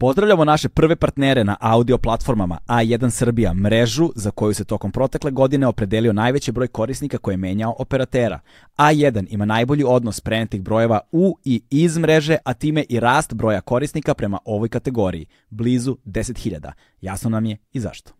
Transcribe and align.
Pozdravljamo 0.00 0.44
naše 0.44 0.68
prve 0.68 0.96
partnere 0.96 1.44
na 1.44 1.56
audio 1.60 1.98
platformama 1.98 2.58
A1 2.66 3.10
Srbija, 3.10 3.54
mrežu 3.54 4.10
za 4.14 4.30
koju 4.30 4.54
se 4.54 4.64
tokom 4.64 4.92
protekle 4.92 5.30
godine 5.30 5.66
opredelio 5.66 6.12
najveći 6.12 6.52
broj 6.52 6.68
korisnika 6.68 7.18
koje 7.18 7.32
je 7.32 7.36
menjao 7.36 7.74
operatera. 7.78 8.40
A1 8.78 9.26
ima 9.30 9.44
najbolji 9.44 9.84
odnos 9.84 10.20
prenetih 10.20 10.62
brojeva 10.62 11.00
u 11.12 11.38
i 11.44 11.62
iz 11.70 11.98
mreže, 11.98 12.36
a 12.44 12.54
time 12.54 12.84
i 12.88 13.00
rast 13.00 13.34
broja 13.34 13.60
korisnika 13.60 14.14
prema 14.14 14.38
ovoj 14.44 14.68
kategoriji, 14.68 15.26
blizu 15.50 15.96
10.000. 16.04 16.72
Jasno 17.00 17.30
nam 17.30 17.46
je 17.46 17.56
i 17.72 17.80
zašto. 17.80 18.19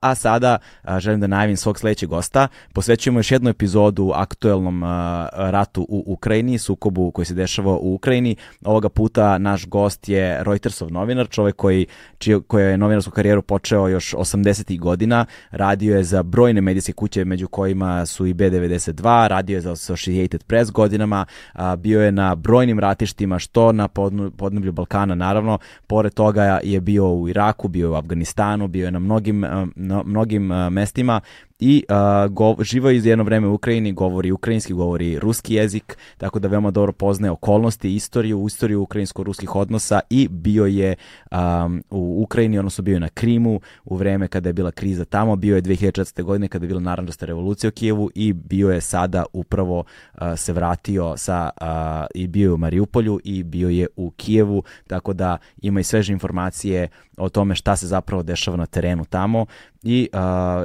A 0.00 0.14
sada 0.14 0.58
a, 0.82 1.00
želim 1.00 1.20
da 1.20 1.26
najavim 1.26 1.56
svog 1.56 1.78
sledećeg 1.78 2.08
gosta. 2.08 2.48
Posvećujemo 2.72 3.18
još 3.18 3.30
jednu 3.32 3.50
epizodu 3.50 4.12
aktuelnom 4.14 4.82
a, 4.82 5.28
ratu 5.32 5.86
u 5.88 6.04
Ukrajini, 6.06 6.58
sukobu 6.58 7.10
koji 7.10 7.26
se 7.26 7.34
dešava 7.34 7.72
u 7.72 7.94
Ukrajini. 7.94 8.36
Ovoga 8.64 8.88
puta 8.88 9.38
naš 9.38 9.66
gost 9.66 10.08
je 10.08 10.44
Reutersov 10.44 10.92
novinar, 10.92 11.28
čovek 11.28 11.56
koji, 11.56 11.86
čiju, 12.18 12.42
koji 12.42 12.64
je 12.64 12.78
novinarsku 12.78 13.10
karijeru 13.10 13.42
počeo 13.42 13.88
još 13.88 14.14
80. 14.14 14.78
godina. 14.80 15.26
Radio 15.50 15.96
je 15.96 16.04
za 16.04 16.22
brojne 16.22 16.60
medijske 16.60 16.92
kuće, 16.92 17.24
među 17.24 17.48
kojima 17.48 18.06
su 18.06 18.26
i 18.26 18.34
B92, 18.34 19.28
radio 19.28 19.54
je 19.54 19.60
za 19.60 19.70
Associated 19.70 20.44
Press 20.44 20.70
godinama, 20.70 21.26
a, 21.52 21.76
bio 21.76 22.02
je 22.02 22.12
na 22.12 22.34
brojnim 22.34 22.78
ratištima, 22.78 23.38
što 23.38 23.72
na 23.72 23.88
podnu, 23.88 24.30
podneblju 24.30 24.72
Balkana, 24.72 25.14
naravno. 25.14 25.58
Pored 25.86 26.14
toga 26.14 26.60
je 26.62 26.80
bio 26.80 27.12
u 27.12 27.28
Iraku, 27.28 27.68
bio 27.68 27.86
je 27.86 27.90
u 27.90 27.94
Afganistanu, 27.94 28.68
bio 28.68 28.84
je 28.84 28.90
na 28.90 28.98
mnogim 28.98 29.44
na 29.88 30.02
mnogim 30.04 30.52
mestima 30.70 31.20
i 31.60 31.84
uh, 31.88 32.32
go, 32.32 32.56
živo 32.60 32.90
iz 32.90 33.06
jedno 33.06 33.24
vreme 33.24 33.46
u 33.46 33.54
Ukrajini, 33.54 33.92
govori 33.92 34.32
ukrajinski, 34.32 34.72
govori 34.72 35.18
ruski 35.18 35.54
jezik, 35.54 35.98
tako 36.16 36.38
da 36.38 36.48
veoma 36.48 36.70
dobro 36.70 36.92
poznaje 36.92 37.30
okolnosti, 37.30 37.94
istoriju, 37.94 38.46
istoriju 38.46 38.82
ukrajinsko-ruskih 38.82 39.56
odnosa 39.56 40.00
i 40.10 40.28
bio 40.28 40.66
je 40.66 40.94
um, 41.30 41.84
u 41.90 42.22
Ukrajini, 42.22 42.58
odnosno 42.58 42.84
bio 42.84 42.94
je 42.94 43.00
na 43.00 43.08
Krimu 43.08 43.60
u 43.84 43.96
vreme 43.96 44.28
kada 44.28 44.48
je 44.48 44.52
bila 44.52 44.70
kriza 44.70 45.04
tamo, 45.04 45.36
bio 45.36 45.56
je 45.56 45.62
2004. 45.62 46.22
godine 46.22 46.48
kada 46.48 46.64
je 46.64 46.68
bila 46.68 46.80
naranđasta 46.80 47.26
revolucija 47.26 47.68
u 47.68 47.72
Kijevu 47.72 48.10
i 48.14 48.32
bio 48.32 48.70
je 48.70 48.80
sada 48.80 49.24
upravo 49.32 49.78
uh, 49.78 50.20
se 50.36 50.52
vratio 50.52 51.16
sa 51.16 51.50
uh, 51.60 51.66
i 52.14 52.26
bio 52.26 52.48
je 52.48 52.52
u 52.52 52.58
Mariupolju 52.58 53.20
i 53.24 53.42
bio 53.42 53.68
je 53.68 53.86
u 53.96 54.10
Kijevu, 54.10 54.62
tako 54.86 55.12
da 55.12 55.38
ima 55.62 55.80
i 55.80 55.84
sveže 55.84 56.12
informacije 56.12 56.88
o 57.16 57.28
tome 57.28 57.54
šta 57.54 57.76
se 57.76 57.86
zapravo 57.86 58.22
dešava 58.22 58.56
na 58.56 58.66
terenu 58.66 59.04
tamo 59.04 59.46
i 59.82 60.08
uh, 60.12 60.18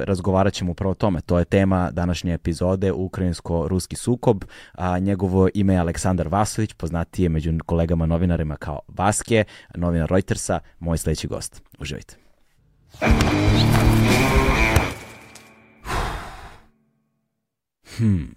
razgovarat 0.04 0.52
ćemo 0.52 0.70
upravo 0.70 0.83
o 0.90 0.94
tome. 0.94 1.20
To 1.20 1.38
je 1.38 1.44
tema 1.44 1.90
današnje 1.90 2.34
epizode 2.34 2.92
Ukrajinsko-ruski 2.92 3.96
sukob. 3.96 4.44
A, 4.72 4.98
njegovo 4.98 5.48
ime 5.54 5.74
je 5.74 5.80
Aleksandar 5.80 6.28
Vasović, 6.28 6.72
poznatiji 6.72 7.24
je 7.24 7.28
među 7.28 7.52
kolegama 7.66 8.06
novinarima 8.06 8.56
kao 8.56 8.80
Vaske, 8.88 9.44
novinar 9.74 10.10
Reutersa, 10.10 10.60
moj 10.78 10.98
sledeći 10.98 11.26
gost. 11.26 11.62
Uživajte. 11.78 12.16
Hmm. 17.98 18.28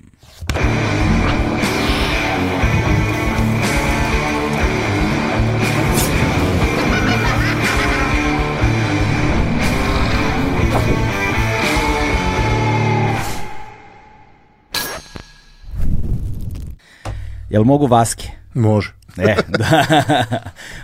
Jel 17.49 17.63
mogu 17.63 17.87
Vaske? 17.87 18.29
Može. 18.53 18.93
E, 19.17 19.35
da. 19.47 19.83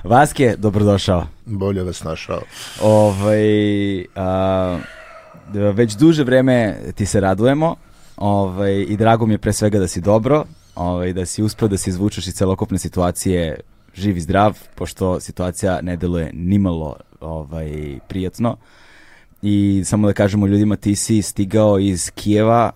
Vaske, 0.04 0.56
dobrodošao. 0.58 1.28
Bolje 1.46 1.84
vas 1.84 2.04
našao. 2.04 2.42
Ovaj, 2.82 4.06
a, 4.16 4.80
već 5.74 5.94
duže 5.94 6.24
vreme 6.24 6.78
ti 6.96 7.06
se 7.06 7.20
radujemo 7.20 7.76
ovaj, 8.18 8.86
i 8.90 8.98
drago 8.98 9.26
mi 9.26 9.34
je 9.34 9.38
pre 9.38 9.54
svega 9.54 9.80
da 9.80 9.88
si 9.88 10.02
dobro, 10.02 10.46
ovaj, 10.76 11.14
da 11.14 11.26
si 11.26 11.44
uspeo 11.44 11.68
da 11.68 11.78
se 11.78 11.90
izvučeš 11.90 12.28
iz 12.28 12.34
celokupne 12.34 12.78
situacije 12.78 13.60
živ 13.94 14.18
i 14.18 14.22
zdrav, 14.22 14.58
pošto 14.76 15.20
situacija 15.20 15.82
ne 15.82 15.98
deluje 15.98 16.32
nimalo 16.34 16.96
ovaj, 17.22 18.00
prijatno. 18.08 18.58
I 19.42 19.84
samo 19.86 20.08
da 20.08 20.14
kažemo 20.14 20.48
ljudima, 20.48 20.76
ti 20.76 20.96
si 20.96 21.22
stigao 21.22 21.80
iz 21.80 22.12
Kijeva 22.12 22.72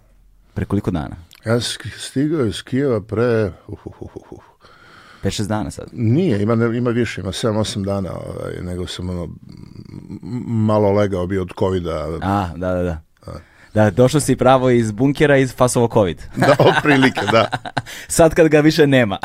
pre 0.54 0.66
koliko 0.66 0.92
dana? 0.92 1.16
Ja 1.46 1.60
sam 1.62 1.92
stigao 1.98 2.46
iz 2.46 2.64
Kijeva 2.64 3.02
pre... 3.02 3.52
Uh, 3.68 3.86
uh, 3.86 4.02
uh, 4.02 4.32
uh. 4.32 4.40
5-6 5.24 5.48
dana 5.48 5.72
sad? 5.72 5.88
Nije, 5.92 6.42
ima, 6.42 6.54
ima 6.54 6.90
više, 6.90 7.22
ima 7.22 7.32
7-8 7.32 7.86
dana, 7.86 8.12
ovaj, 8.12 8.54
nego 8.62 8.88
sam 8.88 9.10
ono, 9.10 9.30
malo 10.48 10.92
legao 10.92 11.28
bio 11.28 11.42
od 11.42 11.52
covida. 11.60 12.20
A, 12.22 12.50
da, 12.56 12.74
da, 12.74 12.84
da. 12.84 13.02
Da, 13.74 13.92
došao 13.92 14.20
si 14.20 14.36
pravo 14.36 14.70
iz 14.70 14.92
bunkera 14.92 15.38
iz 15.38 15.56
fasovo 15.56 15.90
COVID. 15.94 16.22
Da, 16.36 16.56
otprilike, 16.60 17.22
da. 17.32 17.48
Sad 18.08 18.34
kad 18.34 18.48
ga 18.48 18.60
više 18.60 18.88
nema. 18.88 19.18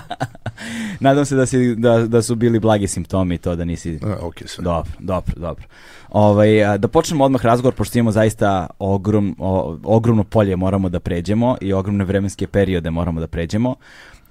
Nadam 1.00 1.24
se 1.24 1.36
da, 1.36 1.46
si, 1.46 1.74
da, 1.74 2.06
da 2.06 2.22
su 2.22 2.34
bili 2.34 2.60
blagi 2.60 2.86
simptomi 2.86 3.38
to 3.38 3.56
da 3.56 3.64
nisi... 3.64 3.98
A, 4.02 4.16
ok, 4.20 4.34
sve. 4.46 4.64
Dobro, 4.64 4.92
dobro, 4.98 5.34
dobro. 5.36 5.64
Ovaj, 6.10 6.78
da 6.78 6.88
počnemo 6.88 7.24
odmah 7.24 7.44
razgovor, 7.44 7.74
pošto 7.74 7.98
imamo 7.98 8.12
zaista 8.12 8.66
ogrom, 8.78 9.36
o, 9.38 9.78
ogromno 9.84 10.24
polje 10.24 10.56
moramo 10.56 10.88
da 10.88 11.00
pređemo 11.00 11.56
i 11.60 11.72
ogromne 11.72 12.04
vremenske 12.04 12.46
periode 12.46 12.90
moramo 12.90 13.20
da 13.20 13.26
pređemo. 13.26 13.74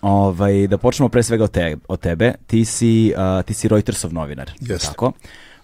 Ovaj, 0.01 0.67
da 0.67 0.77
počnemo 0.77 1.09
pre 1.09 1.23
svega 1.23 1.43
od, 1.43 1.51
te, 1.51 1.77
od 1.87 1.99
tebe. 1.99 2.33
Ti 2.47 2.65
si, 2.65 3.13
a, 3.17 3.41
ti 3.41 3.53
si 3.53 3.67
Reutersov 3.67 4.13
novinar. 4.13 4.51
Jeste. 4.59 4.87
Tako? 4.87 5.11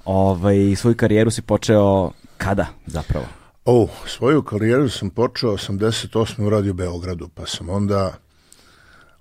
Ovaj, 0.06 0.76
svoju 0.76 0.96
karijeru 0.96 1.32
si 1.32 1.42
počeo 1.42 2.12
kada 2.38 2.68
zapravo? 2.86 3.26
O, 3.66 3.88
svoju 4.06 4.42
karijeru 4.42 4.90
sam 4.90 5.10
počeo 5.10 5.52
88. 5.52 6.48
u 6.48 6.50
Radio 6.50 6.74
Beogradu, 6.74 7.30
pa 7.36 7.46
sam 7.46 7.70
onda 7.70 8.14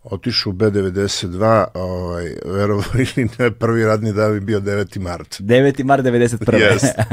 otišao 0.05 0.51
u 0.51 0.55
B92, 0.55 1.65
ovaj, 1.75 2.35
verovo 2.45 2.83
ili 2.95 3.29
ne, 3.39 3.51
prvi 3.51 3.85
radni 3.85 4.13
dan 4.13 4.33
bi 4.33 4.41
bio 4.41 4.61
9. 4.61 4.99
mart. 4.99 5.41
9. 5.41 5.85
mar 5.85 6.03
91. 6.03 6.55
Jeste. 6.55 7.05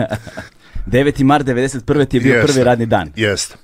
9. 0.88 1.24
mar 1.24 1.44
91. 1.44 2.08
ti 2.08 2.18
je 2.18 2.22
bio 2.22 2.34
Jeste. 2.34 2.54
prvi 2.54 2.64
radni 2.64 2.86
dan. 2.86 3.12
Jeste. 3.16 3.56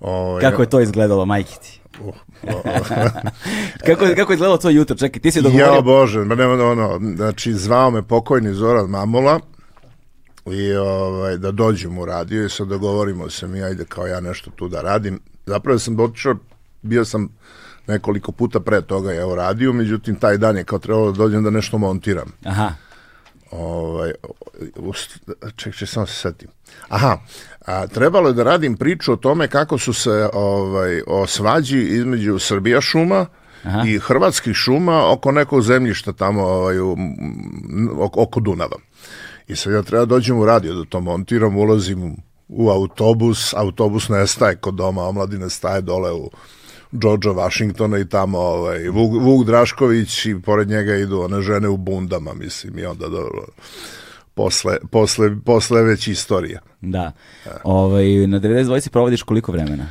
Ovaj, 0.00 0.40
Kako 0.40 0.62
je 0.62 0.70
to 0.70 0.80
izgledalo, 0.80 1.24
majke 1.26 1.54
ti? 1.62 1.80
o, 2.00 2.12
Kako, 3.86 4.04
kako 4.16 4.32
je 4.32 4.34
izgledalo 4.34 4.56
to 4.56 4.70
jutro? 4.70 4.96
Čekaj, 4.96 5.22
ti 5.22 5.30
si 5.30 5.42
dogovorio... 5.42 5.74
Ja 5.74 5.80
bože, 5.80 6.24
ma 6.24 6.34
nema 6.34 6.64
ono, 6.64 7.00
znači 7.16 7.52
zvao 7.52 7.90
me 7.90 8.02
pokojni 8.02 8.54
Zoran 8.54 8.90
Mamula 8.90 9.40
i 10.46 10.72
ovaj, 10.72 11.36
da 11.36 11.50
dođem 11.50 11.98
u 11.98 12.04
radio 12.04 12.44
i 12.44 12.48
sad 12.48 12.68
dogovorimo 12.68 13.30
se 13.30 13.46
mi, 13.46 13.62
ajde 13.62 13.84
kao 13.84 14.06
ja 14.06 14.20
nešto 14.20 14.50
tu 14.50 14.68
da 14.68 14.82
radim. 14.82 15.20
Zapravo 15.46 15.78
sam 15.78 16.00
otišao, 16.00 16.34
bio 16.82 17.04
sam 17.04 17.28
nekoliko 17.86 18.32
puta 18.32 18.60
pre 18.60 18.82
toga 18.82 19.12
ja 19.12 19.26
u 19.26 19.34
radiju, 19.34 19.72
međutim 19.72 20.16
taj 20.16 20.38
dan 20.38 20.56
je 20.56 20.64
kao 20.64 20.78
trebalo 20.78 21.12
da 21.12 21.18
dođem 21.18 21.44
da 21.44 21.50
nešto 21.50 21.78
montiram. 21.78 22.32
Aha, 22.44 22.72
Ovaj, 23.50 24.12
ček, 25.56 25.74
ček, 25.74 25.88
samo 25.88 26.06
se 26.06 26.14
setim. 26.14 26.48
Aha, 26.88 27.18
a, 27.66 27.86
trebalo 27.86 28.28
je 28.28 28.34
da 28.34 28.42
radim 28.42 28.76
priču 28.76 29.12
o 29.12 29.16
tome 29.16 29.48
kako 29.48 29.78
su 29.78 29.92
se 29.92 30.28
ovaj, 30.32 31.02
o 31.06 31.26
svađi 31.26 31.78
između 31.78 32.38
Srbija 32.38 32.80
šuma 32.80 33.26
Aha. 33.62 33.82
i 33.86 33.98
hrvatskih 33.98 34.54
šuma 34.54 35.12
oko 35.12 35.32
nekog 35.32 35.62
zemljišta 35.62 36.12
tamo 36.12 36.42
ovaj, 36.42 36.80
u, 36.80 36.96
oko, 37.98 38.22
oko 38.22 38.40
Dunava. 38.40 38.76
I 39.48 39.56
sad 39.56 39.72
ja 39.72 39.82
treba 39.82 40.04
da 40.04 40.14
dođem 40.14 40.38
u 40.38 40.46
radio 40.46 40.74
da 40.74 40.84
to 40.84 41.00
montiram, 41.00 41.56
ulazim 41.56 42.16
u 42.48 42.70
autobus, 42.70 43.54
autobus 43.54 44.08
nestaje 44.08 44.56
kod 44.56 44.74
doma, 44.74 45.02
omladine 45.02 45.50
staje 45.50 45.80
dole 45.80 46.12
u 46.12 46.30
Georgea 47.00 47.32
Washingtona 47.32 47.98
i 47.98 48.08
tamo 48.08 48.38
ovaj, 48.38 48.88
Vuk, 48.88 49.12
Vuk 49.22 49.46
Drašković 49.46 50.26
i 50.26 50.36
pored 50.44 50.68
njega 50.68 50.94
idu 50.94 51.20
one 51.20 51.42
žene 51.42 51.68
u 51.68 51.76
bundama, 51.76 52.34
mislim, 52.34 52.78
i 52.78 52.84
onda 52.84 53.08
dobro, 53.08 53.46
posle, 54.34 54.76
posle, 54.90 55.30
posle 55.44 55.82
već 55.82 56.08
istorija. 56.08 56.60
da. 56.80 57.12
Ovaj, 57.64 58.26
na 58.26 58.40
92 58.40 58.80
si 58.80 58.90
provodiš 58.90 59.22
koliko 59.22 59.52
vremena? 59.52 59.86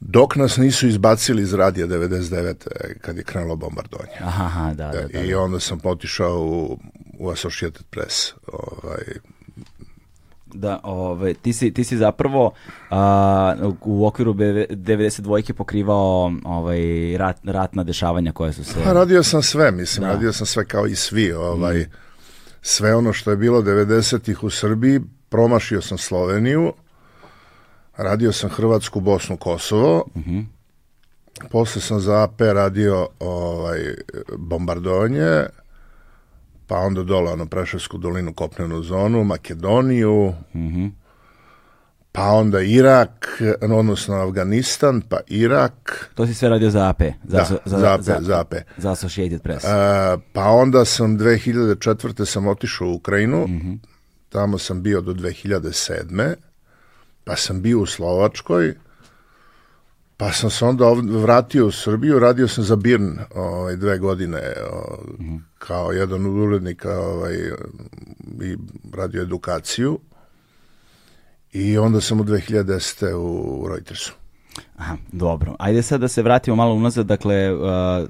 Dok 0.00 0.36
nas 0.36 0.56
nisu 0.56 0.88
izbacili 0.88 1.42
iz 1.42 1.54
radija 1.54 1.86
99. 1.86 2.54
kad 3.00 3.16
je 3.16 3.22
krenulo 3.22 3.56
bombardovanje. 3.56 4.12
Aha, 4.20 4.44
aha, 4.44 4.74
da, 4.74 4.88
da, 4.88 5.08
da. 5.08 5.20
I 5.20 5.34
onda 5.34 5.60
sam 5.60 5.78
potišao 5.78 6.40
u, 6.40 6.78
u 7.18 7.30
Associated 7.30 7.86
Press. 7.90 8.32
Ovaj, 8.52 9.02
Da, 10.54 10.80
ovaj, 10.82 11.34
ti, 11.34 11.52
si, 11.52 11.74
ti 11.74 11.84
si 11.84 11.96
zapravo 11.96 12.52
a, 12.90 13.54
u 13.80 14.06
okviru 14.06 14.32
BV 14.32 14.40
92 14.70 15.52
pokrivao 15.52 16.32
ovaj, 16.44 16.78
rat, 17.18 17.36
ratna 17.44 17.84
dešavanja 17.84 18.32
koja 18.32 18.52
su 18.52 18.64
se... 18.64 18.74
Pa 18.84 18.92
radio 18.92 19.22
sam 19.22 19.42
sve, 19.42 19.70
mislim, 19.70 20.06
Da. 20.06 20.12
radio 20.12 20.32
sam 20.32 20.46
sve 20.46 20.64
kao 20.64 20.86
i 20.86 20.94
svi, 20.94 21.32
ovaj, 21.32 21.86
sve 22.62 22.94
ono 22.94 23.12
što 23.12 23.30
je 23.30 23.36
bilo 23.36 23.62
90-ih 23.62 24.42
u 24.42 24.50
Srbiji, 24.50 25.00
promašio 25.28 25.82
sam 25.82 25.98
Sloveniju, 25.98 26.72
radio 27.96 28.32
sam 28.32 28.50
Hrvatsku, 28.50 29.00
Bosnu, 29.00 29.36
Kosovo, 29.36 30.04
uh 30.14 30.22
-huh. 30.22 30.44
posle 31.50 31.80
sam 31.82 32.00
za 32.00 32.22
AP 32.22 32.40
radio 32.40 33.08
ovaj, 33.20 33.94
bombardovanje, 34.38 35.46
pa 36.66 36.76
onda 36.76 37.02
dole 37.02 37.32
ono 37.32 37.46
Preševsku 37.46 37.98
dolinu, 37.98 38.34
kopnenu 38.34 38.82
zonu, 38.82 39.24
Makedoniju, 39.24 40.24
uh 40.24 40.34
-huh 40.54 40.90
pa 42.14 42.30
onda 42.30 42.60
Irak, 42.60 43.42
odnosno 43.62 44.14
Afganistan, 44.14 45.00
pa 45.00 45.18
Irak. 45.26 46.10
To 46.14 46.26
si 46.26 46.34
sve 46.34 46.48
radio 46.48 46.70
za 46.70 46.88
AP? 46.88 47.02
Za, 47.24 47.38
da, 47.38 47.44
za, 47.44 47.78
za 47.78 47.94
AP, 47.94 48.00
za, 48.00 48.18
za 48.20 48.40
AP. 48.40 48.54
Za 48.76 48.90
Associated 48.92 49.42
Press. 49.42 49.64
Uh, 49.64 49.70
pa 50.32 50.44
onda 50.44 50.84
sam 50.84 51.18
2004. 51.18 52.24
sam 52.24 52.46
otišao 52.46 52.88
u 52.88 52.94
Ukrajinu, 52.94 53.46
mm 53.46 53.60
-hmm. 53.60 53.78
tamo 54.28 54.58
sam 54.58 54.82
bio 54.82 55.00
do 55.00 55.12
2007. 55.12 56.34
Pa 57.24 57.36
sam 57.36 57.62
bio 57.62 57.80
u 57.80 57.86
Slovačkoj, 57.86 58.74
pa 60.16 60.32
sam 60.32 60.50
se 60.50 60.64
onda 60.64 60.84
vratio 61.22 61.66
u 61.66 61.70
Srbiju, 61.70 62.18
radio 62.18 62.48
sam 62.48 62.64
za 62.64 62.76
Birn 62.76 63.18
ovaj, 63.34 63.76
dve 63.76 63.98
godine 63.98 64.40
ovaj, 64.72 65.14
mm 65.18 65.24
-hmm. 65.24 65.40
kao 65.58 65.92
jedan 65.92 66.26
od 66.26 66.36
urednika 66.36 67.00
ovaj, 67.00 67.34
i 68.42 68.56
radio 68.92 69.22
edukaciju. 69.22 69.98
I 71.52 71.78
onda 71.78 72.00
sam 72.00 72.20
u 72.20 72.24
2010. 72.24 73.14
u 73.14 73.68
Reutersu. 73.68 74.12
Aha, 74.76 74.96
dobro. 75.12 75.56
Ajde 75.58 75.82
sad 75.82 76.00
da 76.00 76.08
se 76.08 76.22
vratimo 76.22 76.56
malo 76.56 76.74
unazad, 76.74 77.06
dakle, 77.06 77.54
uh, 77.54 77.60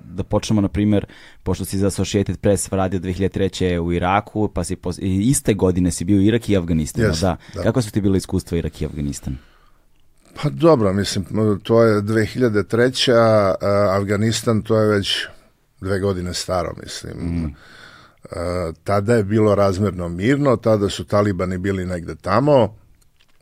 da 0.05 0.25
počnemo, 0.25 0.61
na 0.61 0.69
primjer, 0.69 1.07
pošto 1.43 1.65
si 1.65 1.79
za 1.79 1.87
Associated 1.87 2.41
Press 2.41 2.69
radio 2.73 3.01
2003. 3.01 3.79
u 3.79 3.93
Iraku, 3.93 4.49
pa 4.49 4.65
si 4.65 4.77
iste 5.01 5.55
godine 5.55 5.91
si 5.91 6.05
bio 6.05 6.19
u 6.19 6.23
Irak 6.23 6.49
i 6.49 6.57
Afganistan, 6.57 7.05
yes, 7.05 7.21
da. 7.21 7.37
da. 7.55 7.63
Kako 7.63 7.83
su 7.83 7.91
ti 7.91 8.01
bile 8.01 8.19
iskustva 8.19 8.59
Irak 8.59 8.83
i 8.83 8.87
Afganistan? 8.87 9.37
Pa 10.43 10.51
dobro, 10.51 10.93
mislim, 10.93 11.25
to 11.63 11.83
je 11.83 12.03
2003. 12.03 13.13
A, 13.13 13.55
Afganistan, 14.01 14.63
to 14.63 14.81
je 14.81 14.89
već 14.89 15.27
dve 15.81 16.01
godine 16.01 16.35
staro, 16.35 16.75
mislim. 16.83 17.13
Mm. 17.17 17.55
Tada 18.85 19.15
je 19.15 19.25
bilo 19.25 19.55
razmerno 19.55 20.09
mirno, 20.09 20.57
tada 20.57 20.89
su 20.89 21.05
talibani 21.05 21.59
bili 21.59 21.87
negde 21.87 22.15
tamo, 22.15 22.77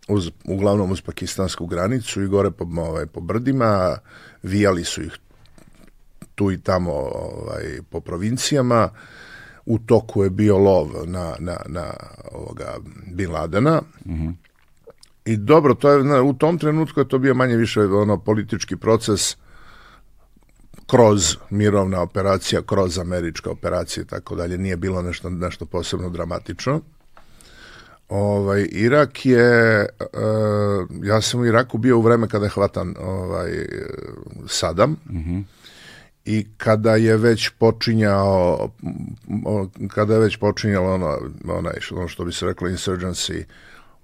uz, 0.08 0.30
uglavnom 0.44 0.90
uz 0.90 1.00
pakistansku 1.00 1.66
granicu 1.66 2.22
i 2.22 2.26
gore 2.26 2.50
po, 2.50 2.66
ovaj, 2.76 3.06
po 3.06 3.20
brdima, 3.20 3.98
vijali 4.42 4.84
su 4.84 5.02
ih 5.02 5.12
tu 6.34 6.52
i 6.52 6.60
tamo 6.60 6.92
ovaj, 6.92 7.78
po 7.90 8.00
provincijama, 8.00 8.88
u 9.66 9.78
toku 9.78 10.24
je 10.24 10.30
bio 10.30 10.58
lov 10.58 10.88
na, 11.06 11.34
na, 11.38 11.56
na 11.66 11.92
ovoga 12.32 12.76
Bin 13.06 13.30
Ladena, 13.30 13.82
mm 14.06 14.12
-hmm. 14.12 14.34
I 15.24 15.36
dobro, 15.36 15.74
to 15.74 15.90
je, 15.90 16.20
u 16.20 16.32
tom 16.32 16.58
trenutku 16.58 17.00
je 17.00 17.08
to 17.08 17.18
bio 17.18 17.34
manje 17.34 17.56
više 17.56 17.80
ono 17.80 18.18
politički 18.18 18.76
proces 18.76 19.36
kroz 20.86 21.36
mirovna 21.50 22.00
operacija, 22.00 22.62
kroz 22.62 22.98
američka 22.98 23.50
operacija 23.50 24.02
i 24.02 24.06
tako 24.06 24.34
dalje. 24.36 24.58
Nije 24.58 24.76
bilo 24.76 25.02
nešto, 25.02 25.30
nešto 25.30 25.66
posebno 25.66 26.10
dramatično. 26.10 26.80
Ovaj, 28.08 28.68
Irak 28.70 29.26
je, 29.26 29.86
uh, 30.00 31.04
ja 31.04 31.20
sam 31.20 31.40
u 31.40 31.46
Iraku 31.46 31.78
bio 31.78 31.98
u 31.98 32.02
vreme 32.02 32.28
kada 32.28 32.46
je 32.46 32.50
hvatan 32.50 32.94
ovaj, 33.00 33.66
Sadam 34.46 34.90
mm 34.90 35.18
-hmm. 35.18 35.42
i 36.24 36.46
kada 36.56 36.96
je 36.96 37.16
već 37.16 37.48
počinjao, 37.48 38.70
kada 39.88 40.14
je 40.14 40.20
već 40.20 40.36
počinjalo 40.36 40.94
ono, 40.94 41.18
onaj, 41.48 41.74
ono 41.92 42.08
što 42.08 42.24
bi 42.24 42.32
se 42.32 42.46
reklo 42.46 42.68
insurgency, 42.68 43.44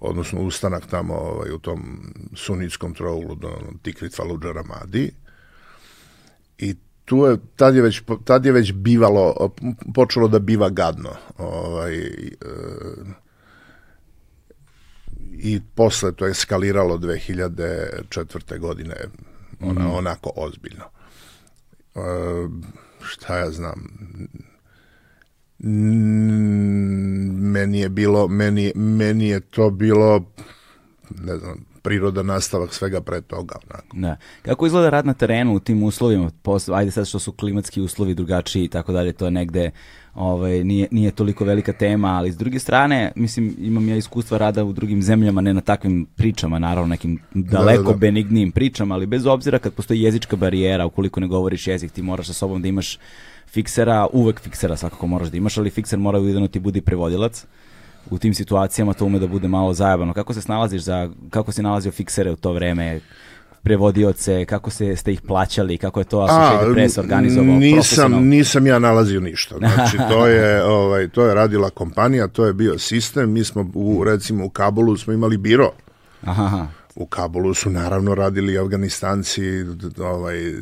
odnosno 0.01 0.41
ustanak 0.41 0.87
tamo 0.87 1.15
ovaj, 1.15 1.51
u 1.51 1.59
tom 1.59 2.13
sunitskom 2.35 2.95
trouglu 2.95 3.35
do 3.35 3.59
Tikrit 3.83 4.17
Fallujah 4.17 4.55
Ramadi 4.55 5.11
i 6.59 6.75
tu 7.05 7.27
je, 7.27 7.37
tad 7.57 7.75
je 7.75 7.83
već, 7.83 8.03
tad 8.25 8.47
je 8.47 8.53
već 8.53 8.73
bivalo, 8.73 9.51
počelo 9.95 10.29
da 10.29 10.39
biva 10.39 10.71
gadno. 10.71 11.11
Ovaj, 11.39 11.97
e, 11.97 12.31
i 15.33 15.61
posle 15.75 16.13
to 16.13 16.25
je 16.25 16.31
eskaliralo 16.31 16.99
2004. 16.99 18.59
godine 18.59 18.95
ona, 19.61 19.81
mm. 19.81 19.95
onako 19.95 20.33
ozbiljno. 20.37 20.85
E, 21.95 22.01
šta 23.03 23.39
ja 23.39 23.51
znam 23.51 23.89
meni 27.53 27.81
je 27.81 27.89
bilo 27.89 28.29
meni, 28.29 28.73
meni 28.75 29.29
je 29.29 29.41
to 29.41 29.71
bilo 29.71 30.25
ne 31.11 31.37
znam 31.37 31.69
priroda 31.83 32.23
nastavak 32.23 32.75
svega 32.75 33.01
pre 33.01 33.21
toga. 33.21 33.55
Onako. 33.71 33.97
Da. 33.97 34.17
Kako 34.43 34.67
izgleda 34.67 34.91
rad 34.91 35.07
na 35.07 35.15
terenu 35.15 35.55
u 35.55 35.61
tim 35.61 35.83
uslovima? 35.83 36.31
Posle, 36.43 36.77
ajde 36.77 36.91
sad 36.91 37.07
što 37.07 37.19
su 37.19 37.33
klimatski 37.33 37.81
uslovi 37.81 38.15
drugačiji 38.15 38.65
i 38.65 38.69
tako 38.69 38.93
dalje, 38.93 39.13
to 39.13 39.25
je 39.25 39.31
negde 39.31 39.71
ovaj, 40.15 40.65
nije, 40.65 40.89
nije 40.91 41.11
toliko 41.11 41.45
velika 41.45 41.73
tema, 41.73 42.09
ali 42.09 42.33
s 42.33 42.37
druge 42.37 42.59
strane, 42.59 43.13
mislim, 43.17 43.55
imam 43.59 43.89
ja 43.89 43.97
iskustva 43.97 44.39
rada 44.39 44.65
u 44.65 44.73
drugim 44.73 45.03
zemljama, 45.03 45.41
ne 45.41 45.55
na 45.55 45.61
takvim 45.61 46.07
pričama, 46.17 46.59
naravno 46.59 46.89
nekim 46.89 47.19
daleko 47.35 47.83
da, 47.83 47.89
da, 47.89 47.93
da. 47.93 47.99
benignijim 47.99 48.53
pričama, 48.53 48.95
ali 48.95 49.07
bez 49.07 49.27
obzira 49.27 49.59
kad 49.59 49.73
postoji 49.73 50.03
jezička 50.03 50.37
barijera, 50.37 50.87
ukoliko 50.87 51.21
ne 51.21 51.27
govoriš 51.27 51.67
jezik, 51.67 51.93
ti 51.93 52.03
moraš 52.03 52.27
sa 52.27 52.33
sobom 52.33 52.63
da 52.63 52.69
imaš 52.69 52.99
fiksera, 53.51 54.07
uvek 54.13 54.41
fiksera 54.41 54.77
svakako 54.77 55.07
moraš 55.07 55.29
da 55.29 55.37
imaš, 55.37 55.59
ali 55.59 55.71
fikser 55.71 55.99
mora 55.99 56.19
ujedno 56.19 56.49
ti 56.49 56.59
budi 56.59 56.81
prevodilac. 56.81 57.45
U 58.11 58.19
tim 58.19 58.35
situacijama 58.35 58.95
to 58.95 59.05
ume 59.05 59.19
da 59.19 59.27
bude 59.27 59.49
malo 59.49 59.75
zajebano. 59.75 60.13
Kako 60.13 60.35
se 60.35 60.41
snalaziš 60.41 60.83
za, 60.83 61.11
kako 61.31 61.53
si 61.53 61.63
nalazio 61.63 61.93
fiksere 61.93 62.31
u 62.31 62.37
to 62.37 62.53
vreme? 62.53 63.01
prevodioce, 63.63 64.45
kako 64.45 64.71
se, 64.71 64.97
ste 64.97 65.13
ih 65.13 65.21
plaćali, 65.21 65.79
kako 65.79 66.01
je 66.01 66.05
to 66.05 66.19
Associated 66.19 66.75
Press 66.75 66.99
organizovao? 66.99 67.55
Nisam, 67.55 68.29
nisam 68.29 68.67
ja 68.67 68.79
nalazio 68.79 69.21
ništa. 69.21 69.59
Znači, 69.59 69.97
to 70.11 70.27
je, 70.27 70.65
ovaj, 70.65 71.09
to 71.09 71.27
je 71.27 71.35
radila 71.35 71.71
kompanija, 71.71 72.29
to 72.29 72.47
je 72.47 72.53
bio 72.53 72.79
sistem. 72.79 73.33
Mi 73.33 73.45
smo, 73.45 73.71
u, 73.75 74.05
recimo, 74.05 74.45
u 74.45 74.51
Kabulu 74.51 74.97
smo 74.97 75.13
imali 75.13 75.37
biro. 75.37 75.73
Aha. 76.25 76.67
U 76.99 77.07
Kabulu 77.07 77.55
su 77.55 77.71
naravno 77.71 78.15
radili 78.15 78.59
Afganistanci, 78.59 79.43
ovaj, 79.99 80.55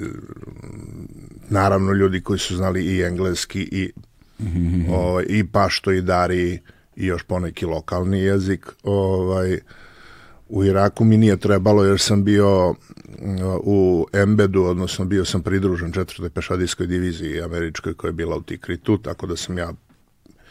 naravno 1.49 1.93
ljudi 1.93 2.21
koji 2.21 2.39
su 2.39 2.57
znali 2.57 2.85
i 2.85 3.03
engleski 3.03 3.69
i, 3.73 3.93
ovaj, 4.91 5.25
i 5.29 5.47
pašto 5.47 5.93
i 5.93 6.03
dari 6.03 6.61
i 6.97 7.07
još 7.07 7.23
poneki 7.23 7.67
lokalni 7.67 8.19
jezik. 8.19 8.67
Ovaj, 8.83 9.59
u 10.49 10.65
Iraku 10.65 11.05
mi 11.05 11.17
nije 11.17 11.37
trebalo 11.37 11.85
jer 11.85 12.01
sam 12.01 12.25
bio 12.25 12.75
u 13.63 14.07
Embedu, 14.13 14.63
odnosno 14.63 15.05
bio 15.05 15.25
sam 15.25 15.43
pridružen 15.43 15.93
četvrtoj 15.93 16.31
pešadijskoj 16.31 16.87
diviziji 16.87 17.41
američkoj 17.41 17.95
koja 17.95 18.09
je 18.09 18.13
bila 18.13 18.37
u 18.37 18.43
Tikritu, 18.43 18.99
tako 18.99 19.27
da 19.27 19.37
sam 19.37 19.59
ja 19.59 19.73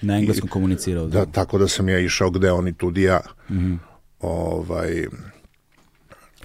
na 0.01 0.17
engleskom 0.17 0.50
komunicirao. 0.50 1.07
Da, 1.07 1.25
da, 1.25 1.31
tako 1.31 1.57
da 1.57 1.67
sam 1.67 1.89
ja 1.89 2.00
išao 2.00 2.29
gde 2.29 2.51
oni 2.51 2.74
tudi 2.74 3.01
ja. 3.01 3.21
Mm 3.50 3.53
-hmm. 3.53 3.77
ovaj, 4.19 5.07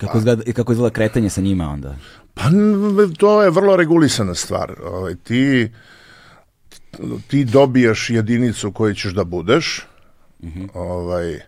kako, 0.00 0.18
izgleda, 0.18 0.52
kako 0.52 0.72
izgleda 0.72 0.94
kretanje 0.94 1.30
sa 1.30 1.40
njima 1.40 1.68
onda? 1.68 1.96
Pa 2.34 2.42
to 3.18 3.42
je 3.42 3.50
vrlo 3.50 3.76
regulisana 3.76 4.34
stvar. 4.34 4.74
Ovaj, 4.84 5.14
ti, 5.14 5.72
ti 7.28 7.44
dobijaš 7.44 8.10
jedinicu 8.10 8.72
koju 8.72 8.94
ćeš 8.94 9.12
da 9.12 9.24
budeš. 9.24 9.86
Mm 10.42 10.48
-hmm. 10.48 10.68
ovaj, 10.74 11.40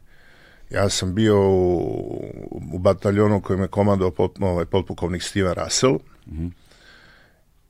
Ja 0.73 0.89
sam 0.89 1.15
bio 1.15 1.51
u, 1.51 2.61
u 2.73 2.79
bataljonu 2.79 3.41
kojem 3.41 3.63
je 3.63 3.69
komandao 3.69 4.11
pot, 4.11 4.37
ovaj, 4.41 4.65
potpukovnik 4.65 5.23
Steven 5.23 5.55
Russell. 5.55 5.99
Mm 6.27 6.39
-hmm. 6.39 6.51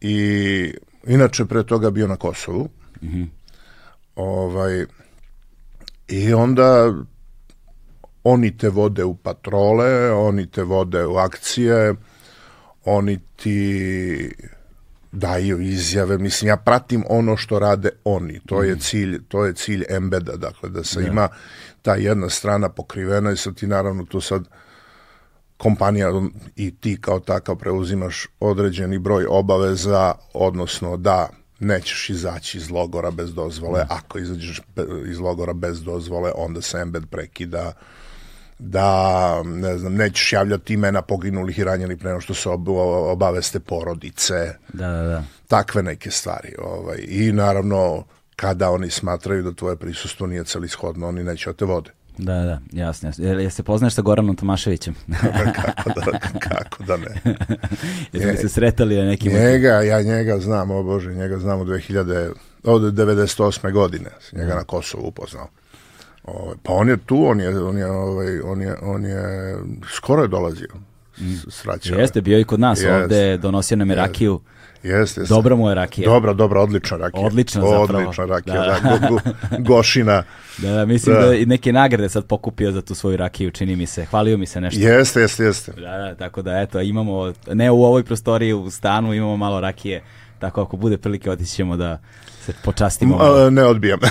I 0.00 0.74
inače 1.06 1.44
pre 1.44 1.64
toga 1.64 1.90
bio 1.90 2.06
na 2.06 2.16
Kosovu. 2.16 2.68
Mm 3.02 3.08
-hmm. 3.08 3.26
Ovaj, 4.16 4.86
I 6.08 6.34
onda 6.34 6.94
oni 8.24 8.56
te 8.56 8.68
vode 8.68 9.04
u 9.04 9.14
patrole, 9.14 10.12
oni 10.12 10.46
te 10.46 10.62
vode 10.62 11.06
u 11.06 11.16
akcije, 11.16 11.94
oni 12.84 13.18
ti 13.36 14.34
daju 15.12 15.60
izjave, 15.60 16.18
mislim 16.18 16.48
ja 16.48 16.56
pratim 16.56 17.04
ono 17.08 17.36
što 17.36 17.58
rade 17.58 17.90
oni. 18.04 18.40
To 18.46 18.62
je 18.62 18.72
mhm. 18.72 18.80
cilj, 18.80 19.20
to 19.28 19.44
je 19.44 19.54
cilj 19.54 19.84
embeda, 19.88 20.36
dakle 20.36 20.68
da 20.68 20.84
se 20.84 21.00
da. 21.00 21.06
ima 21.06 21.28
ta 21.82 21.94
jedna 21.94 22.28
strana 22.28 22.68
pokrivena 22.68 23.32
i 23.32 23.36
sad 23.36 23.54
ti 23.54 23.66
naravno 23.66 24.04
tu 24.04 24.20
sad 24.20 24.44
kompanija 25.56 26.08
i 26.56 26.76
ti 26.76 26.98
kao 27.00 27.20
takav 27.20 27.56
preuzimaš 27.56 28.26
određeni 28.40 28.98
broj 28.98 29.26
obaveza, 29.28 30.14
odnosno 30.34 30.96
da 30.96 31.28
nećeš 31.58 32.10
izaći 32.10 32.58
iz 32.58 32.70
logora 32.70 33.10
bez 33.10 33.34
dozvole, 33.34 33.80
mm. 33.80 33.86
ako 33.88 34.18
izađeš 34.18 34.60
iz 35.06 35.18
logora 35.18 35.52
bez 35.52 35.82
dozvole, 35.82 36.32
onda 36.36 36.60
se 36.60 36.78
embed 36.78 37.06
prekida, 37.10 37.72
da 38.64 39.42
ne 39.42 39.78
znam, 39.78 39.94
nećeš 39.94 40.32
javljati 40.32 40.74
imena 40.74 41.02
poginulih 41.02 41.58
i 41.58 41.64
ranjenih 41.64 41.98
prema 41.98 42.20
što 42.20 42.34
se 42.34 42.48
obaveste 42.48 43.60
porodice. 43.60 44.54
Da, 44.72 44.88
da, 44.88 45.02
da. 45.02 45.22
Takve 45.48 45.82
neke 45.82 46.10
stvari. 46.10 46.54
Ovaj. 46.58 46.98
I 47.08 47.32
naravno 47.32 48.04
kada 48.36 48.70
oni 48.70 48.90
smatraju 48.90 49.42
da 49.42 49.52
tvoje 49.52 49.76
prisustvo 49.76 50.26
nije 50.26 50.44
celishodno, 50.44 51.08
oni 51.08 51.24
neće 51.24 51.50
da 51.50 51.56
te 51.56 51.64
vode. 51.64 51.90
Da, 52.18 52.34
da, 52.34 52.60
jasno. 52.72 53.08
jasno. 53.08 53.24
Jel, 53.24 53.40
jel 53.40 53.50
se 53.50 53.62
poznaš 53.62 53.94
sa 53.94 54.02
Goranom 54.02 54.36
Tomaševićem? 54.36 54.94
kako, 55.56 55.90
da, 56.00 56.18
kako 56.38 56.84
da 56.84 56.96
ne. 56.96 57.20
Jeste 58.12 58.36
se 58.36 58.48
sretali 58.48 58.96
na 58.96 59.04
nekim... 59.04 59.32
Njega, 59.32 59.68
ja 59.68 60.02
njega 60.02 60.38
znam, 60.38 60.70
o 60.70 60.82
Bože, 60.82 61.14
njega 61.14 61.38
znam 61.38 61.60
od 61.60 61.66
2000, 61.66 62.32
od 62.64 62.82
98. 62.82 63.72
godine, 63.72 64.10
njega 64.32 64.54
na 64.54 64.64
Kosovu 64.64 65.06
upoznao. 65.06 65.48
Ovaj, 66.24 66.54
pa 66.62 66.72
on 66.72 66.88
je 66.88 66.96
tu, 66.96 67.26
on 67.26 67.40
je, 67.40 67.58
on 67.58 67.78
je, 67.78 67.86
ovaj, 67.86 68.40
on 68.40 68.62
je, 68.62 68.76
on 68.82 69.04
je 69.04 69.56
skoro 69.88 70.22
je 70.22 70.28
dolazio. 70.28 70.68
Sraćao. 71.48 71.98
Jeste, 71.98 72.20
bio 72.20 72.38
i 72.38 72.44
kod 72.44 72.60
nas 72.60 72.78
Jeste. 72.78 72.94
ovde, 72.94 73.36
donosio 73.36 73.76
nam 73.76 73.90
je 73.90 73.96
rakiju. 73.96 74.40
Jeste, 74.82 75.20
jeste. 75.20 75.34
Dobra 75.34 75.56
mu 75.56 75.68
je 75.68 75.74
rakija. 75.74 76.10
Dobra, 76.10 76.32
dobra, 76.32 76.60
odlična 76.60 76.96
rakija. 76.96 77.26
Odlična 77.26 77.60
zapravo. 77.60 78.02
Odlična 78.02 78.24
rakija, 78.24 78.54
Da. 78.54 78.80
da. 78.80 79.08
Go, 79.08 79.14
go, 79.14 79.20
gošina. 79.58 80.22
Da, 80.58 80.70
da, 80.72 80.84
mislim 80.86 81.16
da. 81.16 81.26
Da. 81.26 81.34
i 81.34 81.46
neke 81.46 81.72
nagrade 81.72 82.08
sad 82.08 82.26
pokupio 82.26 82.72
za 82.72 82.82
tu 82.82 82.94
svoju 82.94 83.16
rakiju, 83.16 83.50
čini 83.50 83.76
mi 83.76 83.86
se. 83.86 84.04
Hvalio 84.04 84.38
mi 84.38 84.46
se 84.46 84.60
nešto. 84.60 84.80
Jeste, 84.80 85.20
jeste, 85.20 85.44
jeste. 85.44 85.72
Da, 85.72 85.98
da, 85.98 86.14
tako 86.14 86.42
da 86.42 86.60
eto, 86.60 86.80
imamo, 86.80 87.32
ne 87.52 87.70
u 87.70 87.84
ovoj 87.84 88.04
prostoriji, 88.04 88.52
u 88.52 88.70
stanu 88.70 89.14
imamo 89.14 89.36
malo 89.36 89.60
rakije, 89.60 90.02
tako 90.38 90.62
ako 90.62 90.76
bude 90.76 90.98
prilike 90.98 91.30
otići 91.30 91.52
ćemo 91.52 91.76
da 91.76 91.98
se 92.42 92.52
počastimo. 92.64 93.18
A, 93.20 93.50
ne 93.50 93.64
odbijam. 93.64 94.00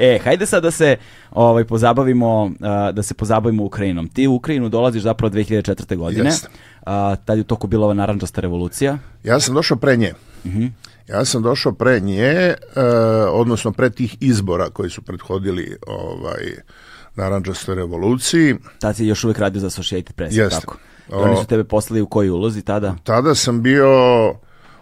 E, 0.00 0.18
hajde 0.24 0.46
sad 0.46 0.62
da 0.62 0.70
se 0.70 0.96
ovaj 1.30 1.64
pozabavimo 1.64 2.50
da 2.92 3.02
se 3.02 3.14
pozabavimo 3.14 3.64
Ukrajinom. 3.64 4.08
Ti 4.08 4.26
u 4.26 4.34
Ukrajinu 4.34 4.68
dolaziš 4.68 5.02
zapravo 5.02 5.34
2004. 5.34 5.96
godine. 5.96 6.24
Jeste. 6.24 6.48
A, 6.86 7.16
tad 7.24 7.38
je 7.38 7.40
u 7.40 7.44
toku 7.44 7.66
bila 7.66 7.84
ova 7.84 7.94
naranđasta 7.94 8.40
revolucija. 8.40 8.98
Ja 9.24 9.40
sam 9.40 9.54
došao 9.54 9.76
pre 9.76 9.96
nje. 9.96 10.14
Mhm. 10.46 10.66
Ja 11.08 11.24
sam 11.24 11.42
došao 11.42 11.72
pre 11.72 12.00
nje, 12.00 12.22
e, 12.24 12.54
odnosno 13.30 13.72
pre 13.72 13.90
tih 13.90 14.16
izbora 14.20 14.70
koji 14.70 14.90
su 14.90 15.02
prethodili 15.02 15.76
ovaj, 15.86 16.52
naranđastoj 17.14 17.74
revoluciji. 17.74 18.54
Tad 18.80 18.96
si 18.96 19.06
još 19.06 19.24
uvijek 19.24 19.38
radio 19.38 19.60
za 19.60 19.66
Associated 19.66 20.12
Press, 20.12 20.36
Jeste. 20.36 20.60
tako. 20.60 20.76
I 21.10 21.14
oni 21.14 21.36
su 21.36 21.46
tebe 21.46 21.64
poslali 21.64 22.00
u 22.00 22.06
koji 22.06 22.30
ulozi 22.30 22.62
tada? 22.62 22.94
Tada 23.04 23.34
sam 23.34 23.62
bio 23.62 23.88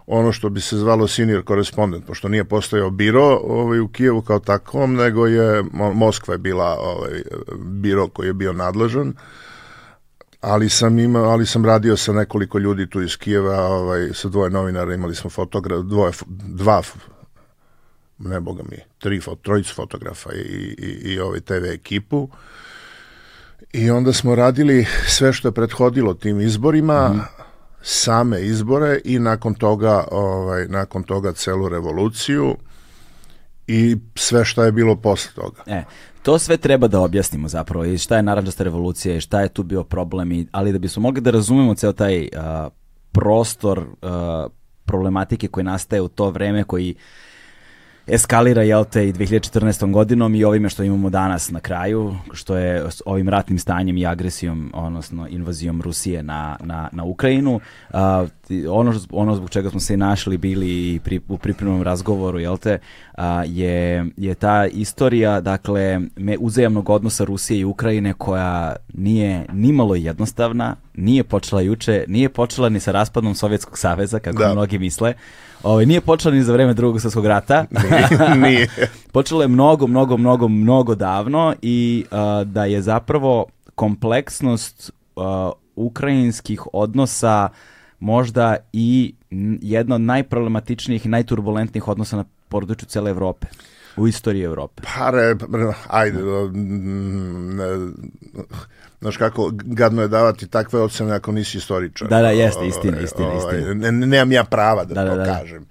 ono 0.06 0.32
što 0.32 0.48
bi 0.48 0.60
se 0.60 0.76
zvalo 0.76 1.08
senior 1.08 1.44
korespondent, 1.44 2.06
pošto 2.06 2.28
nije 2.28 2.44
postojao 2.44 2.90
biro 2.90 3.40
ovaj, 3.44 3.80
u 3.80 3.88
Kijevu 3.88 4.22
kao 4.22 4.38
takvom, 4.38 4.94
nego 4.94 5.26
je 5.26 5.62
Mo- 5.62 5.94
Moskva 5.94 6.34
je 6.34 6.38
bila 6.38 6.76
ovaj, 6.80 7.22
biro 7.58 8.08
koji 8.08 8.26
je 8.26 8.34
bio 8.34 8.52
nadležan. 8.52 9.14
Ali 10.40 10.68
sam 10.68 10.98
imao, 10.98 11.24
ali 11.24 11.46
sam 11.46 11.64
radio 11.64 11.96
sa 11.96 12.12
nekoliko 12.12 12.58
ljudi 12.58 12.90
tu 12.90 13.02
iz 13.02 13.16
Kijeva, 13.16 13.66
ovaj, 13.66 14.10
sa 14.14 14.28
dvoje 14.28 14.50
novinara, 14.50 14.94
imali 14.94 15.14
smo 15.14 15.30
fotograf, 15.30 15.80
dvoje, 15.80 16.12
dva, 16.26 16.82
ne 18.18 18.40
boga 18.40 18.62
mi, 18.70 18.76
tri, 18.98 19.20
trojicu 19.42 19.74
fotografa 19.74 20.32
i, 20.32 20.74
i, 20.78 21.12
i 21.12 21.20
ovaj 21.20 21.40
TV 21.40 21.64
ekipu. 21.64 22.28
I 23.72 23.90
onda 23.90 24.12
smo 24.12 24.34
radili 24.34 24.86
sve 25.06 25.32
što 25.32 25.48
je 25.48 25.52
prethodilo 25.52 26.14
tim 26.14 26.40
izborima, 26.40 27.26
same 27.88 28.42
izbore 28.42 29.00
i 29.04 29.18
nakon 29.18 29.54
toga, 29.54 30.04
ovaj, 30.10 30.66
nakon 30.68 31.02
toga 31.02 31.32
celu 31.32 31.68
revoluciju 31.68 32.56
i 33.66 33.96
sve 34.14 34.44
što 34.44 34.64
je 34.64 34.72
bilo 34.72 34.96
posle 34.96 35.32
toga. 35.34 35.62
E, 35.66 35.84
to 36.22 36.38
sve 36.38 36.56
treba 36.56 36.88
da 36.88 37.00
objasnimo 37.00 37.48
zapravo 37.48 37.84
i 37.84 37.98
šta 37.98 38.16
je 38.16 38.22
naranđasta 38.22 38.64
revolucija 38.64 39.16
i 39.16 39.20
šta 39.20 39.40
je 39.40 39.48
tu 39.48 39.62
bio 39.62 39.84
problem, 39.84 40.32
i, 40.32 40.46
ali 40.52 40.72
da 40.72 40.78
bismo 40.78 41.02
mogli 41.02 41.20
da 41.20 41.30
razumemo 41.30 41.74
ceo 41.74 41.92
taj 41.92 42.28
a, 42.36 42.68
prostor 43.12 43.84
a, 44.02 44.46
problematike 44.84 45.48
koji 45.48 45.64
nastaje 45.64 46.02
u 46.02 46.08
to 46.08 46.30
vreme, 46.30 46.64
koji 46.64 46.94
eskalira, 48.06 48.62
jel 48.62 48.84
te, 48.84 49.08
i 49.08 49.12
2014. 49.12 49.92
godinom 49.92 50.34
i 50.34 50.44
ovime 50.44 50.68
što 50.68 50.82
imamo 50.82 51.10
danas 51.10 51.50
na 51.50 51.60
kraju, 51.60 52.16
što 52.32 52.56
je 52.56 52.90
s 52.90 53.02
ovim 53.06 53.28
ratnim 53.28 53.58
stanjem 53.58 53.96
i 53.96 54.06
agresijom, 54.06 54.70
odnosno 54.74 55.28
invazijom 55.28 55.82
Rusije 55.82 56.22
na, 56.22 56.56
na, 56.60 56.88
na 56.92 57.04
Ukrajinu. 57.04 57.60
Ti- 58.45 58.45
ono, 58.70 58.92
ono 59.10 59.36
zbog 59.36 59.50
čega 59.50 59.70
smo 59.70 59.80
se 59.80 59.94
i 59.94 59.96
našli 59.96 60.38
bili 60.38 60.94
i 60.94 61.00
pri, 61.04 61.20
u 61.28 61.38
pripremnom 61.38 61.82
razgovoru, 61.82 62.38
jel 62.38 62.56
te, 62.56 62.78
a, 63.14 63.44
je, 63.46 64.06
je 64.16 64.34
ta 64.34 64.66
istorija, 64.66 65.40
dakle, 65.40 66.00
me, 66.16 66.36
uzajamnog 66.38 66.90
odnosa 66.90 67.24
Rusije 67.24 67.60
i 67.60 67.64
Ukrajine 67.64 68.12
koja 68.12 68.76
nije 68.94 69.46
nimalo 69.52 69.94
jednostavna, 69.94 70.76
nije 70.94 71.24
počela 71.24 71.60
juče, 71.60 72.04
nije 72.08 72.28
počela 72.28 72.68
ni 72.68 72.80
sa 72.80 72.92
raspadom 72.92 73.34
Sovjetskog 73.34 73.78
saveza, 73.78 74.18
kako 74.18 74.38
Da. 74.38 74.52
mnogi 74.52 74.78
misle, 74.78 75.14
Ovaj, 75.62 75.86
nije 75.86 76.00
počela 76.00 76.34
ni 76.34 76.42
za 76.42 76.52
vreme 76.52 76.74
drugog 76.74 77.00
svjetskog 77.00 77.26
rata. 77.26 77.64
Nije. 78.42 78.68
Počelo 79.12 79.42
je 79.42 79.48
mnogo, 79.48 79.86
mnogo, 79.86 80.16
mnogo, 80.16 80.48
mnogo 80.48 80.94
davno 80.94 81.54
i 81.62 82.04
a, 82.10 82.44
da 82.44 82.64
je 82.64 82.82
zapravo 82.82 83.46
kompleksnost 83.74 84.92
a, 85.16 85.50
ukrajinskih 85.76 86.62
odnosa 86.72 87.48
možda 88.00 88.56
i 88.72 89.14
jedna 89.62 89.94
od 89.94 90.00
najproblematičnijih 90.00 91.06
i 91.06 91.08
najturbulentnijih 91.08 91.88
odnosa 91.88 92.16
na 92.16 92.24
području 92.48 92.86
cele 92.88 93.10
Evrope. 93.10 93.46
U 93.96 94.08
istoriji 94.08 94.42
Evrope. 94.42 94.82
Pare, 94.98 95.36
ajde, 95.88 96.22
mm, 96.22 97.56
ne, 97.56 97.92
znaš 99.00 99.16
kako, 99.16 99.50
gadno 99.54 100.02
je 100.02 100.08
davati 100.08 100.48
takve 100.48 100.80
ocene 100.80 101.12
ako 101.12 101.32
nisi 101.32 101.58
istoričar. 101.58 102.08
Da, 102.08 102.20
da, 102.22 102.30
jeste, 102.30 102.66
istina, 102.66 103.00
istina, 103.00 103.28
ovaj, 103.28 103.56
istina. 103.58 103.74
Ne, 103.74 103.92
ne- 103.92 104.06
nemam 104.06 104.32
ja 104.32 104.44
prava 104.44 104.84
da, 104.84 104.94
Da, 104.94 105.04
da, 105.04 105.10
to 105.10 105.16
da, 105.16 105.24
da. 105.24 105.38
kažem. 105.38 105.66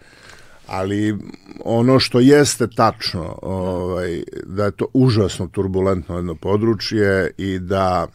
Ali 0.68 1.18
ono 1.66 2.00
što 2.00 2.20
jeste 2.20 2.68
tačno, 2.68 3.40
ovaj, 3.42 4.24
da 4.46 4.66
je 4.66 4.72
to 4.72 4.88
užasno 4.94 5.48
turbulentno 5.48 6.16
jedno 6.16 6.36
područje 6.36 7.32
i 7.38 7.60
da 7.60 8.08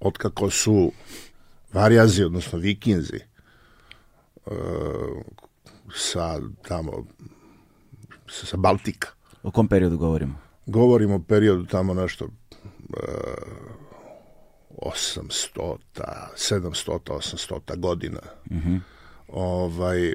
otkako 0.00 0.50
su 0.50 0.92
varjazi, 1.72 2.24
odnosno 2.24 2.58
vikinzi, 2.58 3.20
e, 4.46 4.50
sa 5.94 6.40
tamo 6.68 7.06
sa, 8.28 8.56
Baltika, 8.56 9.08
O 9.42 9.50
kom 9.50 9.68
periodu 9.68 9.96
govorimo? 9.98 10.34
Govorimo 10.66 11.14
o 11.14 11.18
periodu 11.18 11.66
tamo 11.66 11.94
nešto 11.94 12.24
e, 12.24 12.30
800, 14.76 15.76
700, 16.36 16.98
800 17.10 17.78
godina. 17.78 18.20
Ovaj, 19.28 20.14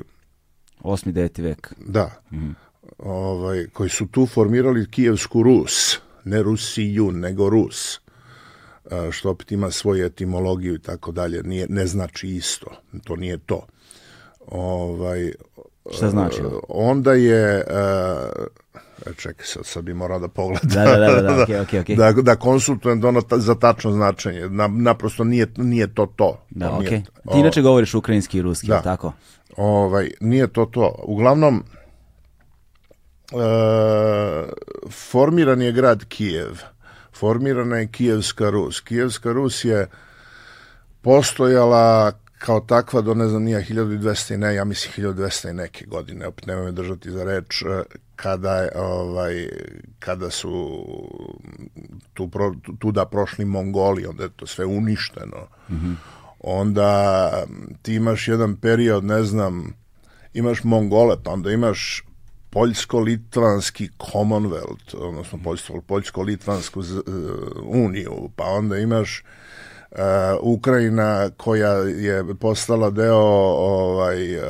8. 0.79 1.13
9. 1.13 1.41
vek. 1.41 1.73
da. 1.77 2.21
Ovaj, 2.97 3.67
koji 3.73 3.89
su 3.89 4.07
tu 4.07 4.25
formirali 4.25 4.91
Kijevsku 4.91 5.43
Rus. 5.43 5.97
Ne 6.23 6.43
Rusiju, 6.43 7.11
nego 7.11 7.49
Rus. 7.49 7.99
Što 9.11 9.29
opet 9.29 9.51
ima 9.51 9.71
svoju 9.71 10.05
etimologiju 10.05 10.75
i 10.75 10.79
tako 10.79 11.11
dalje. 11.11 11.43
Nije, 11.43 11.65
ne 11.69 11.87
znači 11.87 12.27
isto. 12.27 12.67
To 13.03 13.15
nije 13.15 13.37
to. 13.37 13.65
Ovaj, 14.47 15.31
Šta 15.91 16.09
znači? 16.09 16.41
onda 16.67 17.13
je... 17.13 17.63
E, 18.99 19.13
čekaj, 19.13 19.45
sad, 19.45 19.65
sad 19.65 19.83
bi 19.83 19.93
morao 19.93 20.19
da 20.19 20.27
pogledam. 20.27 20.69
Da, 20.69 20.83
da, 20.85 20.97
da, 21.11 21.21
da, 21.23 21.43
okej, 21.43 21.59
okej, 21.59 21.79
okej. 21.79 21.95
da, 21.95 22.11
da 22.13 22.35
konsultujem 22.35 23.01
da 23.01 23.07
ono 23.07 23.21
ta- 23.21 23.37
za 23.37 23.55
tačno 23.55 23.91
značenje. 23.91 24.49
Na, 24.49 24.67
naprosto 24.67 25.23
nije, 25.23 25.47
nije 25.57 25.93
to 25.93 26.05
to. 26.07 26.45
Da, 26.49 26.69
To 26.69 26.77
nije 26.79 26.87
okej. 26.89 27.03
to. 27.03 27.31
Ti 27.33 27.39
inače 27.39 27.61
govoriš 27.61 27.93
ukrajinski 27.93 28.37
i 28.37 28.41
ruski, 28.41 28.67
Da. 28.67 28.81
tako? 28.81 29.13
Ovaj, 29.57 30.11
nije 30.19 30.47
to 30.47 30.65
to. 30.65 30.95
Uglavnom, 31.03 31.63
e, 33.31 33.35
formiran 34.89 35.61
je 35.61 35.71
grad 35.71 36.05
Kijev. 36.05 36.59
Formirana 37.15 37.77
je 37.77 37.87
Kijevska 37.87 38.49
Rus. 38.49 38.81
Kijevska 38.81 39.31
Rus 39.31 39.65
je 39.65 39.87
postojala 41.01 42.11
kao 42.39 42.59
takva 42.59 43.01
do 43.01 43.13
ne 43.13 43.27
znam 43.27 43.43
nija 43.43 43.59
1200 43.59 44.33
i 44.33 44.37
ne, 44.37 44.55
ja 44.55 44.63
mislim 44.63 45.13
1200 45.13 45.49
i 45.49 45.53
neke 45.53 45.85
godine, 45.85 46.27
opet 46.27 46.45
nemoj 46.45 46.65
me 46.65 46.71
držati 46.71 47.11
za 47.11 47.23
reč, 47.23 47.61
e, 47.61 47.83
kada, 48.15 48.67
ovaj, 48.75 49.49
kada 49.99 50.29
su 50.29 50.79
tu, 52.13 52.27
pro, 52.27 52.53
tu, 52.63 52.75
tuda 52.75 53.05
prošli 53.05 53.45
Mongoli, 53.45 54.05
onda 54.05 54.23
je 54.23 54.29
to 54.35 54.47
sve 54.47 54.65
uništeno. 54.65 55.47
Onda 56.39 57.31
m, 57.47 57.75
ti 57.81 57.95
imaš 57.95 58.27
jedan 58.27 58.55
period, 58.55 59.03
ne 59.03 59.23
znam, 59.23 59.73
imaš 60.33 60.63
Mongole, 60.63 61.15
pa 61.23 61.31
onda 61.31 61.51
imaš 61.51 62.03
Poljsko-Litvanski 62.55 63.89
Commonwealth, 63.99 64.95
odnosno 64.97 65.39
Poljsko- 65.39 65.81
Poljsko-Litvansku 65.81 66.81
e, 66.81 66.85
uniju, 67.63 68.29
pa 68.35 68.43
onda 68.43 68.77
imaš 68.77 69.23
e, 69.91 69.95
Ukrajina 70.41 71.29
koja 71.37 71.71
je 71.73 72.35
postala 72.35 72.89
deo 72.89 73.17
ovaj 73.17 74.33
e, 74.33 74.41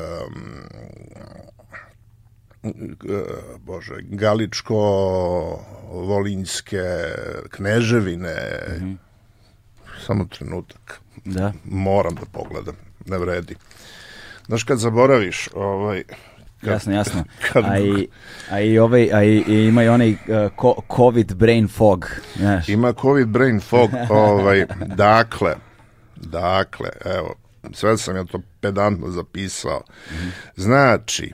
bože, 3.59 3.93
Galičko 4.01 4.75
Volinjske 5.91 6.83
kneževine 7.49 8.35
samo 10.05 10.25
trenutak 10.25 11.01
Da. 11.25 11.53
moram 11.65 12.15
da 12.15 12.25
pogledam, 12.33 12.75
ne 13.05 13.17
vredi. 13.17 13.55
Znaš, 14.47 14.63
kad 14.63 14.77
zaboraviš, 14.79 15.49
ovaj, 15.53 16.03
jasno, 16.71 16.93
jasno. 16.93 17.23
A 17.71 17.79
i, 17.79 18.07
a 18.49 18.59
i, 18.59 18.79
ovaj, 18.79 19.09
a 19.13 19.23
i, 19.23 19.43
i 19.47 19.65
ima 19.67 19.83
i 19.83 19.87
onaj 19.87 20.11
uh, 20.11 20.17
ko- 20.55 20.81
COVID 20.95 21.35
brain 21.35 21.67
fog, 21.67 22.09
znaš. 22.35 22.69
Ima 22.69 22.93
COVID 23.01 23.27
brain 23.27 23.59
fog, 23.61 23.89
ovaj, 24.09 24.65
dakle, 24.85 25.55
dakle, 26.15 26.89
evo, 27.05 27.35
sve 27.73 27.97
sam 27.97 28.15
ja 28.15 28.23
to 28.23 28.39
pedantno 28.61 29.09
zapisao. 29.09 29.81
Znači, 30.55 31.33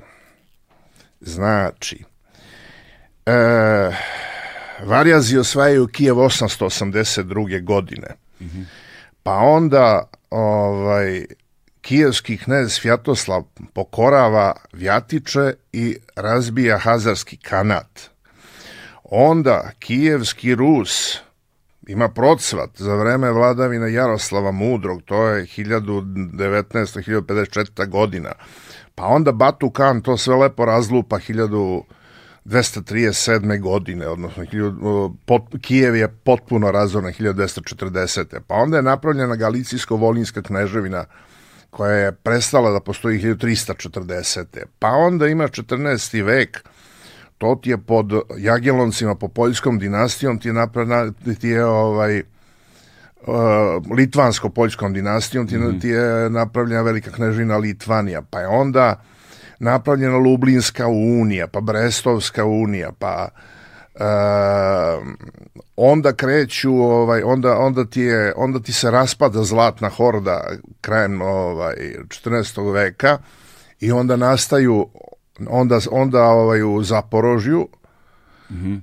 znači, 1.22 2.04
e, 3.26 3.32
Varjazi 4.86 5.38
osvajaju 5.38 5.88
Kijev 5.88 6.16
882. 6.16 7.64
godine. 7.64 8.08
Pa 9.24 9.36
onda 9.36 10.04
ovaj, 10.30 11.26
kijevski 11.82 12.38
knez 12.38 12.80
Fjatoslav 12.80 13.44
pokorava 13.74 14.56
Vjatiče 14.74 15.54
i 15.74 15.98
razbija 16.16 16.78
Hazarski 16.78 17.38
kanat. 17.38 18.10
Onda 19.04 19.72
kijevski 19.80 20.56
Rus 20.56 21.18
ima 21.88 22.10
procvat 22.10 22.70
za 22.76 22.96
vreme 22.96 23.32
vladavine 23.32 23.94
Jaroslava 23.94 24.52
Mudrog, 24.52 25.02
to 25.06 25.28
je 25.28 25.46
1019. 25.46 27.12
1054. 27.24 27.90
godina. 27.90 28.32
Pa 28.96 29.06
onda 29.06 29.32
Batu 29.32 29.70
Kan 29.70 30.02
to 30.02 30.18
sve 30.18 30.36
lepo 30.36 30.66
razlupa 30.66 31.20
1237. 31.20 33.62
godine, 33.62 34.08
odnosno 34.08 34.44
1000 34.44 35.16
pot, 35.26 35.44
Kijev 35.62 35.96
je 35.96 36.08
potpuno 36.08 36.72
razoran 36.72 37.14
1240. 37.14 38.40
Pa 38.48 38.56
onda 38.56 38.78
je 38.78 38.84
napravljena 38.84 39.36
Galicijsko-Volinska 39.36 40.42
kneževina 40.42 41.06
koja 41.72 41.94
je 41.94 42.12
prestala 42.12 42.72
da 42.72 42.80
postoji 42.80 43.20
1340. 43.20 44.46
Pa 44.80 44.88
onda 44.88 45.28
ima 45.28 45.48
14. 45.48 46.24
vek, 46.24 46.64
to 47.38 47.60
ti 47.64 47.70
je 47.70 47.78
pod 47.78 48.14
Jageloncima, 48.38 49.16
po 49.16 49.28
poljskom 49.28 49.80
dinastijom, 49.80 50.40
ti 50.40 50.48
je, 50.48 50.54
napravna, 50.54 51.12
ti 51.40 51.48
je 51.48 51.66
ovaj, 51.66 52.20
uh, 52.20 53.96
litvansko-poljskom 53.96 54.94
dinastijom 54.94 55.48
ti, 55.48 55.80
ti 55.82 55.88
je 55.88 56.30
napravljena 56.30 56.82
velika 56.82 57.12
knežina 57.12 57.58
Litvanija, 57.58 58.22
pa 58.22 58.40
je 58.40 58.48
onda 58.48 59.02
napravljena 59.60 60.18
Lublinska 60.18 60.88
unija, 60.88 61.48
pa 61.48 61.62
Brestovska 61.62 62.46
unija, 62.46 62.92
pa 63.00 63.30
e, 63.96 64.04
onda 65.76 66.14
kreću 66.14 66.74
ovaj 66.74 67.24
onda 67.24 67.58
onda 67.58 67.86
ti 67.86 68.02
je 68.02 68.34
onda 68.36 68.60
ti 68.60 68.74
se 68.74 68.92
raspada 68.92 69.44
zlatna 69.44 69.90
horda 69.90 70.44
krajem 70.82 71.22
ovaj 71.22 71.76
14. 72.08 72.74
veka 72.74 73.18
i 73.80 73.92
onda 73.92 74.16
nastaju 74.16 74.88
onda 75.48 75.80
onda 75.92 76.24
ovaj 76.24 76.64
u 76.64 76.84
Zaporožju 76.84 77.68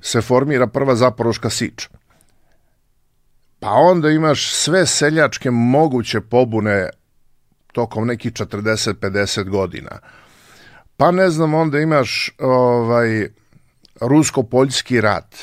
se 0.03 0.21
formira 0.21 0.67
prva 0.67 0.95
Zaporoška 0.95 1.51
sič. 1.51 1.89
Pa 3.61 3.71
onda 3.71 4.11
imaš 4.11 4.55
sve 4.55 4.87
seljačke 4.87 5.51
moguće 5.51 6.21
pobune 6.21 6.91
tokom 7.73 8.07
nekih 8.07 8.33
40-50 8.33 9.49
godina. 9.49 9.99
Pa 10.97 11.11
ne 11.11 11.31
znam, 11.31 11.55
onda 11.55 11.79
imaš 11.79 12.31
ovaj 12.39 13.29
rusko-poljski 14.01 15.01
rat. 15.01 15.35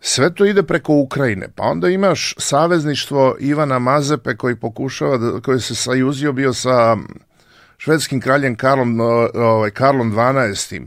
Sve 0.00 0.34
to 0.34 0.44
ide 0.44 0.62
preko 0.62 0.94
Ukrajine. 0.94 1.48
Pa 1.56 1.62
onda 1.62 1.88
imaš 1.88 2.34
savezništvo 2.38 3.36
Ivana 3.40 3.78
Mazepe 3.78 4.36
koji 4.36 4.56
pokušava 4.56 5.16
da, 5.16 5.40
koji 5.40 5.60
se 5.60 5.74
sajuzio 5.74 6.32
bio 6.32 6.52
sa 6.52 6.96
švedskim 7.76 8.20
kraljem 8.20 8.56
Karlom 8.56 9.00
ovaj 9.34 9.70
Karlom 9.70 10.12
12. 10.12 10.86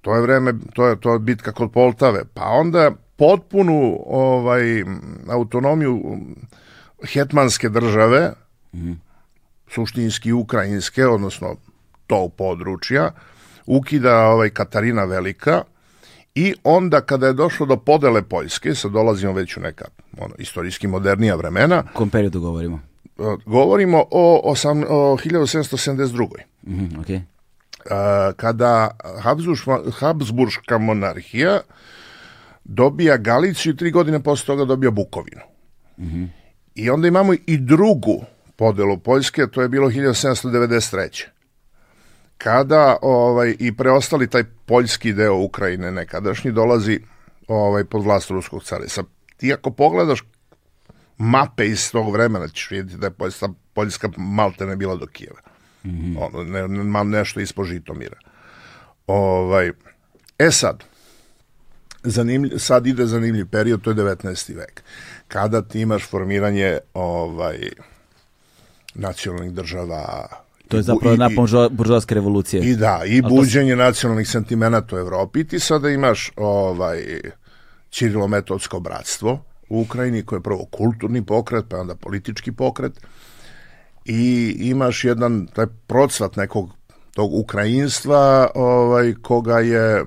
To 0.00 0.14
je 0.14 0.22
vreme, 0.22 0.52
to 0.74 0.86
je 0.86 1.00
to 1.00 1.12
je 1.12 1.18
bitka 1.18 1.52
kod 1.52 1.72
Poltave. 1.72 2.24
Pa 2.34 2.44
onda 2.44 2.90
potpunu 3.16 4.00
ovaj 4.06 4.84
autonomiju 5.28 6.18
hetmanske 7.12 7.68
države 7.68 8.32
suštinski 9.70 10.32
ukrajinske, 10.32 11.06
odnosno 11.06 11.56
tog 12.06 12.34
područja, 12.34 13.10
ukida 13.68 14.16
ovaj 14.18 14.50
Katarina 14.50 15.04
Velika 15.04 15.62
i 16.34 16.54
onda 16.64 17.00
kada 17.00 17.26
je 17.26 17.32
došlo 17.32 17.66
do 17.66 17.76
podele 17.76 18.22
Poljske, 18.22 18.74
sad 18.74 18.90
dolazimo 18.92 19.32
već 19.32 19.56
u 19.56 19.60
neka 19.60 19.84
ono, 20.18 20.34
istorijski 20.38 20.86
modernija 20.86 21.34
vremena, 21.34 21.84
U 21.94 21.96
kom 21.96 22.10
periodu 22.10 22.40
govorimo? 22.40 22.80
eh, 23.18 23.22
govorimo 23.46 24.04
o, 24.10 24.40
osam, 24.44 24.82
o 24.88 25.16
1772. 25.16 26.28
Mhm, 26.66 27.00
okej. 27.00 27.16
Eh, 27.16 27.22
kada 28.36 28.96
Habsburška, 29.92 30.78
monarhija 30.78 31.60
dobija 32.64 33.16
Galiciju 33.16 33.72
i 33.72 33.76
tri 33.76 33.90
godine 33.90 34.22
posle 34.22 34.46
toga 34.46 34.64
dobija 34.64 34.90
Bukovinu. 34.90 35.40
I 36.74 36.90
onda 36.90 37.08
imamo 37.08 37.34
i 37.46 37.58
drugu 37.58 38.24
podelu 38.56 38.98
Poljske, 38.98 39.46
to 39.46 39.62
je 39.62 39.68
bilo 39.68 39.88
1793. 39.90 41.26
Kada 42.38 42.96
ovaj, 43.02 43.56
i 43.58 43.76
preostali 43.76 44.30
taj 44.30 44.44
poljski 44.66 45.12
deo 45.12 45.34
Ukrajine 45.34 45.90
nekadašnji 45.92 46.52
dolazi 46.52 47.00
ovaj, 47.48 47.84
pod 47.84 48.04
vlast 48.04 48.30
ruskog 48.30 48.64
cara. 48.64 48.88
Sad, 48.88 49.06
ti 49.36 49.52
ako 49.52 49.70
pogledaš 49.70 50.24
mape 51.18 51.66
iz 51.66 51.90
tog 51.92 52.12
vremena 52.12 52.48
ćeš 52.48 52.70
vidjeti 52.70 52.96
da 52.96 53.06
je 53.06 53.10
Poljska, 53.10 53.48
Poljska 53.74 54.08
malte 54.16 54.66
ne 54.66 54.76
bila 54.76 54.96
do 54.96 55.06
Kijeva. 55.06 55.40
Ono, 56.18 56.44
ne, 56.44 56.68
ne, 56.68 57.04
nešto 57.04 57.40
ispod 57.40 57.66
Žitomira. 57.66 58.16
Ovaj, 59.06 59.72
e 60.38 60.50
sad, 60.50 60.84
zanimljiv, 62.02 62.58
sad 62.58 62.86
ide 62.86 63.06
zanimljiv 63.06 63.46
period, 63.46 63.82
to 63.82 63.90
je 63.90 63.96
19. 63.96 64.56
vek. 64.56 64.82
Kada 65.28 65.62
ti 65.62 65.80
imaš 65.80 66.08
formiranje 66.08 66.78
ovaj, 66.94 67.58
nacionalnih 68.94 69.52
država. 69.52 70.28
To 70.68 70.76
je 70.76 70.82
zapravo 70.82 71.14
i- 71.14 71.18
nakon 71.18 71.36
buržo- 71.36 71.68
buržoaske 71.70 72.14
revolucije. 72.14 72.62
i 72.62 72.76
da, 72.76 73.00
i 73.06 73.22
to 73.22 73.28
buđenje 73.28 73.76
nacionalnih 73.76 74.28
sentimenata 74.28 74.96
u 74.96 74.98
Evropi. 74.98 75.44
Ti 75.44 75.58
sada 75.60 75.88
imaš 75.90 76.30
ovaj 76.36 77.20
Čirilometodsko 77.90 78.80
bratstvo 78.80 79.38
u 79.68 79.80
Ukrajini 79.80 80.22
koje 80.22 80.36
je 80.36 80.42
prvo 80.42 80.64
kulturni 80.66 81.24
pokret, 81.24 81.64
pa 81.68 81.76
onda 81.76 81.94
politički 81.94 82.52
pokret. 82.52 82.92
I 84.04 84.22
imaš 84.60 85.04
jedan 85.04 85.46
taj 85.46 85.66
procvat 85.86 86.36
nekog 86.36 86.70
tog 87.12 87.34
ukrajinstva 87.34 88.50
ovaj 88.54 89.14
koga 89.14 89.58
je 89.58 90.04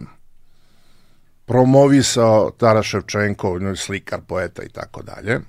promovisao 1.45 2.51
Tara 2.51 2.83
Ševčenko, 2.83 3.59
slikar, 3.75 4.21
poeta 4.21 4.63
i 4.63 4.69
tako 4.69 5.01
dalje. 5.03 5.39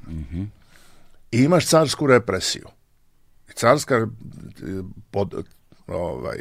I 1.33 1.39
imaš 1.39 1.67
carsku 1.67 2.07
represiju. 2.07 2.67
Carska 3.55 3.95
e, 3.95 4.07
pod, 5.11 5.45
ovaj, 5.87 6.39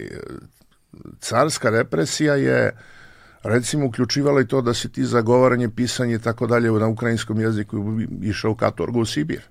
carska 1.20 1.70
represija 1.70 2.36
je 2.36 2.78
recimo 3.44 3.86
uključivala 3.86 4.42
i 4.42 4.48
to 4.48 4.62
da 4.62 4.74
si 4.74 4.92
ti 4.92 5.06
zagovaranje, 5.06 5.70
pisanje 5.70 6.16
i 6.16 6.20
tako 6.20 6.48
dalje 6.48 6.72
na 6.72 6.88
ukrajinskom 6.88 7.40
jeziku 7.40 7.78
išao 8.22 8.52
u 8.52 8.56
katorgu 8.56 9.00
u 9.00 9.06
Sibir. 9.06 9.42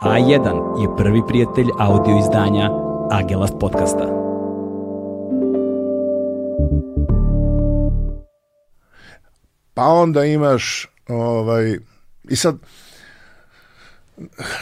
A1 0.00 0.80
je 0.82 0.96
prvi 0.96 1.22
prijatelj 1.28 1.66
audio 1.78 2.18
izdanja 2.18 2.70
Agelast 3.10 3.54
podcasta. 3.60 4.20
Pa 9.74 9.82
onda 9.82 10.24
imaš 10.24 10.88
ovaj 11.08 11.78
i 12.24 12.36
sad 12.36 12.56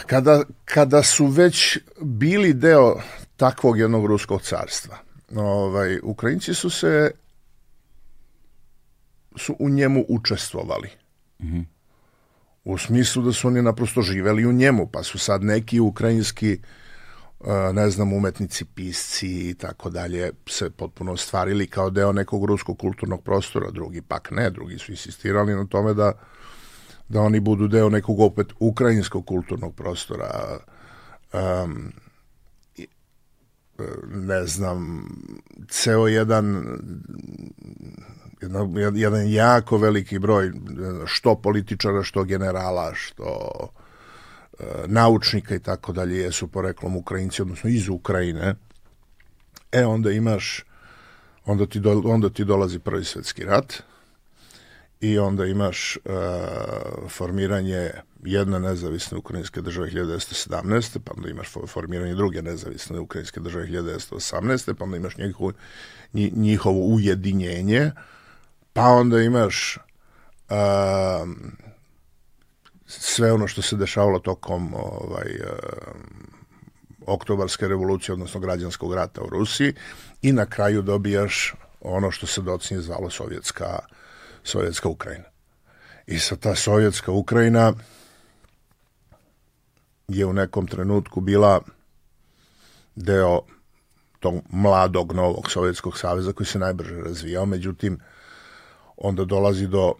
kada, 0.05 0.43
kada 0.65 1.03
su 1.03 1.25
već 1.25 1.77
bili 2.01 2.53
deo 2.53 3.01
takvog 3.37 3.79
jednog 3.79 4.05
ruskog 4.05 4.41
carstva, 4.41 4.97
ovaj, 5.35 5.99
Ukrajinci 6.03 6.53
su 6.53 6.69
se 6.69 7.11
su 9.35 9.55
u 9.59 9.69
njemu 9.69 10.05
učestvovali. 10.09 10.89
U 12.63 12.77
smislu 12.77 13.23
da 13.23 13.31
su 13.31 13.47
oni 13.47 13.61
naprosto 13.61 14.01
živeli 14.01 14.45
u 14.45 14.51
njemu, 14.51 14.87
pa 14.87 15.03
su 15.03 15.17
sad 15.17 15.43
neki 15.43 15.79
ukrajinski 15.79 16.51
e, 16.51 17.73
ne 17.73 17.89
znam, 17.89 18.13
umetnici, 18.13 18.65
pisci 18.65 19.49
i 19.49 19.53
tako 19.53 19.89
dalje 19.89 20.31
se 20.47 20.69
potpuno 20.69 21.17
stvarili 21.17 21.67
kao 21.67 21.89
deo 21.89 22.11
nekog 22.11 22.45
ruskog 22.45 22.77
kulturnog 22.77 23.23
prostora, 23.23 23.71
drugi 23.71 24.01
pak 24.01 24.31
ne, 24.31 24.49
drugi 24.49 24.77
su 24.77 24.91
insistirali 24.91 25.55
na 25.55 25.65
tome 25.65 25.93
da 25.93 26.11
da 27.09 27.21
oni 27.21 27.39
budu 27.39 27.67
deo 27.67 27.89
nekog 27.89 28.19
opet 28.19 28.47
ukrajinskog 28.59 29.25
kulturnog 29.25 29.75
prostora. 29.75 30.59
Um, 31.33 31.91
ne 34.07 34.45
znam, 34.45 35.05
ceo 35.69 36.07
jedan 36.07 36.65
jedan, 38.41 38.97
jedan 38.97 39.29
jako 39.31 39.77
veliki 39.77 40.19
broj 40.19 40.51
što 41.05 41.35
političara, 41.35 42.03
što 42.03 42.23
generala, 42.23 42.93
što 42.95 43.49
e, 44.59 44.63
naučnika 44.87 45.55
i 45.55 45.59
tako 45.59 45.93
dalje 45.93 46.17
jesu 46.17 46.47
poreklom 46.47 46.97
Ukrajinci, 46.97 47.41
odnosno 47.41 47.69
iz 47.69 47.89
Ukrajine. 47.89 48.55
E, 49.71 49.85
onda 49.85 50.11
imaš, 50.11 50.65
onda 51.45 51.65
ti, 51.65 51.79
do, 51.79 52.01
onda 52.05 52.29
ti 52.29 52.45
dolazi 52.45 52.79
prvi 52.79 53.05
svetski 53.05 53.43
rat 53.43 53.73
i 55.01 55.19
onda 55.19 55.45
imaš 55.45 55.97
uh, 55.97 56.11
formiranje 57.09 57.91
jedne 58.23 58.59
nezavisne 58.59 59.17
ukrajinske 59.17 59.61
države 59.61 59.89
1917. 59.89 60.99
pa 60.99 61.13
onda 61.17 61.29
imaš 61.29 61.47
formiranje 61.67 62.15
druge 62.15 62.41
nezavisne 62.41 62.99
ukrajinske 62.99 63.39
države 63.39 63.67
1918. 63.67 64.73
pa 64.73 64.83
onda 64.83 64.97
imaš 64.97 65.17
njihovo, 65.17 65.51
njihovo 66.13 66.79
ujedinjenje, 66.79 67.91
pa 68.73 68.81
onda 68.81 69.21
imaš 69.21 69.77
uh, 70.49 70.55
sve 72.85 73.31
ono 73.31 73.47
što 73.47 73.61
se 73.61 73.75
dešavalo 73.75 74.19
tokom 74.19 74.73
ovaj, 74.73 75.35
uh, 75.35 75.49
oktobarske 77.07 77.67
revolucije, 77.67 78.13
odnosno 78.13 78.39
građanskog 78.39 78.93
rata 78.93 79.21
u 79.21 79.29
Rusiji 79.29 79.73
i 80.21 80.31
na 80.31 80.45
kraju 80.45 80.81
dobijaš 80.81 81.53
ono 81.81 82.11
što 82.11 82.27
se 82.27 82.41
docinje 82.41 82.81
zvalo 82.81 83.09
sovjetska, 83.09 83.79
sovjetska 84.43 84.89
Ukrajina. 84.89 85.25
I 86.07 86.19
sa 86.19 86.35
ta 86.35 86.55
sovjetska 86.55 87.11
Ukrajina 87.11 87.73
je 90.07 90.25
u 90.25 90.33
nekom 90.33 90.67
trenutku 90.67 91.21
bila 91.21 91.61
deo 92.95 93.41
tog 94.19 94.35
mladog 94.49 95.13
novog 95.13 95.51
Sovjetskog 95.51 95.97
saveza 95.97 96.33
koji 96.33 96.47
se 96.47 96.59
najbrže 96.59 96.95
razvijao, 96.95 97.45
međutim 97.45 97.99
onda 98.97 99.25
dolazi 99.25 99.67
do 99.67 99.93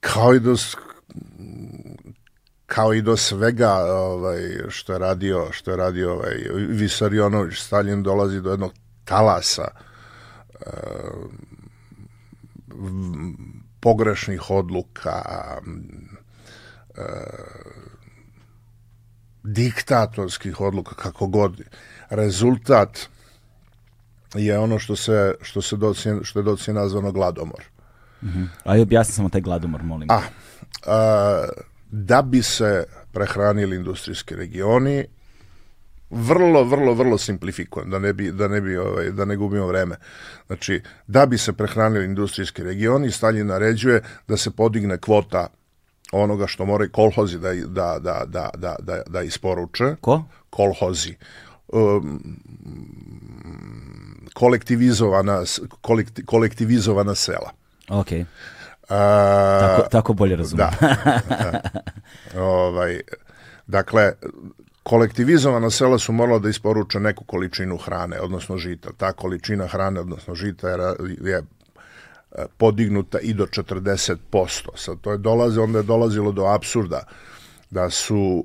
kao 0.00 0.34
i 0.34 0.40
do 0.40 0.56
kao 2.66 2.94
i 2.94 3.02
do 3.02 3.16
svega 3.16 3.74
ovaj, 3.84 4.40
što 4.68 4.92
je 4.92 4.98
radio, 4.98 5.48
što 5.52 5.70
je 5.70 5.76
radio 5.76 6.12
ovaj, 6.12 6.36
Visarionović, 6.68 7.58
Stalin 7.58 8.02
dolazi 8.02 8.40
do 8.40 8.50
jednog 8.50 8.72
talasa 9.04 9.68
uh, 9.68 11.30
pogrešnih 13.80 14.50
odluka, 14.50 15.22
uh, 16.88 17.04
diktatorskih 19.42 20.60
odluka, 20.60 20.94
kako 20.94 21.26
god. 21.26 21.62
Rezultat 22.10 22.98
je 24.34 24.58
ono 24.58 24.78
što 24.78 24.96
se 24.96 25.34
što 25.42 25.62
se 25.62 25.76
doci, 25.76 26.08
što 26.22 26.38
je 26.38 26.42
doci 26.42 26.72
nazvano 26.72 27.12
gladomor. 27.12 27.64
Mm 28.22 28.28
-hmm. 28.28 28.46
A 28.64 28.80
objasni 28.80 29.14
samo 29.14 29.28
taj 29.28 29.40
gladomor, 29.40 29.82
molim. 29.82 30.10
A, 30.10 30.20
a 30.86 31.48
da 31.90 32.22
bi 32.22 32.42
se 32.42 32.84
prehranili 33.12 33.76
industrijski 33.76 34.34
regioni 34.34 35.06
vrlo 36.10 36.64
vrlo 36.64 36.94
vrlo 36.94 37.18
simplifikujem 37.18 37.90
da 37.90 37.98
ne 37.98 38.12
bi 38.12 38.32
da 38.32 38.48
ne 38.48 38.60
bi 38.60 38.76
ovaj 38.76 39.10
da 39.10 39.24
ne 39.24 39.36
gubimo 39.36 39.66
vreme. 39.66 39.96
Znači 40.46 40.82
da 41.06 41.26
bi 41.26 41.38
se 41.38 41.52
prehranili 41.52 42.04
industrijski 42.04 42.62
regioni 42.62 43.10
Stalin 43.10 43.46
naređuje 43.46 44.02
da 44.28 44.36
se 44.36 44.50
podigne 44.50 44.98
kvota 44.98 45.46
onoga 46.12 46.46
što 46.46 46.64
moraju 46.64 46.90
kolhozi 46.92 47.38
da 47.38 47.54
da 47.54 47.98
da 47.98 48.24
da 48.26 48.50
da 48.56 48.76
da, 48.78 49.02
da 49.06 49.22
isporuče. 49.22 49.96
Ko? 50.00 50.24
Kolhozi. 50.50 51.14
Um, 51.68 52.22
kolektivizovana 54.34 55.42
kolekti, 55.80 56.26
kolektivizovana 56.26 57.14
sela. 57.14 57.50
Okay. 57.88 58.24
A, 58.88 59.58
tako, 59.60 59.88
tako 59.90 60.12
bolje 60.12 60.36
razumijem. 60.36 60.70
Da. 61.28 61.60
ovaj, 62.40 63.00
dakle, 63.66 64.12
kolektivizovana 64.88 65.70
sela 65.70 65.98
su 65.98 66.12
morala 66.12 66.38
da 66.38 66.48
isporuče 66.48 67.00
neku 67.00 67.24
količinu 67.24 67.76
hrane, 67.76 68.20
odnosno 68.20 68.56
žita. 68.56 68.90
Ta 68.96 69.12
količina 69.12 69.66
hrane, 69.66 70.00
odnosno 70.00 70.34
žita 70.34 70.68
je, 70.68 70.76
je 71.20 71.36
e, 71.36 71.42
podignuta 72.56 73.18
i 73.18 73.34
do 73.34 73.46
40%. 73.46 74.16
Sad 74.74 75.00
to 75.00 75.12
je 75.12 75.18
dolaze, 75.18 75.60
onda 75.60 75.78
je 75.78 75.82
dolazilo 75.82 76.32
do 76.32 76.46
absurda 76.46 77.04
da 77.70 77.90
su 77.90 78.44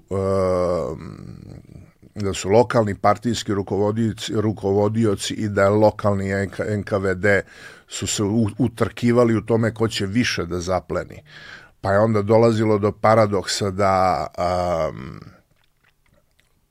da 2.16 2.34
su 2.34 2.50
lokalni 2.50 2.96
partijski 2.96 3.54
rukovodioci, 3.54 4.34
rukovodioci 4.36 5.34
i 5.34 5.50
da 5.50 5.64
je 5.64 5.70
lokalni 5.70 6.30
NKVD 6.78 7.26
su 7.88 8.08
se 8.08 8.24
utrkivali 8.58 9.36
u 9.36 9.42
tome 9.42 9.74
ko 9.74 9.88
će 9.88 10.06
više 10.06 10.46
da 10.46 10.60
zapleni. 10.60 11.24
Pa 11.82 11.92
je 11.92 12.00
onda 12.00 12.22
dolazilo 12.22 12.78
do 12.78 12.92
paradoksa 12.92 13.72
da 13.72 14.28
um, 14.38 15.20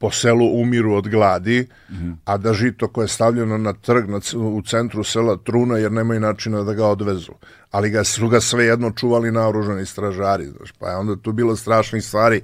po 0.02 0.10
selu 0.10 0.46
umiru 0.60 0.94
od 0.94 1.08
gladi, 1.08 1.68
mm 1.90 1.94
-hmm. 1.94 2.16
a 2.24 2.36
da 2.36 2.52
žito 2.52 2.88
koje 2.88 3.04
je 3.04 3.08
stavljeno 3.08 3.58
na 3.58 3.72
trg 3.72 4.08
na, 4.10 4.20
u 4.34 4.62
centru 4.62 5.04
sela 5.04 5.36
truna 5.36 5.78
jer 5.78 5.92
nemaju 5.92 6.20
načina 6.20 6.62
da 6.62 6.74
ga 6.74 6.86
odvezu. 6.86 7.32
Ali 7.70 7.90
ga 7.90 8.04
su 8.04 8.28
ga 8.28 8.40
svejedno 8.40 8.90
čuvali 8.90 9.30
naoružani 9.32 9.86
stražari. 9.86 10.46
Znaš, 10.46 10.72
pa 10.78 10.88
je 10.88 10.96
onda 10.96 11.16
tu 11.16 11.32
bilo 11.32 11.56
strašnih 11.56 12.04
stvari 12.04 12.40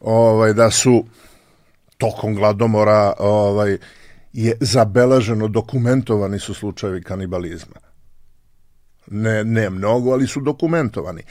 ovaj, 0.00 0.52
da 0.52 0.70
su 0.70 1.04
tokom 1.98 2.34
gladomora 2.34 3.12
ovaj, 3.18 3.76
je 4.32 4.56
zabeleženo, 4.60 5.48
dokumentovani 5.48 6.38
su 6.38 6.54
slučajevi 6.54 7.02
kanibalizma. 7.02 7.80
Ne, 9.06 9.44
ne 9.44 9.70
mnogo, 9.70 10.12
ali 10.12 10.26
su 10.26 10.40
dokumentovani. 10.40 11.22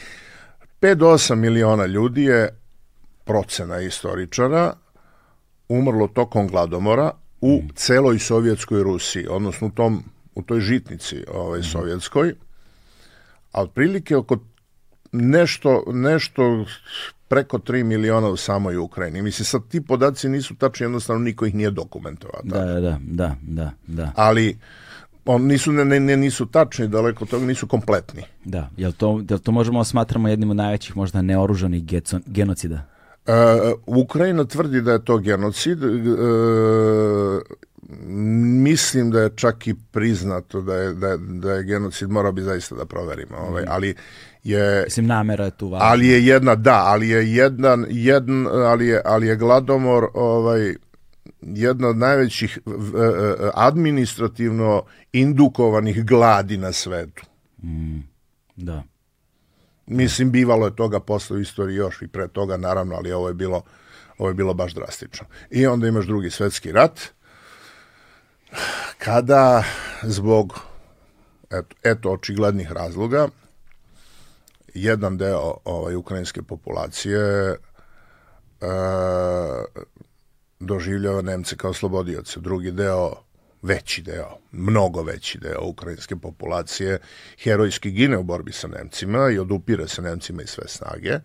5 0.82 0.96
do 0.96 1.08
8 1.08 1.36
miliona 1.36 1.86
ljudi 1.86 2.24
je 2.24 2.50
procena 3.26 3.80
istoričara 3.80 4.74
umrlo 5.78 6.08
tokom 6.08 6.48
gladomora 6.48 7.12
u 7.42 7.62
mm. 7.64 7.70
celoj 7.76 8.20
sovjetskoj 8.20 8.84
Rusiji, 8.84 9.28
odnosno 9.30 9.68
u, 9.68 9.72
tom, 9.72 10.04
u 10.36 10.42
toj 10.42 10.60
žitnici 10.60 11.24
ovaj, 11.34 11.60
mm. 11.60 11.64
sovjetskoj, 11.64 12.34
a 13.52 13.62
otprilike 13.62 14.16
oko 14.16 14.38
nešto, 15.12 15.84
nešto 15.88 16.66
preko 17.28 17.58
3 17.58 17.84
miliona 17.84 18.28
u 18.30 18.38
samoj 18.38 18.78
Ukrajini. 18.78 19.22
Mislim, 19.22 19.46
sad 19.46 19.68
ti 19.68 19.82
podaci 19.82 20.30
nisu 20.30 20.56
tačni, 20.56 20.84
jednostavno 20.84 21.24
niko 21.24 21.46
ih 21.46 21.56
nije 21.56 21.72
dokumentovao. 21.72 22.42
Da, 22.44 22.66
da, 22.66 23.00
da, 23.02 23.36
da, 23.42 23.72
da. 23.88 24.12
Ali 24.16 24.58
on 25.26 25.46
nisu 25.46 25.72
ne, 25.72 26.00
ne, 26.00 26.18
nisu 26.18 26.46
tačni, 26.46 26.88
daleko 26.88 27.26
toga 27.26 27.46
nisu 27.46 27.68
kompletni. 27.68 28.24
Da, 28.46 28.70
jel 28.78 28.92
to, 28.92 29.24
jel 29.30 29.40
to 29.40 29.52
možemo 29.52 29.84
smatramo 29.84 30.28
jednim 30.28 30.50
od 30.50 30.56
najvećih 30.56 30.98
možda 30.98 31.22
neoružanih 31.22 31.84
genocida? 32.26 32.86
Uh, 33.32 33.98
Ukrajina 34.02 34.46
tvrdi 34.46 34.82
da 34.82 34.92
je 34.92 35.06
to 35.06 35.18
genocid. 35.18 35.84
Uh, 35.84 35.92
mislim 38.64 39.12
da 39.12 39.22
je 39.22 39.30
čak 39.36 39.68
i 39.68 39.76
priznato 39.92 40.62
da 40.62 40.76
je, 40.76 40.94
da 40.94 41.08
je, 41.08 41.18
da 41.18 41.54
je 41.54 41.64
genocid, 41.64 42.10
mora 42.10 42.32
bi 42.32 42.42
zaista 42.42 42.76
da 42.76 42.86
proverimo. 42.86 43.38
Ovaj, 43.38 43.64
mhm. 43.64 43.72
ali 43.72 43.96
je 44.44 44.84
Mislim 44.84 45.06
namera 45.06 45.46
je 45.46 45.52
tu 45.52 45.70
važna. 45.70 45.88
Ali 45.88 46.08
je 46.08 46.26
jedna 46.26 46.56
da, 46.56 46.84
ali 46.86 47.10
je 47.10 47.36
jedan 47.36 47.86
jedan 47.90 48.48
ali 48.48 48.88
je 48.88 49.02
ali 49.06 49.28
je 49.28 49.36
gladomor 49.36 50.08
ovaj 50.14 50.74
jedna 51.42 51.88
od 51.88 51.98
najvećih 51.98 52.60
administrativno 53.54 54.84
indukovanih 55.14 56.06
gladi 56.06 56.58
na 56.58 56.72
svetu. 56.72 57.24
Mm, 57.64 58.00
da. 58.56 58.84
Mislim, 59.86 60.32
bivalo 60.32 60.66
je 60.66 60.76
toga 60.76 61.00
posle 61.00 61.38
u 61.38 61.40
istoriji 61.40 61.76
još 61.76 62.02
i 62.02 62.08
pre 62.08 62.28
toga, 62.28 62.58
naravno, 62.58 62.96
ali 62.96 63.12
ovo 63.12 63.28
je 63.28 63.34
bilo, 63.34 63.62
ovo 64.18 64.30
je 64.30 64.34
bilo 64.34 64.54
baš 64.54 64.74
drastično. 64.74 65.28
I 65.50 65.68
onda 65.68 65.88
imaš 65.88 66.06
drugi 66.06 66.30
svetski 66.30 66.72
rat, 66.72 67.00
kada 68.98 69.64
zbog 70.04 70.60
eto, 71.52 71.76
eto 71.84 72.12
očiglednih 72.12 72.72
razloga 72.72 73.28
jedan 74.74 75.18
deo 75.18 75.54
ovaj, 75.66 75.96
ukrajinske 75.96 76.42
populacije 76.42 77.20
e, 77.20 77.58
doživljava 80.60 81.22
Nemce 81.22 81.58
kao 81.58 81.74
slobodioce, 81.74 82.40
drugi 82.40 82.72
deo 82.72 83.16
veći 83.62 84.02
deo, 84.02 84.38
mnogo 84.52 85.04
veći 85.04 85.38
deo 85.38 85.62
ukrajinske 85.64 86.16
populacije 86.16 87.00
herojski 87.44 87.92
gine 87.92 88.18
u 88.18 88.24
borbi 88.24 88.52
sa 88.52 88.68
Nemcima 88.68 89.30
i 89.30 89.40
odupire 89.40 89.88
se 89.88 90.02
Nemcima 90.02 90.42
i 90.42 90.48
sve 90.48 90.68
snage. 90.68 91.20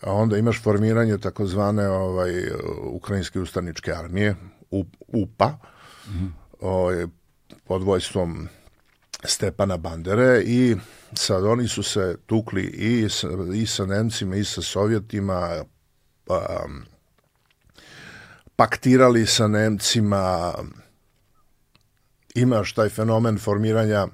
A 0.00 0.12
onda 0.12 0.36
imaš 0.36 0.62
formiranje 0.62 1.18
takozvane 1.18 1.88
ovaj, 1.88 2.30
ukrajinske 2.82 3.40
ustaničke 3.40 3.92
armije, 3.92 4.34
UPA, 5.08 5.48
mm 6.06 6.10
-hmm. 6.10 6.30
ovaj, 6.60 7.06
pod 7.64 7.82
vojstvom 7.82 8.48
Stepana 9.24 9.76
Bandere 9.76 10.42
i 10.46 10.76
sad 11.14 11.44
oni 11.44 11.68
su 11.68 11.82
se 11.82 12.16
tukli 12.26 12.62
i 12.62 13.08
sa, 13.08 13.28
i 13.54 13.66
sa 13.66 13.86
Nemcima 13.86 14.36
i 14.36 14.44
sa 14.44 14.62
Sovjetima, 14.62 15.64
pa, 16.24 16.66
paktirali 18.56 19.26
sa 19.26 19.48
Nemcima, 19.48 20.54
imaš 22.40 22.72
taj 22.72 22.88
fenomen 22.88 23.38
formiranja 23.38 24.06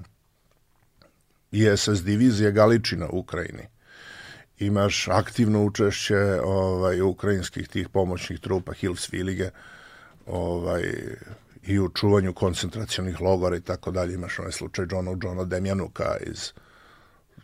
ISS 1.51 2.03
divizije 2.03 2.51
Galičina 2.51 3.07
u 3.09 3.19
Ukrajini. 3.19 3.67
Imaš 4.57 5.07
aktivno 5.07 5.65
učešće 5.65 6.39
ovaj, 6.43 7.01
ukrajinskih 7.01 7.67
tih 7.67 7.89
pomoćnih 7.89 8.39
trupa 8.39 8.73
Hilfsvilige 8.73 9.49
ovaj, 10.25 10.83
i 11.63 11.79
u 11.79 11.89
čuvanju 11.89 12.33
koncentracionih 12.33 13.21
logora 13.21 13.57
i 13.57 13.61
tako 13.61 13.91
dalje. 13.91 14.13
Imaš 14.13 14.39
onaj 14.39 14.51
slučaj 14.51 14.85
Johna, 14.91 15.11
Johna 15.23 15.43
Demjanuka 15.43 16.17
iz 16.21 16.51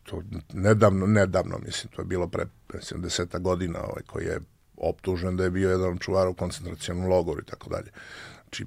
to 0.04 0.24
nedavno, 0.54 1.06
nedavno, 1.06 1.60
mislim, 1.65 1.91
to 1.96 2.02
je 2.02 2.06
bilo 2.06 2.28
pre, 2.28 2.46
mislim, 2.74 3.02
deseta 3.02 3.39
godina, 3.39 3.80
ovaj, 3.80 4.04
koji 4.08 4.26
je 4.26 4.39
optužen 4.78 5.38
da 5.38 5.44
je 5.44 5.52
bio 5.52 5.70
jedan 5.70 5.98
čuvar 5.98 6.28
u 6.28 6.34
koncentracionom 6.34 7.08
logoru 7.08 7.41
i 7.41 7.46
tako 7.46 7.70
dalje. 7.70 7.91
Znači, 8.44 8.65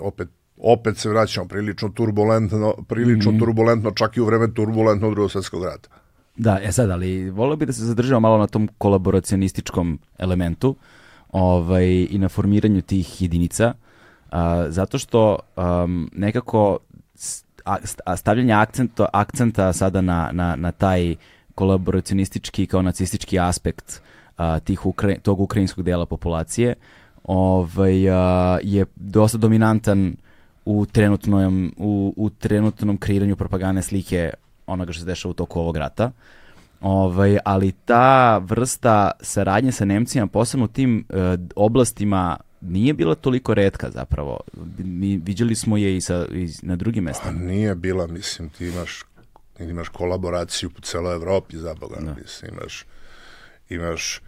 opet 0.00 0.28
opet 0.60 0.96
se 0.96 1.08
vraćamo 1.08 1.48
prilično 1.48 1.88
turbulentno, 1.88 2.74
prilično 2.88 3.32
mm. 3.32 3.38
turbulentno 3.38 3.90
čak 3.90 4.16
i 4.16 4.20
u 4.20 4.24
vreme 4.24 4.54
turbulentnog 4.54 5.14
drugog 5.14 5.30
svetskog 5.30 5.64
rata. 5.64 5.88
Da, 6.36 6.58
e 6.62 6.72
sad, 6.72 6.90
ali 6.90 7.30
volio 7.30 7.56
bi 7.56 7.66
da 7.66 7.72
se 7.72 7.84
zadržava 7.84 8.20
malo 8.20 8.38
na 8.38 8.46
tom 8.46 8.68
kolaboracionističkom 8.78 9.98
elementu 10.18 10.76
ovaj, 11.32 12.06
i 12.10 12.18
na 12.18 12.28
formiranju 12.28 12.82
tih 12.82 13.22
jedinica, 13.22 13.74
a, 14.30 14.66
zato 14.68 14.98
što 14.98 15.38
um, 15.56 16.10
nekako 16.14 16.78
a, 17.64 18.16
stavljanje 18.16 18.52
akcenta, 18.52 19.06
akcenta 19.12 19.72
sada 19.72 20.00
na, 20.00 20.30
na, 20.32 20.56
na 20.56 20.72
taj 20.72 21.14
kolaboracionistički 21.54 22.66
kao 22.66 22.82
nacistički 22.82 23.38
aspekt 23.38 24.02
a, 24.36 24.58
tih 24.58 24.86
ukra, 24.86 25.14
tog 25.22 25.40
ukrajinskog 25.40 25.84
dela 25.84 26.06
populacije 26.06 26.74
ovaj, 27.24 28.10
a, 28.10 28.58
je 28.62 28.86
dosta 28.96 29.38
dominantan 29.38 30.16
u 30.68 30.86
trenutnom, 30.86 31.72
u, 31.76 32.14
u 32.16 32.30
trenutnom 32.30 32.96
kreiranju 32.96 33.36
propagandne 33.36 33.82
slike 33.82 34.32
onoga 34.66 34.92
što 34.92 35.00
se 35.00 35.06
dešava 35.06 35.30
u 35.30 35.34
toku 35.34 35.60
ovog 35.60 35.76
rata. 35.76 36.10
Ovaj, 36.80 37.38
ali 37.44 37.72
ta 37.72 38.38
vrsta 38.38 39.10
saradnje 39.20 39.72
sa 39.72 39.84
Nemcima, 39.84 40.26
posebno 40.26 40.64
u 40.64 40.68
tim 40.68 41.04
e, 41.08 41.36
oblastima, 41.56 42.36
nije 42.60 42.94
bila 42.94 43.14
toliko 43.14 43.54
redka 43.54 43.90
zapravo. 43.90 44.40
Mi 44.78 45.16
viđali 45.16 45.54
smo 45.54 45.76
je 45.76 45.96
i, 45.96 46.00
sa, 46.00 46.26
i 46.32 46.48
na 46.62 46.76
drugim 46.76 47.04
mestima. 47.04 47.32
Pa 47.32 47.38
nije 47.38 47.74
bila, 47.74 48.06
mislim, 48.06 48.48
ti 48.48 48.66
imaš, 48.66 49.04
imaš 49.58 49.88
kolaboraciju 49.88 50.70
po 50.70 50.80
celoj 50.80 51.14
Evropi, 51.14 51.58
za 51.58 51.74
Boga, 51.74 51.96
da. 52.00 52.14
mislim, 52.22 52.54
imaš, 52.54 52.84
imaš 53.68 54.20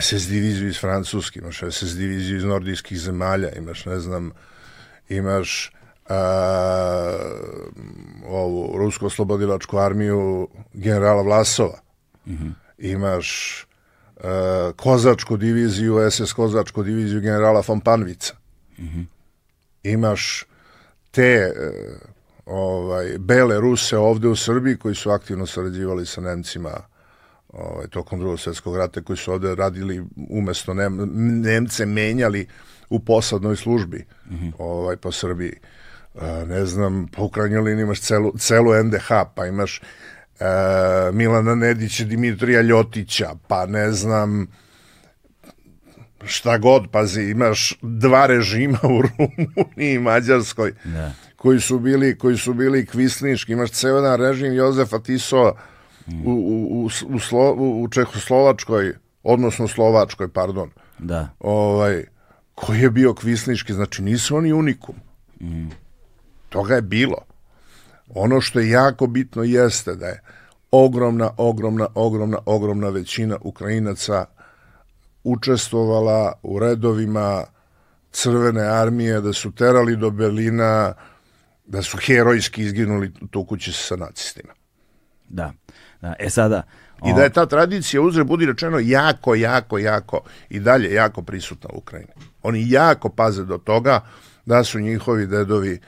SS 0.00 0.28
diviziju 0.28 0.68
iz 0.68 0.80
Francuske, 0.80 1.40
imaš 1.40 1.60
SS 1.70 1.96
diviziju 1.96 2.36
iz 2.36 2.44
nordijskih 2.44 2.98
zemalja, 2.98 3.52
imaš, 3.52 3.84
ne 3.84 4.00
znam, 4.00 4.32
imaš 5.08 5.72
a, 6.08 7.18
ovu 8.26 8.78
Rusku 8.78 9.06
oslobodilačku 9.06 9.78
armiju 9.78 10.48
generala 10.72 11.22
Vlasova, 11.22 11.78
mm 12.26 12.32
-hmm. 12.32 12.52
imaš 12.78 13.58
a, 14.22 14.72
Kozačku 14.76 15.36
diviziju, 15.36 16.10
SS 16.10 16.32
Kozačku 16.32 16.82
diviziju 16.82 17.20
generala 17.20 17.62
von 17.68 17.80
Panvica, 17.80 18.34
mm 18.78 18.84
-hmm. 18.84 19.04
imaš 19.82 20.44
te 21.10 21.52
ovaj, 22.48 23.18
bele 23.18 23.60
Ruse 23.60 23.98
ovde 23.98 24.28
u 24.28 24.36
Srbiji 24.36 24.76
koji 24.76 24.94
su 24.94 25.10
aktivno 25.10 25.46
sarađivali 25.46 26.06
sa 26.06 26.20
Nemcima 26.20 26.70
ovaj, 27.48 27.86
tokom 27.86 28.18
drugog 28.18 28.40
svetskog 28.40 28.76
rata 28.76 29.02
koji 29.02 29.16
su 29.16 29.32
ovde 29.32 29.54
radili 29.54 30.04
umesto 30.30 30.74
Nem, 30.74 31.10
Nemce 31.42 31.86
menjali 31.86 32.46
u 32.90 33.00
posadnoj 33.00 33.56
službi 33.56 34.06
mm 34.30 34.34
-hmm. 34.34 34.52
ovaj, 34.58 34.96
po 34.96 35.12
Srbiji. 35.12 35.52
E, 36.14 36.46
ne 36.46 36.66
znam, 36.66 37.08
po 37.16 37.24
ukrajnjoj 37.24 37.60
liniji 37.60 37.82
imaš 37.82 38.00
celu, 38.00 38.32
celu 38.38 38.84
NDH, 38.84 39.08
pa 39.34 39.46
imaš 39.46 39.80
e, 40.40 40.44
Milana 41.12 41.54
Nedića, 41.54 42.04
Dimitrija 42.04 42.62
Ljotića, 42.62 43.34
pa 43.48 43.66
ne 43.66 43.92
znam 43.92 44.46
šta 46.24 46.58
god, 46.58 46.90
pazi, 46.90 47.22
imaš 47.22 47.78
dva 47.82 48.26
režima 48.26 48.78
u 48.82 49.02
Rumuniji 49.06 49.94
i 49.94 49.98
Mađarskoj 49.98 50.72
da. 50.84 51.12
koji 51.36 51.60
su 51.60 51.78
bili 51.78 52.18
koji 52.18 52.36
su 52.36 52.54
bili 52.54 52.86
kvisniški, 52.86 53.52
imaš 53.52 53.70
ceo 53.70 53.96
jedan 53.96 54.20
režim 54.20 54.52
Jozefa 54.52 54.98
Tisova 54.98 55.52
mm. 56.06 56.26
u, 56.26 56.30
u, 56.30 56.84
u, 56.84 56.90
u, 57.08 57.18
Slo, 57.18 57.52
u 57.52 57.88
Čehoslovačkoj, 57.88 58.94
odnosno 59.22 59.68
Slovačkoj, 59.68 60.28
pardon. 60.28 60.70
Da. 60.98 61.28
Ovaj, 61.40 62.04
koji 62.60 62.80
je 62.80 62.90
bio 62.90 63.14
kvisnički, 63.14 63.72
znači 63.72 64.02
nisu 64.02 64.36
oni 64.36 64.52
unikum. 64.52 64.94
Mm. 65.40 65.68
Toga 66.48 66.74
je 66.74 66.82
bilo. 66.82 67.24
Ono 68.14 68.40
što 68.40 68.60
je 68.60 68.70
jako 68.70 69.06
bitno 69.06 69.42
jeste 69.42 69.94
da 69.94 70.06
je 70.06 70.22
ogromna, 70.70 71.30
ogromna, 71.36 71.86
ogromna, 71.94 72.38
ogromna 72.46 72.88
većina 72.88 73.36
Ukrajinaca 73.40 74.24
učestvovala 75.24 76.32
u 76.42 76.58
redovima 76.58 77.44
crvene 78.12 78.62
armije, 78.62 79.20
da 79.20 79.32
su 79.32 79.52
terali 79.52 79.96
do 79.96 80.10
Berlina, 80.10 80.94
da 81.66 81.82
su 81.82 81.98
herojski 82.00 82.62
izginuli 82.62 83.12
tu 83.30 83.44
kući 83.44 83.72
sa 83.72 83.96
nacistima. 83.96 84.52
Da. 85.28 85.52
da. 86.00 86.14
E 86.18 86.30
sada, 86.30 86.62
I 87.06 87.14
da 87.14 87.22
je 87.22 87.30
ta 87.30 87.46
tradicija, 87.46 88.02
uzre 88.02 88.24
budi 88.24 88.46
rečeno, 88.46 88.78
jako, 88.78 89.34
jako, 89.34 89.78
jako 89.78 90.20
i 90.50 90.60
dalje 90.60 90.92
jako 90.92 91.22
prisutna 91.22 91.70
u 91.72 91.78
Ukrajini. 91.78 92.12
Oni 92.42 92.70
jako 92.70 93.08
paze 93.08 93.44
do 93.44 93.58
toga 93.58 94.00
da 94.46 94.64
su 94.64 94.80
njihovi 94.80 95.26
dedovi 95.26 95.80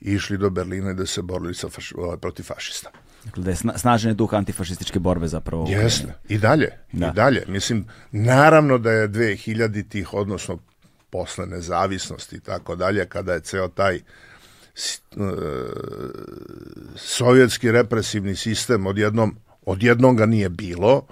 išli 0.00 0.38
do 0.38 0.50
Berlina 0.50 0.90
i 0.90 0.94
da 0.94 1.06
se 1.06 1.22
borili 1.22 1.54
sa 1.54 1.68
faš, 1.68 1.92
ovaj, 1.96 2.16
protiv 2.16 2.42
fašista. 2.42 2.90
Dakle, 3.24 3.42
da 3.42 3.50
je 3.50 3.56
snažan 3.76 4.14
duh 4.14 4.34
antifašističke 4.34 4.98
borbe 4.98 5.28
zapravo. 5.28 5.66
Jeste, 5.68 6.14
i 6.28 6.38
dalje, 6.38 6.68
da. 6.92 7.06
i 7.06 7.12
dalje. 7.12 7.44
Mislim, 7.48 7.84
naravno 8.12 8.78
da 8.78 8.90
je 8.90 9.08
2000 9.08 9.88
tih, 9.88 10.14
odnosno 10.14 10.58
posle 11.10 11.46
nezavisnosti 11.46 12.36
i 12.36 12.40
tako 12.40 12.76
dalje, 12.76 13.06
kada 13.06 13.32
je 13.32 13.40
ceo 13.40 13.68
taj 13.68 13.96
e, 13.96 14.00
sovjetski 16.96 17.72
represivni 17.72 18.36
sistem 18.36 18.86
odjednom 18.86 19.36
odjednom 19.68 20.16
ga 20.16 20.26
nije 20.26 20.48
bilo, 20.48 21.06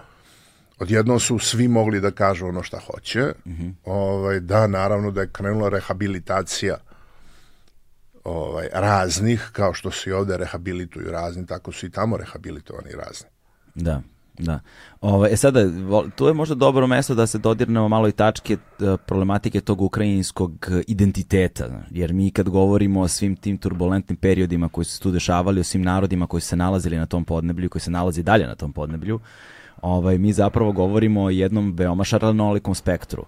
odjednom 0.78 1.20
su 1.20 1.38
svi 1.38 1.68
mogli 1.68 2.00
da 2.00 2.10
kažu 2.10 2.46
ono 2.46 2.62
šta 2.62 2.78
hoće, 2.78 3.32
mm 3.46 3.50
-hmm. 3.50 3.72
ovaj, 3.84 4.40
da 4.40 4.66
naravno 4.66 5.10
da 5.10 5.20
je 5.20 5.30
krenula 5.32 5.68
rehabilitacija 5.68 6.76
ovaj, 8.24 8.68
raznih, 8.72 9.50
kao 9.52 9.74
što 9.74 9.90
se 9.90 10.10
i 10.10 10.12
ovde 10.12 10.36
rehabilituju 10.36 11.10
razni, 11.10 11.46
tako 11.46 11.72
su 11.72 11.86
i 11.86 11.90
tamo 11.90 12.16
rehabilitovani 12.16 12.90
razni. 12.92 13.28
Da. 13.74 14.02
Da. 14.38 14.60
Ove, 15.00 15.32
e 15.32 15.36
sada, 15.36 15.60
tu 16.16 16.26
je 16.26 16.34
možda 16.34 16.54
dobro 16.54 16.86
mesto 16.86 17.14
da 17.14 17.26
se 17.26 17.38
dodirnemo 17.38 17.88
malo 17.88 18.08
i 18.08 18.12
tačke 18.12 18.54
e, 18.54 18.96
problematike 19.06 19.60
tog 19.60 19.80
ukrajinskog 19.80 20.66
identiteta, 20.86 21.82
jer 21.90 22.12
mi 22.12 22.30
kad 22.30 22.48
govorimo 22.48 23.00
o 23.00 23.08
svim 23.08 23.36
tim 23.36 23.58
turbulentnim 23.58 24.16
periodima 24.16 24.68
koji 24.68 24.84
su 24.84 24.92
se 24.92 25.00
tu 25.00 25.10
dešavali, 25.10 25.60
o 25.60 25.64
svim 25.64 25.82
narodima 25.82 26.26
koji 26.26 26.40
su 26.40 26.48
se 26.48 26.56
nalazili 26.56 26.96
na 26.96 27.06
tom 27.06 27.24
podneblju, 27.24 27.68
koji 27.68 27.82
se 27.82 27.90
nalazi 27.90 28.22
dalje 28.22 28.46
na 28.46 28.54
tom 28.54 28.72
podneblju, 28.72 29.20
ovaj, 29.82 30.18
mi 30.18 30.32
zapravo 30.32 30.72
govorimo 30.72 31.22
o 31.22 31.30
jednom 31.30 31.74
veoma 31.76 32.04
šarlanolikom 32.04 32.74
spektru 32.74 33.24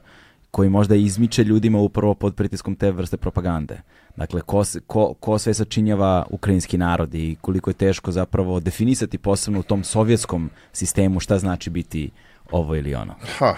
koji 0.51 0.69
možda 0.69 0.95
izmiče 0.95 1.45
ljudima 1.45 1.79
upravo 1.79 2.15
pod 2.15 2.35
pritiskom 2.35 2.77
te 2.77 2.91
vrste 2.91 3.17
propagande. 3.17 3.81
Dakle, 4.17 4.41
ko, 4.41 4.65
ko, 4.87 5.15
ko 5.15 5.39
sve 5.39 5.55
sačinjava 5.55 6.27
ukrajinski 6.31 6.79
narod 6.79 7.15
i 7.15 7.37
koliko 7.41 7.71
je 7.71 7.75
teško 7.75 8.13
zapravo 8.13 8.61
definisati 8.61 9.19
posebno 9.19 9.61
u 9.61 9.63
tom 9.63 9.85
sovjetskom 9.85 10.51
sistemu 10.73 11.21
šta 11.21 11.39
znači 11.39 11.71
biti 11.71 12.11
ovo 12.51 12.77
ili 12.77 12.95
ono? 12.95 13.15
Ha, 13.39 13.55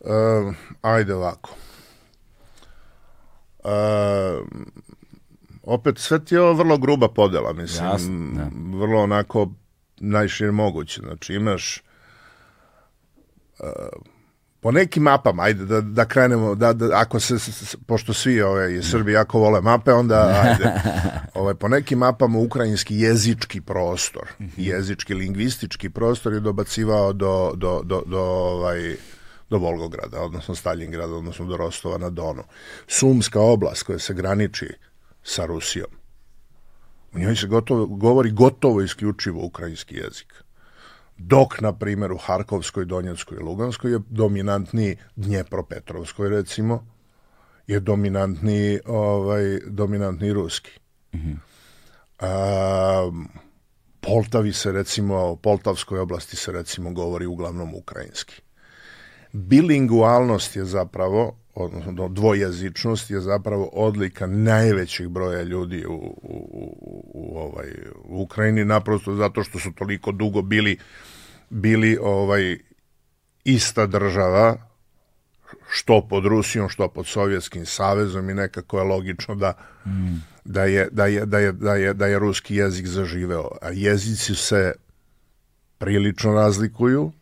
uh, 0.00 0.54
ajde 0.82 1.14
ovako. 1.14 1.50
Uh, 3.58 4.46
opet 5.62 5.98
sve 5.98 6.24
ti 6.24 6.34
je 6.34 6.40
ovo 6.40 6.52
vrlo 6.52 6.78
gruba 6.78 7.08
podela, 7.08 7.52
mislim, 7.52 7.86
Jasne, 7.86 8.34
da. 8.34 8.48
vrlo 8.78 9.02
onako 9.02 9.50
najšire 9.96 10.50
moguće. 10.50 11.00
Znači 11.00 11.34
imaš 11.34 11.82
po 14.60 14.72
nekim 14.72 15.02
mapama, 15.02 15.42
ajde 15.42 15.64
da, 15.64 15.80
da 15.80 16.04
krenemo, 16.04 16.54
da, 16.54 16.72
da, 16.72 16.88
ako 16.92 17.20
se, 17.20 17.34
pošto 17.86 18.14
svi 18.14 18.42
ove, 18.42 18.82
Srbi 18.82 19.12
jako 19.12 19.38
vole 19.38 19.60
mape, 19.60 19.92
onda 19.92 20.18
ajde, 20.44 20.72
ove, 21.34 21.54
po 21.54 21.68
nekim 21.68 21.98
mapama 21.98 22.38
ukrajinski 22.38 22.98
jezički 22.98 23.60
prostor, 23.60 24.28
mhm. 24.40 24.50
jezički, 24.56 25.14
lingvistički 25.14 25.90
prostor 25.90 26.32
je 26.32 26.40
dobacivao 26.40 27.12
do, 27.12 27.52
do, 27.54 27.80
do, 27.84 28.02
do 28.06 28.20
ovaj, 28.20 28.96
do 29.50 29.58
Volgograda, 29.58 30.20
odnosno 30.20 30.54
Stalingrada, 30.54 31.14
odnosno 31.14 31.46
do 31.46 31.56
Rostova 31.56 31.98
na 31.98 32.10
Donu. 32.10 32.42
Sumska 32.86 33.40
oblast 33.40 33.82
koja 33.82 33.98
se 33.98 34.14
graniči 34.14 34.68
sa 35.22 35.46
Rusijom. 35.46 35.90
U 37.12 37.18
njoj 37.18 37.36
se 37.36 37.46
gotovo, 37.46 37.86
govori 37.86 38.30
gotovo 38.30 38.82
isključivo 38.82 39.44
ukrajinski 39.44 39.96
jezik 39.96 40.47
dok, 41.18 41.60
na 41.60 41.72
primjer, 41.72 42.12
u 42.12 42.16
Harkovskoj, 42.16 42.84
Donjeckoj 42.84 43.38
i 43.40 43.42
Luganskoj 43.42 43.92
je 43.92 44.00
dominantni 44.08 44.96
Dnjepropetrovskoj, 45.16 46.28
recimo, 46.28 46.86
je 47.66 47.80
dominantni, 47.80 48.78
ovaj, 48.86 49.58
dominantni 49.66 50.32
ruski. 50.32 50.70
Mm 51.14 51.18
-hmm. 51.18 51.36
A, 52.18 53.10
Poltavi 54.00 54.52
se, 54.52 54.72
recimo, 54.72 55.36
Poltavskoj 55.36 55.98
oblasti 55.98 56.36
se, 56.36 56.52
recimo, 56.52 56.92
govori 56.92 57.26
uglavnom 57.26 57.74
ukrajinski. 57.74 58.42
Bilingualnost 59.32 60.56
je 60.56 60.64
zapravo 60.64 61.36
odnosno 61.58 62.08
dvojezičnost 62.08 63.10
je 63.10 63.20
zapravo 63.20 63.70
odlika 63.72 64.26
najvećeg 64.26 65.08
broja 65.08 65.42
ljudi 65.42 65.84
u, 65.86 65.92
u, 65.92 66.48
u, 66.52 67.02
u, 67.14 67.38
ovaj, 67.38 67.68
u 68.04 68.22
Ukrajini, 68.22 68.64
naprosto 68.64 69.14
zato 69.14 69.42
što 69.42 69.58
su 69.58 69.72
toliko 69.72 70.12
dugo 70.12 70.42
bili 70.42 70.78
bili 71.50 71.98
ovaj 72.02 72.58
ista 73.44 73.86
država, 73.86 74.56
što 75.70 76.06
pod 76.08 76.26
Rusijom, 76.26 76.68
što 76.68 76.88
pod 76.88 77.06
Sovjetskim 77.06 77.66
savezom 77.66 78.30
i 78.30 78.34
nekako 78.34 78.78
je 78.78 78.84
logično 78.84 79.34
da, 79.34 79.52
mm. 79.86 80.22
da, 80.44 80.64
je, 80.64 80.88
da, 80.92 81.06
je, 81.06 81.26
da, 81.26 81.38
je, 81.38 81.52
da, 81.52 81.74
je, 81.74 81.94
da 81.94 82.06
je 82.06 82.18
ruski 82.18 82.56
jezik 82.56 82.86
zaživeo. 82.86 83.48
A 83.62 83.70
jezici 83.70 84.34
se 84.34 84.72
prilično 85.78 86.32
razlikuju, 86.32 87.12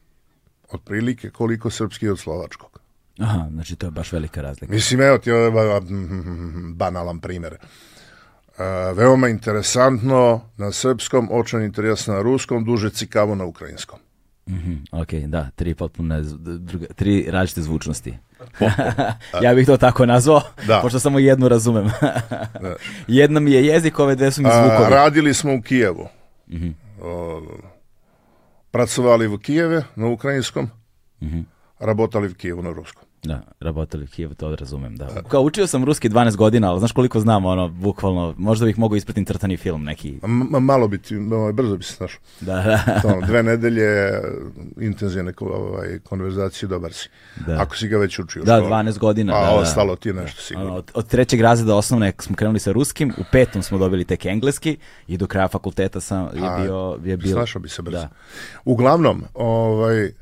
otprilike 0.71 1.31
koliko 1.31 1.71
srpski 1.71 2.09
od 2.09 2.19
slovačkog. 2.19 2.76
Aha, 3.19 3.49
znači 3.51 3.77
to 3.77 3.87
je 3.87 3.91
baš 3.91 4.13
velika 4.13 4.43
razlika. 4.43 4.73
Mislim, 4.73 5.01
evo 5.01 5.19
ti 5.19 5.33
ovaj 5.33 5.81
banalan 6.75 7.21
primer. 7.21 7.57
Uh, 8.59 8.97
veoma 8.97 9.29
interesantno 9.29 10.41
na 10.57 10.73
srpskom, 10.73 11.29
očan 11.33 11.63
interes 11.63 12.07
na 12.07 12.23
ruskom, 12.23 12.65
duže 12.65 12.91
cikavo 12.91 13.35
na 13.35 13.45
ukrajinskom. 13.45 13.99
Mm 14.47 14.55
-hmm, 14.55 15.03
ok, 15.03 15.31
da, 15.31 15.51
tri 15.57 15.75
potpuno 15.75 16.21
druga, 16.59 16.87
tri 16.95 17.27
različite 17.31 17.63
zvučnosti. 17.63 18.19
ja 19.45 19.55
bih 19.55 19.67
to 19.67 19.77
tako 19.77 20.07
nazvao, 20.07 20.43
da. 20.67 20.81
pošto 20.83 21.01
samo 21.01 21.19
jednu 21.19 21.49
razumem. 21.49 21.91
da. 22.61 22.77
Jedna 23.09 23.41
mi 23.41 23.53
je 23.53 23.67
jezik, 23.67 23.99
ove 23.99 24.15
dve 24.15 24.31
su 24.31 24.43
mi 24.43 24.49
zvukovi. 24.49 24.91
Radili 24.91 25.35
smo 25.35 25.55
u 25.55 25.63
Kijevu. 25.63 26.09
Mm 26.49 26.57
-hmm. 26.57 26.73
o, 27.03 27.43
pracovali 28.71 29.27
u 29.27 29.39
Kijeve 29.39 29.85
na 29.97 30.07
ukrajinskom, 30.07 30.71
mm 31.21 31.27
-hmm. 31.29 31.45
работали 31.79 32.29
в 32.29 32.35
Kijevu 32.35 32.63
na 32.63 32.71
ruskom. 32.71 33.06
Da, 33.27 33.43
в 34.07 34.11
Kijevu, 34.11 34.35
to 34.35 34.57
razumem, 34.57 34.97
da. 34.97 35.23
Kao 35.29 35.43
učio 35.43 35.67
sam 35.67 35.85
ruski 35.85 36.09
12 36.09 36.37
godina, 36.37 36.71
ali 36.71 36.79
znaš 36.79 36.93
koliko 36.93 37.21
znam, 37.21 37.45
ono, 37.45 37.69
bukvalno, 37.69 38.35
možda 38.39 38.67
bih 38.67 38.79
mogao 38.79 38.97
ispratim 38.97 39.25
crtani 39.25 39.57
film 39.57 39.85
neki. 39.85 40.21
M 40.25 40.65
malo 40.65 40.89
bi 40.89 40.99
ti, 40.99 41.17
ovaj, 41.17 41.53
brzo 41.53 41.77
bi 41.77 41.85
se 41.85 41.93
snašao. 41.93 42.21
Da, 42.41 42.55
da. 42.55 43.01
to, 43.03 43.21
dve 43.27 43.43
nedelje 43.43 44.21
intenzivne 44.81 45.33
ovaj, 45.41 45.99
konverzacije, 45.99 46.69
dobar 46.69 46.93
si. 46.93 47.09
Da. 47.47 47.63
Ako 47.63 47.77
si 47.77 47.89
ga 47.89 47.99
već 47.99 48.19
učio. 48.19 48.45
Da, 48.45 48.61
12 48.61 48.99
godina. 48.99 49.35
A 49.35 49.41
da, 49.41 49.47
da. 49.47 49.55
ostalo 49.55 49.97
ti 49.97 50.09
je 50.09 50.15
nešto 50.15 50.43
sigurno. 50.43 50.69
Ono, 50.69 50.79
od, 50.79 50.91
od 50.95 51.07
trećeg 51.09 51.41
razreda 51.41 51.75
osnovne 51.75 52.13
smo 52.19 52.37
krenuli 52.37 52.59
sa 52.59 52.73
ruskim, 52.73 53.13
u 53.19 53.23
petom 53.33 53.63
smo 53.63 53.79
dobili 53.79 54.05
tek 54.05 54.27
engleski 54.27 54.77
i 55.07 55.17
do 55.17 55.27
kraja 55.27 55.49
fakulteta 55.49 56.01
sam 56.01 56.25
je 56.25 56.63
bio... 56.63 56.99
Je 57.05 57.17
bio 57.17 57.37
snašao 57.37 57.63
bi 57.63 57.69
se 57.69 57.83
brzo. 57.83 57.99
Da. 57.99 58.09
Uglavnom, 58.65 59.25
ovaj, 59.35 60.13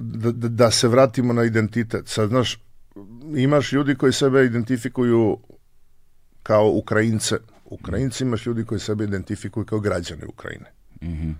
da, 0.00 0.32
da, 0.32 0.48
da 0.48 0.70
se 0.70 0.88
vratimo 0.88 1.32
na 1.32 1.44
identitet. 1.44 2.08
Sad, 2.08 2.28
znaš, 2.28 2.58
imaš 3.36 3.72
ljudi 3.72 3.94
koji 3.94 4.12
sebe 4.12 4.44
identifikuju 4.44 5.38
kao 6.42 6.70
Ukrajince. 6.70 7.36
Ukrajinci 7.64 8.24
imaš 8.24 8.46
ljudi 8.46 8.64
koji 8.64 8.80
sebe 8.80 9.04
identifikuju 9.04 9.64
kao 9.64 9.80
građane 9.80 10.26
Ukrajine. 10.26 10.72
Mm 11.02 11.06
-hmm. 11.06 11.34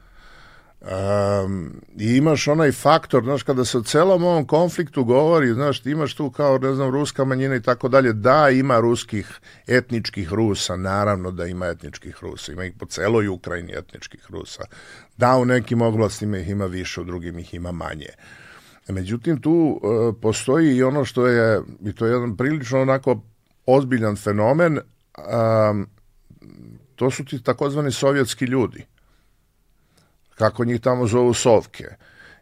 Um, 0.80 1.80
I 1.96 2.16
imaš 2.16 2.48
onaj 2.48 2.72
faktor, 2.72 3.24
znaš, 3.24 3.42
kada 3.42 3.64
se 3.64 3.78
o 3.78 3.82
celom 3.82 4.24
ovom 4.24 4.46
konfliktu 4.46 5.04
govori, 5.04 5.52
znaš, 5.52 5.80
ti 5.80 5.90
imaš 5.90 6.14
tu 6.14 6.30
kao, 6.30 6.58
ne 6.58 6.74
znam, 6.74 6.90
ruska 6.90 7.24
manjina 7.24 7.56
i 7.56 7.62
tako 7.62 7.88
dalje, 7.88 8.12
da, 8.12 8.50
ima 8.50 8.80
ruskih 8.80 9.40
etničkih 9.66 10.32
Rusa, 10.32 10.76
naravno 10.76 11.30
da 11.30 11.46
ima 11.46 11.66
etničkih 11.66 12.16
Rusa, 12.20 12.52
ima 12.52 12.64
ih 12.64 12.72
po 12.78 12.86
celoj 12.86 13.28
Ukrajini 13.28 13.72
etničkih 13.72 14.26
Rusa. 14.28 14.64
Da, 15.16 15.36
u 15.36 15.44
nekim 15.44 15.82
oblastima 15.82 16.38
ih 16.38 16.48
ima 16.48 16.66
više, 16.66 17.00
u 17.00 17.04
drugim 17.04 17.38
ih 17.38 17.54
ima 17.54 17.72
manje. 17.72 18.10
Međutim, 18.88 19.40
tu 19.40 19.80
uh, 19.82 20.14
postoji 20.22 20.76
i 20.76 20.82
ono 20.82 21.04
što 21.04 21.26
je, 21.26 21.60
i 21.84 21.92
to 21.92 22.06
je 22.06 22.12
jedan 22.12 22.36
prilično 22.36 22.80
onako 22.80 23.20
ozbiljan 23.66 24.16
fenomen, 24.16 24.78
to 26.96 27.10
su 27.10 27.24
ti 27.24 27.42
takozvani 27.42 27.92
sovjetski 27.92 28.44
ljudi. 28.44 28.86
Kako 30.34 30.64
njih 30.64 30.80
tamo 30.80 31.06
zovu 31.06 31.34
sovke. 31.34 31.84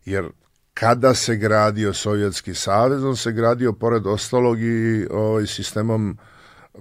Jer 0.04 0.28
kada 0.74 1.14
se 1.14 1.36
gradio 1.36 1.92
Sovjetski 1.92 2.54
savez, 2.54 3.04
on 3.04 3.16
se 3.16 3.32
gradio 3.32 3.72
pored 3.72 4.06
ostalog 4.06 4.60
i 4.60 5.06
ovaj, 5.10 5.46
sistemom 5.46 6.18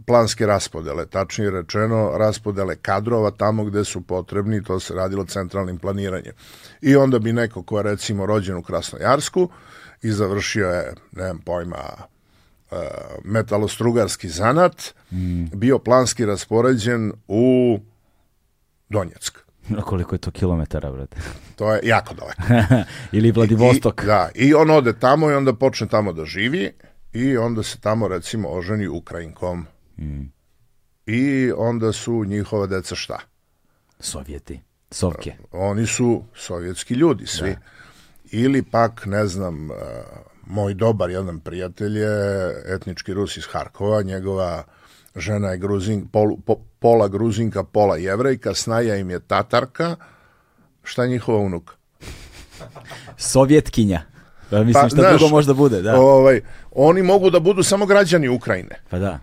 planske 0.06 0.46
raspodele, 0.46 1.06
tačnije 1.06 1.52
rečeno 1.52 2.12
raspodele 2.18 2.76
kadrova 2.76 3.32
tamo 3.32 3.66
gde 3.66 3.84
su 3.84 4.02
potrebni, 4.02 4.64
to 4.64 4.80
se 4.80 4.94
radilo 4.94 5.26
centralnim 5.26 5.78
planiranjem. 5.78 6.34
I 6.82 6.96
onda 6.96 7.20
bi 7.20 7.34
neko 7.34 7.64
ko 7.64 7.78
je 7.78 7.84
recimo 7.84 8.26
rođen 8.26 8.58
u 8.58 8.64
Krasnojarsku 8.64 9.50
i 10.02 10.12
završio 10.12 10.68
je, 10.68 10.94
nemam 11.12 11.40
pojma, 11.40 11.84
e, 12.72 12.76
metalostrugarski 13.24 14.30
zanat, 14.30 14.94
mm. 15.12 15.46
bio 15.54 15.80
planski 15.80 16.26
raspoređen 16.26 17.12
u 17.28 17.80
Donjeck. 18.90 19.38
No 19.70 19.82
koliko 19.90 20.16
je 20.16 20.20
to 20.20 20.32
kilometara, 20.32 20.92
brate? 20.92 21.18
To 21.56 21.74
je 21.74 21.80
jako 21.84 22.14
daleko. 22.14 22.42
Ili 23.18 23.32
Vladivostok. 23.32 24.02
I, 24.04 24.06
da, 24.06 24.30
i 24.36 24.54
on 24.54 24.70
ode 24.70 24.94
tamo 24.94 25.32
i 25.32 25.34
onda 25.34 25.54
počne 25.54 25.88
tamo 25.88 26.14
da 26.14 26.26
živi 26.26 26.72
i 27.14 27.38
onda 27.38 27.64
se 27.64 27.80
tamo 27.80 28.08
recimo 28.08 28.50
oženi 28.50 28.88
Ukrajinkom. 28.88 29.66
Mm. 29.98 30.32
I 31.06 31.52
onda 31.58 31.92
su 31.92 32.26
njihova 32.26 32.68
deca 32.68 32.96
šta? 32.96 33.20
Sovjeti. 34.00 34.60
Sovke. 34.92 35.34
Oni 35.52 35.88
su 35.88 36.24
sovjetski 36.36 36.94
ljudi, 36.94 37.26
svi. 37.26 37.50
Da. 37.50 37.60
Ili 38.32 38.64
pak, 38.64 39.06
ne 39.06 39.28
znam, 39.28 39.70
moj 40.46 40.74
dobar 40.74 41.10
jedan 41.10 41.40
prijatelj 41.40 41.98
je 41.98 42.54
etnički 42.66 43.14
Rus 43.14 43.38
iz 43.38 43.46
Harkova, 43.46 44.02
njegova 44.02 44.64
žena 45.16 45.50
je 45.50 45.58
gruzin, 45.58 46.08
pol, 46.08 46.38
po, 46.46 46.56
pola 46.80 47.08
gruzinka, 47.08 47.64
pola 47.64 47.98
jevrejka, 47.98 48.54
snaja 48.54 48.96
im 48.96 49.10
je 49.10 49.20
tatarka, 49.20 49.96
šta 50.84 51.04
je 51.04 51.10
njihova 51.10 51.40
unuka? 51.40 51.74
Sovjetkinja. 53.18 54.02
Pa, 54.50 54.64
mislim, 54.64 54.74
pa, 54.84 54.90
šta 54.90 55.02
znaš, 55.02 55.20
drugo 55.20 55.30
možda 55.30 55.54
bude, 55.54 55.82
da. 55.82 56.00
Ovaj, 56.00 56.42
oni 56.72 57.04
mogu 57.04 57.30
da 57.30 57.40
budu 57.40 57.64
samo 57.64 57.86
građani 57.86 58.30
Ukrajine. 58.30 58.76
Pa 58.90 59.00
da. 59.00 59.20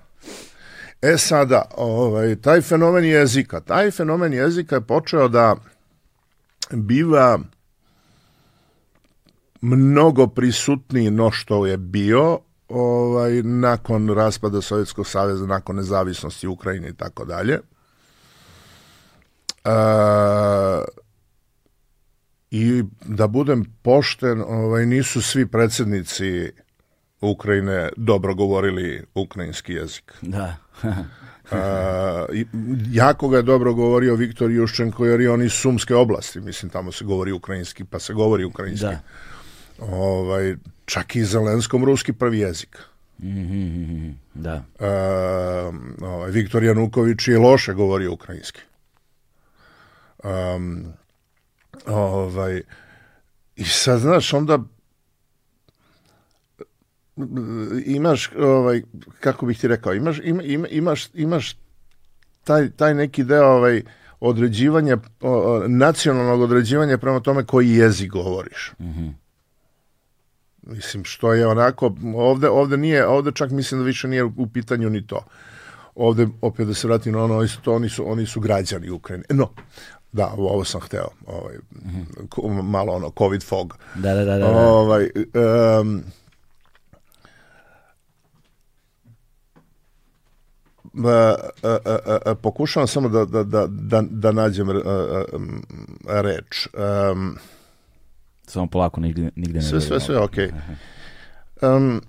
E 1.04 1.18
sada, 1.18 1.62
ovaj, 1.76 2.36
taj 2.36 2.60
fenomen 2.60 3.04
jezika, 3.04 3.60
taj 3.60 3.90
fenomen 3.90 4.32
jezika 4.32 4.74
je 4.74 4.80
počeo 4.80 5.28
da 5.28 5.56
biva 6.70 7.38
mnogo 9.60 10.26
prisutniji 10.26 11.10
no 11.10 11.30
što 11.30 11.66
je 11.66 11.76
bio 11.76 12.38
ovaj, 12.68 13.42
nakon 13.42 14.08
raspada 14.08 14.60
Sovjetskog 14.60 15.06
saveza, 15.06 15.46
nakon 15.46 15.76
nezavisnosti 15.76 16.46
Ukrajine 16.46 16.88
i 16.88 16.94
tako 16.94 17.24
dalje. 17.24 17.60
E, 19.64 19.70
I 22.50 22.82
da 23.04 23.26
budem 23.26 23.64
pošten, 23.82 24.42
ovaj, 24.42 24.86
nisu 24.86 25.22
svi 25.22 25.46
predsednici 25.46 26.50
Ukrajine 27.20 27.88
dobro 27.96 28.34
govorili 28.34 29.04
ukrajinski 29.14 29.72
jezik. 29.72 30.12
Da. 30.22 30.63
A, 31.50 32.26
jako 32.90 33.28
ga 33.28 33.36
je 33.36 33.42
dobro 33.42 33.74
govorio 33.74 34.14
Viktor 34.14 34.50
Juščenko 34.50 35.06
jer 35.06 35.20
je 35.20 35.30
on 35.30 35.42
iz 35.42 35.52
Sumske 35.52 35.94
oblasti, 35.94 36.40
mislim 36.40 36.70
tamo 36.70 36.92
se 36.92 37.04
govori 37.04 37.32
ukrajinski, 37.32 37.84
pa 37.84 37.98
se 37.98 38.12
govori 38.14 38.44
ukrajinski. 38.44 38.86
Da. 38.86 39.00
Ovaj, 39.78 40.56
čak 40.84 41.16
i 41.16 41.24
Zelenskom 41.24 41.84
ruski 41.84 42.12
prvi 42.12 42.38
jezik. 42.38 42.78
Mm 43.18 43.28
-hmm, 43.28 44.14
da. 44.34 44.64
A, 44.80 45.72
ovaj, 46.00 46.30
Viktor 46.30 46.64
Januković 46.64 47.28
je 47.28 47.38
loše 47.38 47.74
govorio 47.74 48.12
ukrajinski. 48.12 48.60
Um, 50.24 50.86
ovaj, 51.86 52.62
I 53.56 53.64
sad, 53.64 54.00
znaš, 54.00 54.32
onda 54.32 54.58
imaš 57.86 58.30
ovaj 58.38 58.82
kako 59.20 59.46
bih 59.46 59.60
ti 59.60 59.68
rekao 59.68 59.94
imaš 59.94 60.20
ima, 60.24 60.42
ima, 60.42 60.68
imaš 60.68 61.08
imaš 61.14 61.56
taj 62.44 62.70
taj 62.70 62.94
neki 62.94 63.24
deo 63.24 63.46
ovaj 63.46 63.82
određivanja 64.20 64.98
nacionalnog 65.66 66.40
određivanja 66.40 66.98
prema 66.98 67.20
tome 67.20 67.44
koji 67.44 67.70
jezik 67.70 68.10
govoriš. 68.10 68.72
Mhm. 68.80 69.02
Mm 69.02 69.24
mislim 70.66 71.04
što 71.04 71.32
je 71.32 71.46
onako 71.46 71.94
ovde 72.16 72.48
ovde 72.48 72.76
nije 72.76 73.06
ovde 73.06 73.32
čak 73.32 73.50
mislim 73.50 73.80
da 73.80 73.86
više 73.86 74.08
nije 74.08 74.24
u 74.24 74.46
pitanju 74.52 74.90
ni 74.90 75.06
to. 75.06 75.24
Ovde 75.94 76.28
opet 76.40 76.66
da 76.66 76.74
se 76.74 76.86
vratim 76.86 77.12
na 77.12 77.24
ono 77.24 77.42
isto 77.42 77.74
oni 77.74 77.88
su 77.88 78.10
oni 78.10 78.26
su 78.26 78.40
građani 78.40 78.90
Ukrajine. 78.90 79.24
No, 79.30 79.50
da, 80.12 80.34
ovo 80.36 80.64
sam 80.64 80.80
hteo, 80.80 81.08
ovaj 81.26 81.54
mm 81.54 82.06
-hmm. 82.36 82.62
malo 82.62 82.92
ono 82.92 83.12
covid 83.18 83.42
fog. 83.42 83.78
Da, 83.94 84.14
da, 84.14 84.24
da, 84.24 84.38
da. 84.38 84.46
Ovaj 84.46 85.10
um, 85.80 86.02
pokušavam 92.42 92.86
samo 92.86 93.08
da, 93.08 93.24
da, 93.24 93.42
da, 93.42 93.66
da, 93.66 94.02
da 94.10 94.32
nađem 94.32 94.68
reč. 96.06 96.68
Um, 97.12 97.38
samo 98.46 98.66
polako, 98.66 99.00
nigde, 99.00 99.30
nigde 99.36 99.58
ne 99.58 99.62
Sve, 99.64 99.80
sve, 99.80 100.00
sve, 100.00 100.18
ok. 100.18 100.36
Um, 101.62 102.02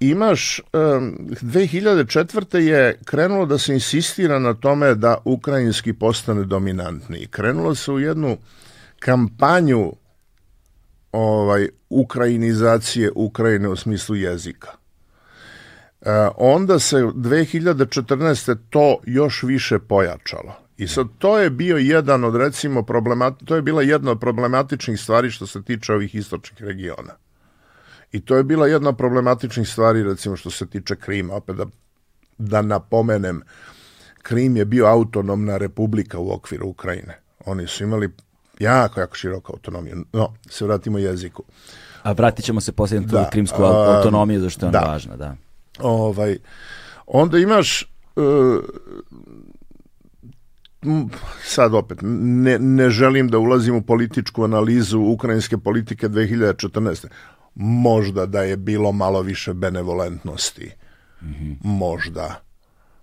imaš, 0.00 0.60
um, 0.72 1.16
2004. 1.42 2.56
je 2.56 2.98
krenulo 3.04 3.46
da 3.46 3.58
se 3.58 3.74
insistira 3.74 4.38
na 4.38 4.54
tome 4.54 4.94
da 4.94 5.18
ukrajinski 5.24 5.92
postane 5.92 6.44
dominantniji. 6.44 7.26
Krenulo 7.26 7.74
se 7.74 7.92
u 7.92 7.98
jednu 7.98 8.36
kampanju 8.98 9.92
ovaj 11.12 11.68
ukrajinizacije 11.90 13.10
Ukrajine 13.14 13.68
u 13.68 13.76
smislu 13.76 14.16
jezika. 14.16 14.68
E, 16.02 16.28
onda 16.36 16.78
se 16.78 16.96
2014. 16.96 18.56
to 18.70 18.98
još 19.06 19.42
više 19.42 19.78
pojačalo. 19.78 20.54
I 20.76 20.88
sad 20.88 21.06
to 21.18 21.38
je 21.38 21.50
bio 21.50 21.76
jedan 21.76 22.24
od 22.24 22.36
recimo 22.36 22.82
problemat, 22.82 23.34
to 23.44 23.56
je 23.56 23.62
bila 23.62 23.82
jedna 23.82 24.10
od 24.10 24.20
problematičnih 24.20 25.00
stvari 25.00 25.30
što 25.30 25.46
se 25.46 25.62
tiče 25.62 25.92
ovih 25.92 26.14
istočnih 26.14 26.62
regiona. 26.62 27.12
I 28.12 28.20
to 28.20 28.36
je 28.36 28.42
bila 28.42 28.66
jedna 28.66 28.88
od 28.88 28.96
problematičnih 28.96 29.68
stvari 29.68 30.02
recimo 30.02 30.36
što 30.36 30.50
se 30.50 30.66
tiče 30.66 30.96
Krima, 30.96 31.34
opet 31.34 31.56
da, 31.56 31.66
da 32.38 32.62
napomenem, 32.62 33.42
Krim 34.22 34.56
je 34.56 34.64
bio 34.64 34.86
autonomna 34.86 35.56
republika 35.56 36.18
u 36.18 36.32
okviru 36.32 36.68
Ukrajine. 36.68 37.18
Oni 37.46 37.66
su 37.66 37.84
imali 37.84 38.10
jako, 38.58 39.00
jako 39.00 39.16
široku 39.16 39.52
autonomiju. 39.52 40.04
No, 40.12 40.34
se 40.50 40.64
vratimo 40.64 40.98
jeziku. 40.98 41.42
A 42.02 42.12
vratit 42.12 42.44
ćemo 42.44 42.60
se 42.60 42.72
posljedno 42.72 43.08
da, 43.08 43.24
tu 43.24 43.30
krimsku 43.30 43.62
autonomiju, 43.62 44.40
zašto 44.40 44.66
je 44.66 44.68
ona 44.68 44.80
da. 44.80 44.86
važna, 44.86 45.16
da. 45.16 45.36
Ovaj, 45.78 46.38
onda 47.06 47.38
imaš 47.38 47.92
uh, 48.16 48.64
sad 51.44 51.74
opet, 51.74 51.98
ne, 52.02 52.58
ne 52.58 52.90
želim 52.90 53.28
da 53.28 53.38
ulazim 53.38 53.74
u 53.74 53.82
političku 53.82 54.44
analizu 54.44 55.00
ukrajinske 55.00 55.58
politike 55.58 56.08
2014. 56.08 57.06
Možda 57.54 58.26
da 58.26 58.42
je 58.42 58.56
bilo 58.56 58.92
malo 58.92 59.20
više 59.20 59.54
benevolentnosti. 59.54 60.70
Mm 61.22 61.26
-hmm. 61.26 61.56
Možda. 61.62 62.42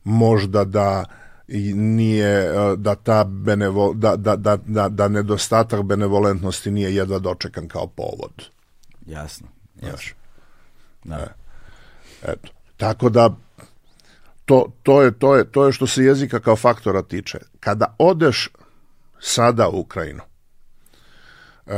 Možda 0.04 0.64
da 0.64 1.06
i 1.48 1.74
nije 1.74 2.52
da 2.78 2.96
ta 2.96 3.24
benevo, 3.24 3.94
da, 3.94 4.16
da, 4.16 4.36
da, 4.36 4.58
da, 4.58 4.90
da 4.90 5.08
nedostatak 5.08 5.84
benevolentnosti 5.84 6.72
nije 6.72 6.96
jedva 6.96 7.20
dočekan 7.20 7.68
kao 7.68 7.88
povod. 7.88 8.44
Jasno. 9.06 9.48
jasno. 9.82 10.16
Da. 11.04 11.16
E, 11.16 11.28
eto. 12.32 12.50
Tako 12.78 13.10
da 13.10 13.36
to, 14.46 14.74
to, 14.84 15.02
je, 15.02 15.20
to, 15.20 15.36
je, 15.36 15.52
to 15.52 15.66
je 15.66 15.72
što 15.72 15.88
se 15.88 16.04
jezika 16.04 16.40
kao 16.40 16.56
faktora 16.56 17.02
tiče. 17.02 17.40
Kada 17.60 17.96
odeš 18.00 18.50
sada 19.20 19.70
u 19.70 19.80
Ukrajinu, 19.80 20.22
e, 21.66 21.74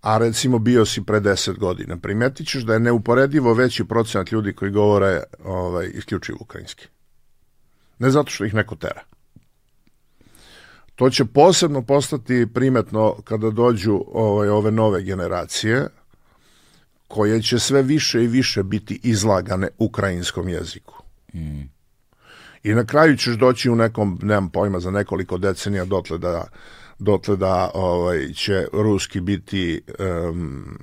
a 0.00 0.18
recimo 0.18 0.58
bio 0.58 0.84
si 0.84 1.04
pre 1.04 1.20
10 1.20 1.58
godina, 1.58 1.96
primetit 1.96 2.48
ćeš 2.48 2.62
da 2.62 2.72
je 2.72 2.80
neuporedivo 2.80 3.54
veći 3.54 3.84
procenat 3.84 4.32
ljudi 4.32 4.52
koji 4.52 4.70
govore 4.70 5.22
ovaj, 5.44 5.90
isključivo 5.94 6.38
ukrajinski. 6.40 6.86
Ne 7.98 8.10
zato 8.10 8.30
što 8.30 8.44
ih 8.44 8.54
neko 8.54 8.76
tera. 8.76 9.00
To 10.94 11.10
će 11.10 11.24
posebno 11.24 11.82
postati 11.82 12.46
primetno 12.54 13.16
kada 13.24 13.50
dođu 13.50 14.04
ovaj, 14.12 14.48
ove 14.48 14.70
nove 14.70 15.02
generacije, 15.02 15.88
koje 17.08 17.42
će 17.42 17.58
sve 17.58 17.82
više 17.82 18.24
i 18.24 18.26
više 18.26 18.62
biti 18.62 19.00
izlagane 19.02 19.68
ukrajinskom 19.78 20.48
jeziku. 20.48 21.02
Mm. 21.34 21.62
I 22.62 22.74
na 22.74 22.84
kraju 22.84 23.16
ćeš 23.16 23.34
doći 23.34 23.70
u 23.70 23.76
nekom, 23.76 24.18
nemam 24.22 24.50
pojma, 24.50 24.80
za 24.80 24.90
nekoliko 24.90 25.38
decenija 25.38 25.84
dotle 25.84 26.18
da, 26.18 26.46
dotle 26.98 27.36
da 27.36 27.70
ovaj, 27.74 28.32
će 28.32 28.66
ruski 28.72 29.20
biti 29.20 29.82
um, 29.98 30.78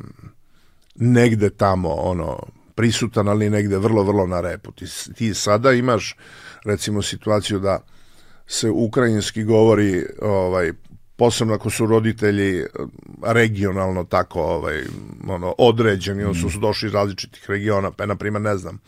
negde 0.96 1.50
tamo 1.50 1.90
ono 1.90 2.40
prisutan, 2.76 3.28
ali 3.28 3.50
negde 3.50 3.78
vrlo, 3.78 4.04
vrlo 4.04 4.28
na 4.28 4.42
repu. 4.42 4.72
Ti, 4.72 4.86
ti 5.14 5.34
sada 5.34 5.72
imaš 5.72 6.16
recimo 6.66 7.02
situaciju 7.02 7.60
da 7.60 7.80
se 8.48 8.70
ukrajinski 8.70 9.44
govori 9.44 10.06
ovaj 10.22 10.72
posebno 11.16 11.54
ako 11.54 11.70
su 11.70 11.86
roditelji 11.86 12.60
eh, 12.60 12.66
regionalno 13.26 14.04
tako 14.04 14.42
ovaj 14.42 14.84
ono 15.28 15.56
određeni, 15.58 16.30
mm. 16.30 16.36
su, 16.36 16.50
su 16.50 16.60
došli 16.60 16.88
iz 16.88 16.94
različitih 16.94 17.50
regiona, 17.50 17.92
pa 17.92 18.06
na 18.06 18.16
primjer 18.16 18.42
ne 18.42 18.58
znam. 18.58 18.80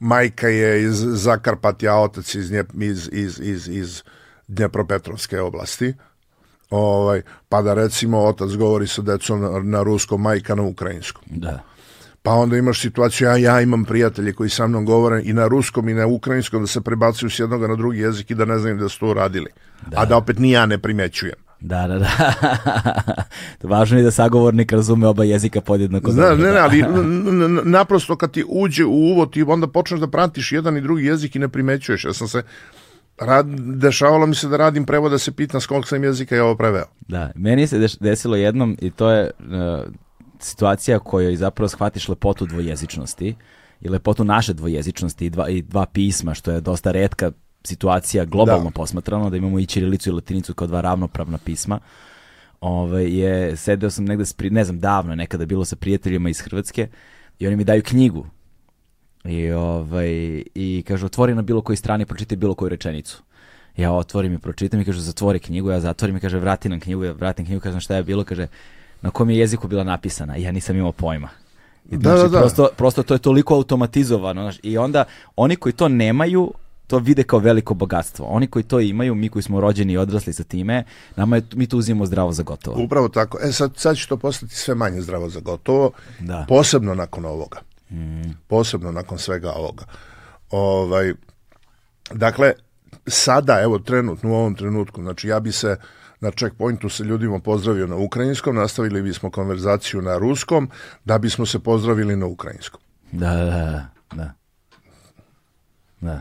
Majka 0.00 0.48
je 0.48 0.82
iz 0.82 1.04
Zakarpatja, 1.06 1.96
otac 1.96 2.34
iz 2.34 2.52
iz 2.74 3.08
iz 3.12 3.40
iz 3.40 3.68
iz 3.68 4.02
Dnjepropetrovske 4.48 5.40
oblasti. 5.40 5.94
Ovaj 6.70 7.22
pa 7.48 7.62
da 7.62 7.74
recimo 7.74 8.18
otac 8.18 8.50
govori 8.50 8.86
sa 8.86 9.02
decom 9.02 9.40
na, 9.40 9.58
na 9.58 9.82
ruskom, 9.82 10.22
majka 10.22 10.54
na 10.54 10.62
ukrajinskom. 10.62 11.22
Da. 11.26 11.62
Pa 12.22 12.30
onda 12.30 12.56
imaš 12.56 12.80
situaciju, 12.80 13.28
ja, 13.28 13.36
ja 13.36 13.60
imam 13.60 13.84
prijatelje 13.84 14.32
koji 14.32 14.50
sa 14.50 14.66
mnom 14.66 14.84
govore 14.84 15.22
i 15.24 15.32
na 15.32 15.46
ruskom 15.46 15.88
i 15.88 15.94
na 15.94 16.06
ukrajinskom 16.06 16.60
da 16.60 16.66
se 16.66 16.80
prebacuju 16.80 17.30
s 17.30 17.38
jednog 17.38 17.62
na 17.62 17.76
drugi 17.76 17.98
jezik 17.98 18.30
i 18.30 18.34
da 18.34 18.44
ne 18.44 18.58
znaju 18.58 18.76
da 18.76 18.88
su 18.88 19.00
to 19.00 19.06
uradili. 19.06 19.50
Da. 19.86 20.00
A 20.00 20.04
da 20.04 20.16
opet 20.16 20.38
ni 20.38 20.50
ja 20.50 20.66
ne 20.66 20.78
primećujem. 20.78 21.49
Da, 21.60 21.86
da, 21.86 21.98
da. 21.98 22.34
Važno 23.74 23.98
je 23.98 24.04
da 24.04 24.10
sagovornik 24.10 24.72
razume 24.72 25.06
oba 25.06 25.24
jezika 25.24 25.60
podjednako. 25.60 26.12
Zna, 26.12 26.30
ne, 26.30 26.36
ne, 26.36 26.50
da. 26.50 26.64
ali 26.64 26.84
naprosto 27.78 28.16
kad 28.16 28.30
ti 28.30 28.44
uđe 28.48 28.84
u 28.84 28.92
uvo, 28.92 29.26
ti 29.26 29.42
onda 29.42 29.66
počneš 29.66 30.00
da 30.00 30.06
pratiš 30.06 30.52
jedan 30.52 30.76
i 30.76 30.80
drugi 30.80 31.04
jezik 31.04 31.36
i 31.36 31.38
ne 31.38 31.48
primećuješ. 31.48 32.04
Ja 32.04 32.12
sam 32.12 32.28
se 32.28 32.42
rad, 33.18 33.46
dešavalo 33.60 34.26
mi 34.26 34.34
se 34.34 34.48
da 34.48 34.56
radim 34.56 34.86
prevod 34.86 35.12
da 35.12 35.18
se 35.18 35.32
pitam 35.32 35.60
s 35.60 35.66
kog 35.66 35.88
sam 35.88 36.04
jezika 36.04 36.34
je 36.34 36.42
ovo 36.42 36.56
preveo. 36.56 36.84
Da, 37.00 37.30
meni 37.34 37.66
se 37.66 37.88
desilo 38.00 38.36
jednom 38.36 38.76
i 38.80 38.90
to 38.90 39.10
je 39.10 39.30
uh, 39.38 39.46
situacija 40.38 40.98
kojoj 40.98 41.36
zapravo 41.36 41.68
shvatiš 41.68 42.08
lepotu 42.08 42.46
dvojezičnosti 42.46 43.34
i 43.80 43.88
lepotu 43.88 44.24
naše 44.24 44.52
dvojezičnosti 44.52 45.26
i 45.26 45.30
dva, 45.30 45.48
i 45.48 45.62
dva 45.62 45.86
pisma, 45.86 46.34
što 46.34 46.50
je 46.50 46.60
dosta 46.60 46.90
redka 46.90 47.30
situacija 47.64 48.24
globalno 48.24 48.64
da. 48.64 48.70
posmatrano, 48.70 49.30
da 49.30 49.36
imamo 49.36 49.58
i 49.58 49.66
ćirilicu 49.66 50.10
i 50.10 50.12
latinicu 50.12 50.54
kao 50.54 50.66
dva 50.66 50.80
ravnopravna 50.80 51.38
pisma. 51.38 51.78
Ove, 52.60 53.12
je, 53.12 53.56
sedeo 53.56 53.90
sam 53.90 54.04
negde, 54.04 54.26
spri, 54.26 54.50
ne 54.50 54.64
znam, 54.64 54.80
davno 54.80 55.14
nekada 55.14 55.46
bilo 55.46 55.64
sa 55.64 55.76
prijateljima 55.76 56.30
iz 56.30 56.40
Hrvatske 56.40 56.88
i 57.38 57.46
oni 57.46 57.56
mi 57.56 57.64
daju 57.64 57.82
knjigu 57.82 58.26
i, 59.24 59.50
ovaj, 59.50 60.10
i 60.54 60.84
kažu, 60.88 61.06
otvori 61.06 61.34
na 61.34 61.42
bilo 61.42 61.62
koji 61.62 61.76
strani, 61.76 62.06
pročitaj 62.06 62.36
bilo 62.36 62.54
koju 62.54 62.68
rečenicu. 62.68 63.22
Ja 63.76 63.92
otvorim 63.92 64.34
i 64.34 64.38
pročitam 64.38 64.80
i 64.80 64.84
kažu, 64.84 65.00
zatvori 65.00 65.38
knjigu, 65.38 65.70
ja 65.70 65.80
zatvorim 65.80 66.16
i 66.16 66.20
kaže, 66.20 66.38
vrati 66.38 66.68
nam 66.68 66.80
knjigu, 66.80 67.04
ja 67.04 67.12
vratim 67.12 67.46
knjigu, 67.46 67.60
kažem 67.60 67.80
šta 67.80 67.96
je 67.96 68.02
bilo, 68.02 68.24
kaže, 68.24 68.46
na 69.02 69.10
kom 69.10 69.30
je 69.30 69.38
jeziku 69.38 69.68
bila 69.68 69.84
napisana 69.84 70.36
ja 70.36 70.52
nisam 70.52 70.76
imao 70.76 70.92
pojma. 70.92 71.28
I 71.90 71.96
da, 71.96 72.16
znači, 72.16 72.22
da, 72.22 72.28
da. 72.28 72.38
Prosto, 72.38 72.68
prosto 72.76 73.02
to 73.02 73.14
je 73.14 73.18
toliko 73.18 73.54
automatizovano. 73.54 74.42
Znaš, 74.42 74.58
I 74.62 74.78
onda 74.78 75.04
oni 75.36 75.56
koji 75.56 75.72
to 75.72 75.88
nemaju, 75.88 76.52
to 76.90 76.98
vide 76.98 77.22
kao 77.22 77.38
veliko 77.38 77.74
bogatstvo. 77.74 78.26
Oni 78.26 78.46
koji 78.46 78.62
to 78.62 78.80
imaju, 78.80 79.14
mi 79.14 79.28
koji 79.28 79.42
smo 79.42 79.60
rođeni 79.60 79.92
i 79.92 79.98
odrasli 79.98 80.32
sa 80.32 80.44
time, 80.44 80.84
nama 81.16 81.36
je, 81.36 81.42
mi 81.54 81.66
to 81.66 81.76
uzimamo 81.76 82.06
zdravo 82.06 82.32
za 82.32 82.42
gotovo. 82.42 82.82
Upravo 82.82 83.08
tako. 83.08 83.38
E 83.42 83.52
sad, 83.52 83.76
sad 83.76 83.96
će 83.96 84.08
to 84.08 84.16
postati 84.16 84.54
sve 84.54 84.74
manje 84.74 85.00
zdravo 85.00 85.28
za 85.28 85.40
gotovo, 85.40 85.90
da. 86.20 86.46
posebno 86.48 86.94
nakon 86.94 87.24
ovoga. 87.24 87.60
Mm. 87.90 88.30
Posebno 88.46 88.92
nakon 88.92 89.18
svega 89.18 89.52
ovoga. 89.52 89.84
Ovaj, 90.50 91.14
dakle, 92.10 92.52
sada, 93.06 93.60
evo 93.60 93.78
trenutno, 93.78 94.30
u 94.30 94.34
ovom 94.34 94.54
trenutku, 94.54 95.02
znači 95.02 95.28
ja 95.28 95.40
bi 95.40 95.52
se 95.52 95.76
na 96.20 96.30
checkpointu 96.30 96.88
se 96.88 97.04
ljudima 97.04 97.38
pozdravio 97.38 97.86
na 97.86 97.96
ukrajinskom, 97.96 98.56
nastavili 98.56 99.02
bismo 99.02 99.30
konverzaciju 99.30 100.02
na 100.02 100.18
ruskom, 100.18 100.70
da 101.04 101.18
bismo 101.18 101.46
se 101.46 101.58
pozdravili 101.58 102.16
na 102.16 102.26
ukrajinskom. 102.26 102.80
Da, 103.12 103.34
da, 103.34 103.86
da. 104.14 104.32
Da. 106.00 106.20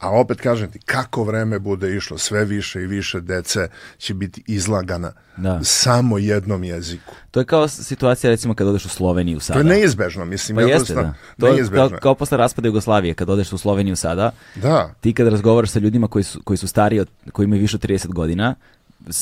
A 0.00 0.10
opet 0.10 0.40
kažem 0.40 0.70
ti, 0.70 0.78
kako 0.78 1.24
vreme 1.24 1.58
bude 1.58 1.96
išlo, 1.96 2.18
sve 2.18 2.44
više 2.44 2.82
i 2.82 2.86
više 2.86 3.20
dece 3.20 3.68
će 3.98 4.14
biti 4.14 4.42
izlagana 4.46 5.12
da. 5.36 5.60
samo 5.62 6.18
jednom 6.18 6.64
jeziku. 6.64 7.14
To 7.30 7.40
je 7.40 7.46
kao 7.46 7.68
situacija 7.68 8.30
recimo 8.30 8.54
kad 8.54 8.66
odeš 8.66 8.84
u 8.84 8.88
Sloveniju 8.88 9.40
sada. 9.40 9.60
To 9.62 9.68
je 9.68 9.74
neizbežno, 9.74 10.24
mislim. 10.24 10.56
Pa 10.56 10.62
jeste, 10.62 10.94
da. 10.94 11.14
To 11.38 11.46
je 11.46 11.64
kao, 11.74 11.90
kao 12.02 12.14
posle 12.14 12.38
raspada 12.38 12.68
Jugoslavije, 12.68 13.14
kad 13.14 13.30
odeš 13.30 13.52
u 13.52 13.58
Sloveniju 13.58 13.96
sada, 13.96 14.30
da. 14.54 14.94
ti 15.00 15.12
kad 15.12 15.28
razgovaraš 15.28 15.70
sa 15.70 15.78
ljudima 15.78 16.08
koji 16.08 16.22
su, 16.24 16.40
koji 16.44 16.56
su 16.56 16.68
stariji, 16.68 17.00
od, 17.00 17.08
koji 17.32 17.44
imaju 17.44 17.60
više 17.60 17.76
od 17.76 17.82
30 17.84 18.06
godina, 18.06 18.54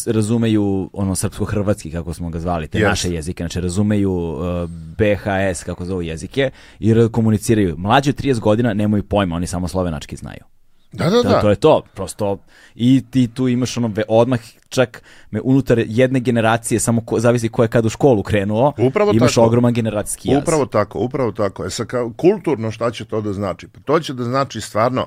razumeju 0.07 0.91
ono 0.93 1.15
srpsko-hrvatski 1.15 1.93
kako 1.93 2.15
smo 2.15 2.31
ga 2.31 2.39
zvali, 2.39 2.69
te 2.69 2.79
yes. 2.79 2.89
naše 2.89 3.13
jezike, 3.13 3.43
znači 3.43 3.61
razumeju 3.61 4.13
uh, 4.13 4.41
BHS 4.71 5.65
kako 5.65 5.85
zovu 5.85 6.03
jezike 6.03 6.51
i 6.79 6.95
komuniciraju. 7.13 7.75
Mlađi 7.79 8.11
od 8.11 8.17
30 8.17 8.41
godina 8.41 8.75
nemaju 8.75 9.03
pojma, 9.03 9.37
oni 9.37 9.47
samo 9.47 9.69
slovenački 9.69 10.17
znaju. 10.17 10.58
Da, 10.93 11.11
da, 11.11 11.23
da. 11.23 11.41
To 11.41 11.51
je 11.51 11.57
to, 11.57 11.83
prosto 11.95 12.39
i 12.75 13.05
ti 13.11 13.29
tu 13.35 13.49
imaš 13.49 13.77
ono 13.77 13.93
odmah 14.09 14.41
čak 14.69 15.03
me 15.31 15.41
unutar 15.41 15.79
jedne 15.87 16.21
generacije 16.21 16.81
samo 16.81 17.01
ko, 17.05 17.21
zavisi 17.21 17.49
ko 17.49 17.63
je 17.63 17.69
kad 17.69 17.87
u 17.87 17.89
školu 17.89 18.23
krenuo, 18.23 18.73
upravo 18.79 19.13
imaš 19.15 19.35
tako. 19.35 19.47
ogroman 19.47 19.73
generacijski 19.73 20.29
jaz. 20.29 20.43
Upravo 20.43 20.67
tako, 20.67 20.99
upravo 20.99 21.33
tako. 21.33 21.67
E 21.67 21.71
sad 21.71 21.87
kao, 21.87 22.13
kulturno 22.17 22.71
šta 22.71 22.91
će 22.91 23.05
to 23.05 23.21
da 23.21 23.33
znači? 23.33 23.69
Pa 23.69 23.81
to 23.81 24.01
će 24.01 24.15
da 24.15 24.25
znači 24.25 24.61
stvarno 24.61 25.07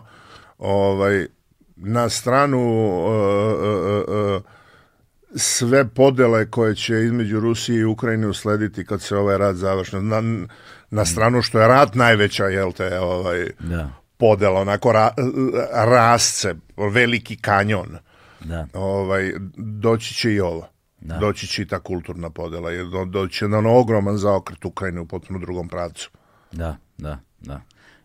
ovaj 0.57 1.25
na 1.75 2.09
stranu 2.09 2.59
uh, 2.99 3.13
uh, 3.59 4.35
uh, 4.35 4.41
sve 5.35 5.87
podele 5.87 6.49
koje 6.49 6.75
će 6.75 6.93
između 6.93 7.39
Rusije 7.39 7.79
i 7.79 7.85
Ukrajine 7.85 8.27
uslediti 8.27 8.85
kad 8.85 9.01
se 9.01 9.17
ovaj 9.17 9.37
rat 9.37 9.55
završi. 9.55 9.95
Na, 9.95 10.21
Na 10.91 11.05
stranu 11.05 11.41
što 11.41 11.59
je 11.59 11.67
rat 11.67 11.95
najveća, 11.95 12.45
jel 12.45 12.71
te, 12.71 12.99
ovaj, 12.99 13.47
Da, 13.59 14.00
podela, 14.21 14.61
onako 14.61 14.91
ra, 14.91 15.09
rasce, 15.85 16.55
veliki 16.93 17.35
kanjon. 17.35 17.97
da. 18.39 18.67
Ovaj, 18.73 19.33
doći 19.57 20.13
će 20.13 20.33
i 20.33 20.39
ovo. 20.39 20.67
Da. 21.01 21.17
Doći 21.17 21.47
će 21.47 21.61
i 21.61 21.67
ta 21.67 21.79
kulturna 21.79 22.29
podela. 22.29 22.71
Jer 22.71 22.85
do, 22.85 23.05
doći 23.05 23.37
će 23.37 23.47
na 23.47 23.57
ono 23.57 23.79
ogroman 23.79 24.17
zaokret 24.17 24.65
Ukrajine 24.65 25.01
u 25.01 25.05
potpuno 25.05 25.39
drugom 25.39 25.67
pravcu. 25.67 26.09
Da, 26.51 26.77
da, 26.97 27.19
da. 27.39 27.61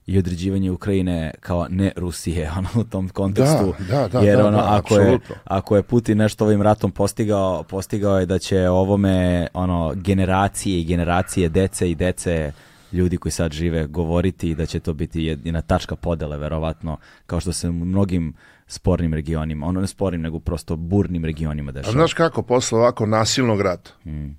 I 0.06 0.18
određivanje 0.18 0.70
Ukrajine 0.70 1.34
kao 1.40 1.66
ne 1.70 1.92
Rusije, 1.96 2.50
ono 2.58 2.68
u 2.74 2.84
tom 2.84 3.08
kontekstu. 3.08 3.74
Da, 3.78 3.96
da, 3.96 4.08
da, 4.08 4.20
jer 4.20 4.38
da, 4.38 4.46
ono, 4.46 4.56
da, 4.56 4.76
ako, 4.76 4.94
je, 4.94 5.18
ako 5.44 5.76
je 5.76 5.82
Putin 5.82 6.18
nešto 6.18 6.44
ovim 6.44 6.62
ratom 6.62 6.90
postigao, 6.90 7.62
postigao 7.62 8.20
je 8.20 8.26
da 8.26 8.38
će 8.38 8.68
ovome 8.68 9.46
ono, 9.54 9.92
generacije 9.94 10.80
i 10.80 10.84
generacije 10.84 11.48
dece 11.48 11.90
i 11.90 11.94
dece 11.94 12.52
ljudi 12.92 13.16
koji 13.16 13.32
sad 13.32 13.52
žive 13.52 13.86
govoriti 13.86 14.50
i 14.50 14.54
da 14.54 14.66
će 14.66 14.80
to 14.80 14.92
biti 14.92 15.22
jedina 15.22 15.62
tačka 15.62 15.96
podele, 15.96 16.38
verovatno, 16.38 16.96
kao 17.26 17.40
što 17.40 17.52
se 17.52 17.68
u 17.68 17.72
mnogim 17.72 18.34
spornim 18.66 19.14
regionima, 19.14 19.66
ono 19.66 19.80
ne 19.80 19.86
spornim, 19.86 20.20
nego 20.22 20.38
prosto 20.40 20.76
burnim 20.76 21.24
regionima 21.24 21.68
A 21.68 21.72
dešava. 21.72 21.92
znaš 21.92 22.14
kako, 22.14 22.42
posle 22.42 22.78
ovako 22.78 23.06
nasilnog 23.06 23.60
rata, 23.60 23.90
Mm. 24.04 24.30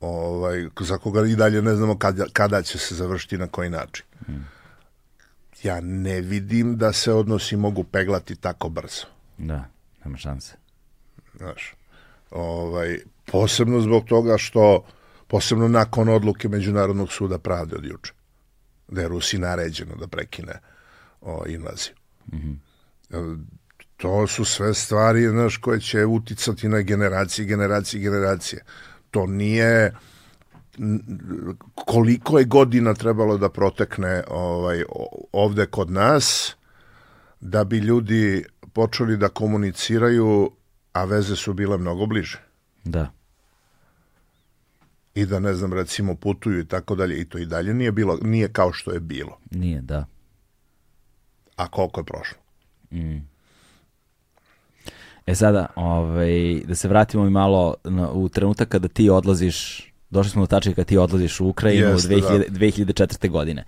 ovaj, 0.00 0.68
za 0.80 0.98
koga 0.98 1.26
i 1.26 1.36
dalje 1.36 1.62
ne 1.62 1.74
znamo 1.74 1.98
kada, 1.98 2.24
kada 2.32 2.62
će 2.62 2.78
se 2.78 2.94
završiti 2.94 3.38
na 3.38 3.46
koji 3.46 3.70
način. 3.70 4.04
Ja 5.62 5.80
ne 5.80 6.20
vidim 6.20 6.76
da 6.76 6.92
se 6.92 7.12
odnosi 7.12 7.56
mogu 7.56 7.84
peglati 7.84 8.36
tako 8.36 8.68
brzo. 8.68 9.06
Da, 9.38 9.64
nema 10.04 10.16
šanse. 10.16 10.56
Znaš, 11.36 11.74
ovaj, 12.30 12.98
posebno 13.24 13.80
zbog 13.80 14.04
toga 14.04 14.38
što, 14.38 14.84
posebno 15.26 15.68
nakon 15.68 16.08
odluke 16.08 16.48
Međunarodnog 16.48 17.12
suda 17.12 17.38
pravde 17.38 17.76
od 17.76 17.84
juče, 17.84 18.12
da 18.88 19.00
je 19.00 19.08
Rusi 19.08 19.38
naređeno 19.38 19.96
da 19.96 20.06
prekine 20.06 20.60
o, 21.20 21.42
invaziju. 21.46 21.94
E, 23.10 23.16
To 23.96 24.26
su 24.26 24.44
sve 24.44 24.74
stvari 24.74 25.28
znaš, 25.28 25.56
koje 25.56 25.80
će 25.80 26.04
uticati 26.04 26.68
na 26.68 26.80
generacije, 26.80 27.46
generacije, 27.46 28.00
generacije. 28.00 28.64
To 29.10 29.26
nije 29.26 29.92
koliko 31.74 32.38
je 32.38 32.44
godina 32.44 32.94
trebalo 32.94 33.38
da 33.38 33.48
protekne 33.48 34.22
ovaj 34.28 34.82
ovde 35.32 35.66
kod 35.66 35.90
nas 35.90 36.56
da 37.40 37.64
bi 37.64 37.78
ljudi 37.78 38.44
počeli 38.72 39.16
da 39.16 39.28
komuniciraju 39.28 40.50
a 40.92 41.04
veze 41.04 41.36
su 41.36 41.54
bile 41.54 41.78
mnogo 41.78 42.06
bliže 42.06 42.42
Da, 42.84 43.10
i 45.16 45.26
da 45.26 45.40
ne 45.40 45.54
znam 45.54 45.72
recimo 45.72 46.14
putuju 46.14 46.60
i 46.60 46.66
tako 46.66 46.94
dalje 46.94 47.20
i 47.20 47.24
to 47.24 47.38
i 47.38 47.46
dalje 47.46 47.74
nije 47.74 47.92
bilo 47.92 48.18
nije 48.22 48.52
kao 48.52 48.72
što 48.72 48.92
je 48.92 49.00
bilo 49.00 49.38
nije, 49.50 49.80
da. 49.80 50.06
a 51.56 51.68
koliko 51.68 52.00
je 52.00 52.04
prošlo 52.04 52.38
E 55.26 55.34
sada, 55.34 55.66
ovaj, 55.76 56.60
da 56.64 56.74
se 56.74 56.88
vratimo 56.88 57.26
i 57.26 57.30
malo 57.30 57.74
na, 57.84 58.10
u 58.10 58.28
trenutak 58.28 58.68
kada 58.68 58.88
ti 58.88 59.10
odlaziš, 59.10 59.88
došli 60.10 60.30
smo 60.30 60.42
do 60.42 60.46
tačke 60.46 60.74
kada 60.74 60.84
ti 60.84 60.96
odlaziš 60.96 61.40
u 61.40 61.48
Ukrajinu 61.48 61.88
Jeste, 61.88 62.16
u 62.16 62.18
2000, 62.18 62.50
2004. 62.50 63.30
godine. 63.30 63.64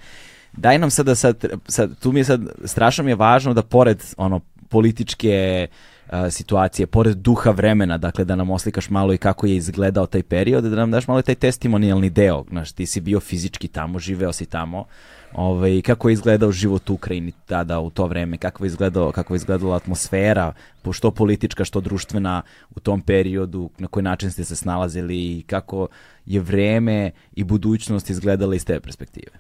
Daj 0.53 0.79
nam 0.79 0.91
sada, 0.91 1.15
sad, 1.15 1.45
sad, 1.69 1.99
tu 2.01 2.13
mi 2.13 2.21
je 2.21 2.25
sad, 2.25 2.41
strašno 2.65 3.05
mi 3.05 3.11
je 3.11 3.15
važno 3.15 3.55
da 3.55 3.63
pored 3.63 4.05
ono 4.17 4.41
političke 4.69 5.67
a, 5.71 5.98
situacije, 6.31 6.87
pored 6.87 7.17
duha 7.17 7.51
vremena, 7.51 7.99
dakle 7.99 8.25
da 8.25 8.37
nam 8.37 8.51
oslikaš 8.51 8.91
malo 8.91 9.15
i 9.15 9.19
kako 9.19 9.47
je 9.47 9.57
izgledao 9.57 10.07
taj 10.07 10.23
period, 10.23 10.65
da 10.65 10.77
nam 10.77 10.91
daš 10.91 11.09
malo 11.09 11.23
taj 11.23 11.35
testimonijalni 11.35 12.11
deo, 12.11 12.45
znaš, 12.51 12.73
ti 12.73 12.87
si 12.87 13.01
bio 13.01 13.21
fizički 13.21 13.69
tamo, 13.69 13.99
živeo 13.99 14.33
si 14.33 14.47
tamo, 14.47 14.85
ovaj, 15.33 15.83
kako 15.83 16.09
je 16.09 16.13
izgledao 16.13 16.53
život 16.53 16.91
u 16.91 16.95
Ukrajini 16.95 17.33
tada 17.47 17.81
u 17.81 17.91
to 17.91 18.07
vreme, 18.07 18.39
kako 18.39 18.65
je 18.65 18.67
izgledao, 18.67 19.13
kako 19.13 19.35
je 19.35 19.37
izgledala 19.37 19.77
atmosfera, 19.77 20.53
što 20.93 21.11
politička, 21.11 21.65
što 21.65 21.81
društvena 21.81 22.43
u 22.77 22.81
tom 22.81 23.01
periodu, 23.01 23.71
na 23.79 23.89
koji 23.89 24.03
način 24.03 24.31
ste 24.31 24.45
se 24.45 24.57
snalazili? 24.57 25.17
I 25.17 25.45
kako 25.47 25.89
je 26.27 26.41
vreme 26.41 27.11
i 27.33 27.45
budućnost 27.45 28.11
izgledala 28.11 28.55
iz 28.55 28.65
te 28.65 28.81
perspektive. 28.81 29.33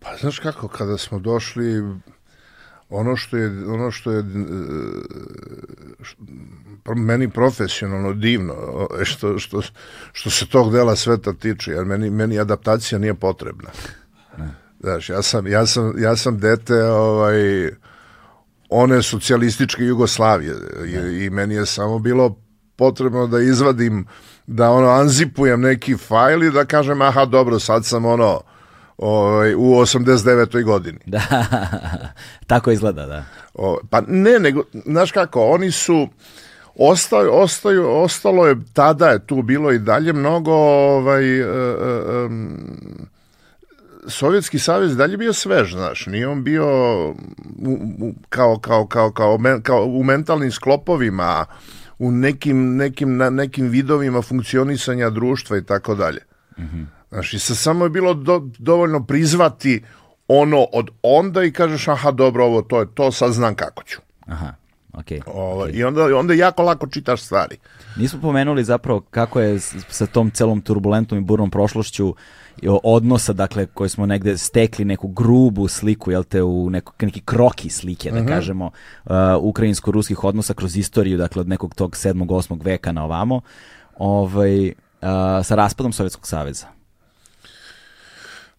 Pa 0.00 0.16
znaš 0.20 0.38
kako, 0.38 0.68
kada 0.68 0.98
smo 0.98 1.18
došli, 1.18 1.82
ono 2.88 3.16
što 3.16 3.36
je, 3.36 3.68
ono 3.68 3.90
što 3.90 4.12
je 4.12 4.18
e, 4.18 4.24
š- 6.02 6.16
pro- 6.82 6.94
meni 6.94 7.30
profesionalno 7.30 8.12
divno, 8.12 8.54
o, 8.54 9.04
što, 9.04 9.38
što, 9.38 9.62
što 10.12 10.30
se 10.30 10.46
tog 10.46 10.72
dela 10.72 10.96
sveta 10.96 11.32
tiče, 11.32 11.70
jer 11.70 11.84
meni, 11.84 12.10
meni 12.10 12.38
adaptacija 12.38 12.98
nije 12.98 13.14
potrebna. 13.14 13.70
Znaš, 14.80 15.08
ja 15.08 15.22
sam, 15.22 15.46
ja 15.46 15.66
sam, 15.66 15.94
ja 15.98 16.16
sam 16.16 16.38
dete 16.38 16.84
ovaj, 16.84 17.70
one 18.68 19.02
socijalističke 19.02 19.82
Jugoslavije 19.82 20.54
i, 20.86 21.24
i 21.24 21.30
meni 21.30 21.54
je 21.54 21.66
samo 21.66 21.98
bilo 21.98 22.36
potrebno 22.76 23.26
da 23.26 23.40
izvadim, 23.40 24.06
da 24.46 24.70
ono 24.70 24.88
anzipujem 24.88 25.60
neki 25.60 25.96
fajl 25.96 26.42
i 26.42 26.50
da 26.50 26.64
kažem 26.64 27.02
aha 27.02 27.24
dobro 27.24 27.58
sad 27.58 27.84
sam 27.84 28.04
ono 28.04 28.40
ovaj, 28.98 29.54
u 29.54 29.58
89. 29.58 30.64
godini. 30.64 30.98
Da, 31.06 31.22
tako 32.46 32.70
izgleda, 32.70 33.06
da. 33.06 33.24
O, 33.54 33.78
pa 33.90 34.00
ne, 34.08 34.38
nego, 34.38 34.62
znaš 34.86 35.12
kako, 35.12 35.44
oni 35.46 35.70
su, 35.70 36.08
ostaju, 36.76 37.30
ostaju, 37.32 37.90
ostalo 37.90 38.46
je, 38.46 38.56
tada 38.72 39.08
je 39.08 39.26
tu 39.26 39.42
bilo 39.42 39.72
i 39.72 39.78
dalje 39.78 40.12
mnogo, 40.12 40.52
ovaj, 40.52 41.40
e, 41.40 41.42
e, 41.42 42.24
em, 42.24 42.58
Sovjetski 44.08 44.58
savez 44.58 44.90
je 44.90 44.96
dalje 44.96 45.16
bio 45.16 45.32
svež, 45.32 45.72
znaš, 45.72 46.06
nije 46.06 46.28
on 46.28 46.44
bio 46.44 46.66
u, 47.10 47.14
u, 48.00 48.14
kao, 48.28 48.58
kao, 48.58 48.86
kao, 48.86 49.10
kao, 49.10 49.38
men- 49.38 49.62
kao 49.62 49.84
u 49.84 50.02
mentalnim 50.02 50.50
sklopovima, 50.50 51.46
u 51.98 52.10
nekim, 52.10 52.76
nekim, 52.76 53.16
na, 53.16 53.30
nekim 53.30 53.68
vidovima 53.68 54.22
funkcionisanja 54.22 55.10
društva 55.10 55.58
i 55.58 55.64
tako 55.64 55.94
dalje. 55.94 56.20
Znaš, 57.14 57.34
i 57.34 57.38
sa 57.38 57.54
samo 57.54 57.84
je 57.84 57.90
bilo 57.90 58.14
do, 58.14 58.42
dovoljno 58.58 59.04
prizvati 59.04 59.82
ono 60.28 60.66
od 60.72 60.90
onda 61.02 61.44
i 61.44 61.52
kažeš, 61.52 61.88
aha, 61.88 62.10
dobro, 62.10 62.44
ovo 62.44 62.62
to 62.62 62.80
je 62.80 62.86
to, 62.94 63.12
sad 63.12 63.32
znam 63.32 63.54
kako 63.54 63.82
ću. 63.82 64.00
Aha, 64.26 64.54
okej. 64.92 65.20
Ovo, 65.26 65.68
I 65.68 65.84
onda, 65.84 66.18
onda 66.18 66.34
jako 66.34 66.62
lako 66.62 66.86
čitaš 66.86 67.22
stvari. 67.22 67.56
Nismo 67.96 68.20
pomenuli 68.20 68.64
zapravo 68.64 69.00
kako 69.00 69.40
je 69.40 69.60
sa 69.88 70.06
tom 70.06 70.30
celom 70.30 70.60
turbulentnom 70.60 71.20
i 71.20 71.24
burnom 71.24 71.50
prošlošću 71.50 72.14
odnosa, 72.82 73.32
dakle, 73.32 73.66
koje 73.66 73.88
smo 73.88 74.06
negde 74.06 74.38
stekli 74.38 74.84
neku 74.84 75.08
grubu 75.08 75.68
sliku, 75.68 76.10
jel 76.10 76.24
te, 76.24 76.42
u 76.42 76.70
neko, 76.70 76.92
neki 77.00 77.20
kroki 77.20 77.68
slike, 77.70 78.10
da 78.10 78.26
kažemo, 78.26 78.66
uh, 79.04 79.12
ukrajinsko-ruskih 79.40 80.24
odnosa 80.24 80.54
kroz 80.54 80.76
istoriju, 80.76 81.18
dakle, 81.18 81.40
od 81.40 81.48
nekog 81.48 81.74
tog 81.74 81.92
7. 81.92 82.26
8. 82.26 82.64
veka 82.64 82.92
na 82.92 83.04
ovamo, 83.04 83.40
ovaj, 83.96 84.66
uh, 84.68 84.74
sa 85.44 85.54
raspadom 85.54 85.92
Sovjetskog 85.92 86.26
saveza. 86.26 86.73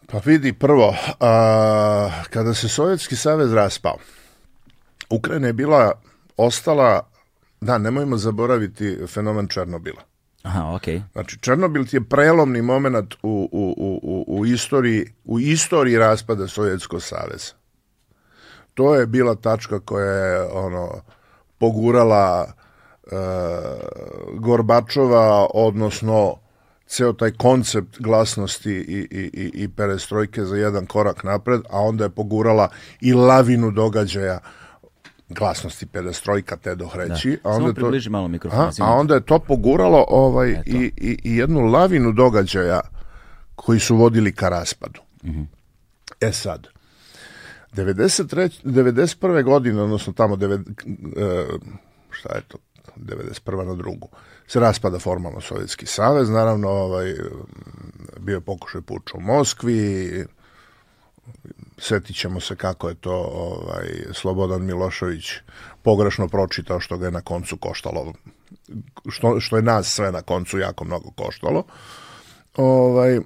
Pa 0.08 0.22
vidi, 0.26 0.54
prvo, 0.54 0.96
a, 1.20 2.10
kada 2.30 2.54
se 2.54 2.70
Sovjetski 2.70 3.16
savez 3.16 3.54
raspao, 3.54 3.98
Ukrajina 5.10 5.48
je 5.48 5.54
bila, 5.54 5.92
ostala, 6.38 7.10
da, 7.62 7.78
nemojmo 7.78 8.18
zaboraviti 8.18 8.98
fenomen 9.08 9.48
Černobila. 9.48 10.02
Aha, 10.44 10.76
okej. 10.76 11.02
Znači, 11.12 11.40
Černobil 11.40 11.86
je 11.92 12.04
prelomni 12.04 12.62
moment 12.62 13.14
u, 13.14 13.50
u, 13.52 13.74
u, 13.78 14.00
u, 14.04 14.40
u, 14.40 14.46
istoriji, 14.46 15.14
u 15.26 15.40
istoriji 15.40 15.98
raspada 15.98 16.48
Sovjetskog 16.48 17.04
saveza. 17.04 17.54
To 18.74 18.96
je 18.96 19.06
bila 19.06 19.36
tačka 19.36 19.80
koja 19.80 20.12
je 20.12 20.44
ono, 20.44 21.02
pogurala 21.58 22.46
e, 22.46 23.16
Gorbačova, 24.34 25.48
odnosno 25.54 26.36
ceo 26.96 27.14
taj 27.14 27.32
koncept 27.32 28.00
glasnosti 28.00 28.72
i, 28.72 29.08
i, 29.12 29.30
i, 29.34 29.52
i 29.64 29.68
perestrojke 29.68 30.46
za 30.46 30.56
jedan 30.56 30.86
korak 30.86 31.24
napred, 31.24 31.62
a 31.70 31.80
onda 31.80 32.04
je 32.04 32.10
pogurala 32.10 32.70
i 33.02 33.14
lavinu 33.14 33.72
događaja 33.72 34.40
glasnosti 35.30 35.86
perestrojka 35.86 36.56
te 36.56 36.76
dohreći. 36.76 37.40
a 37.44 37.54
Samo 37.54 37.56
onda 37.56 37.68
je 37.68 37.74
približi 37.74 38.10
malo 38.10 38.28
mikrofon, 38.28 38.60
a, 38.60 38.72
a 38.80 38.94
onda 38.94 39.16
je 39.16 39.22
to 39.22 39.40
poguralo 39.40 40.06
ovaj, 40.08 40.52
Eto. 40.52 40.62
i, 40.66 40.92
i, 40.98 41.18
i 41.24 41.38
jednu 41.38 41.62
lavinu 41.62 42.12
događaja 42.12 42.82
koji 43.56 43.80
su 43.80 43.96
vodili 43.96 44.32
ka 44.32 44.50
raspadu. 44.50 45.02
E 46.22 46.32
sad, 46.32 46.68
93, 47.74 48.64
91. 48.64 49.44
godine, 49.44 49.82
odnosno 49.82 50.14
tamo, 50.14 50.36
devet, 50.36 50.62
e, 50.62 51.46
šta 52.10 52.36
je 52.36 52.42
to, 52.48 52.58
91. 52.98 53.66
na 53.66 53.76
drugu, 53.76 54.10
se 54.48 54.60
raspada 54.60 55.00
formalno 55.00 55.42
Sovjetski 55.42 55.86
savez, 55.86 56.30
naravno 56.30 56.70
ovaj, 56.70 57.14
bio 58.20 58.36
je 58.36 58.42
pokušaj 58.42 58.82
puča 58.82 59.18
u 59.18 59.22
Moskvi, 59.22 60.26
setit 61.78 62.16
ćemo 62.16 62.40
se 62.40 62.56
kako 62.56 62.90
je 62.90 62.96
to 62.96 63.16
ovaj, 63.34 63.88
Slobodan 64.14 64.66
Milošević 64.66 65.26
pogrešno 65.84 66.28
pročitao 66.28 66.80
što 66.80 66.98
ga 66.98 67.06
je 67.06 67.12
na 67.12 67.22
koncu 67.22 67.58
koštalo 67.58 68.14
što, 69.10 69.40
što 69.40 69.56
je 69.56 69.62
nas 69.62 69.88
sve 69.88 70.12
na 70.12 70.22
koncu 70.22 70.60
jako 70.60 70.86
mnogo 70.86 71.12
koštalo 71.12 71.64
ovaj, 72.56 73.20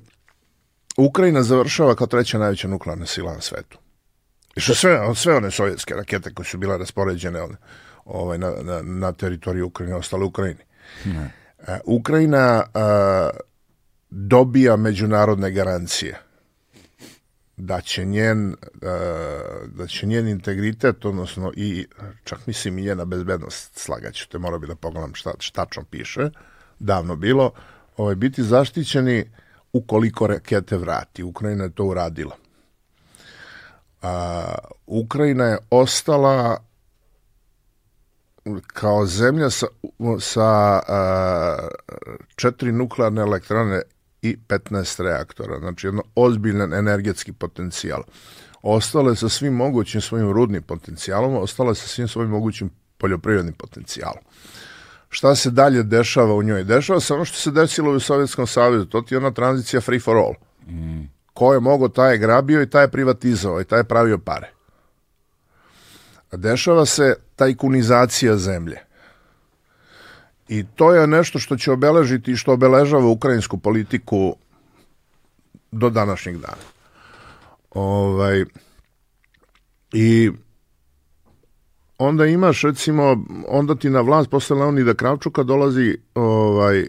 Ukrajina 0.97 1.43
završava 1.43 1.95
kao 1.95 2.07
treća 2.07 2.37
najveća 2.37 2.67
nuklearna 2.67 3.05
sila 3.05 3.33
na 3.33 3.41
svetu. 3.41 3.77
I 4.55 4.59
što 4.59 4.75
sve, 4.75 5.15
sve 5.15 5.35
one 5.35 5.51
sovjetske 5.51 5.93
rakete 5.93 6.33
koje 6.33 6.45
su 6.45 6.57
bile 6.57 6.77
raspoređene 6.77 7.47
ovaj, 8.09 8.37
na, 8.37 8.51
na, 8.61 8.81
na 8.81 9.11
teritoriju 9.11 9.67
Ukrajine, 9.67 9.95
ostale 9.95 10.23
u 10.23 10.27
Ukrajini. 10.27 10.63
Ne. 11.05 11.31
E, 11.67 11.79
Ukrajina 11.85 12.63
a, 12.73 13.29
dobija 14.09 14.75
međunarodne 14.75 15.51
garancije 15.51 16.19
da 17.57 17.81
će 17.81 18.05
njen 18.05 18.55
da 19.65 19.87
će 19.87 20.05
njen 20.05 20.27
integritet 20.27 21.05
odnosno 21.05 21.51
i 21.55 21.87
čak 22.23 22.47
mislim 22.47 22.77
i 22.77 22.81
njena 22.81 23.05
bezbednost 23.05 23.79
slagaću 23.79 24.29
te 24.29 24.37
morao 24.37 24.59
bi 24.59 24.67
da 24.67 24.75
pogledam 24.75 25.15
šta, 25.15 25.33
šta 25.39 25.65
tačno 25.65 25.83
piše 25.83 26.29
davno 26.79 27.15
bilo 27.15 27.51
ovaj, 27.97 28.15
biti 28.15 28.43
zaštićeni 28.43 29.31
ukoliko 29.73 30.27
rakete 30.27 30.77
vrati 30.77 31.23
Ukrajina 31.23 31.63
je 31.63 31.71
to 31.71 31.85
uradila 31.85 32.35
a, 34.01 34.55
Ukrajina 34.87 35.45
je 35.45 35.57
ostala 35.69 36.68
kao 38.67 39.05
zemlja 39.05 39.49
sa, 39.49 39.67
sa 40.19 40.79
a, 40.87 41.57
četiri 42.35 42.71
nuklearne 42.71 43.21
elektrane 43.21 43.81
i 44.21 44.37
15 44.47 45.03
reaktora, 45.03 45.59
znači 45.59 45.87
jedno 45.87 46.03
ozbiljan 46.15 46.73
energetski 46.73 47.33
potencijal. 47.33 48.03
Ostale 48.61 49.15
sa 49.15 49.29
svim 49.29 49.53
mogućim 49.53 50.01
svojim 50.01 50.31
rudnim 50.31 50.63
potencijalom, 50.63 51.35
ostale 51.35 51.75
sa 51.75 51.87
svim 51.87 52.07
svojim 52.07 52.29
mogućim 52.31 52.69
poljoprivrednim 52.97 53.53
potencijalom. 53.53 54.23
Šta 55.09 55.35
se 55.35 55.51
dalje 55.51 55.83
dešava 55.83 56.33
u 56.33 56.43
njoj? 56.43 56.63
Dešava 56.63 56.99
se 56.99 57.13
ono 57.13 57.25
što 57.25 57.37
se 57.37 57.51
desilo 57.51 57.91
u 57.91 57.99
Sovjetskom 57.99 58.47
savezu, 58.47 58.85
to 58.85 59.01
ti 59.01 59.13
je 59.13 59.17
ona 59.17 59.31
tranzicija 59.31 59.81
free 59.81 59.99
for 59.99 60.17
all. 60.17 60.33
Mm. 60.67 61.03
Ko 61.33 61.53
je 61.53 61.59
mogo, 61.59 61.87
taj 61.87 62.13
je 62.13 62.17
grabio 62.17 62.61
i 62.61 62.69
taj 62.69 62.83
je 62.83 62.91
privatizovao 62.91 63.61
i 63.61 63.65
taj 63.65 63.79
je 63.79 63.83
pravio 63.83 64.17
pare. 64.17 64.51
Dešava 66.31 66.85
se 66.85 67.15
tajkunizacija 67.35 68.37
zemlje. 68.37 68.77
I 70.47 70.65
to 70.75 70.93
je 70.93 71.07
nešto 71.07 71.39
što 71.39 71.57
će 71.57 71.71
obeležiti 71.71 72.31
i 72.31 72.35
što 72.35 72.53
obeležava 72.53 73.05
ukrajinsku 73.05 73.57
politiku 73.57 74.35
do 75.71 75.89
današnjeg 75.89 76.37
dana. 76.37 76.63
Ovaj, 77.71 78.45
I 79.93 80.31
onda 81.97 82.25
imaš 82.25 82.61
recimo, 82.61 83.25
onda 83.47 83.75
ti 83.75 83.89
na 83.89 84.01
vlast 84.01 84.29
posle 84.29 84.57
Leonida 84.57 84.93
Kravčuka 84.93 85.43
dolazi 85.43 85.97
ovaj, 86.15 86.85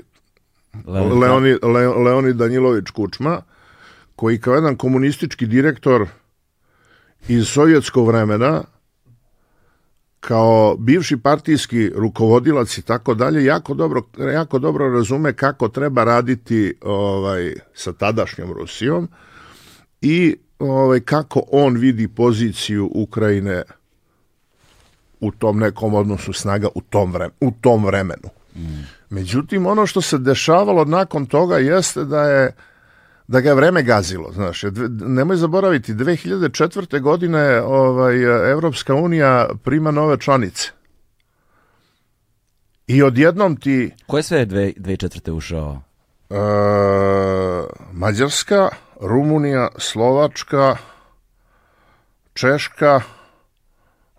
Leoni, 1.21 1.57
Le, 1.63 1.89
Leonid 1.89 2.37
Danjilović 2.37 2.91
Kučma, 2.91 3.43
koji 4.17 4.41
kao 4.41 4.55
jedan 4.55 4.77
komunistički 4.77 5.47
direktor 5.47 6.07
iz 7.29 7.49
sovjetskog 7.49 8.07
vremena 8.07 8.63
kao 10.21 10.77
bivši 10.79 11.17
partijski 11.17 11.91
rukovodilac 11.95 12.79
i 12.79 12.83
tako 12.83 13.15
dalje 13.15 13.45
jako 13.45 13.75
dobro 13.75 14.03
jako 14.35 14.59
dobro 14.59 14.91
razume 14.91 15.33
kako 15.33 15.69
treba 15.69 16.05
raditi 16.05 16.75
ovaj 16.81 17.55
sa 17.75 17.93
tadašnjom 17.93 18.53
Rusijom 18.53 19.09
i 20.01 20.37
ovaj 20.59 21.01
kako 21.01 21.43
on 21.53 21.77
vidi 21.77 22.09
poziciju 22.09 22.91
Ukrajine 22.95 23.63
u 25.21 25.31
tom 25.31 25.59
nekom 25.59 25.95
odnosu 25.95 26.33
snaga 26.33 26.69
u 26.75 26.81
tom 26.81 27.13
vremenu, 27.13 27.35
u 27.41 27.53
tom 27.61 27.85
vremenu. 27.85 28.29
Mm. 28.57 28.83
Međutim 29.11 29.67
ono 29.67 29.87
što 29.87 30.01
se 30.01 30.19
dešavalo 30.19 30.85
nakon 30.85 31.27
toga 31.27 31.59
jeste 31.59 32.05
da 32.05 32.23
je 32.23 32.53
da 33.31 33.41
ga 33.41 33.49
je 33.49 33.55
vreme 33.55 33.83
gazilo, 33.83 34.33
znaš. 34.33 34.63
Nemoj 34.91 35.37
zaboraviti, 35.37 35.95
2004. 35.95 37.01
godine 37.01 37.63
ovaj, 37.63 38.51
Evropska 38.51 38.95
unija 38.95 39.49
prima 39.65 39.91
nove 39.91 40.21
članice. 40.21 40.71
I 42.87 43.03
odjednom 43.03 43.57
ti... 43.57 43.91
Koje 44.07 44.23
sve 44.23 44.39
je 44.39 44.47
2004. 44.47 45.31
ušao? 45.31 45.83
E, 46.31 46.35
Mađarska, 47.93 48.69
Rumunija, 49.01 49.69
Slovačka, 49.79 50.77
Češka, 52.35 53.01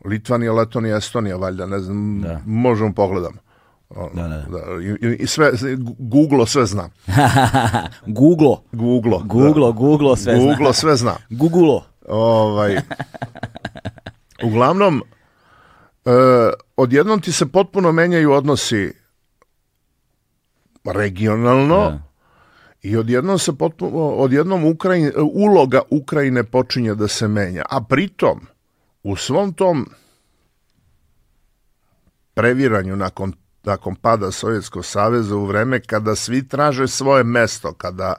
Litvanija, 0.05 0.53
Letonija, 0.53 0.97
Estonija, 0.97 1.35
valjda, 1.35 1.65
ne 1.65 1.79
znam, 1.79 2.21
da. 2.21 2.41
možemo 2.45 2.93
pogledamo. 2.93 3.37
Da, 3.95 4.27
da. 4.27 4.27
da 4.27 4.59
i, 5.01 5.15
I 5.19 5.27
sve, 5.27 5.51
Google 5.99 6.47
sve 6.47 6.65
zna. 6.65 6.89
Google. 8.05 8.55
Google. 8.71 9.19
Google, 9.23 9.65
da. 9.65 9.71
Google 9.71 10.17
sve 10.17 10.35
Google 10.35 10.47
zna. 10.47 10.55
Google 10.55 10.73
sve 10.73 10.95
zna. 10.95 11.15
Google. 11.29 11.79
Ovaj, 12.07 12.77
uglavnom, 14.47 15.03
e, 16.05 16.11
odjednom 16.77 17.21
ti 17.21 17.31
se 17.31 17.45
potpuno 17.45 17.91
menjaju 17.91 18.31
odnosi 18.31 18.93
regionalno 20.83 21.77
da. 21.77 22.01
i 22.81 22.97
odjednom 22.97 23.39
se 23.39 23.57
potpuno, 23.57 24.09
odjednom 24.09 24.65
Ukrajin, 24.65 25.11
uloga 25.33 25.81
Ukrajine 25.89 26.43
počinje 26.43 26.95
da 26.95 27.07
se 27.07 27.27
menja. 27.27 27.63
A 27.69 27.83
pritom, 27.83 28.39
u 29.03 29.15
svom 29.15 29.53
tom 29.53 29.89
previranju 32.33 32.95
nakon 32.95 33.33
nakon 33.63 33.95
pada 33.95 34.31
Sovjetskog 34.31 34.85
saveza 34.85 35.35
u 35.35 35.45
vreme 35.45 35.79
kada 35.79 36.15
svi 36.15 36.47
traže 36.47 36.87
svoje 36.87 37.23
mesto, 37.23 37.73
kada 37.73 38.15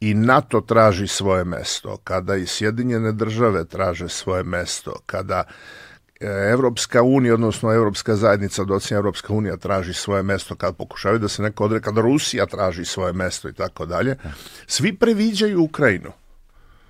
i 0.00 0.14
NATO 0.14 0.60
traži 0.60 1.06
svoje 1.06 1.44
mesto, 1.44 1.96
kada 2.04 2.36
i 2.36 2.46
Sjedinjene 2.46 3.12
države 3.12 3.64
traže 3.64 4.08
svoje 4.08 4.42
mesto, 4.42 4.92
kada 5.06 5.44
e, 6.20 6.26
Evropska 6.52 7.02
unija, 7.02 7.34
odnosno 7.34 7.72
Evropska 7.72 8.16
zajednica, 8.16 8.64
docenja 8.64 8.98
Evropska 8.98 9.32
unija 9.32 9.56
traži 9.56 9.92
svoje 9.92 10.22
mesto, 10.22 10.54
kad 10.54 10.76
pokušavaju 10.76 11.18
da 11.18 11.28
se 11.28 11.42
neko 11.42 11.64
odre, 11.64 11.80
kada 11.80 12.00
Rusija 12.00 12.46
traži 12.46 12.84
svoje 12.84 13.12
mesto 13.12 13.48
i 13.48 13.52
tako 13.52 13.86
dalje, 13.86 14.16
svi 14.66 14.96
previđaju 14.96 15.62
Ukrajinu. 15.62 16.12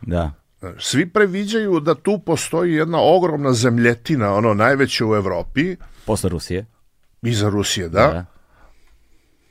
Da. 0.00 0.32
Svi 0.78 1.08
previđaju 1.08 1.80
da 1.80 1.94
tu 1.94 2.18
postoji 2.18 2.74
jedna 2.74 2.98
ogromna 3.00 3.52
zemljetina, 3.52 4.34
ono 4.34 4.54
najveće 4.54 5.04
u 5.04 5.14
Evropi. 5.14 5.76
Posle 6.06 6.30
Rusije 6.30 6.66
Iza 7.22 7.48
Rusije, 7.48 7.88
da. 7.88 8.06
da. 8.06 8.24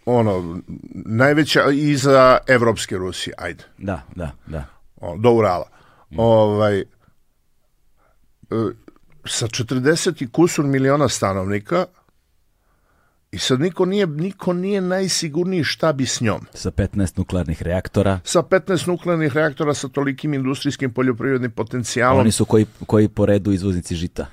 Ono, 0.06 0.62
najveća 1.06 1.72
iza 1.72 2.38
evropske 2.48 2.98
Rusije, 2.98 3.34
ajde. 3.38 3.64
Da, 3.78 4.02
da, 4.16 4.32
da. 4.48 4.66
O, 4.96 5.18
do 5.18 5.32
Urala. 5.32 5.70
Mm. 6.10 6.20
Ovaj, 6.20 6.80
e, 6.80 6.86
sa 9.26 9.48
40 9.48 10.24
i 10.24 10.28
kusur 10.28 10.66
miliona 10.66 11.10
stanovnika 11.10 11.86
i 13.32 13.38
sad 13.38 13.60
niko 13.62 13.86
nije, 13.86 14.08
niko 14.08 14.54
nije 14.54 14.82
najsigurniji 14.82 15.64
šta 15.64 15.94
bi 15.94 16.06
s 16.06 16.22
njom. 16.22 16.46
Sa 16.54 16.72
15 16.72 17.18
nuklearnih 17.18 17.62
reaktora. 17.62 18.20
Sa 18.24 18.42
15 18.42 18.88
nuklearnih 18.88 19.34
reaktora 19.34 19.74
sa 19.74 19.88
tolikim 19.88 20.34
industrijskim 20.34 20.94
poljoprivrednim 20.94 21.52
potencijalom. 21.52 22.20
Oni 22.20 22.32
su 22.32 22.46
koji, 22.46 22.66
koji 22.86 23.08
po 23.08 23.26
redu 23.26 23.52
izvoznici 23.52 23.96
žita 23.96 24.26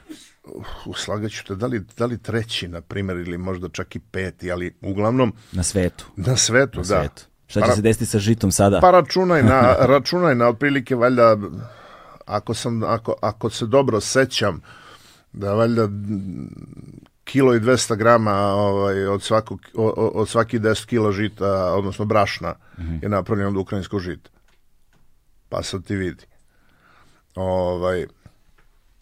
uslagaću 0.86 1.44
te, 1.44 1.54
da 1.54 1.66
li, 1.66 1.84
da 1.96 2.06
li 2.06 2.18
treći, 2.18 2.68
na 2.68 2.80
primjer, 2.80 3.16
ili 3.16 3.38
možda 3.38 3.68
čak 3.68 3.96
i 3.96 3.98
peti, 3.98 4.52
ali 4.52 4.74
uglavnom... 4.80 5.32
Na 5.52 5.62
svetu. 5.62 6.06
Na 6.16 6.36
svetu, 6.36 6.78
na 6.78 6.82
da. 6.82 7.00
Svetu. 7.00 7.22
Šta 7.46 7.60
će 7.60 7.66
pa, 7.66 7.74
se 7.74 7.82
desiti 7.82 8.06
sa 8.06 8.18
žitom 8.18 8.52
sada? 8.52 8.80
Pa 8.80 8.90
računaj 8.90 9.42
na, 9.42 9.76
računaj 9.94 10.34
na 10.34 10.48
otprilike, 10.48 10.94
valjda, 10.94 11.36
ako, 12.26 12.54
sam, 12.54 12.82
ako, 12.82 13.14
ako 13.22 13.50
se 13.50 13.66
dobro 13.66 14.00
sećam, 14.00 14.60
da 15.32 15.54
valjda 15.54 15.88
kilo 17.24 17.54
i 17.54 17.60
200 17.60 17.96
grama 17.96 18.32
ovaj, 18.34 19.06
od, 19.06 19.22
svakog, 19.22 19.60
od, 19.74 19.92
od 19.96 20.28
svaki 20.28 20.58
10 20.58 20.86
kila 20.86 21.12
žita, 21.12 21.74
odnosno 21.74 22.04
brašna, 22.04 22.54
mm 22.78 22.82
-hmm. 22.82 23.02
je 23.02 23.08
napravljeno 23.08 23.50
od 23.50 23.56
ukrajinskog 23.56 24.00
žita. 24.00 24.30
Pa 25.48 25.62
sad 25.62 25.84
ti 25.84 25.96
vidi. 25.96 26.24
Ovaj, 27.34 28.06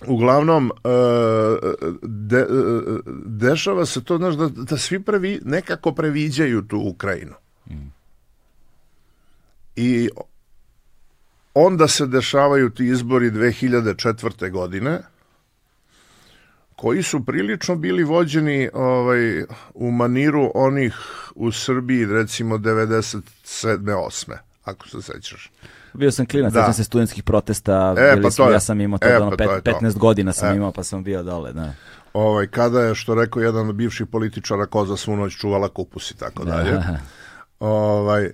uglavnom 0.06 0.70
e, 0.84 0.88
de, 2.02 2.38
e, 2.38 2.46
dešava 3.26 3.86
se 3.86 4.04
to 4.04 4.16
znaš, 4.16 4.34
da, 4.34 4.48
da 4.48 4.76
svi 4.76 5.02
previ, 5.02 5.40
nekako 5.44 5.92
previđaju 5.92 6.62
tu 6.62 6.78
Ukrajinu 6.78 7.34
mm. 7.70 7.92
i 9.76 10.08
onda 11.54 11.88
se 11.88 12.06
dešavaju 12.06 12.70
ti 12.70 12.86
izbori 12.86 13.30
2004. 13.30 14.50
godine 14.50 15.02
koji 16.76 17.02
su 17.02 17.24
prilično 17.24 17.76
bili 17.76 18.04
vođeni 18.04 18.68
ovaj, 18.74 19.42
u 19.74 19.90
maniru 19.90 20.50
onih 20.54 20.94
u 21.34 21.52
Srbiji 21.52 22.06
recimo 22.06 22.58
97. 22.58 23.22
8. 23.44 24.32
ako 24.64 24.88
se 24.88 25.02
sećaš 25.02 25.50
Bio 25.94 26.10
sam 26.10 26.26
klinac, 26.26 26.52
da. 26.52 26.72
se 26.72 26.84
studentskih 26.84 27.22
protesta, 27.22 27.94
e, 27.98 28.22
pa 28.22 28.30
smo, 28.30 28.50
ja 28.50 28.60
sam 28.60 28.80
imao 28.80 28.98
to, 28.98 29.08
e, 29.08 29.16
ono, 29.16 29.30
pa 29.30 29.36
pet, 29.36 29.64
to 29.64 29.70
15 29.70 29.98
godina 29.98 30.32
sam 30.32 30.52
e. 30.52 30.56
imao, 30.56 30.72
pa 30.72 30.84
sam 30.84 31.04
bio 31.04 31.22
dole, 31.22 31.52
da. 31.52 31.72
Ovaj, 32.12 32.46
kada 32.46 32.80
je, 32.80 32.94
što 32.94 33.14
rekao 33.14 33.42
jedan 33.42 33.68
od 33.68 33.74
bivših 33.74 34.06
političara, 34.06 34.66
koza 34.66 34.96
svu 34.96 35.16
noć 35.16 35.36
čuvala 35.36 35.68
kupus 35.68 36.10
i 36.10 36.16
tako 36.16 36.44
dalje. 36.44 36.78
Ovaj, 37.60 38.30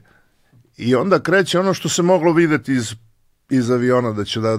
I 0.77 0.95
onda 0.95 1.21
kreće 1.21 1.61
ono 1.61 1.75
što 1.75 1.89
se 1.89 2.03
moglo 2.03 2.33
videti 2.33 2.73
iz 2.73 2.95
iz 3.51 3.71
aviona 3.71 4.13
da 4.13 4.25
će 4.25 4.41
da, 4.41 4.59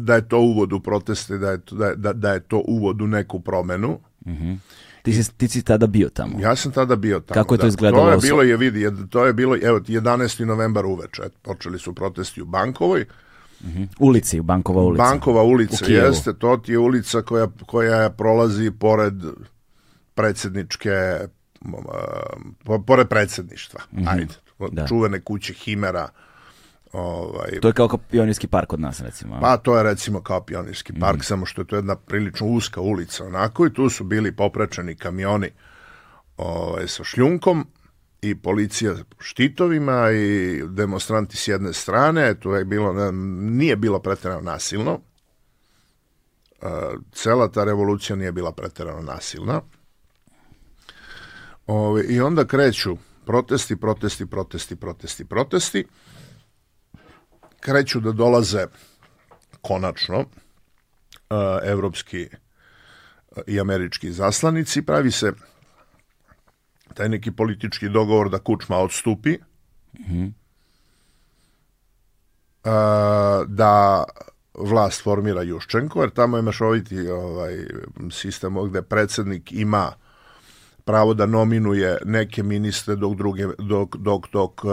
da 0.00 0.14
je 0.14 0.28
to 0.28 0.38
uvod 0.38 0.72
u 0.72 0.80
proteste, 0.80 1.38
da 1.38 1.50
je, 1.50 1.60
to, 1.60 1.74
da, 1.74 1.94
da, 1.94 2.12
da 2.12 2.32
je 2.32 2.40
to 2.40 2.62
uvod 2.66 3.00
u 3.00 3.06
neku 3.06 3.40
promenu. 3.40 3.98
Mm 4.26 4.32
-hmm. 4.32 4.56
Ti 5.06 5.12
si, 5.12 5.32
ti 5.36 5.48
si 5.48 5.62
tada 5.62 5.86
bio 5.86 6.08
tamo? 6.08 6.40
Ja 6.40 6.56
sam 6.56 6.72
tada 6.72 6.96
bio 6.96 7.20
tamo. 7.20 7.34
Kako 7.34 7.54
je 7.54 7.58
to 7.58 7.62
da. 7.62 7.68
izgledalo? 7.68 8.04
To 8.04 8.10
je 8.12 8.18
bilo, 8.18 8.42
je 8.42 8.56
vidi, 8.56 8.90
to 9.10 9.26
je 9.26 9.32
bilo, 9.32 9.56
evo, 9.62 9.80
11. 9.80 10.44
novembar 10.44 10.86
uveče. 10.86 11.22
Počeli 11.42 11.78
su 11.78 11.94
protesti 11.94 12.42
u 12.42 12.44
Bankovoj. 12.44 13.06
Mm 13.60 13.68
-hmm. 13.68 13.88
Ulici, 13.98 14.40
Bankova 14.40 14.82
ulica. 14.82 15.02
Bankova 15.02 15.42
ulica, 15.42 15.84
jeste. 15.88 16.32
To 16.32 16.56
ti 16.56 16.72
je 16.72 16.78
ulica 16.78 17.22
koja, 17.22 17.48
koja 17.66 18.10
prolazi 18.10 18.70
pored 18.70 19.14
predsjedničke, 20.14 21.18
uh, 22.68 22.84
pored 22.86 23.08
predsjedništva. 23.08 23.80
Mm 23.92 23.98
-hmm. 23.98 24.08
Ajde. 24.08 24.34
Da. 24.72 24.86
Čuvene 24.86 25.20
kuće 25.20 25.52
Himera 25.52 26.08
Ovaj, 26.96 27.60
to 27.60 27.68
je 27.68 27.74
kao, 27.74 27.88
kao 27.88 27.98
pionirski 27.98 28.46
park 28.46 28.68
kod 28.68 28.80
nas, 28.80 29.00
recimo. 29.00 29.38
Pa 29.40 29.56
to 29.56 29.76
je 29.76 29.82
recimo 29.82 30.22
kao 30.22 30.40
pionirski 30.40 30.92
park, 31.00 31.18
mm. 31.18 31.22
samo 31.22 31.46
što 31.46 31.62
je 31.62 31.66
to 31.66 31.76
jedna 31.76 31.96
prilično 31.96 32.46
uska 32.46 32.80
ulica, 32.80 33.24
onako, 33.24 33.66
i 33.66 33.72
tu 33.72 33.88
su 33.88 34.04
bili 34.04 34.36
poprečeni 34.36 34.96
kamioni 34.96 35.50
ovaj, 36.36 36.88
sa 36.88 37.04
šljunkom 37.04 37.66
i 38.22 38.34
policija 38.34 38.94
štitovima 39.18 40.10
i 40.10 40.62
demonstranti 40.68 41.36
s 41.36 41.48
jedne 41.48 41.72
strane, 41.72 42.34
to 42.34 42.56
je 42.56 42.64
bilo, 42.64 43.12
nije 43.40 43.76
bilo 43.76 43.98
pretjerano 43.98 44.40
nasilno, 44.40 45.00
cela 47.12 47.48
ta 47.48 47.64
revolucija 47.64 48.16
nije 48.16 48.32
bila 48.32 48.52
pretjerano 48.52 49.02
nasilna. 49.02 49.60
Ove, 51.66 51.88
ovaj, 51.88 52.04
I 52.08 52.20
onda 52.20 52.44
kreću 52.44 52.96
protesti, 53.26 53.76
protesti, 53.76 54.26
protesti, 54.26 54.76
protesti, 54.76 55.24
protesti 55.24 55.84
kreću 57.60 58.00
da 58.00 58.12
dolaze 58.12 58.66
konačno 59.60 60.18
uh, 60.18 60.26
evropski 61.62 62.28
uh, 62.30 63.42
i 63.46 63.60
američki 63.60 64.12
zaslanici, 64.12 64.82
pravi 64.82 65.10
se 65.10 65.32
taj 66.94 67.08
neki 67.08 67.30
politički 67.30 67.88
dogovor 67.88 68.30
da 68.30 68.38
Kučma 68.38 68.78
odstupi, 68.78 69.38
mm 69.98 70.04
-hmm. 70.04 70.32
da 73.46 74.04
vlast 74.54 75.02
formira 75.02 75.42
Juščenko, 75.42 76.00
jer 76.00 76.10
tamo 76.10 76.36
je 76.36 76.42
mešoviti 76.42 77.08
ovaj, 77.08 77.66
sistem 78.10 78.56
gde 78.68 78.82
predsednik 78.82 79.52
ima 79.52 79.92
pravo 80.86 81.14
da 81.14 81.26
nominuje 81.26 81.98
neke 82.04 82.42
ministre 82.42 82.96
dok 82.96 83.16
druge 83.16 83.46
dok 83.58 83.96
dok 83.96 84.26
dok 84.32 84.64
uh, 84.64 84.70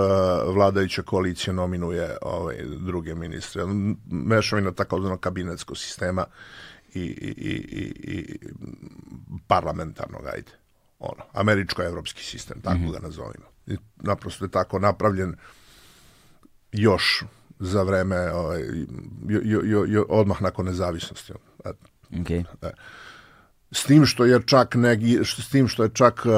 vladajuća 0.53 1.01
koalicija 1.01 1.53
nominuje 1.53 2.17
ovaj 2.21 2.55
druge 2.79 3.15
ministre 3.15 3.63
mešavina 4.11 4.71
takozvanog 4.71 5.19
kabinetskog 5.19 5.77
sistema 5.77 6.25
i, 6.93 6.99
i, 6.99 7.33
i, 7.37 7.53
i 8.03 8.39
parlamentarnog 9.47 10.25
ajde 10.25 10.51
ono 10.99 11.23
američko-evropski 11.33 12.23
sistem 12.23 12.61
tako 12.61 12.77
mm 12.77 12.87
-hmm. 12.87 12.91
ga 12.91 12.99
nazovimo 12.99 13.45
I 13.67 13.77
naprosto 13.95 14.45
je 14.45 14.51
tako 14.51 14.79
napravljen 14.79 15.35
još 16.71 17.23
za 17.59 17.83
vreme 17.83 18.31
ovaj, 18.33 18.61
jo, 19.29 19.61
jo, 19.63 19.85
jo, 19.87 20.05
odmah 20.09 20.41
nakon 20.41 20.65
nezavisnosti. 20.65 21.33
Okay. 22.11 22.45
E, 22.61 22.71
s 23.73 23.83
tim 23.83 24.05
što 24.05 24.25
je 24.25 24.41
čak 24.45 24.75
neki, 24.75 25.19
s 25.23 25.49
tim 25.49 25.67
što 25.67 25.83
je 25.83 25.89
čak 25.93 26.25
uh, 26.25 26.31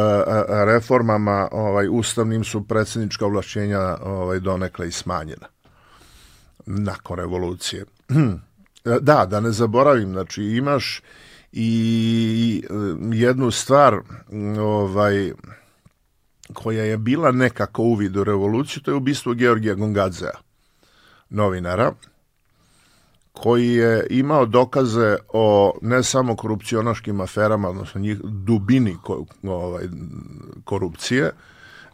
reformama 0.65 1.47
ovaj 1.51 1.87
ustavnim 1.91 2.43
su 2.43 2.67
predsjednička 2.67 3.25
ovlašćenja 3.25 3.97
ovaj 4.01 4.39
donekle 4.39 4.87
i 4.87 4.91
smanjena 4.91 5.47
nakon 6.65 7.17
revolucije. 7.17 7.85
da, 9.01 9.25
da 9.25 9.39
ne 9.39 9.51
zaboravim, 9.51 10.11
znači 10.11 10.43
imaš 10.43 11.01
i 11.51 12.63
jednu 13.13 13.51
stvar 13.51 13.99
ovaj 14.59 15.31
koja 16.53 16.83
je 16.83 16.97
bila 16.97 17.31
nekako 17.31 17.81
uvid 17.81 18.17
u 18.17 18.23
revoluciju, 18.23 18.83
to 18.83 18.91
je 18.91 18.95
ubistvo 18.95 19.33
Georgija 19.33 19.75
Gongadzea, 19.75 20.37
novinara, 21.29 21.91
koji 23.35 23.73
je 23.73 24.07
imao 24.09 24.45
dokaze 24.45 25.17
o 25.33 25.73
ne 25.81 26.03
samo 26.03 26.35
korupcionaškim 26.35 27.21
aferama, 27.21 27.69
odnosno 27.69 28.01
njih 28.01 28.17
dubini 28.23 28.97
ko, 29.03 29.25
ovaj, 29.43 29.87
korupcije, 30.63 31.31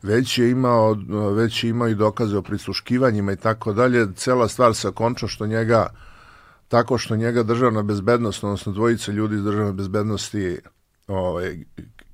već 0.03 0.37
je 0.37 0.51
imao 0.51 0.97
već 1.35 1.63
je 1.63 1.69
imao 1.69 1.87
i 1.87 1.95
dokaze 1.95 2.37
o 2.37 2.41
prisluškivanjima 2.41 3.31
i 3.31 3.35
tako 3.35 3.73
dalje. 3.73 4.07
Cela 4.15 4.47
stvar 4.47 4.75
se 4.75 4.91
konča 4.91 5.27
što 5.27 5.45
njega 5.45 5.87
tako 6.67 6.97
što 6.97 7.15
njega 7.15 7.43
državna 7.43 7.83
bezbednost, 7.83 8.43
odnosno 8.43 8.71
dvojica 8.71 9.11
ljudi 9.11 9.35
iz 9.35 9.43
državne 9.43 9.73
bezbednosti 9.73 10.57
ovaj, 11.07 11.57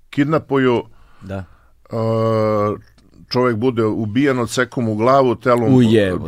kidnapuju. 0.09 0.83
Da. 1.21 1.43
Uh, 1.91 2.79
čovjek 3.29 3.57
bude 3.57 3.85
ubijen 3.85 4.39
od 4.39 4.49
sekom 4.49 4.89
u 4.89 4.95
glavu, 4.95 5.35
telom, 5.35 5.73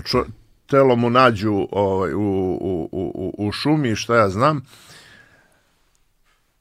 čo, 0.03 0.25
telo 0.69 0.95
mu 0.95 1.09
nađu 1.09 1.67
ovaj, 1.71 2.13
u, 2.13 2.19
u, 2.61 2.89
u, 2.91 3.33
u 3.37 3.51
šumi, 3.51 3.95
šta 3.95 4.15
ja 4.15 4.29
znam, 4.29 4.65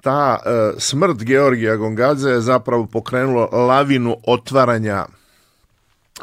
ta 0.03 0.39
e, 0.47 0.73
smrt 0.79 1.25
Georgija 1.25 1.77
Gongadze 1.77 2.31
je 2.31 2.41
zapravo 2.41 2.87
pokrenula 2.87 3.47
lavinu 3.47 4.17
otvaranja 4.27 5.07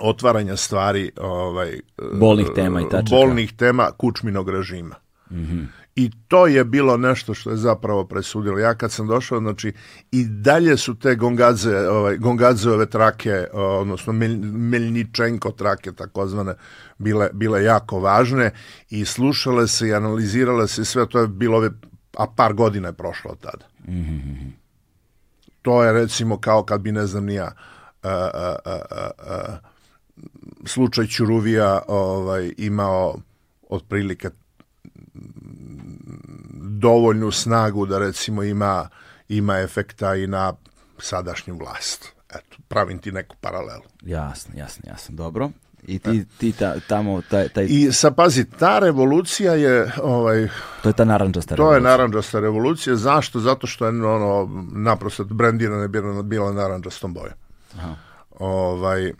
otvaranja 0.02 0.56
stvari 0.56 1.12
ovaj 1.18 1.80
bolnih 2.14 2.48
tema 2.56 2.82
i 2.82 2.90
tačaka. 2.90 3.16
bolnih 3.16 3.54
tema 3.54 3.92
kučminog 3.98 4.50
režima. 4.50 4.96
Mm 5.32 5.36
-hmm. 5.36 5.66
I 5.96 6.12
to 6.28 6.48
je 6.48 6.64
bilo 6.64 6.98
nešto 6.98 7.34
što 7.34 7.50
je 7.50 7.58
zapravo 7.58 8.06
presudilo. 8.06 8.60
Ja 8.60 8.76
kad 8.76 8.91
sam 8.91 9.08
došao, 9.08 9.39
znači, 9.39 9.74
i 10.12 10.26
dalje 10.26 10.78
su 10.78 10.96
te 10.96 11.16
gongadze, 11.16 11.89
ovaj, 11.89 12.18
gongadzeove 12.18 12.86
trake, 12.86 13.48
odnosno 13.54 14.14
Meljničenko 14.14 15.52
trake, 15.52 15.91
takozvane, 15.91 16.54
bile, 16.98 17.30
bile 17.34 17.64
jako 17.64 18.00
važne 18.00 18.52
i 18.89 19.06
slušale 19.06 19.68
se 19.68 19.88
i 19.88 19.93
analizirale 19.93 20.68
se 20.68 20.86
sve, 20.86 21.10
to 21.10 21.20
je 21.20 21.28
bilo, 21.28 21.70
a 22.18 22.28
par 22.36 22.54
godina 22.54 22.88
je 22.88 22.93
prošlo 22.93 23.32
od 23.32 23.39
tada. 23.39 23.66
Mm 23.88 23.93
-hmm. 23.93 24.52
To 25.62 25.84
je 25.84 25.93
recimo 25.93 26.39
kao 26.39 26.64
kad 26.64 26.82
bi, 26.82 26.91
ne 26.91 27.06
znam, 27.06 27.26
nija, 27.26 27.52
a, 28.04 28.30
a, 28.34 28.56
a, 28.66 28.80
a, 29.18 29.58
slučaj 30.66 31.08
Ćuruvija 31.08 31.82
ovaj, 31.88 32.54
imao 32.58 33.20
otprilike 33.70 34.30
dovoljnu 36.80 37.32
snagu 37.32 37.86
da 37.86 37.99
recimo 37.99 38.43
ima 38.43 38.89
ima 39.30 39.59
efekta 39.59 40.16
i 40.16 40.28
na 40.28 40.53
sadašnju 40.97 41.57
vlast. 41.57 42.16
Eto, 42.30 42.57
pravim 42.68 42.99
ti 42.99 43.11
neku 43.11 43.36
paralelu. 43.41 43.84
Jasno, 44.01 44.53
jasno, 44.57 44.84
jasno. 44.88 45.16
Dobro. 45.16 45.49
I 45.88 45.99
ti, 45.99 46.26
ti 46.38 46.51
ta, 46.51 46.76
tamo 46.88 47.22
taj, 47.22 47.49
taj... 47.49 47.66
I 47.70 47.91
sa 47.91 48.11
pazi, 48.11 48.45
ta 48.45 48.80
revolucija 48.80 49.53
je 49.53 49.91
ovaj 50.03 50.47
to 50.84 50.89
je 50.89 50.93
ta 50.93 51.05
narandžasta 51.05 51.55
revolucija. 51.55 51.82
To 51.82 51.88
je 51.88 51.91
narandžasta 51.91 52.39
revolucija. 52.39 52.95
Zašto? 52.95 53.39
Zato 53.39 53.68
što 53.68 53.86
je 53.86 54.05
ono 54.05 54.49
naprosto 54.72 55.24
brendirana 55.24 55.82
je 55.82 55.88
bila, 55.88 56.24
bila 56.24 56.53
narandžastom 56.53 57.13
bojom. 57.13 57.34
Aha. 57.78 57.95
Ovaj 58.39 59.07
e, 59.07 59.13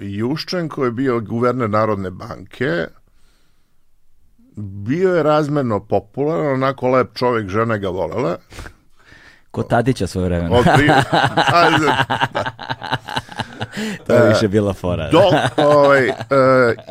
Juščenko 0.00 0.84
je 0.84 0.90
bio 0.90 1.20
guverner 1.20 1.70
Narodne 1.70 2.10
banke 2.10 2.86
bio 4.58 5.14
je 5.14 5.22
razmerno 5.22 5.80
popularan, 5.80 6.52
onako 6.52 6.88
lep 6.88 7.14
čovjek, 7.14 7.48
žena 7.48 7.76
ga 7.76 7.88
volela. 7.88 8.36
Ko 9.50 9.62
Tadića 9.62 10.06
svoje 10.06 10.28
vremena. 10.28 10.56
Od 10.56 10.64
tri... 10.64 10.88
Ajde, 11.52 11.86
da. 11.86 12.44
to 14.06 14.14
je 14.14 14.28
više 14.28 14.48
bila 14.48 14.72
fora. 14.72 15.10
Dok, 15.10 15.34
ovaj, 15.56 16.08
e, 16.08 16.14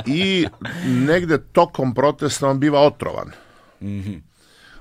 I 0.05 0.47
negde 0.85 1.37
tokom 1.37 1.93
protesta 1.93 2.47
on 2.47 2.59
biva 2.59 2.79
otrovan. 2.79 3.31
-hmm. 3.81 4.21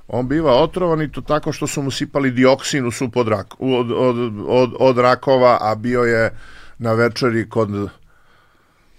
On 0.08 0.28
biva 0.28 0.52
otrovan 0.52 1.02
i 1.02 1.12
to 1.12 1.20
tako 1.20 1.52
što 1.52 1.66
su 1.66 1.82
mu 1.82 1.90
sipali 1.90 2.30
dioksin 2.30 2.86
u 2.86 2.90
sup 2.90 3.16
od, 3.16 3.28
rak, 3.28 3.54
od, 3.58 3.90
od, 3.90 4.16
od, 4.48 4.74
od 4.78 4.98
rakova, 4.98 5.58
a 5.60 5.74
bio 5.74 6.02
je 6.02 6.36
na 6.78 6.92
večeri 6.92 7.48
kod 7.48 7.68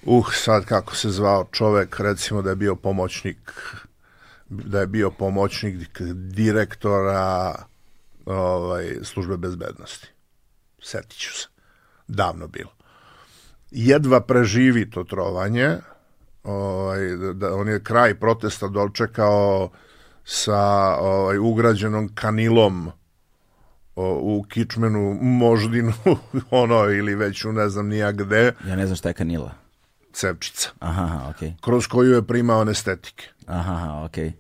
uh, 0.08 0.34
sad 0.34 0.66
kako 0.66 0.96
se 0.96 1.10
zvao 1.10 1.48
čovek, 1.52 2.00
recimo 2.00 2.42
da 2.42 2.50
je 2.50 2.56
bio 2.56 2.76
pomoćnik 2.76 3.52
da 4.50 4.80
je 4.80 4.88
bio 4.88 5.12
pomoćnik 5.12 6.02
direktora 6.14 7.56
ovaj, 8.26 8.96
službe 9.04 9.38
bezbednosti. 9.38 10.08
Setit 10.82 11.18
ću 11.18 11.34
se. 11.34 11.48
Davno 12.08 12.48
bilo. 12.48 12.72
Jedva 13.72 14.22
preživi 14.22 14.90
to 14.90 15.04
trovanje. 15.04 15.78
Ovaj, 16.44 17.00
da, 17.34 17.56
on 17.56 17.68
je 17.68 17.84
kraj 17.84 18.20
protesta 18.20 18.68
dočekao 18.68 19.70
sa 20.24 20.62
ovaj, 21.00 21.38
ugrađenom 21.38 22.10
kanilom 22.16 22.92
o, 23.96 24.20
u 24.22 24.44
Kičmenu, 24.44 25.18
Moždinu, 25.22 25.94
ono, 26.52 26.90
ili 26.90 27.16
već 27.16 27.46
u 27.46 27.52
ne 27.52 27.70
znam 27.70 27.88
nija 27.88 28.12
gde, 28.12 28.54
Ja 28.68 28.76
ne 28.76 28.86
znam 28.86 28.96
šta 28.96 29.10
je 29.10 29.14
kanila. 29.14 29.67
Cevčica, 30.18 30.70
Aha, 30.80 31.30
okej. 31.30 31.54
kroz 31.62 31.88
koju 31.88 32.16
je 32.16 32.28
primao 32.28 32.62
anestetike. 32.62 33.28
Aha, 33.46 34.02
okej. 34.06 34.32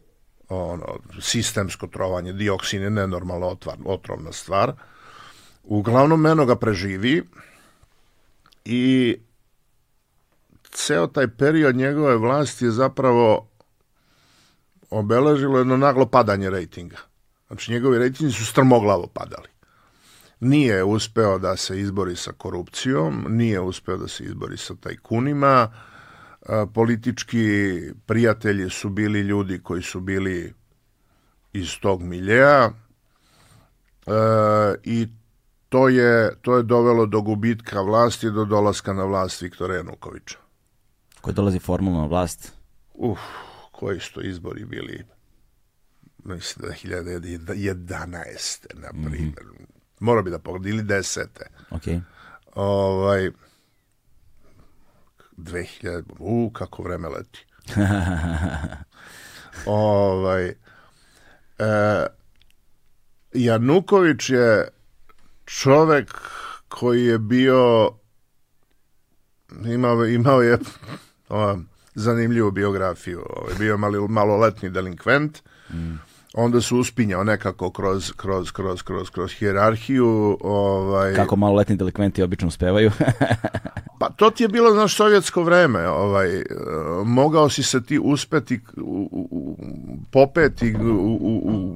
ono, 0.50 0.86
sistemsko 1.22 1.88
trovanje, 1.88 2.34
dioksin 2.34 2.82
je 2.82 2.90
nenormalno 2.90 3.48
otvar, 3.48 3.78
otrovna 3.86 4.32
stvar. 4.32 4.74
Uglavnom, 5.64 6.22
meno 6.22 6.46
ga 6.46 6.56
preživi 6.56 7.24
i 8.66 9.16
ceo 10.72 11.08
taj 11.08 11.28
period 11.28 11.76
njegove 11.76 12.16
vlasti 12.18 12.66
je 12.66 12.72
zapravo 12.72 13.48
obeležilo 14.90 15.58
jedno 15.58 15.78
naglo 15.78 16.06
padanje 16.06 16.50
rejtinga. 16.50 16.98
Znači, 17.48 17.72
njegovi 17.72 18.00
rejtingi 18.00 18.34
su 18.34 18.46
strmoglavo 18.46 19.08
padali. 19.08 19.48
Nije 20.40 20.84
uspeo 20.84 21.40
da 21.40 21.58
se 21.58 21.80
izbori 21.80 22.16
sa 22.16 22.32
korupcijom, 22.32 23.26
nije 23.30 23.60
uspeo 23.60 23.98
da 23.98 24.08
se 24.08 24.24
izbori 24.24 24.58
sa 24.58 24.76
tajkunima, 24.76 25.72
a, 26.48 26.66
politički 26.74 27.80
prijatelji 28.06 28.70
su 28.70 28.90
bili 28.90 29.20
ljudi 29.20 29.60
koji 29.64 29.82
su 29.82 30.00
bili 30.00 30.54
iz 31.54 31.80
tog 31.82 32.04
miljeja 32.04 32.72
e, 34.06 34.12
i 34.84 35.08
to 35.70 35.90
je, 35.90 36.36
to 36.42 36.58
je 36.58 36.64
dovelo 36.64 37.06
do 37.06 37.22
gubitka 37.22 37.82
vlasti, 37.82 38.32
do 38.32 38.46
dolaska 38.46 38.94
na 38.94 39.04
vlast 39.04 39.42
Viktora 39.42 39.76
Janukovića. 39.76 40.38
Ko 41.22 41.32
dolazi 41.32 41.60
formalno 41.60 42.02
na 42.02 42.08
vlast? 42.08 42.54
Uf, 42.94 43.20
koji 43.72 44.00
su 44.00 44.14
to 44.14 44.22
izbori 44.22 44.66
bili? 44.66 45.06
Mislim 46.24 46.68
da 46.68 46.74
je 46.74 47.20
2011. 47.20 48.66
na 48.74 48.90
primjer. 48.90 49.44
Mora 50.00 50.22
bi 50.22 50.32
da 50.32 50.40
pogledam, 50.40 50.72
ili 50.72 50.84
10. 50.84 51.26
Okej. 51.72 52.00
Ovaj, 52.56 53.32
2000, 55.38 56.04
u, 56.20 56.52
kako 56.54 56.84
vreme 56.84 57.08
leti. 57.08 57.46
ovaj, 59.66 60.48
e, 60.48 60.56
Januković 63.34 64.30
je 64.30 64.68
čovek 65.46 66.14
koji 66.68 67.06
je 67.06 67.20
bio 67.20 67.92
imao, 69.66 70.06
imao 70.06 70.42
je 70.42 70.58
o, 71.30 71.58
zanimljivu 71.96 72.52
biografiju. 72.52 73.26
Ovaj, 73.30 73.54
bio 73.60 73.72
je 73.72 73.78
malo, 73.78 74.08
maloletni 74.08 74.70
delinkvent. 74.70 75.42
Onda 76.34 76.62
se 76.62 76.76
uspinjao 76.76 77.24
nekako 77.24 77.72
kroz, 77.72 78.12
kroz, 78.12 78.52
kroz, 78.52 78.82
kroz, 78.82 79.10
kroz 79.10 79.32
hijerarhiju. 79.34 80.38
Ovaj, 80.42 81.16
Kako 81.16 81.36
maloletni 81.36 81.76
delikventi 81.76 82.24
obično 82.24 82.48
uspevaju. 82.48 82.92
Pa 84.00 84.10
to 84.10 84.30
ti 84.30 84.44
je 84.44 84.48
bilo, 84.48 84.72
znaš, 84.72 84.96
sovjetsko 84.96 85.44
vreme. 85.44 85.88
Ovaj, 85.88 86.38
e, 86.38 86.44
mogao 87.06 87.50
si 87.50 87.64
se 87.64 87.84
ti 87.84 88.00
uspeti 88.04 88.60
u, 88.78 89.10
u, 89.12 89.28
u- 89.32 89.58
popeti 90.12 90.76
u, 90.76 91.18
u, 91.22 91.42
u, 91.46 91.76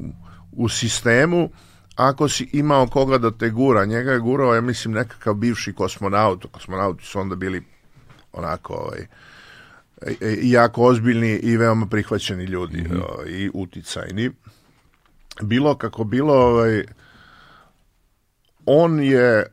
u 0.52 0.70
sistemu 0.70 1.50
ako 1.96 2.30
si 2.30 2.50
imao 2.54 2.88
koga 2.88 3.18
da 3.18 3.32
te 3.32 3.50
gura. 3.50 3.86
Njega 3.86 4.12
je 4.12 4.20
gurao, 4.20 4.56
ja 4.56 4.62
mislim, 4.62 4.94
nekakav 4.94 5.34
bivši 5.34 5.74
kosmonaut. 5.74 6.46
Kosmonauti 6.52 7.06
su 7.06 7.20
onda 7.20 7.36
bili 7.36 7.64
onako 8.34 8.74
ovaj, 8.74 9.08
jako 10.42 10.84
ozbiljni 10.84 11.40
i 11.44 11.58
veoma 11.58 11.86
prihvaćeni 11.86 12.44
ljudi 12.44 12.82
mm 12.82 12.92
-hmm. 12.92 13.28
i 13.28 13.50
uticajni. 13.54 14.32
Bilo 15.42 15.76
kako 15.76 16.04
bilo, 16.04 16.34
ovaj, 16.34 16.84
on 18.66 19.00
je 19.04 19.46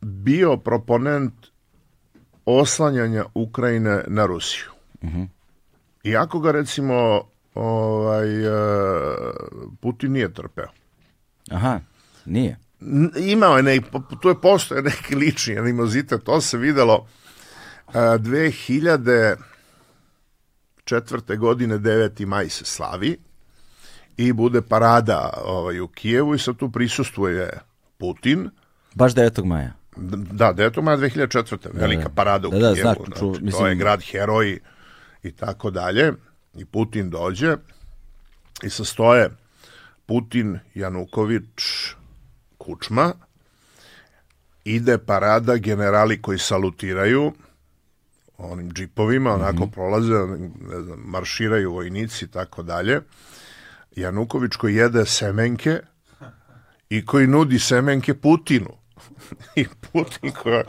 bio 0.00 0.56
proponent 0.56 1.32
oslanjanja 2.44 3.24
Ukrajine 3.34 4.04
na 4.06 4.26
Rusiju. 4.26 4.70
Mm 5.02 5.08
-hmm. 5.08 5.28
Iako 6.04 6.40
ga 6.40 6.52
recimo 6.52 7.22
ovaj, 7.54 8.44
e, 8.44 8.50
Putin 9.80 10.12
nije 10.12 10.34
trpeo. 10.34 10.68
Aha, 11.50 11.80
nije. 12.24 12.58
Imao 13.16 13.56
je, 13.56 13.62
ne, 13.62 13.80
tu 14.20 14.28
je 14.28 14.40
postoje 14.40 14.82
neki 14.82 15.14
lični 15.14 15.58
animozitet, 15.58 16.24
to 16.24 16.40
se 16.40 16.58
videlo 16.58 17.06
e, 17.88 17.90
2000 17.92 19.36
1944. 21.00 21.38
godine 21.38 21.78
9. 21.78 22.26
maj 22.26 22.48
se 22.48 22.64
slavi 22.64 23.18
i 24.16 24.32
bude 24.32 24.62
parada 24.62 25.30
ovaj, 25.44 25.80
u 25.80 25.88
Kijevu 25.88 26.34
i 26.34 26.38
sad 26.38 26.56
tu 26.56 26.70
prisustuje 26.70 27.50
Putin. 27.98 28.50
Baš 28.94 29.14
9. 29.14 29.44
maja? 29.44 29.72
Da, 29.96 30.54
9. 30.54 30.82
maja 30.82 30.96
2004. 30.96 31.58
Da, 31.72 31.80
velika 31.80 32.02
da, 32.02 32.14
parada 32.14 32.48
u 32.48 32.50
da, 32.50 32.58
da, 32.58 32.74
Kijevu. 32.74 32.82
Znači, 32.82 33.02
znači, 33.06 33.20
ču, 33.20 33.44
mislim... 33.44 33.62
To 33.62 33.66
je 33.66 33.74
grad 33.74 34.02
heroj 34.10 34.58
i 35.22 35.32
tako 35.32 35.70
dalje. 35.70 36.12
I 36.54 36.64
Putin 36.64 37.10
dođe 37.10 37.56
i 38.62 38.70
sastoje 38.70 39.30
Putin, 40.06 40.58
Januković, 40.74 41.62
Kučma, 42.58 43.12
ide 44.64 44.98
parada, 44.98 45.56
generali 45.56 46.22
koji 46.22 46.38
salutiraju, 46.38 47.32
onim 48.46 48.72
džipovima, 48.72 49.34
onako 49.34 49.66
prolaze, 49.66 50.14
ne 50.70 50.82
znam, 50.82 50.98
marširaju 51.04 51.72
vojnici 51.72 52.24
i 52.24 52.28
tako 52.28 52.62
dalje. 52.62 53.00
Januković 53.96 54.56
koji 54.56 54.74
jede 54.74 55.06
semenke 55.06 55.80
i 56.90 57.06
koji 57.06 57.26
nudi 57.26 57.58
semenke 57.58 58.14
Putinu. 58.14 58.70
I 59.56 59.66
Putin 59.92 60.30
koja... 60.42 60.62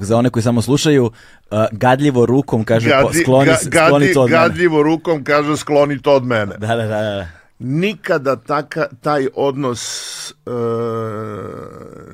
Za 0.00 0.16
one 0.16 0.30
koji 0.30 0.42
samo 0.42 0.62
slušaju, 0.62 1.04
uh, 1.04 1.58
gadljivo 1.72 2.26
rukom 2.26 2.64
kaže 2.64 2.90
po, 2.90 3.06
Gadi, 3.06 3.22
skloni, 3.22 3.46
ga, 3.46 3.56
gadi, 3.64 3.86
skloni 3.86 4.12
to 4.12 4.22
od 4.22 4.30
mene. 4.30 4.42
gadljivo 4.42 4.82
rukom 4.82 5.24
kaže 5.24 5.56
skloni 5.56 6.02
to 6.02 6.12
od 6.12 6.24
mene. 6.24 6.56
Da, 6.58 6.66
da, 6.66 6.76
da, 6.76 6.86
da. 6.86 7.28
Nikada 7.58 8.36
taka, 8.36 8.86
taj 9.00 9.26
odnos 9.34 10.30
e, 10.30 10.50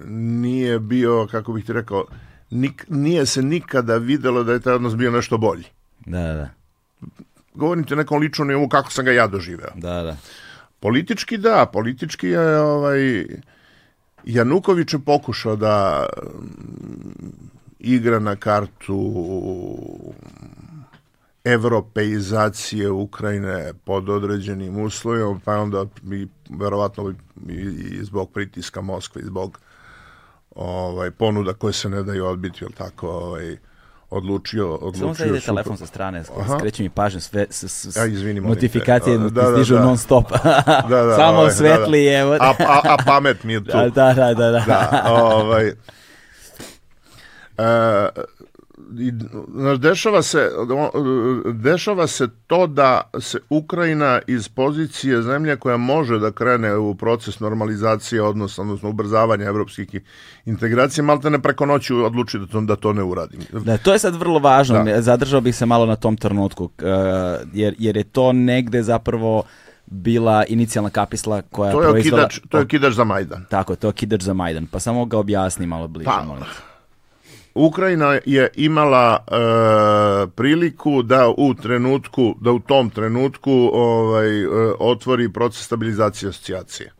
nije 0.08 0.78
bio, 0.78 1.26
kako 1.30 1.52
bih 1.52 1.64
ti 1.64 1.72
rekao, 1.72 2.04
nik, 2.50 2.86
nije 2.88 3.26
se 3.26 3.42
nikada 3.42 3.96
videlo 3.96 4.44
da 4.44 4.52
je 4.52 4.60
taj 4.60 4.74
odnos 4.74 4.96
bio 4.96 5.10
nešto 5.10 5.38
bolji. 5.38 5.64
Da, 6.06 6.32
da. 6.32 6.48
Govorim 7.54 7.84
ti 7.84 7.94
o 7.94 7.96
nekom 7.96 8.20
ličnom 8.20 8.48
nivou 8.48 8.68
kako 8.68 8.90
sam 8.90 9.04
ga 9.04 9.12
ja 9.12 9.26
doživeo. 9.26 9.70
Da, 9.74 10.02
da. 10.02 10.16
Politički 10.80 11.38
da, 11.38 11.66
politički 11.72 12.28
je 12.28 12.60
ovaj 12.60 13.26
Januković 14.24 14.92
je 14.92 14.98
pokušao 14.98 15.56
da 15.56 16.06
mm, 16.22 17.26
igra 17.78 18.18
na 18.18 18.36
kartu 18.36 19.12
evropeizacije 21.44 22.90
Ukrajine 22.90 23.72
pod 23.84 24.08
određenim 24.08 24.82
uslovima, 24.82 25.40
pa 25.44 25.58
onda 25.58 25.86
i 26.12 26.26
verovatno 26.50 27.14
i, 27.48 27.52
i 27.52 28.04
zbog 28.04 28.32
pritiska 28.32 28.80
Moskve 28.80 29.22
i 29.22 29.24
zbog 29.24 29.60
ovaj 30.52 31.10
ponuda 31.10 31.52
koje 31.52 31.72
se 31.72 31.88
ne 31.88 32.02
daju 32.02 32.26
odbiti, 32.26 32.64
jel 32.64 32.70
tako, 32.70 33.08
ovaj 33.08 33.56
odlučio 34.10 34.66
Samo 34.66 34.86
odlučio 34.88 35.14
sad 35.14 35.26
ide 35.26 35.36
supro- 35.36 35.44
telefon 35.44 35.76
sa 35.76 35.86
strane, 35.86 36.24
skreće 36.58 36.82
mi 36.82 36.88
pažnju, 36.88 37.20
sve, 37.20 37.46
s, 37.50 37.62
s, 37.64 37.86
s- 37.86 37.96
A, 37.96 38.06
izvini, 38.06 38.40
notifikacije 38.40 39.18
Da, 39.18 39.24
da, 39.24 39.42
da, 39.42 39.52
stižu 39.54 39.74
da. 39.74 39.80
non 39.80 39.98
stop. 39.98 40.32
Da, 40.88 41.02
da, 41.02 41.16
Samo 41.16 41.38
ovaj, 41.38 41.50
svetli, 41.50 42.04
da, 42.04 42.10
da. 42.10 42.18
evo. 42.18 42.32
A, 42.32 42.54
a, 42.60 42.80
a 42.84 42.96
pamet 43.06 43.44
mi 43.44 43.52
je 43.52 43.60
tu. 43.60 43.70
Da, 43.70 43.88
da, 44.12 44.14
da, 44.14 44.34
da. 44.34 44.50
da. 44.50 44.60
da, 44.60 45.02
ovaj, 45.06 45.66
e, 45.66 45.72
i, 48.98 49.12
dešava 49.78 50.22
se 50.22 50.50
dešava 51.52 52.06
se 52.06 52.28
to 52.46 52.66
da 52.66 53.00
se 53.20 53.38
Ukrajina 53.48 54.20
iz 54.26 54.48
pozicije 54.48 55.22
zemlje 55.22 55.56
koja 55.56 55.76
može 55.76 56.18
da 56.18 56.32
krene 56.32 56.76
u 56.76 56.94
proces 56.94 57.40
normalizacije 57.40 58.22
odnosa, 58.22 58.62
odnosno 58.62 58.88
ubrzavanja 58.88 59.44
evropskih 59.44 59.88
integracija, 60.44 61.04
malte 61.04 61.30
ne 61.30 61.38
preko 61.38 61.66
noći 61.66 61.94
odluči 61.94 62.38
da 62.38 62.46
to, 62.46 62.60
da 62.60 62.76
to 62.76 62.92
ne 62.92 63.02
uradi. 63.02 63.38
Da, 63.52 63.78
to 63.78 63.92
je 63.92 63.98
sad 63.98 64.14
vrlo 64.14 64.38
važno. 64.38 64.84
Da. 64.84 65.02
Zadržao 65.02 65.40
bih 65.40 65.56
se 65.56 65.66
malo 65.66 65.86
na 65.86 65.96
tom 65.96 66.16
trenutku, 66.16 66.64
uh, 66.64 66.70
jer, 67.52 67.74
jer 67.78 67.96
je 67.96 68.04
to 68.04 68.32
negde 68.32 68.82
zapravo 68.82 69.42
bila 69.86 70.44
inicijalna 70.48 70.90
kapisla 70.90 71.42
koja 71.42 71.72
To 71.72 71.82
je 71.82 71.90
proizvela... 71.90 72.24
okidač, 72.24 72.40
to 72.48 72.58
je 72.58 72.64
okidač 72.64 72.94
za 72.94 73.04
Majdan. 73.04 73.44
Tako, 73.50 73.76
to 73.76 73.86
je 73.86 73.88
okidač 73.88 74.22
za 74.22 74.34
Majdan. 74.34 74.66
Pa 74.66 74.80
samo 74.80 75.04
ga 75.04 75.18
objasni 75.18 75.66
malo 75.66 75.88
bliže, 75.88 76.10
Pa, 76.10 76.24
molim. 76.24 76.44
Ukrajina 77.54 78.18
je 78.26 78.48
imala 78.54 79.24
e, 79.26 79.32
priliku 80.26 81.02
da 81.02 81.28
u 81.36 81.54
trenutku, 81.54 82.34
da 82.40 82.52
u 82.52 82.58
tom 82.58 82.90
trenutku 82.90 83.70
ovaj, 83.72 84.42
e, 84.42 84.46
otvori 84.78 85.32
proces 85.32 85.64
stabilizacije 85.64 86.28
asocijacije. 86.28 86.92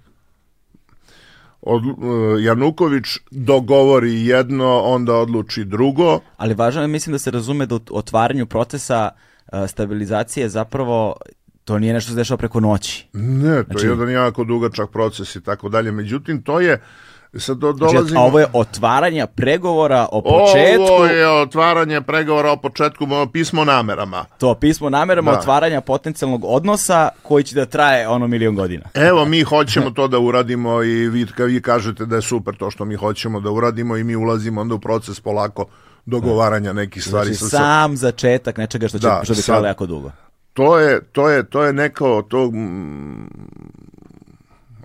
Od, 1.62 1.82
e, 1.84 2.42
Januković 2.42 3.04
dogovori 3.30 4.26
jedno, 4.26 4.80
onda 4.84 5.14
odluči 5.14 5.64
drugo. 5.64 6.20
Ali 6.36 6.54
važno 6.54 6.82
je, 6.82 6.88
mislim 6.88 7.12
da 7.12 7.18
se 7.18 7.30
razume 7.30 7.66
da 7.66 7.74
u 7.74 7.80
otvaranju 7.90 8.46
procesa 8.46 9.10
uh, 9.52 9.58
stabilizacije 9.68 10.48
zapravo 10.48 11.16
To 11.64 11.78
nije 11.78 11.92
nešto 11.92 12.10
se 12.10 12.16
dešava 12.16 12.38
preko 12.38 12.60
noći. 12.60 13.06
Ne, 13.12 13.64
to 13.64 13.64
znači, 13.70 13.86
je 13.86 13.90
jedan 13.90 14.10
jako 14.10 14.44
dugačak 14.44 14.90
proces 14.90 15.36
i 15.36 15.40
tako 15.40 15.68
dalje. 15.68 15.92
Međutim, 15.92 16.42
to 16.42 16.60
je 16.60 16.80
Sad 17.38 17.58
do, 17.58 17.72
dolazimo... 17.72 18.02
Znači, 18.02 18.28
ovo 18.28 18.40
je 18.40 18.46
otvaranje 18.52 19.26
pregovora 19.26 20.06
o 20.12 20.22
početku... 20.22 20.92
Ovo 20.92 21.06
je 21.06 21.28
otvaranje 21.28 22.00
pregovora 22.00 22.50
o 22.50 22.56
početku 22.56 23.06
pismo 23.32 23.64
namerama. 23.64 24.24
To, 24.38 24.54
pismo 24.54 24.90
namerama 24.90 25.32
da. 25.32 25.38
otvaranja 25.38 25.80
potencijalnog 25.80 26.44
odnosa 26.44 27.08
koji 27.22 27.44
će 27.44 27.54
da 27.54 27.66
traje 27.66 28.08
ono 28.08 28.26
milion 28.26 28.54
godina. 28.54 28.84
Evo, 28.94 29.24
mi 29.24 29.42
hoćemo 29.42 29.90
to 29.90 30.08
da 30.08 30.18
uradimo 30.18 30.82
i 30.82 31.08
vi, 31.08 31.26
vi 31.38 31.62
kažete 31.62 32.06
da 32.06 32.16
je 32.16 32.22
super 32.22 32.56
to 32.56 32.70
što 32.70 32.84
mi 32.84 32.94
hoćemo 32.94 33.40
da 33.40 33.50
uradimo 33.50 33.96
i 33.96 34.04
mi 34.04 34.16
ulazimo 34.16 34.60
onda 34.60 34.74
u 34.74 34.80
proces 34.80 35.20
polako 35.20 35.66
dogovaranja 36.06 36.72
nekih 36.72 37.04
stvari. 37.04 37.34
Znači, 37.34 37.50
sam 37.50 37.96
začetak 37.96 38.56
nečega 38.56 38.88
što 38.88 38.98
će 38.98 39.06
da, 39.06 39.20
što 39.24 39.34
bi 39.34 39.42
trajalo 39.42 39.66
jako 39.66 39.86
dugo. 39.86 40.10
To 40.52 40.78
je, 40.78 41.00
to 41.12 41.28
je, 41.28 41.50
to 41.50 41.64
je 41.64 41.72
neko, 41.72 42.22
to, 42.28 42.52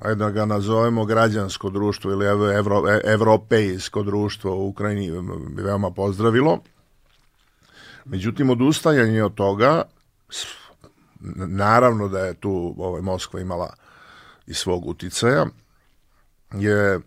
ajde 0.06 0.16
da 0.16 0.30
ga 0.30 0.46
nazovemo 0.46 1.06
građansko 1.06 1.70
društvo 1.70 2.12
ili 2.12 2.26
evro, 2.58 2.90
e, 2.90 3.02
evropejsko 3.04 4.04
društvo 4.04 4.56
u 4.56 4.68
Ukrajini 4.68 5.12
bi 5.50 5.62
veoma 5.62 5.92
pozdravilo. 5.92 6.60
Međutim, 8.06 8.50
odustajanje 8.50 9.24
od 9.24 9.34
toga, 9.34 9.84
naravno 11.36 12.08
da 12.08 12.20
je 12.20 12.34
tu 12.34 12.76
ovaj, 12.78 13.02
Moskva 13.02 13.40
imala 13.40 13.74
i 14.48 14.54
svog 14.54 14.88
uticaja, 14.88 15.46
je 16.54 17.00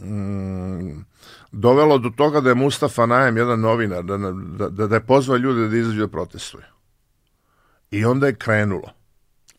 mm, 0.00 1.04
dovelo 1.52 1.98
do 1.98 2.10
toga 2.16 2.40
da 2.40 2.48
je 2.48 2.54
Mustafa 2.54 3.06
Najem, 3.06 3.36
jedan 3.36 3.60
novinar, 3.60 4.04
da, 4.04 4.16
da, 4.16 4.32
da, 4.68 4.86
da 4.86 4.94
je 4.94 5.06
pozvao 5.06 5.36
ljude 5.36 5.68
da 5.68 5.76
izađu 5.76 6.00
da 6.00 6.08
protestuju. 6.08 6.64
I 7.90 8.04
onda 8.04 8.26
je 8.26 8.34
krenulo. 8.34 8.90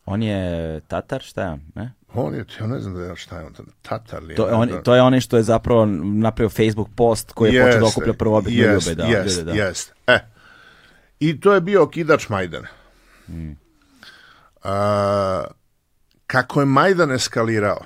On 0.06 0.24
je 0.24 0.82
Tatar, 0.88 1.22
šta 1.22 1.42
je? 1.42 1.60
Ne? 1.76 1.94
On 2.16 2.34
je, 2.34 2.46
ja 2.60 2.68
ne 2.68 2.80
znam 2.80 2.94
da 2.94 3.02
je 3.02 3.16
šta 3.16 3.40
je 3.40 3.46
on, 3.46 3.54
Tatar 3.82 4.24
li 4.24 4.34
je. 4.34 4.36
To, 4.36 4.46
on, 4.52 4.70
to 4.84 4.96
je 4.96 5.02
onaj 5.02 5.20
što 5.20 5.38
je 5.38 5.44
zapravo 5.44 5.86
napravio 5.86 6.50
Facebook 6.50 6.90
post 6.96 7.32
koji 7.32 7.54
je 7.54 7.64
počeo 7.64 7.80
da 7.80 7.86
okuplja 7.86 8.14
prvobitne 8.14 8.62
jest, 8.62 8.88
ljube. 8.88 9.04
Da, 9.04 9.08
jest, 9.08 9.44
da. 9.44 9.52
jest. 9.52 9.94
E, 10.08 10.20
I 11.20 11.40
to 11.40 11.54
je 11.54 11.62
bio 11.62 11.84
okidač 11.84 12.30
Majdana. 12.30 12.68
Hmm. 13.28 13.58
A, 14.64 15.44
kako 16.28 16.60
je 16.60 16.66
Majdan 16.66 17.12
eskalirao, 17.12 17.80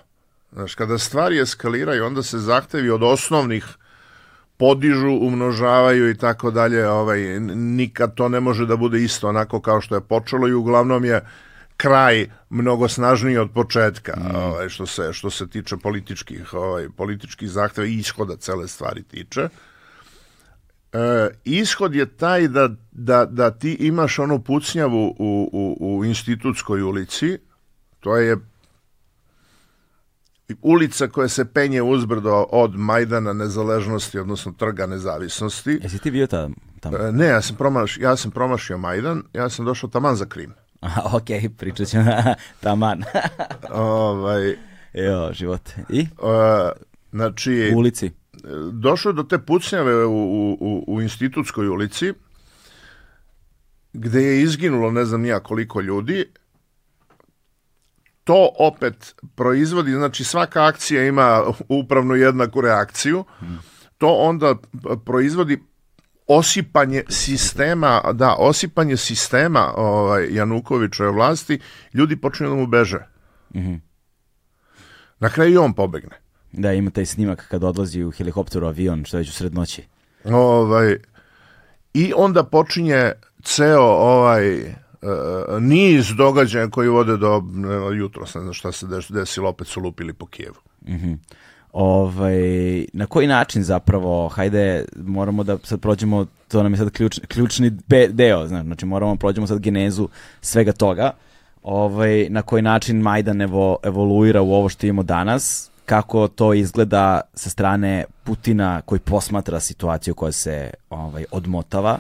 znaš, 0.52 0.76
kada 0.76 0.98
stvari 0.98 1.40
eskaliraju, 1.40 2.06
onda 2.06 2.24
se 2.24 2.40
zahtevi 2.40 2.90
od 2.90 3.04
osnovnih 3.04 3.66
podižu, 4.58 5.12
umnožavaju 5.22 6.10
i 6.10 6.18
tako 6.18 6.52
dalje, 6.52 6.88
ovaj, 6.90 7.40
nikad 7.56 8.16
to 8.16 8.30
ne 8.30 8.40
može 8.40 8.66
da 8.66 8.76
bude 8.76 9.04
isto 9.04 9.30
onako 9.30 9.62
kao 9.62 9.82
što 9.82 9.96
je 9.96 10.02
počelo 10.02 10.48
i 10.48 10.54
uglavnom 10.54 11.06
je 11.06 11.22
kraj 11.80 12.30
mnogo 12.50 12.88
snažniji 12.88 13.38
od 13.38 13.52
početka, 13.52 14.14
mm. 14.18 14.36
ovaj, 14.36 14.70
što 14.70 14.86
se 14.86 15.14
što 15.14 15.30
se 15.30 15.48
tiče 15.48 15.78
političkih, 15.78 16.54
ovaj 16.54 16.90
političkih 16.98 17.50
zahteva 17.50 17.88
i 17.88 17.94
ishoda 17.94 18.36
cele 18.36 18.68
stvari 18.68 19.04
tiče. 19.04 19.50
E, 20.94 21.30
ishod 21.46 21.96
je 21.96 22.06
taj 22.06 22.48
da, 22.48 22.70
da, 22.92 23.26
da 23.26 23.52
ti 23.52 23.74
imaš 23.80 24.20
onu 24.20 24.44
pucnjavu 24.44 25.16
u, 25.20 25.50
u, 25.54 25.78
u 25.80 26.06
institutskoj 26.06 26.82
ulici, 26.82 27.38
to 28.00 28.18
je 28.18 28.38
ulica 30.62 31.08
koja 31.08 31.28
se 31.28 31.46
penje 31.46 31.82
uzbrdo 31.82 32.46
od 32.50 32.76
Majdana 32.76 33.34
nezaležnosti, 33.34 34.20
odnosno 34.20 34.52
trga 34.52 34.86
nezavisnosti. 34.86 35.80
Jesi 35.84 36.00
ti 36.00 36.12
bio 36.12 36.28
tamo? 36.28 36.56
tamo? 36.80 36.98
E, 36.98 37.12
ne, 37.12 37.26
ja 37.26 37.42
sam, 37.42 37.56
promašio, 37.56 38.04
ja 38.04 38.16
sam 38.16 38.32
promašio 38.32 38.78
Majdan, 38.78 39.24
ja 39.34 39.50
sam 39.50 39.66
došao 39.66 39.90
taman 39.90 40.16
za 40.16 40.26
Krim. 40.26 40.54
Aha, 40.80 41.02
ok, 41.18 41.58
pričat 41.58 41.88
ćemo 41.88 42.12
taman. 42.64 43.04
ovaj, 43.74 44.56
jo, 44.94 45.34
život. 45.34 45.70
I? 45.90 46.02
Uh, 46.02 46.08
znači, 47.12 47.72
u 47.76 47.78
ulici? 47.78 48.12
Došlo 48.72 49.12
do 49.12 49.24
te 49.24 49.40
pucnjave 49.40 50.06
u, 50.06 50.52
u, 50.60 50.84
u 50.88 51.02
institutskoj 51.02 51.68
ulici, 51.68 52.14
gde 53.94 54.24
je 54.24 54.42
izginulo 54.42 54.92
ne 54.92 55.06
znam 55.06 55.22
nija 55.22 55.40
koliko 55.40 55.82
ljudi, 55.82 56.26
to 58.24 58.50
opet 58.60 59.16
proizvodi, 59.36 59.92
znači 59.92 60.24
svaka 60.24 60.66
akcija 60.66 61.04
ima 61.06 61.44
upravno 61.70 62.16
jednaku 62.16 62.62
reakciju, 62.62 63.24
to 63.98 64.08
onda 64.08 64.56
proizvodi 65.06 65.64
osipanje 66.30 67.04
sistema, 67.10 68.02
da, 68.14 68.36
osipanje 68.40 68.98
sistema 68.98 69.74
ovaj, 69.78 70.28
Janukovićove 70.32 71.12
vlasti, 71.12 71.60
ljudi 71.94 72.16
počinju 72.16 72.50
da 72.50 72.56
mu 72.56 72.68
beže. 72.68 73.00
Mm 73.56 73.60
-hmm. 73.60 73.80
Na 75.20 75.30
kraju 75.30 75.54
i 75.54 75.58
on 75.58 75.74
pobegne. 75.74 76.16
Da, 76.52 76.74
ima 76.74 76.92
taj 76.92 77.06
snimak 77.06 77.48
kad 77.48 77.64
odlazi 77.64 78.04
u 78.04 78.12
helikopteru 78.12 78.68
avion, 78.68 79.06
što 79.06 79.18
već 79.18 79.30
u 79.30 79.34
sred 79.34 79.54
noći. 79.54 79.84
Ovaj, 80.26 80.98
I 81.94 82.14
onda 82.16 82.44
počinje 82.44 83.12
ceo 83.44 83.84
ovaj 83.84 84.62
uh, 84.62 84.70
niz 85.60 86.08
događaja 86.18 86.70
koji 86.70 86.90
vode 86.90 87.18
do 87.18 87.38
uh, 87.38 87.98
jutro, 87.98 88.22
ne 88.22 88.42
znam 88.42 88.54
šta 88.54 88.72
se 88.72 88.86
desilo, 89.10 89.50
opet 89.50 89.68
su 89.68 89.82
lupili 89.82 90.14
po 90.14 90.26
Kijevu. 90.26 90.58
Mm 90.82 90.94
-hmm. 90.94 91.18
Ovaj, 91.74 92.86
na 92.94 93.06
koji 93.06 93.28
način 93.28 93.64
zapravo, 93.64 94.28
hajde, 94.28 94.86
moramo 94.96 95.44
da 95.44 95.58
sad 95.64 95.80
prođemo, 95.80 96.26
to 96.48 96.64
nam 96.64 96.74
je 96.74 96.78
sad 96.78 96.90
ključ, 96.92 97.20
ključni 97.28 97.72
deo, 98.10 98.48
znači 98.48 98.86
moramo 98.86 99.14
da 99.14 99.20
prođemo 99.20 99.48
sad 99.48 99.60
genezu 99.60 100.08
svega 100.42 100.72
toga, 100.72 101.12
ovaj, 101.64 102.28
na 102.30 102.42
koji 102.42 102.62
način 102.62 103.02
Majdan 103.02 103.42
evo, 103.42 103.78
evoluira 103.84 104.42
u 104.42 104.54
ovo 104.54 104.70
što 104.70 104.88
imamo 104.88 105.04
danas, 105.04 105.70
kako 105.86 106.28
to 106.28 106.54
izgleda 106.54 107.22
sa 107.34 107.50
strane 107.50 108.06
Putina 108.24 108.82
koji 108.82 109.00
posmatra 109.00 109.60
situaciju 109.60 110.16
koja 110.16 110.32
se 110.32 110.72
ovaj, 110.90 111.26
odmotava, 111.32 112.00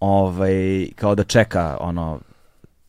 ovaj, 0.00 0.88
kao 0.94 1.14
da 1.14 1.24
čeka 1.24 1.76
ono 1.80 2.20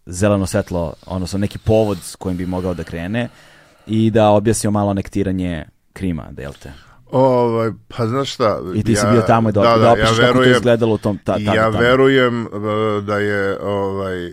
zeleno 0.05 0.45
svetlo, 0.45 0.93
odnosno 1.05 1.39
neki 1.39 1.57
povod 1.57 1.97
s 2.01 2.15
kojim 2.15 2.37
bi 2.37 2.45
mogao 2.45 2.73
da 2.73 2.83
krene 2.83 3.29
i 3.87 4.11
da 4.11 4.29
objasnio 4.29 4.71
malo 4.71 4.93
nektiranje 4.93 5.65
Krima, 5.97 6.27
delte. 6.31 6.73
Ovaj, 7.11 7.71
pa 7.87 8.07
znaš 8.07 8.33
šta... 8.33 8.59
I 8.75 8.83
ti 8.83 8.91
ja, 8.91 9.01
si 9.01 9.07
bio 9.11 9.21
tamo 9.21 9.51
da, 9.51 9.61
da, 9.61 9.69
da, 9.69 9.77
da 9.77 9.85
ja 9.85 9.93
verujem, 9.93 10.33
kako 10.33 10.43
to 10.43 10.49
izgledalo 10.49 10.93
u 10.93 10.97
tom... 10.97 11.17
Ta, 11.23 11.33
ta, 11.33 11.39
ja 11.39 11.63
tamo. 11.63 11.79
verujem 11.79 12.45
uh, 12.45 12.51
da 13.03 13.17
je 13.17 13.59
ovaj, 13.61 14.31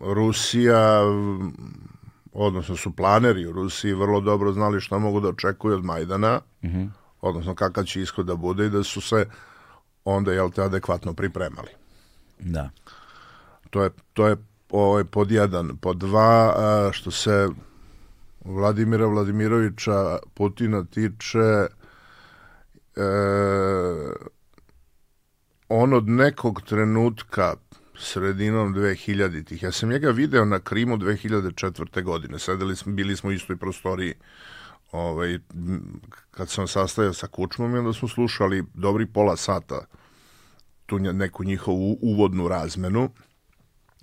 Rusija, 0.00 1.00
odnosno 2.32 2.76
su 2.76 2.96
planeri 2.96 3.46
u 3.46 3.52
Rusiji 3.52 3.92
vrlo 3.92 4.20
dobro 4.20 4.52
znali 4.52 4.80
šta 4.80 4.98
mogu 4.98 5.20
da 5.20 5.28
očekuju 5.28 5.74
od 5.74 5.84
Majdana, 5.84 6.40
uh 6.62 6.70
mhm. 6.70 6.78
-huh. 6.78 6.88
odnosno 7.20 7.54
kakav 7.54 7.84
će 7.84 8.02
ishod 8.02 8.26
da 8.26 8.36
bude 8.36 8.66
i 8.66 8.70
da 8.70 8.82
su 8.82 9.00
se 9.00 9.26
onda, 10.04 10.32
jel 10.32 10.50
te, 10.50 10.62
adekvatno 10.62 11.14
pripremali. 11.14 11.70
Da. 12.38 12.70
To 13.70 13.82
je, 13.82 13.90
to 14.12 14.26
je 14.26 14.36
ovaj, 14.70 15.04
pod 15.04 15.30
jedan. 15.30 15.76
Pod 15.76 15.96
dva, 15.96 16.54
što 16.92 17.10
se 17.10 17.48
Vladimira 18.48 19.06
Vladimirovića 19.06 20.18
Putina 20.34 20.84
tiče 20.84 21.38
e, 21.38 21.68
on 25.68 25.92
od 25.92 26.08
nekog 26.08 26.62
trenutka 26.62 27.54
sredinom 27.98 28.74
2000-ih. 28.74 29.62
Ja 29.62 29.72
sam 29.72 29.88
njega 29.88 30.10
video 30.10 30.44
na 30.44 30.58
Krimu 30.58 30.96
2004. 30.96 32.02
godine. 32.02 32.38
Sedeli 32.38 32.76
smo, 32.76 32.92
bili 32.92 33.16
smo 33.16 33.30
u 33.30 33.32
istoj 33.32 33.56
prostoriji 33.56 34.14
ovaj, 34.92 35.38
kad 36.30 36.50
sam 36.50 36.68
sastavio 36.68 37.12
sa 37.12 37.26
Kučmom 37.26 37.74
i 37.74 37.78
onda 37.78 37.92
smo 37.92 38.08
slušali 38.08 38.64
dobri 38.74 39.06
pola 39.06 39.36
sata 39.36 39.86
tu 40.86 40.98
neku 40.98 41.44
njihovu 41.44 41.98
uvodnu 42.02 42.48
razmenu. 42.48 43.10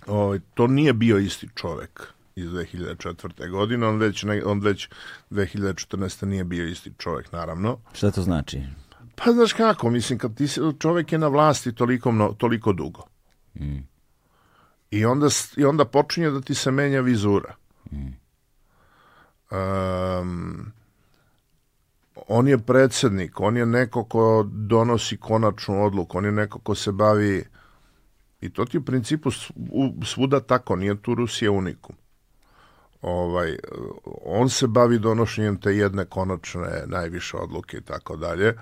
Ovaj, 0.06 0.40
to 0.54 0.66
nije 0.66 0.92
bio 0.92 1.18
isti 1.18 1.48
čovek 1.54 2.15
iz 2.36 2.50
2004. 2.50 3.50
godine, 3.50 3.86
on 3.86 3.98
već, 3.98 4.24
on 4.44 4.60
već 4.60 4.88
2014. 5.30 6.24
nije 6.24 6.44
bio 6.44 6.66
isti 6.66 6.92
čovjek, 6.98 7.32
naravno. 7.32 7.78
Šta 7.92 8.10
to 8.10 8.22
znači? 8.22 8.62
Pa 9.14 9.32
znaš 9.32 9.52
kako, 9.52 9.90
mislim, 9.90 10.18
kad 10.18 10.36
ti, 10.36 10.46
čovjek 10.78 11.12
je 11.12 11.18
na 11.18 11.28
vlasti 11.28 11.74
toliko, 11.74 12.34
toliko 12.38 12.72
dugo. 12.72 13.02
Mm. 13.54 13.78
I, 14.90 15.04
onda, 15.04 15.28
I 15.56 15.64
onda 15.64 15.84
počinje 15.84 16.30
da 16.30 16.40
ti 16.40 16.54
se 16.54 16.70
menja 16.70 17.00
vizura. 17.00 17.54
Mm. 17.92 18.06
Um, 19.50 20.72
on 22.28 22.48
je 22.48 22.58
predsednik, 22.58 23.40
on 23.40 23.56
je 23.56 23.66
neko 23.66 24.04
ko 24.04 24.46
donosi 24.52 25.16
konačnu 25.16 25.84
odluku, 25.84 26.18
on 26.18 26.24
je 26.24 26.32
neko 26.32 26.58
ko 26.58 26.74
se 26.74 26.92
bavi 26.92 27.44
i 28.40 28.52
to 28.52 28.64
ti 28.64 28.78
u 28.78 28.84
principu 28.84 29.30
svuda 30.04 30.40
tako, 30.40 30.76
nije 30.76 31.02
tu 31.02 31.14
Rusija 31.14 31.50
unikum 31.50 31.96
ovaj, 33.06 33.56
on 34.24 34.48
se 34.50 34.66
bavi 34.66 34.98
donošenjem 34.98 35.60
te 35.60 35.76
jedne 35.76 36.04
konačne 36.04 36.82
najviše 36.86 37.36
odluke 37.36 37.76
i 37.76 37.80
tako 37.80 38.16
dalje. 38.16 38.54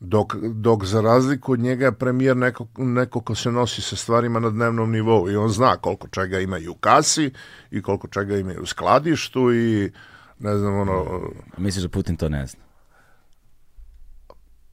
Dok, 0.00 0.34
dok 0.36 0.84
za 0.84 1.00
razliku 1.00 1.52
od 1.52 1.60
njega 1.60 1.84
je 1.84 1.92
premijer 1.92 2.36
neko, 2.36 2.66
neko 2.76 3.20
ko 3.20 3.34
se 3.34 3.52
nosi 3.52 3.82
sa 3.82 3.96
stvarima 3.96 4.40
na 4.40 4.50
dnevnom 4.50 4.90
nivou 4.90 5.30
i 5.30 5.36
on 5.36 5.48
zna 5.48 5.76
koliko 5.76 6.08
čega 6.08 6.38
ima 6.40 6.58
i 6.58 6.68
u 6.68 6.74
kasi 6.74 7.30
i 7.70 7.82
koliko 7.82 8.08
čega 8.08 8.36
ima 8.36 8.52
i 8.52 8.58
u 8.58 8.66
skladištu 8.66 9.52
i 9.54 9.92
ne 10.38 10.56
znam 10.58 10.74
ono... 10.80 11.20
Misliš 11.58 11.82
da 11.82 11.88
Putin 11.88 12.16
to 12.16 12.28
ne 12.28 12.46
zna? 12.46 12.60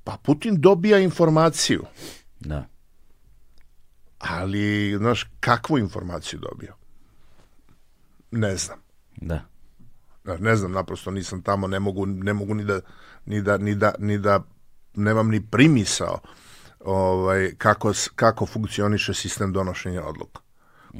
Pa 0.03 0.17
Putin 0.23 0.61
dobija 0.61 0.99
informaciju, 0.99 1.83
Da. 2.39 2.67
ali 4.19 4.95
znaš 4.97 5.31
kakvu 5.39 5.77
informaciju 5.77 6.39
dobio? 6.39 6.73
Ne 8.31 8.55
znam. 8.55 8.88
Da. 9.21 9.41
Ne, 10.23 10.37
ne 10.37 10.55
znam, 10.55 10.71
naprosto 10.71 11.11
nisam 11.11 11.41
tamo, 11.41 11.67
ne 11.67 11.79
mogu, 11.79 12.05
ne 12.05 12.33
mogu 12.33 12.53
ni 12.53 12.63
da, 12.63 12.79
ni 13.25 13.41
da, 13.41 13.57
ni 13.57 13.75
da, 13.75 13.93
ni 13.99 14.17
da 14.17 14.39
nemam 14.95 15.29
ni 15.29 15.41
primisao 15.41 16.19
ovaj, 16.79 17.51
kako, 17.57 17.91
kako 18.15 18.45
funkcioniše 18.45 19.13
sistem 19.13 19.53
donošenja 19.53 20.03
odluka. 20.03 20.41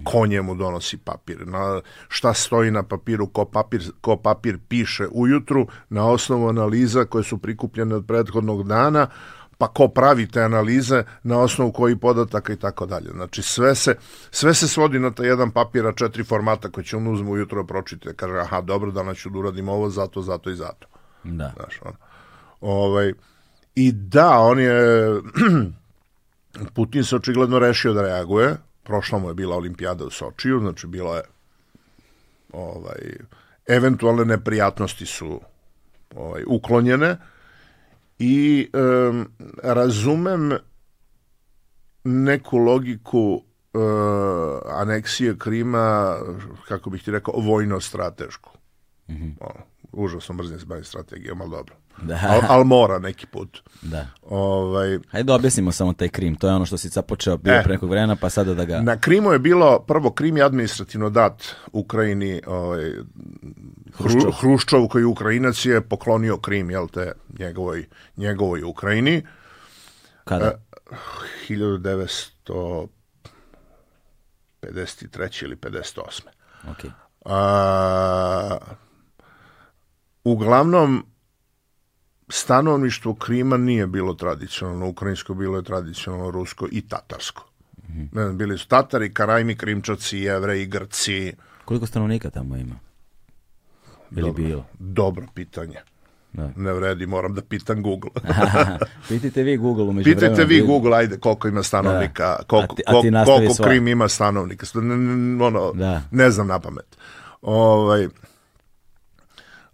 Ko 0.03 0.25
njemu 0.27 0.55
donosi 0.55 0.97
papir, 0.97 1.47
na, 1.47 1.81
šta 2.07 2.33
stoji 2.33 2.71
na 2.71 2.83
papiru, 2.83 3.27
ko 3.27 3.45
papir, 3.45 3.91
ko 4.01 4.17
papir 4.17 4.59
piše 4.67 5.07
ujutru 5.11 5.67
na 5.89 6.05
osnovu 6.05 6.49
analiza 6.49 7.05
koje 7.05 7.23
su 7.23 7.37
prikupljene 7.37 7.95
od 7.95 8.05
prethodnog 8.07 8.67
dana, 8.67 9.07
pa 9.59 9.67
ko 9.67 9.87
pravi 9.87 10.27
te 10.27 10.41
analize 10.41 11.03
na 11.23 11.39
osnovu 11.39 11.71
koji 11.71 11.95
podataka 11.95 12.53
i 12.53 12.55
tako 12.55 12.85
dalje. 12.85 13.09
Znači 13.11 13.41
sve 13.41 13.75
se, 13.75 13.95
sve 14.31 14.53
se 14.53 14.67
svodi 14.67 14.99
na 14.99 15.11
taj 15.11 15.27
jedan 15.27 15.51
papir, 15.51 15.87
a 15.87 15.91
četiri 15.93 16.23
formata 16.23 16.69
koje 16.69 16.83
će 16.83 16.97
on 16.97 17.07
uzme 17.07 17.29
ujutro 17.29 17.63
da 17.63 17.67
pročite. 17.67 18.13
Kaže, 18.13 18.39
aha, 18.39 18.61
dobro, 18.61 18.91
danas 18.91 19.17
ću 19.17 19.29
da 19.29 19.39
uradim 19.39 19.69
ovo, 19.69 19.89
zato, 19.89 20.21
zato 20.21 20.49
i 20.49 20.55
zato. 20.55 20.87
Da. 21.23 21.51
Znaš, 21.55 21.79
ono. 21.81 21.95
Ovaj, 22.61 23.13
I 23.75 23.91
da, 23.91 24.39
on 24.39 24.59
je... 24.59 25.07
Putin 26.75 27.03
se 27.03 27.15
očigledno 27.15 27.59
rešio 27.59 27.93
da 27.93 28.01
reaguje. 28.01 28.55
Prošla 28.83 29.19
mu 29.19 29.27
je 29.27 29.33
bila 29.33 29.55
olimpijada 29.55 30.05
u 30.05 30.09
Sočiju, 30.09 30.59
znači 30.59 30.87
bilo 30.87 31.15
je 31.15 31.21
ovaj, 32.53 32.99
eventualne 33.67 34.25
neprijatnosti 34.25 35.05
su 35.05 35.41
ovaj, 36.15 36.43
uklonjene 36.47 37.17
i 38.19 38.69
em, 38.73 39.25
razumem 39.63 40.51
neku 42.03 42.57
logiku 42.57 43.41
e, 43.73 43.79
aneksije 44.71 45.37
Krima, 45.37 46.17
kako 46.67 46.89
bih 46.89 47.03
ti 47.03 47.11
rekao, 47.11 47.33
vojno-stratešku. 47.37 48.49
Ono, 49.39 49.63
užasno 49.91 50.35
mrzim 50.35 50.59
se 50.59 50.65
bavim 50.65 50.83
strategijom, 50.83 51.41
ali 51.41 51.51
dobro. 51.51 51.75
Da. 52.01 52.19
Al, 52.29 52.41
al 52.47 52.63
mora 52.63 52.99
neki 52.99 53.27
put. 53.27 53.61
Da. 53.81 54.07
Ovaj, 54.23 54.99
Hajde 55.11 55.23
da 55.27 55.35
objasnimo 55.35 55.71
samo 55.71 55.93
taj 55.93 56.09
Krim. 56.09 56.35
To 56.35 56.47
je 56.47 56.53
ono 56.53 56.65
što 56.65 56.77
si 56.77 56.89
sad 56.89 57.05
počeo 57.05 57.37
bio 57.37 57.53
E. 57.53 57.63
pre 57.63 57.73
nekog 57.73 57.89
vremena, 57.89 58.15
pa 58.15 58.29
sada 58.29 58.53
da 58.53 58.65
ga... 58.65 58.81
na 58.81 58.99
Krimu 58.99 59.31
je 59.31 59.39
bilo, 59.39 59.79
prvo 59.79 60.11
Krim 60.11 60.37
je 60.37 60.43
administrativno 60.43 61.09
dat 61.09 61.43
Ukrajini, 61.71 62.41
ovaj, 62.47 62.91
Hruščov. 63.97 64.21
Hru, 64.21 64.31
Hruščov 64.31 64.87
koji 64.87 65.01
je 65.01 65.05
Ukrajinac 65.05 65.65
je 65.65 65.81
poklonio 65.81 66.37
Krim, 66.37 66.69
jel 66.69 66.87
te, 66.87 67.11
njegovoj, 67.39 67.85
njegovoj 68.17 68.63
Ukrajini. 68.63 69.25
Kada? 70.23 70.51
1953. 71.49 72.87
ili 75.43 75.55
58. 75.55 76.21
Ok. 76.71 76.85
A, 77.25 78.57
uglavnom, 80.23 81.05
stanovništvo 82.29 83.13
Krima 83.13 83.57
nije 83.57 83.87
bilo 83.87 84.13
tradicionalno 84.13 84.87
ukrajinsko, 84.87 85.33
bilo 85.33 85.57
je 85.57 85.63
tradicionalno 85.63 86.31
rusko 86.31 86.67
i 86.71 86.81
tatarsko. 86.81 87.45
Ne 87.87 88.23
znam, 88.23 88.37
bili 88.37 88.57
su 88.57 88.67
Tatari, 88.67 89.13
Karajmi, 89.13 89.55
Krimčaci, 89.55 90.17
Jevreji, 90.17 90.65
Grci. 90.65 91.33
Koliko 91.65 91.85
stanovnika 91.85 92.29
tamo 92.29 92.55
ima? 92.55 92.75
Ili 94.11 94.31
bilo? 94.33 94.65
Dobro 94.73 95.25
pitanje. 95.33 95.75
Da. 96.33 96.51
Ne 96.55 96.73
vredi, 96.73 97.05
moram 97.05 97.33
da 97.33 97.41
pitam 97.41 97.83
Google. 97.83 98.11
Pitajte 99.09 99.43
vi 99.43 99.57
Google 99.57 99.83
umeđu 99.83 100.03
Pitajte 100.05 100.45
vi 100.45 100.61
Google, 100.61 100.97
ajde, 100.97 101.17
koliko 101.17 101.47
ima 101.47 101.63
stanovnika, 101.63 102.23
Da. 102.29 102.43
koliko, 102.43 102.73
A 102.87 103.01
ti- 103.01 103.09
a 103.09 103.23
ti 103.23 103.25
koliko. 103.25 103.63
Krim 103.63 103.87
ima 103.87 104.07
stanovnika. 104.07 104.65
Ono, 105.41 105.71
Da. 105.73 106.01
ne 106.11 106.31
znam 106.31 106.47
na 106.47 106.59
pamet. 106.59 106.97
Ovaj, 107.41 108.07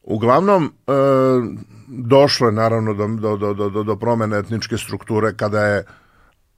uglavnom, 0.06 0.74
e, 0.88 0.92
došlo 1.88 2.48
je 2.48 2.54
naravno 2.54 2.94
do, 2.94 3.08
do, 3.08 3.54
do, 3.54 3.70
do, 3.70 3.84
do, 3.84 3.96
promene 3.96 4.38
etničke 4.38 4.78
strukture 4.78 5.34
kada 5.38 5.62
je 5.62 5.86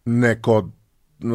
neko 0.06 0.70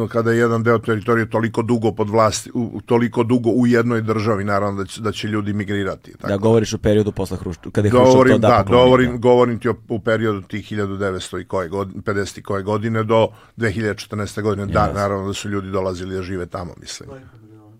kada 0.09 0.31
je 0.31 0.37
jedan 0.37 0.63
deo 0.63 0.79
teritorije 0.79 1.29
toliko 1.29 1.61
dugo 1.61 1.91
pod 1.91 2.09
vlasti, 2.09 2.51
u, 2.53 2.81
toliko 2.85 3.23
dugo 3.23 3.49
u 3.49 3.67
jednoj 3.67 4.01
državi, 4.01 4.43
naravno 4.43 4.83
da 4.83 4.85
će, 4.85 5.01
da 5.01 5.11
će 5.11 5.27
ljudi 5.27 5.53
migrirati. 5.53 6.11
Tako 6.11 6.27
Da 6.27 6.37
govoriš 6.37 6.73
o 6.73 6.77
periodu 6.77 7.11
posle 7.11 7.37
Hruščova, 7.37 7.71
kada 7.71 7.87
je 7.87 7.91
Hruščov 7.91 8.05
to 8.05 8.11
govorim, 8.11 8.41
da, 8.41 8.47
da, 8.47 8.57
poklonio, 8.57 8.83
govorim, 8.83 9.21
govorim 9.21 9.59
ti 9.59 9.69
o, 9.69 9.75
u 9.89 9.99
periodu 9.99 10.41
tih 10.41 10.71
1900 10.71 11.41
i 11.41 11.45
koje 11.45 11.69
godine, 11.69 12.01
50 12.01 12.39
i 12.39 12.43
koje 12.43 12.63
godine 12.63 13.03
do 13.03 13.27
2014. 13.57 14.41
godine. 14.41 14.65
Da, 14.65 14.79
Jasno. 14.79 14.93
naravno 14.93 15.27
da 15.27 15.33
su 15.33 15.49
ljudi 15.49 15.71
dolazili 15.71 16.15
da 16.15 16.21
žive 16.21 16.45
tamo, 16.45 16.73
mislim. 16.81 17.09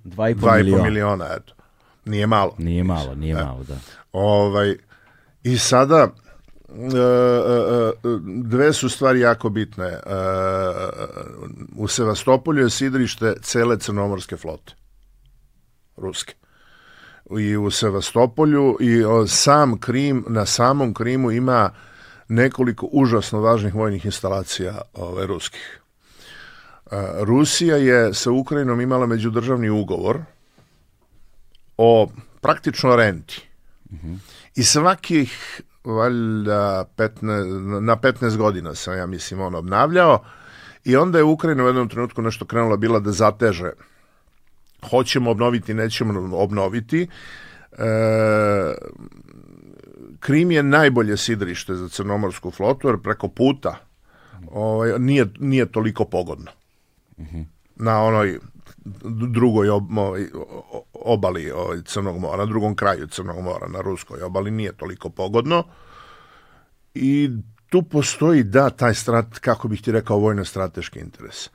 Dva 0.03 0.29
i 0.29 0.35
po 0.35 0.41
Dva 0.41 0.59
i 0.59 0.61
po 0.61 0.65
miliona. 0.65 0.83
miliona, 0.83 1.25
eto. 1.35 1.53
Nije 2.05 2.27
malo. 2.27 2.55
Nije 2.57 2.83
malo, 2.83 3.15
nije 3.15 3.35
malo, 3.35 3.63
da. 3.63 3.75
Ovaj, 4.13 4.77
I 5.43 5.57
sada, 5.57 6.07
e, 6.69 6.97
e, 6.97 6.99
e, 6.99 7.93
dve 8.43 8.73
su 8.73 8.89
stvari 8.89 9.19
jako 9.19 9.49
bitne. 9.49 9.99
U 11.75 11.87
Sevastopolju 11.87 12.63
je 12.63 12.69
sidrište 12.69 13.35
cele 13.41 13.79
crnomorske 13.79 14.37
flote. 14.37 14.73
Ruske. 15.97 16.33
I 17.39 17.57
u 17.57 17.71
Sevastopolju 17.71 18.77
i 18.79 19.03
sam 19.27 19.79
Krim, 19.79 20.25
na 20.27 20.45
samom 20.45 20.93
Krimu 20.93 21.31
ima 21.31 21.71
nekoliko 22.27 22.89
užasno 22.91 23.39
važnih 23.39 23.75
vojnih 23.75 24.05
instalacija 24.05 24.81
ove, 24.93 25.27
ruskih. 25.27 25.79
Rusija 27.19 27.77
je 27.77 28.13
sa 28.13 28.31
Ukrajinom 28.31 28.81
imala 28.81 29.05
međudržavni 29.05 29.69
ugovor 29.69 30.19
o 31.77 32.09
praktično 32.41 32.95
renti. 32.95 33.52
I 34.55 34.63
svakih 34.63 35.61
valjda 35.83 36.85
15, 36.97 37.79
na 37.79 37.97
15 37.97 38.37
godina 38.37 38.75
sam 38.75 38.97
ja 38.97 39.05
mislim 39.05 39.41
on 39.41 39.55
obnavljao 39.55 40.23
i 40.83 40.95
onda 40.95 41.17
je 41.17 41.23
Ukrajina 41.23 41.63
u 41.63 41.67
jednom 41.67 41.89
trenutku 41.89 42.21
nešto 42.21 42.45
krenula 42.45 42.77
bila 42.77 42.99
da 42.99 43.11
zateže 43.11 43.71
hoćemo 44.89 45.31
obnoviti, 45.31 45.73
nećemo 45.73 46.37
obnoviti. 46.37 47.07
E, 47.71 47.85
Krim 50.19 50.51
je 50.51 50.63
najbolje 50.63 51.17
sidrište 51.17 51.75
za 51.75 51.89
crnomorsku 51.89 52.51
flotu 52.51 52.87
jer 52.87 52.97
preko 52.97 53.27
puta 53.27 53.75
ovaj, 54.51 54.99
nije, 54.99 55.25
nije 55.39 55.71
toliko 55.71 56.05
pogodno. 56.05 56.51
Na 57.75 58.03
onoj 58.03 58.39
drugoj 59.33 59.69
obali 60.93 61.51
ovaj, 61.51 61.81
Crnog 61.85 62.19
mora, 62.19 62.37
na 62.37 62.45
drugom 62.45 62.75
kraju 62.75 63.07
Crnog 63.07 63.39
mora, 63.43 63.67
na 63.67 63.81
ruskoj 63.81 64.21
obali 64.21 64.51
nije 64.51 64.73
toliko 64.73 65.09
pogodno 65.09 65.63
i 66.93 67.29
tu 67.69 67.83
postoji 67.83 68.43
da 68.43 68.69
taj 68.69 68.93
strat, 68.93 69.39
kako 69.39 69.67
bih 69.67 69.81
ti 69.81 69.91
rekao 69.91 70.17
vojno-strateški 70.17 70.99
interes. 70.99 71.47
E, 71.47 71.49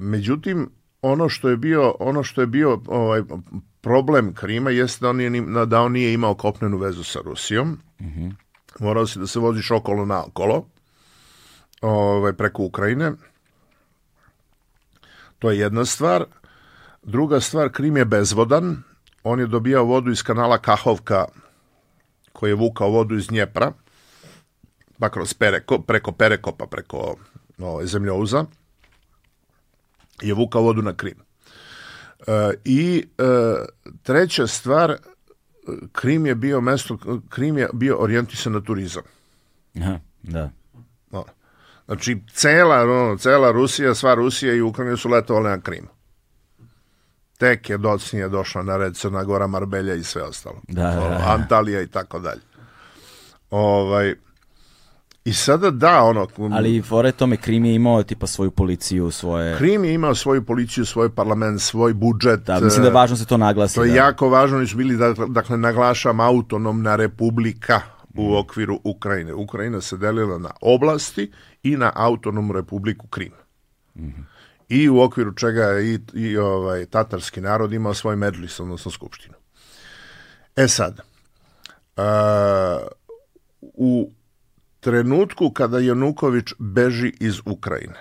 međutim, 0.00 0.70
ono 1.02 1.28
što 1.28 1.48
je 1.48 1.56
bio, 1.56 1.94
ono 2.00 2.22
što 2.22 2.40
je 2.40 2.46
bio 2.46 2.80
ovaj, 2.86 3.22
problem 3.80 4.34
Krima 4.34 4.70
jeste 4.70 5.04
da 5.04 5.10
on, 5.10 5.16
nije, 5.16 5.30
ni- 5.30 5.66
da 5.66 5.80
on 5.80 5.92
nije 5.92 6.12
imao 6.12 6.34
kopnenu 6.34 6.76
vezu 6.78 7.04
sa 7.04 7.18
Rusijom. 7.24 7.78
Morao 8.80 9.06
si 9.06 9.18
da 9.18 9.26
se 9.26 9.38
voziš 9.38 9.70
okolo 9.70 10.04
na 10.04 10.24
okolo 10.24 10.66
ovaj, 11.80 12.32
preko 12.32 12.62
Ukrajine. 12.62 13.12
To 15.42 15.50
je 15.50 15.58
jedna 15.58 15.84
stvar. 15.84 16.24
Druga 17.02 17.40
stvar, 17.40 17.72
Krim 17.72 17.96
je 17.96 18.04
bezvodan. 18.04 18.82
On 19.22 19.40
je 19.40 19.46
dobijao 19.46 19.84
vodu 19.84 20.10
iz 20.10 20.22
kanala 20.22 20.58
Kahovka, 20.58 21.24
koji 22.32 22.50
je 22.50 22.54
vukao 22.54 22.90
vodu 22.90 23.16
iz 23.16 23.30
Njepra, 23.30 23.72
pa 24.98 25.10
kroz 25.10 25.34
Pereko, 25.34 25.78
preko 25.78 26.12
Perekopa, 26.12 26.66
preko 26.66 27.16
ovaj, 27.58 27.86
zemljouza, 27.86 28.44
je 30.22 30.34
vukao 30.34 30.62
vodu 30.62 30.82
na 30.82 30.94
Krim. 30.96 31.18
E, 32.26 32.52
I 32.64 33.06
e, 33.18 33.22
treća 34.02 34.46
stvar, 34.46 34.90
e, 34.90 34.98
Krim 35.92 36.26
je 36.26 36.34
bio 36.34 36.60
mesto, 36.60 36.98
Krim 37.28 37.58
je 37.58 37.68
bio 37.72 37.96
orijentisan 37.98 38.52
na 38.52 38.60
turizam. 38.60 39.02
Aha, 39.80 39.98
da. 40.22 40.50
Znači, 41.92 42.18
cela, 42.32 42.82
ono, 42.82 43.16
cela 43.16 43.50
Rusija, 43.50 43.94
sva 43.94 44.14
Rusija 44.14 44.54
i 44.54 44.60
Ukrajina 44.60 44.96
su 44.96 45.08
letovali 45.08 45.48
na 45.48 45.60
Krim. 45.60 45.86
Tek 47.38 47.70
je 47.70 47.78
docnije 47.78 48.28
došla 48.28 48.62
na 48.62 48.76
red 48.76 48.96
Crna 48.96 49.24
Gora, 49.24 49.46
Marbelja 49.46 49.94
i 49.94 50.02
sve 50.02 50.22
ostalo. 50.22 50.56
Da, 50.68 50.82
da, 50.82 51.08
da. 51.08 51.24
Antalija 51.26 51.82
i 51.82 51.86
tako 51.86 52.18
dalje. 52.18 52.40
Ovaj, 53.50 54.14
I 55.24 55.32
sada 55.32 55.70
da, 55.70 56.02
ono... 56.02 56.26
Ali 56.52 56.82
fore 56.82 57.12
tome, 57.12 57.36
Krim 57.36 57.64
je 57.64 57.74
imao 57.74 58.02
tipa 58.02 58.26
svoju 58.26 58.50
policiju, 58.50 59.10
svoje... 59.10 59.56
Krim 59.56 59.84
je 59.84 59.94
imao 59.94 60.14
svoju 60.14 60.44
policiju, 60.44 60.86
svoj 60.86 61.14
parlament, 61.14 61.60
svoj 61.60 61.94
budžet. 61.94 62.40
Da, 62.40 62.60
mislim 62.60 62.82
da 62.82 62.88
je 62.88 62.94
važno 62.94 63.16
se 63.16 63.26
to 63.26 63.36
naglasi. 63.36 63.74
To 63.74 63.84
je 63.84 63.90
da. 63.90 63.96
jako 63.96 64.28
važno, 64.28 64.56
oni 64.56 64.66
su 64.66 64.76
bili, 64.76 64.96
dakle, 64.96 65.26
dakle 65.28 65.56
naglašam, 65.56 66.20
autonomna 66.20 66.96
republika 66.96 67.80
u 68.16 68.36
okviru 68.36 68.80
Ukrajine. 68.84 69.34
Ukrajina 69.34 69.80
se 69.80 69.96
delila 69.96 70.38
na 70.38 70.50
oblasti 70.60 71.30
i 71.62 71.76
na 71.76 71.92
autonomnu 71.94 72.52
republiku 72.52 73.06
Krim. 73.06 73.32
I 74.68 74.88
u 74.88 75.00
okviru 75.00 75.34
čega 75.34 75.62
je 75.62 75.94
i, 75.94 76.00
i 76.14 76.36
ovaj, 76.36 76.86
tatarski 76.86 77.40
narod 77.40 77.72
imao 77.72 77.94
svoj 77.94 78.16
medžlis, 78.16 78.60
odnosno 78.60 78.90
skupštinu. 78.90 79.34
E 80.56 80.68
sad, 80.68 81.00
uh, 81.96 82.02
u 83.60 84.10
trenutku 84.80 85.50
kada 85.50 85.78
Januković 85.78 86.52
beži 86.58 87.12
iz 87.20 87.40
Ukrajine, 87.46 87.94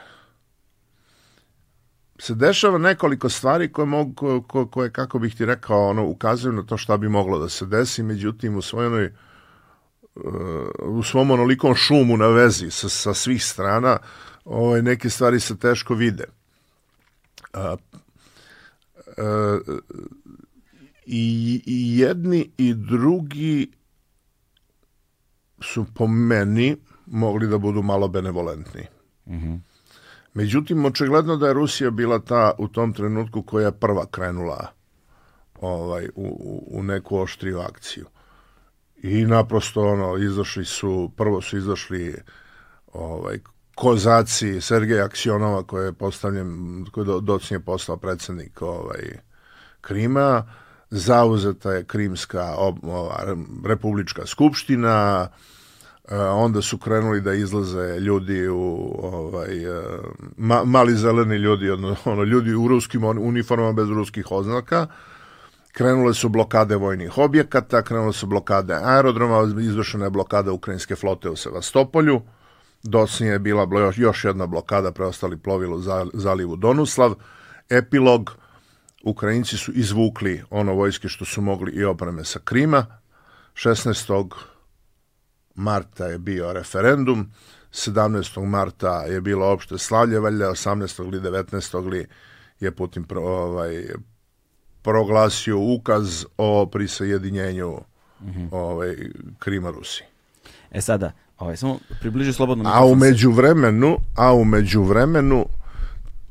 se 2.20 2.36
dešava 2.36 2.78
nekoliko 2.78 3.30
stvari 3.30 3.72
koje, 3.72 3.86
mogu, 3.86 4.14
ko- 4.14 4.42
ko- 4.48 4.68
koje 4.68 4.92
kako 4.92 5.20
bih 5.20 5.36
ti 5.36 5.46
rekao, 5.46 5.90
ono, 5.90 6.06
ukazuju 6.06 6.54
na 6.54 6.64
to 6.64 6.78
šta 6.78 6.98
bi 6.98 7.10
moglo 7.10 7.40
da 7.40 7.50
se 7.50 7.66
desi, 7.66 8.04
međutim 8.04 8.56
u 8.58 8.62
svojoj 8.62 9.14
u 10.84 11.04
svom 11.04 11.32
onolikom 11.32 11.76
šumu 11.76 12.18
na 12.18 12.28
vezi 12.28 12.72
sa, 12.72 12.90
sa 12.90 13.14
svih 13.14 13.44
strana, 13.44 13.98
ovaj, 14.46 14.82
neke 14.82 15.10
stvari 15.10 15.40
se 15.40 15.58
teško 15.58 15.94
vide. 15.94 16.24
A, 17.54 17.76
a, 19.18 19.60
i, 21.06 21.64
I 21.66 22.00
jedni 22.00 22.52
i 22.58 22.74
drugi 22.74 23.72
su 25.62 25.86
po 25.96 26.08
meni 26.08 26.78
mogli 27.06 27.48
da 27.48 27.58
budu 27.58 27.82
malo 27.82 28.08
benevolentni. 28.08 28.86
Međutim, 30.34 30.86
očigledno 30.86 31.38
da 31.38 31.48
je 31.48 31.54
Rusija 31.54 31.92
bila 31.92 32.20
ta 32.20 32.52
u 32.58 32.68
tom 32.68 32.94
trenutku 32.94 33.44
koja 33.44 33.66
je 33.66 33.80
prva 33.80 34.06
krenula 34.06 34.68
ovaj, 35.62 36.08
u, 36.16 36.24
u, 36.26 36.80
u 36.80 36.84
neku 36.84 37.18
oštriju 37.18 37.60
akciju. 37.60 38.06
I 39.04 39.26
naprosto 39.26 39.82
ono, 39.82 40.18
izašli 40.18 40.66
su, 40.66 41.12
prvo 41.18 41.42
su 41.42 41.58
izašli 41.58 42.16
ovaj, 42.94 43.40
kozaci 43.76 44.62
Sergeja 44.62 45.06
Aksionova 45.06 45.64
koji 45.64 45.86
je 45.86 45.94
postavljen, 45.94 46.86
koji 46.92 47.06
do, 47.06 47.20
docnije 47.20 47.60
postao 47.60 47.98
predsednik 47.98 48.62
ovaj, 48.62 49.20
Krima, 49.82 50.44
zauzeta 50.90 51.72
je 51.72 51.84
Krimska 51.84 52.56
ova, 52.58 53.36
Republička 53.66 54.26
skupština, 54.26 55.28
e, 56.10 56.18
onda 56.18 56.62
su 56.62 56.78
krenuli 56.78 57.22
da 57.22 57.34
izlaze 57.34 58.00
ljudi 58.00 58.48
u 58.48 58.96
ovaj 59.02 59.64
e, 59.64 59.82
ma, 60.38 60.64
mali 60.64 60.96
zeleni 60.96 61.36
ljudi 61.36 61.70
ono, 62.06 62.24
ljudi 62.24 62.54
u 62.54 62.68
ruskim 62.68 63.04
uniformama 63.04 63.74
bez 63.74 63.90
ruskih 63.90 64.32
oznaka 64.32 64.88
krenule 65.72 66.14
su 66.14 66.30
blokade 66.30 66.76
vojnih 66.76 67.18
objekata 67.18 67.82
krenule 67.82 68.14
su 68.14 68.28
blokade 68.28 68.74
aerodroma 68.84 69.62
izvršena 69.62 70.06
je 70.06 70.10
blokada 70.12 70.52
ukrajinske 70.52 70.96
flote 70.96 71.30
u 71.30 71.36
Sevastopolju 71.36 72.22
docnije 72.84 73.32
je 73.32 73.40
bila 73.40 73.68
još, 73.98 74.26
jedna 74.26 74.48
blokada 74.48 74.92
preostali 74.92 75.38
plovilo 75.38 75.76
u 75.76 75.82
za- 75.82 76.08
zalivu 76.14 76.56
Donuslav 76.56 77.16
epilog 77.70 78.32
Ukrajinci 79.04 79.58
su 79.58 79.72
izvukli 79.72 80.44
ono 80.50 80.74
vojske 80.74 81.08
što 81.08 81.26
su 81.26 81.42
mogli 81.42 81.72
i 81.72 81.84
opreme 81.84 82.26
sa 82.26 82.40
Krima 82.40 82.86
16 83.54 84.32
marta 85.56 86.06
je 86.06 86.18
bio 86.18 86.54
referendum, 86.54 87.32
17. 87.72 88.46
marta 88.46 89.04
je 89.04 89.22
bilo 89.22 89.52
opšte 89.52 89.78
slavlje, 89.78 90.20
valjda 90.20 90.50
18. 90.50 91.04
ili 91.04 91.20
19. 91.20 91.90
li 91.90 92.08
je 92.60 92.72
Putin 92.72 93.06
ovaj, 93.16 93.86
proglasio 94.82 95.60
ukaz 95.60 96.26
o 96.38 96.66
prisajedinjenju 96.66 97.78
ovaj, 98.52 98.96
Krima 99.40 99.70
Rusiji. 99.70 100.08
E 100.72 100.82
sada, 100.82 101.12
ovaj, 101.40 101.58
samo 101.58 101.80
približi 102.00 102.34
slobodno. 102.34 102.64
A 102.66 102.86
u 102.86 102.86
mikrofon 102.86 103.00
se- 103.00 103.06
međuvremenu, 103.08 103.98
a 104.16 104.34
u 104.34 104.46
međuvremenu 104.46 105.46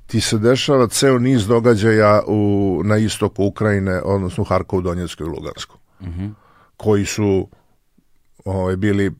ti 0.07 0.21
se 0.21 0.39
dešava 0.39 0.89
ceo 0.89 1.19
niz 1.19 1.47
događaja 1.47 2.23
u, 2.27 2.41
na 2.85 2.97
istoku 2.97 3.45
Ukrajine, 3.45 4.01
odnosno 4.01 4.43
u 4.43 4.47
Harkovu, 4.47 4.83
Donjecku 4.83 5.23
i 5.23 5.27
Lugansku, 5.27 5.77
koji 6.77 7.05
su 7.05 7.49
ovaj, 8.45 8.77
bili 8.77 9.07
uh, 9.07 9.15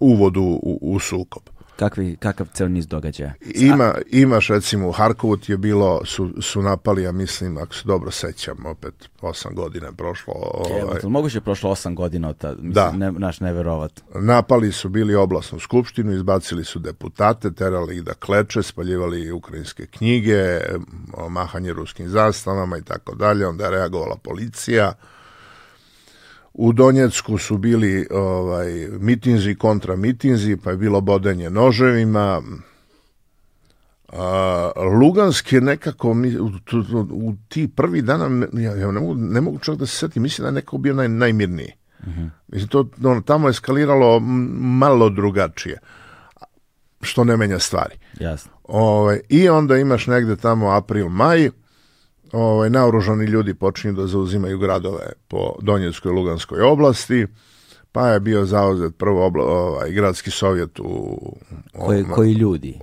uvod 0.00 0.36
u, 0.36 0.60
u, 0.62 0.78
u 0.82 0.98
sukob. 0.98 1.42
Kakvi, 1.80 2.16
kakav 2.16 2.46
ceo 2.54 2.68
niz 2.68 2.86
događaja? 2.86 3.34
Ima, 3.54 3.94
imaš 4.10 4.48
recimo 4.48 4.88
u 4.88 4.92
Harkovu 4.92 5.36
je 5.46 5.56
bilo, 5.56 6.04
su, 6.04 6.30
su 6.42 6.62
napali, 6.62 7.02
ja 7.02 7.12
mislim, 7.12 7.58
ako 7.58 7.74
se 7.74 7.82
dobro 7.84 8.10
sećam, 8.10 8.66
opet 8.66 8.94
osam 9.20 9.54
godina 9.54 9.86
je 9.86 9.92
prošlo, 9.92 10.34
Evo, 10.80 10.88
ovaj, 10.88 11.00
moguće 11.02 11.36
je 11.36 11.40
prošlo 11.40 11.70
osam 11.70 11.94
godina 11.94 12.28
od 12.28 12.38
tada. 12.38 12.54
Mislim, 12.54 12.72
Da. 12.72 12.92
Ne, 12.92 13.12
naš 13.12 13.40
neverovat. 13.40 14.02
napali 14.14 14.72
su 14.72 14.88
bili 14.88 15.14
oblasnu 15.14 15.58
skupštinu, 15.58 16.12
izbacili 16.12 16.64
su 16.64 16.78
deputate, 16.78 17.50
terali 17.54 17.96
ih 17.96 18.04
da 18.04 18.14
kleče, 18.14 18.62
spaljivali 18.62 19.32
ukrajinske 19.32 19.86
knjige, 19.86 20.60
mahanje 21.28 21.72
ruskim 21.72 22.08
zastavama 22.08 22.78
i 22.78 22.82
tako 22.82 23.14
dalje, 23.14 23.46
onda 23.46 23.64
je 23.64 23.70
reagovala 23.70 24.16
policija. 24.16 24.92
U 26.54 26.72
Donjecku 26.72 27.38
su 27.38 27.58
bili 27.58 28.06
ovaj 28.10 28.68
mitinzi 28.90 29.54
kontra 29.54 29.96
mitinzi, 29.96 30.56
pa 30.56 30.70
je 30.70 30.76
bilo 30.76 31.00
bodenje 31.00 31.50
noževima. 31.50 32.42
A, 34.08 34.70
Lugansk 35.00 35.52
je 35.52 35.60
nekako 35.60 36.14
mi- 36.14 36.38
u, 36.38 36.50
tu- 36.60 36.84
u 37.12 37.34
ti 37.48 37.68
prvi 37.68 38.02
dana 38.02 38.24
ja, 38.54 38.72
ja 38.72 38.92
ne, 38.92 39.00
mogu, 39.00 39.14
ne 39.14 39.40
mogu 39.40 39.58
čak 39.58 39.76
da 39.76 39.86
se 39.86 39.96
setim, 39.96 40.22
mislim 40.22 40.42
da 40.42 40.48
je 40.48 40.52
nekako 40.52 40.78
bio 40.78 40.94
naj, 40.94 41.08
najmirniji. 41.08 41.72
Mislim, 42.48 42.68
to 42.68 42.88
ono, 43.04 43.20
tamo 43.20 43.48
je 43.48 43.50
eskaliralo 43.50 44.20
malo 44.60 45.08
drugačije, 45.08 45.78
što 47.00 47.24
ne 47.24 47.36
menja 47.36 47.58
stvari. 47.58 47.94
Jasno. 48.20 48.52
Ovaj, 48.64 49.20
I 49.28 49.48
onda 49.48 49.76
imaš 49.76 50.06
negde 50.06 50.36
tamo 50.36 50.70
april, 50.70 51.08
maj, 51.08 51.50
ovaj, 52.32 52.70
naoružani 52.70 53.24
ljudi 53.24 53.54
počinju 53.54 53.92
da 53.92 54.06
zauzimaju 54.06 54.58
gradove 54.58 55.12
po 55.28 55.54
Donjeckoj 55.62 56.10
i 56.10 56.14
Luganskoj 56.14 56.60
oblasti, 56.60 57.26
pa 57.92 58.08
je 58.08 58.20
bio 58.20 58.44
zauzet 58.44 58.96
prvo 58.98 59.26
obla, 59.26 59.44
ovaj, 59.44 59.90
gradski 59.90 60.30
sovjet 60.30 60.80
u... 60.80 61.18
Koji, 61.72 62.02
ovom- 62.02 62.14
koji 62.14 62.32
ljudi? 62.32 62.78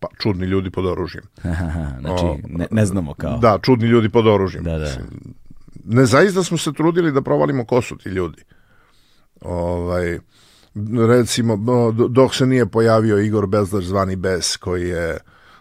pa, 0.00 0.08
čudni 0.18 0.46
ljudi 0.46 0.70
pod 0.70 0.86
oružjem. 0.86 1.24
znači, 2.00 2.24
ne, 2.48 2.66
ne 2.70 2.86
znamo 2.86 3.14
kao. 3.14 3.38
Da, 3.38 3.58
čudni 3.62 3.86
ljudi 3.86 4.08
pod 4.08 4.26
oružjem. 4.26 4.64
Da, 4.64 4.78
da. 4.78 4.90
ne 5.84 6.06
zaista 6.06 6.42
smo 6.42 6.58
se 6.58 6.72
trudili 6.72 7.12
da 7.12 7.22
provalimo 7.22 7.64
ko 7.64 7.82
su 7.82 7.96
ti 7.96 8.08
ljudi. 8.08 8.42
Ovaj, 9.40 10.18
recimo, 11.08 11.58
dok 12.08 12.34
se 12.34 12.46
nije 12.46 12.66
pojavio 12.66 13.18
Igor 13.18 13.46
Bezlar 13.46 13.82
zvani 13.82 14.16
Bes, 14.16 14.56
koji 14.56 14.88
je 14.88 15.18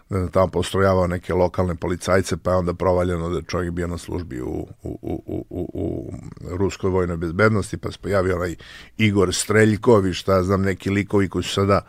ne 0.09 0.19
znam, 0.19 0.31
tamo 0.31 0.47
postrojavao 0.47 1.07
neke 1.07 1.34
lokalne 1.34 1.75
policajce, 1.75 2.38
pa 2.38 2.51
je 2.51 2.57
onda 2.57 2.73
provaljeno 2.73 3.30
da 3.30 3.38
je 3.38 3.43
čovjek 3.43 3.71
bio 3.71 3.88
na 3.88 3.97
službi 3.97 4.41
u, 4.41 4.67
u, 4.84 4.99
u, 5.01 5.45
u, 5.49 5.69
u, 5.73 6.13
ruskoj 6.57 6.89
vojnoj 6.89 7.17
bezbednosti, 7.17 7.77
pa 7.77 7.91
se 7.91 7.97
pojavio 8.01 8.35
onaj 8.35 8.55
Igor 8.97 9.34
Streljkovi, 9.34 10.13
šta 10.13 10.43
znam, 10.43 10.61
neki 10.61 10.89
likovi 10.89 11.30
koji 11.30 11.43
su 11.43 11.53
sada 11.53 11.81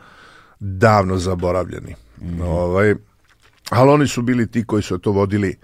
davno 0.60 1.16
zaboravljeni. 1.16 1.94
Ovaj, 2.42 2.94
ali 3.70 3.90
oni 3.90 4.08
su 4.08 4.22
bili 4.22 4.50
ti 4.50 4.66
koji 4.66 4.82
su 4.82 4.98
to 4.98 5.12
vodili 5.12 5.56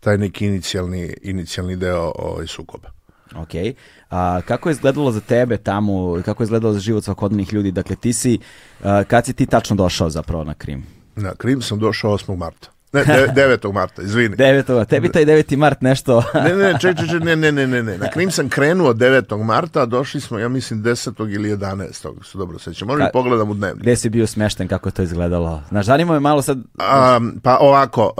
taj 0.00 0.18
neki 0.18 0.46
inicijalni, 0.46 1.14
inicijalni 1.22 1.76
deo 1.76 2.12
ovaj, 2.14 2.46
sukoba. 2.46 2.90
Ok. 3.36 3.76
A, 4.10 4.40
kako 4.46 4.68
je 4.68 4.72
izgledalo 4.72 5.12
za 5.12 5.20
tebe 5.20 5.56
tamo, 5.56 6.22
kako 6.24 6.42
je 6.42 6.44
izgledalo 6.44 6.72
za 6.72 6.80
život 6.80 7.04
svakodnevnih 7.04 7.52
ljudi? 7.52 7.72
Dakle, 7.72 7.96
ti 7.96 8.12
si, 8.12 8.38
a, 8.84 9.04
kad 9.04 9.26
si 9.26 9.32
ti 9.32 9.46
tačno 9.46 9.76
došao 9.76 10.10
zapravo 10.10 10.44
na 10.44 10.54
Krim? 10.54 10.97
Na 11.22 11.34
Krim 11.34 11.62
sam 11.62 11.78
došao 11.78 12.10
8. 12.10 12.36
marta. 12.36 12.68
Ne, 12.92 13.04
de, 13.04 13.32
9. 13.60 13.72
marta, 13.72 14.02
izvini. 14.02 14.36
9. 14.36 14.84
Tebi 14.84 15.12
taj 15.12 15.24
9. 15.24 15.56
mart 15.56 15.82
nešto... 15.82 16.22
Ne, 16.34 16.56
ne, 16.56 16.78
ček, 16.80 16.96
ček, 16.98 17.10
ček, 17.10 17.22
ne, 17.22 17.36
ne, 17.36 17.52
ne, 17.52 17.66
ne, 17.66 17.82
ne. 17.82 17.98
Na 17.98 18.10
Krim 18.10 18.30
sam 18.30 18.48
krenuo 18.48 18.94
9. 18.94 19.44
marta, 19.44 19.82
a 19.82 19.86
došli 19.86 20.20
smo, 20.20 20.38
ja 20.38 20.48
mislim, 20.48 20.82
10. 20.82 21.34
ili 21.34 21.56
11. 21.56 22.08
ako 22.12 22.24
se 22.24 22.38
dobro 22.38 22.58
sećam. 22.58 22.88
Možda 22.88 23.10
pogledam 23.12 23.50
u 23.50 23.54
dnevnik. 23.54 23.82
Gde 23.82 23.96
si 23.96 24.08
bio 24.08 24.26
smešten, 24.26 24.68
kako 24.68 24.88
je 24.88 24.92
to 24.92 25.02
izgledalo? 25.02 25.62
Znaš, 25.68 25.86
zanima 25.86 26.12
me 26.12 26.20
malo 26.20 26.42
sad... 26.42 26.58
Um, 26.58 27.40
pa 27.42 27.58
ovako, 27.60 28.12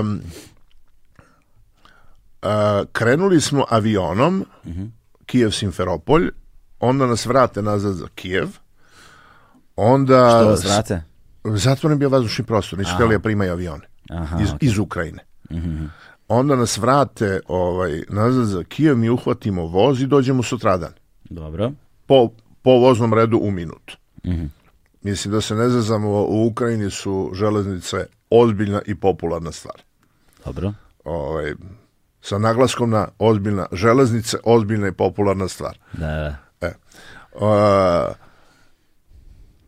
um, 0.00 0.20
uh, 2.42 2.48
krenuli 2.92 3.40
smo 3.40 3.64
avionom, 3.68 4.44
Kijev 5.26 5.50
Simferopolj, 5.50 6.30
onda 6.80 7.06
nas 7.06 7.26
vrate 7.26 7.62
nazad 7.62 7.94
za 7.94 8.06
Kijev, 8.14 8.48
onda... 9.76 10.28
Što 10.40 10.48
vas 10.48 10.64
vrate? 10.64 11.09
Zatvoren 11.44 11.98
bio 11.98 12.08
vazdušni 12.08 12.44
prostor, 12.44 12.78
nisu 12.78 12.94
htjeli 12.94 13.14
da 13.14 13.18
primaju 13.18 13.52
avione 13.52 13.88
Aha, 14.10 14.38
iz, 14.42 14.48
iz 14.60 14.78
Ukrajine. 14.78 15.24
Onda 16.28 16.56
nas 16.56 16.78
vrate 16.78 17.40
ovaj, 17.48 18.02
nazad 18.08 18.46
za 18.46 18.64
Kijev, 18.64 18.96
mi 18.96 19.10
uhvatimo 19.10 19.66
voz 19.66 20.02
i 20.02 20.06
dođemo 20.06 20.42
sutradan. 20.42 20.92
Dobro. 21.24 21.72
Po, 22.06 22.28
po 22.62 22.70
voznom 22.70 23.14
redu 23.14 23.38
u 23.38 23.50
minut. 23.50 23.92
Mislim 25.02 25.32
da 25.32 25.40
se 25.40 25.54
ne 25.54 25.68
zazamo, 25.68 26.08
u 26.08 26.46
Ukrajini 26.46 26.90
su 26.90 27.30
železnice 27.34 28.06
ozbiljna 28.30 28.80
i 28.86 28.94
popularna 28.94 29.52
stvar. 29.52 29.82
Dobro. 30.44 30.72
Ovaj, 31.04 31.54
sa 32.22 32.38
naglaskom 32.38 32.90
na 32.90 33.08
ozbiljna 33.18 33.66
železnice, 33.72 34.36
ozbiljna 34.44 34.88
i 34.88 34.92
popularna 34.92 35.48
stvar. 35.48 35.78
Da, 35.92 36.06
da. 36.06 36.66
E, 36.66 36.74
uh, 37.34 38.14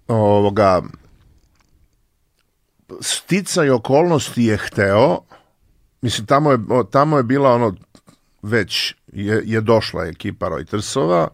ovoga, 0.09 0.83
sticaj 3.01 3.71
okolnosti 3.71 4.45
je 4.45 4.57
hteo, 4.57 5.19
mislim, 6.03 6.27
tamo 6.27 6.53
je, 6.53 6.59
tamo 6.91 7.17
je 7.17 7.23
bila 7.23 7.55
ono, 7.55 7.75
već 8.43 8.95
je, 9.13 9.43
je 9.45 9.61
došla 9.61 10.05
ekipa 10.05 10.49
Reutersova 10.49 11.29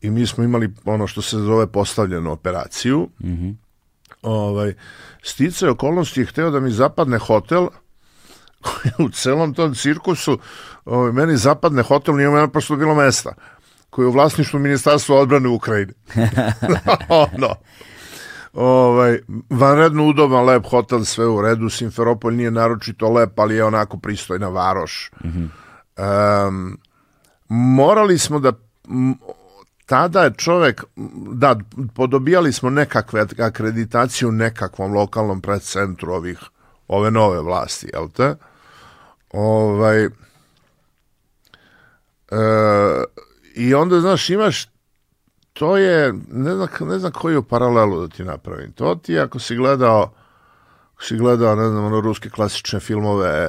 i 0.00 0.10
mi 0.10 0.26
smo 0.26 0.44
imali 0.44 0.74
ono 0.84 1.06
što 1.06 1.22
se 1.22 1.36
zove 1.36 1.66
postavljenu 1.66 2.32
operaciju. 2.32 3.08
ovaj, 4.22 4.74
sticaj 5.22 5.68
okolnosti 5.68 6.20
je 6.20 6.26
hteo 6.26 6.50
da 6.50 6.60
mi 6.60 6.70
zapadne 6.70 7.18
hotel 7.18 7.68
koji 8.60 9.06
u 9.06 9.10
celom 9.10 9.54
tom 9.54 9.74
cirkusu 9.74 10.38
ovaj, 10.84 11.12
meni 11.12 11.36
zapadne 11.36 11.82
hotel 11.82 12.16
nije 12.16 12.30
meni 12.30 12.50
prosto 12.50 12.76
bilo 12.76 12.94
mesta 12.94 13.34
koji 13.90 14.04
je 14.04 14.08
u 14.08 14.12
vlasništvu 14.12 14.58
Ministarstva 14.58 15.16
odbrane 15.16 15.48
Ukrajine. 15.48 15.92
ono. 17.08 17.54
Ovaj, 18.54 19.18
vanredno 19.50 20.06
udoban, 20.06 20.44
lep 20.44 20.66
hotel, 20.70 21.04
sve 21.04 21.26
u 21.26 21.42
redu, 21.42 21.68
Simferopolj 21.70 22.34
nije 22.34 22.50
naročito 22.50 23.10
lep, 23.12 23.38
ali 23.38 23.56
je 23.56 23.64
onako 23.64 23.98
pristojna 23.98 24.48
varoš. 24.48 25.10
Em, 25.96 26.76
morali 27.48 28.18
smo 28.18 28.38
da 28.38 28.52
tada 29.86 30.22
je 30.22 30.34
čovek 30.36 30.84
da 31.32 31.56
podobijali 31.94 32.52
smo 32.52 32.70
nekakve 32.70 33.26
akreditaciju 33.38 34.28
u 34.28 34.32
nekakvom 34.32 34.92
lokalnom 34.92 35.40
predcentru 35.40 36.12
ovih 36.12 36.38
ove 36.88 37.10
nove 37.10 37.40
vlasti, 37.40 37.90
jel 37.92 38.08
te? 38.08 38.36
Ovaj 39.32 40.04
e, 40.04 40.10
i 43.54 43.74
onda 43.74 44.00
znaš 44.00 44.30
imaš 44.30 44.73
to 45.54 45.76
je 45.76 46.12
ne 46.28 46.54
znam, 46.54 46.68
ne 46.80 46.98
znam 46.98 47.12
koju 47.12 47.42
paralelu 47.42 48.00
da 48.00 48.16
ti 48.16 48.24
napravim. 48.24 48.72
To 48.72 48.94
ti 48.94 49.18
ako 49.18 49.38
si 49.38 49.56
gledao 49.56 50.12
ako 50.94 51.04
si 51.04 51.16
gledao 51.16 51.54
ne 51.54 51.68
znam 51.68 51.84
ono 51.84 52.00
ruske 52.00 52.30
klasične 52.30 52.80
filmove 52.80 53.48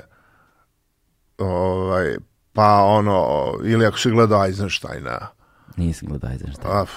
ovaj 1.37 2.15
pa 2.53 2.83
ono 2.83 3.53
ili 3.63 3.85
ako 3.85 3.97
si 3.97 4.11
gledao 4.11 4.45
Eisensteina 4.45 5.35
Nisam 5.77 6.09
gledao 6.09 6.31
Eisenstein. 6.31 6.73
Af. 6.73 6.89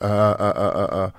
A, 0.00 0.08
a, 0.08 0.52
a, 0.56 0.70
a, 0.74 0.86
a. 0.90 1.10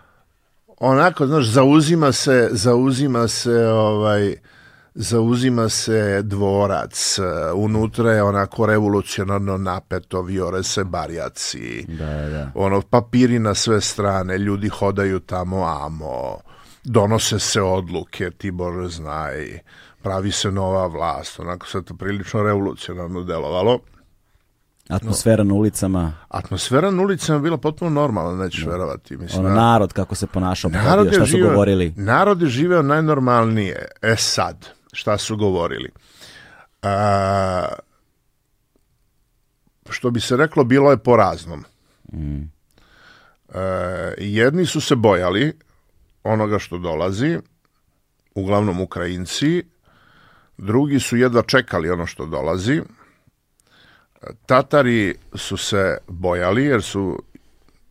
Onako, 0.80 1.28
znaš, 1.28 1.46
zauzima 1.46 2.12
se, 2.12 2.50
zauzima 2.52 3.28
se, 3.28 3.68
ovaj, 3.68 4.36
zauzima 4.96 5.70
se 5.70 6.22
dvorac, 6.22 7.20
unutra 7.56 8.12
je 8.12 8.24
onako 8.24 8.66
revolucionarno 8.66 9.58
napeto, 9.58 10.22
viore 10.22 10.64
se 10.64 10.84
barjaci, 10.84 11.86
Da, 11.90 12.06
da. 12.30 12.52
ono, 12.56 12.82
papiri 12.82 13.40
na 13.40 13.54
sve 13.54 13.82
strane, 13.82 14.38
ljudi 14.38 14.70
hodaju 14.70 15.20
tamo 15.20 15.64
amo, 15.66 16.38
donose 16.84 17.40
se 17.40 17.62
odluke, 17.62 18.32
ti 18.32 18.52
Bože 18.52 18.88
znaj, 18.90 19.60
pravi 20.02 20.32
se 20.32 20.52
nova 20.52 20.88
vlast, 20.88 21.40
onako 21.40 21.68
sve 21.68 21.82
to 21.82 21.94
prilično 21.96 22.44
revolucionarno 22.44 23.24
delovalo. 23.24 23.80
Atmosfera 24.90 25.44
na 25.44 25.54
ulicama, 25.54 26.14
Atmosfera 26.30 26.92
na 26.92 27.02
ulicama 27.02 27.38
je 27.38 27.42
bila 27.42 27.58
potpuno 27.58 27.92
normalna, 27.92 28.44
nećeš 28.44 28.66
verovati. 28.66 29.18
Mislim, 29.18 29.40
ono 29.40 29.50
na- 29.50 29.56
narod 29.58 29.94
kako 29.94 30.16
se 30.16 30.28
ponašao, 30.28 30.72
narod 30.72 30.86
pohodio, 30.88 31.10
je 31.10 31.14
šta 31.16 31.26
su 31.26 31.32
živeo- 31.32 31.50
govorili. 31.50 31.94
Narod 31.98 32.42
je 32.42 32.48
živeo 32.50 32.82
najnormalnije. 32.82 33.86
E 34.02 34.16
sad, 34.16 34.68
šta 34.94 35.18
su 35.18 35.38
govorili? 35.38 35.90
A, 36.82 37.68
što 39.90 40.12
bi 40.12 40.20
se 40.20 40.38
reklo, 40.38 40.64
bilo 40.64 40.92
je 40.92 40.98
po 40.98 41.16
raznom. 41.16 41.66
E, 43.54 43.60
jedni 44.18 44.66
su 44.66 44.82
se 44.82 44.96
bojali 44.96 45.54
onoga 46.24 46.60
što 46.60 46.78
dolazi, 46.78 47.40
uglavnom 48.36 48.82
Ukrajinci, 48.82 49.64
drugi 50.58 51.00
su 51.00 51.18
jedva 51.18 51.42
čekali 51.42 51.90
ono 51.90 52.06
što 52.06 52.26
dolazi, 52.26 52.82
Tatari 54.46 55.16
su 55.36 55.58
se 55.58 55.98
bojali 56.08 56.66
jer 56.66 56.82
su 56.84 57.24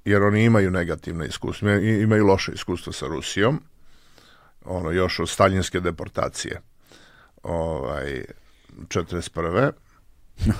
jer 0.04 0.22
oni 0.22 0.44
imaju 0.44 0.70
negativne 0.70 1.26
iskustva, 1.26 1.74
imaju 1.74 2.26
loše 2.26 2.52
iskustva 2.52 2.92
sa 2.92 3.06
Rusijom, 3.06 3.60
ono 4.64 4.90
još 4.90 5.18
od 5.18 5.28
staljinske 5.28 5.80
deportacije. 5.80 6.60
Ovaj 7.42 8.24
41. 8.88 9.72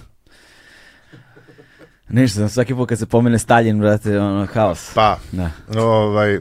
Ništa, 2.08 2.48
svaki 2.48 2.74
put 2.74 2.88
kad 2.88 2.98
se 2.98 3.06
pomene 3.06 3.38
Stalin, 3.38 3.80
brate, 3.80 4.20
ono, 4.20 4.46
haos. 4.46 4.94
Pa, 4.94 5.18
Da. 5.32 5.50
ovaj 5.76 6.38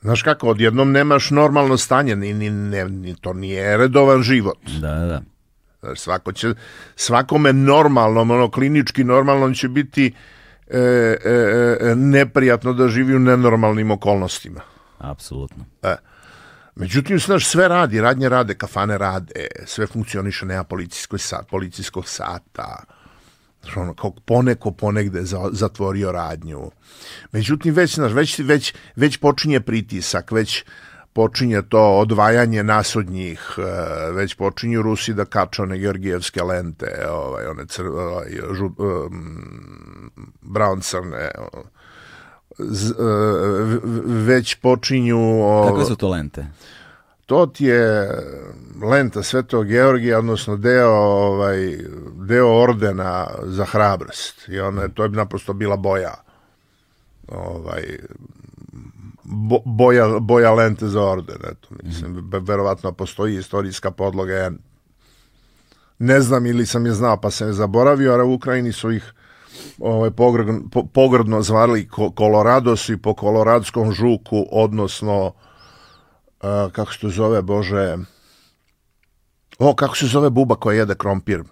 Znaš 0.00 0.22
kako, 0.22 0.48
odjednom 0.48 0.92
nemaš 0.92 1.30
normalno 1.30 1.76
stanje, 1.76 2.16
ni, 2.16 2.34
ni, 2.34 2.50
ne, 2.50 2.84
ni, 2.84 3.14
to 3.20 3.32
nije 3.32 3.76
redovan 3.76 4.22
život. 4.22 4.58
Da, 4.80 4.94
da, 4.94 5.06
da. 5.06 5.22
Znaš, 5.80 6.00
svako 6.00 6.32
će, 6.32 6.54
svakome 6.96 7.52
normalnom, 7.52 8.30
ono 8.30 8.50
klinički 8.50 9.04
normalnom 9.04 9.54
će 9.54 9.68
biti 9.68 10.12
e, 10.66 10.78
e, 10.78 11.16
e, 11.80 11.94
neprijatno 11.96 12.72
da 12.72 12.88
živi 12.88 13.16
u 13.16 13.18
nenormalnim 13.18 13.90
okolnostima. 13.90 14.60
Apsolutno. 14.98 15.64
E. 15.82 15.96
Međutim, 16.76 17.18
znaš, 17.18 17.46
sve 17.46 17.68
radi, 17.68 18.00
radnje 18.00 18.28
rade, 18.28 18.54
kafane 18.54 18.98
rade, 18.98 19.46
sve 19.66 19.86
funkcioniše, 19.86 20.46
nema 20.46 20.64
policijskog, 20.64 21.20
sat, 21.20 21.48
policijskog 21.50 22.08
sata, 22.08 22.84
ono, 23.76 23.94
kao 23.94 24.14
poneko 24.24 24.70
ponegde 24.70 25.22
za, 25.22 25.48
zatvorio 25.52 26.12
radnju. 26.12 26.70
Međutim, 27.32 27.74
već, 27.74 27.94
znaš, 27.94 28.12
već, 28.12 28.38
već, 28.38 28.74
već 28.96 29.16
počinje 29.16 29.60
pritisak, 29.60 30.32
već 30.32 30.64
počinje 31.12 31.62
to 31.68 31.98
odvajanje 31.98 32.62
nas 32.62 32.96
od 32.96 33.10
njih, 33.10 33.40
e, 33.58 33.62
već 34.12 34.34
počinju 34.34 34.82
Rusi 34.82 35.14
da 35.14 35.24
kače 35.24 35.62
one 35.62 35.78
georgijevske 35.78 36.42
lente, 36.42 37.06
ovaj, 37.10 37.46
one 37.46 37.66
cr, 37.66 37.86
ovaj, 37.86 38.26
žu, 38.52 38.66
um, 38.66 40.10
brown 40.42 40.80
crne, 40.82 41.30
z, 42.58 42.90
e, 42.90 42.94
već 44.04 44.54
počinju 44.54 45.18
o, 45.42 45.66
Kakve 45.68 45.84
su 45.84 45.96
to 45.96 46.08
lente? 46.08 46.46
to 47.26 47.46
ti 47.46 47.64
je 47.64 48.08
lenta 48.82 49.22
Svetog 49.22 49.66
Georgija, 49.66 50.18
odnosno 50.18 50.56
deo, 50.56 50.90
ovaj, 50.90 51.78
deo 52.28 52.48
ordena 52.48 53.26
za 53.42 53.64
hrabrost. 53.64 54.48
I 54.48 54.60
ona, 54.60 54.88
to 54.88 55.02
je 55.02 55.08
naprosto 55.08 55.52
bila 55.52 55.76
boja. 55.76 56.14
Ovaj, 57.28 57.98
bo, 59.24 59.58
boja, 59.64 60.18
boja 60.20 60.52
lente 60.54 60.88
za 60.88 61.02
orden. 61.02 61.36
Eto, 61.44 61.68
mislim, 61.82 62.28
ve- 62.32 62.40
verovatno 62.40 62.92
postoji 62.92 63.36
istorijska 63.36 63.90
podloga. 63.90 64.32
Ja 64.32 64.50
ne 65.98 66.20
znam 66.20 66.46
ili 66.46 66.66
sam 66.66 66.86
je 66.86 66.92
znao 66.92 67.16
pa 67.20 67.30
sam 67.30 67.46
je 67.46 67.52
zaboravio, 67.52 68.12
a 68.12 68.24
u 68.24 68.34
Ukrajini 68.34 68.72
su 68.72 68.92
ih 68.92 69.12
ovaj, 69.80 70.10
pogrdno, 70.10 70.60
po, 70.72 70.86
pogrdno 70.86 71.42
zvali 71.42 71.88
Kolorados 72.14 72.88
i 72.88 72.96
po 72.96 73.14
koloradskom 73.14 73.92
žuku, 73.92 74.46
odnosno 74.52 75.32
a, 76.40 76.68
kako 76.72 76.92
se 76.92 77.00
to 77.00 77.08
zove, 77.08 77.42
Bože, 77.42 77.96
o, 79.58 79.74
kako 79.74 79.96
se 79.96 80.06
zove 80.06 80.30
buba 80.30 80.54
koja 80.54 80.78
jede 80.78 80.94
krompir? 80.94 81.42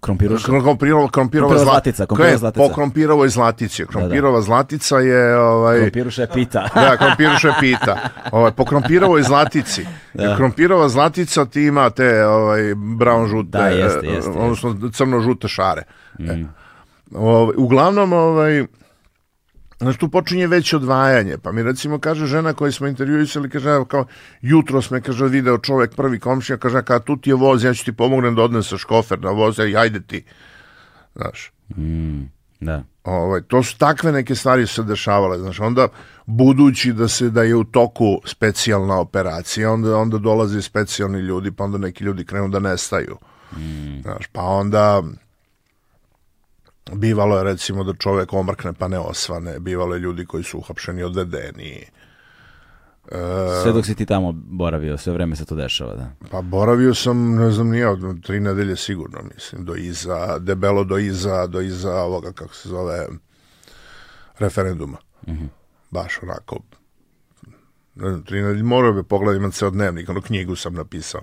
Krompiruša? 0.00 0.46
Krompirova, 0.46 1.08
krompirova, 1.10 1.58
zlatica, 1.58 2.06
krompirova 2.06 2.36
zlatica. 2.38 2.68
Po 2.68 2.74
krompirovoj 2.74 3.28
zlatici. 3.28 3.86
Krompirova 3.86 4.42
zlatica 4.42 4.98
je... 4.98 5.38
Ovaj, 5.38 5.78
Krompiruša 5.78 6.22
je 6.22 6.28
pita. 6.34 6.68
da, 6.74 6.96
krompiruše 6.96 7.52
pita. 7.60 7.98
Ovaj, 8.32 8.52
po 8.52 8.64
krompirovoj 8.64 9.22
zlatici. 9.22 9.86
Jer 10.14 10.36
krompirova 10.36 10.88
zlatica 10.88 11.44
ti 11.44 11.62
ima 11.62 11.90
te 11.90 12.26
ovaj, 12.26 12.60
brown 12.74 13.28
žute, 13.28 13.48
Da, 13.48 13.68
jeste, 13.68 14.06
jeste, 14.06 14.30
odnosno 14.30 14.90
crno-žute 14.92 15.48
šare. 15.48 15.82
E. 16.18 16.44
Ovaj, 17.14 17.54
uglavnom, 17.56 18.12
ovaj, 18.12 18.66
Znaš, 19.80 19.96
tu 19.96 20.08
počinje 20.08 20.46
već 20.46 20.72
odvajanje. 20.72 21.36
Pa 21.42 21.52
mi 21.52 21.62
recimo 21.62 21.98
kaže 21.98 22.26
žena 22.26 22.52
koju 22.52 22.72
smo 22.72 22.86
intervjuisali, 22.86 23.50
kaže, 23.50 23.84
kao, 23.88 24.06
jutro 24.40 24.82
sme, 24.82 25.00
kaže, 25.00 25.26
video 25.26 25.58
čovek 25.58 25.94
prvi 25.94 26.18
komšija, 26.20 26.56
kaže, 26.56 26.82
kada 26.82 27.04
tu 27.04 27.16
ti 27.16 27.30
je 27.30 27.34
voz, 27.34 27.64
ja 27.64 27.74
ću 27.74 27.84
ti 27.84 27.92
pomognem 27.92 28.34
da 28.34 28.42
odneseš 28.42 28.84
kofer 28.84 29.20
na 29.20 29.30
voz, 29.30 29.58
i 29.58 29.76
ajde 29.76 30.00
ti. 30.00 30.24
Znaš, 31.14 31.52
Da. 32.60 32.82
ovaj, 33.04 33.42
to 33.42 33.62
su 33.62 33.78
takve 33.78 34.12
neke 34.12 34.34
stvari 34.34 34.66
se 34.66 34.82
dešavale. 34.82 35.38
Znaš, 35.38 35.60
onda, 35.60 35.88
budući 36.26 36.92
da 36.92 37.08
se 37.08 37.30
da 37.30 37.42
je 37.42 37.56
u 37.56 37.64
toku 37.64 38.20
specijalna 38.24 39.00
operacija, 39.00 39.72
onda, 39.72 39.96
onda 39.96 40.18
dolaze 40.18 40.62
specijalni 40.62 41.18
ljudi, 41.18 41.52
pa 41.52 41.64
onda 41.64 41.78
neki 41.78 42.04
ljudi 42.04 42.24
krenu 42.24 42.48
da 42.48 42.58
nestaju. 42.58 43.16
Znaš, 44.02 44.26
pa 44.32 44.42
onda 44.42 45.02
Bivalo 46.92 47.38
je 47.38 47.44
recimo 47.44 47.84
da 47.84 47.94
čovek 47.94 48.32
omrkne 48.32 48.72
pa 48.72 48.88
ne 48.88 48.98
osvane, 48.98 49.58
bivalo 49.60 49.94
je 49.94 50.00
ljudi 50.00 50.26
koji 50.26 50.44
su 50.44 50.58
uhapšeni 50.58 51.02
odvedeni. 51.02 51.84
Sve 53.62 53.72
dok 53.72 53.86
si 53.86 53.94
ti 53.94 54.06
tamo 54.06 54.32
boravio, 54.32 54.98
sve 54.98 55.12
vreme 55.12 55.36
se 55.36 55.44
to 55.44 55.54
dešava, 55.54 55.94
da. 55.94 56.10
Pa 56.30 56.40
boravio 56.40 56.94
sam, 56.94 57.34
ne 57.34 57.50
znam 57.50 57.68
nije, 57.68 57.88
od 57.88 58.22
tri 58.22 58.40
nedelje 58.40 58.76
sigurno, 58.76 59.18
mislim, 59.34 59.64
do 59.64 59.74
iza, 59.74 60.38
debelo 60.38 60.84
do 60.84 60.98
iza, 60.98 61.46
do 61.46 61.60
iza 61.60 61.94
ovoga, 61.94 62.32
kako 62.32 62.54
se 62.54 62.68
zove, 62.68 63.06
referenduma. 64.38 64.96
Baš 65.90 66.18
onako, 66.22 66.58
ne 67.94 68.10
znam, 68.10 68.24
tri 68.24 68.42
nedelje, 68.42 68.62
morao 68.62 68.92
bi 68.92 69.02
pogledati, 69.02 69.38
imam 69.38 69.52
ceo 69.52 69.70
dnevnik, 69.70 70.08
ono 70.08 70.20
knjigu 70.20 70.56
sam 70.56 70.74
napisao. 70.74 71.22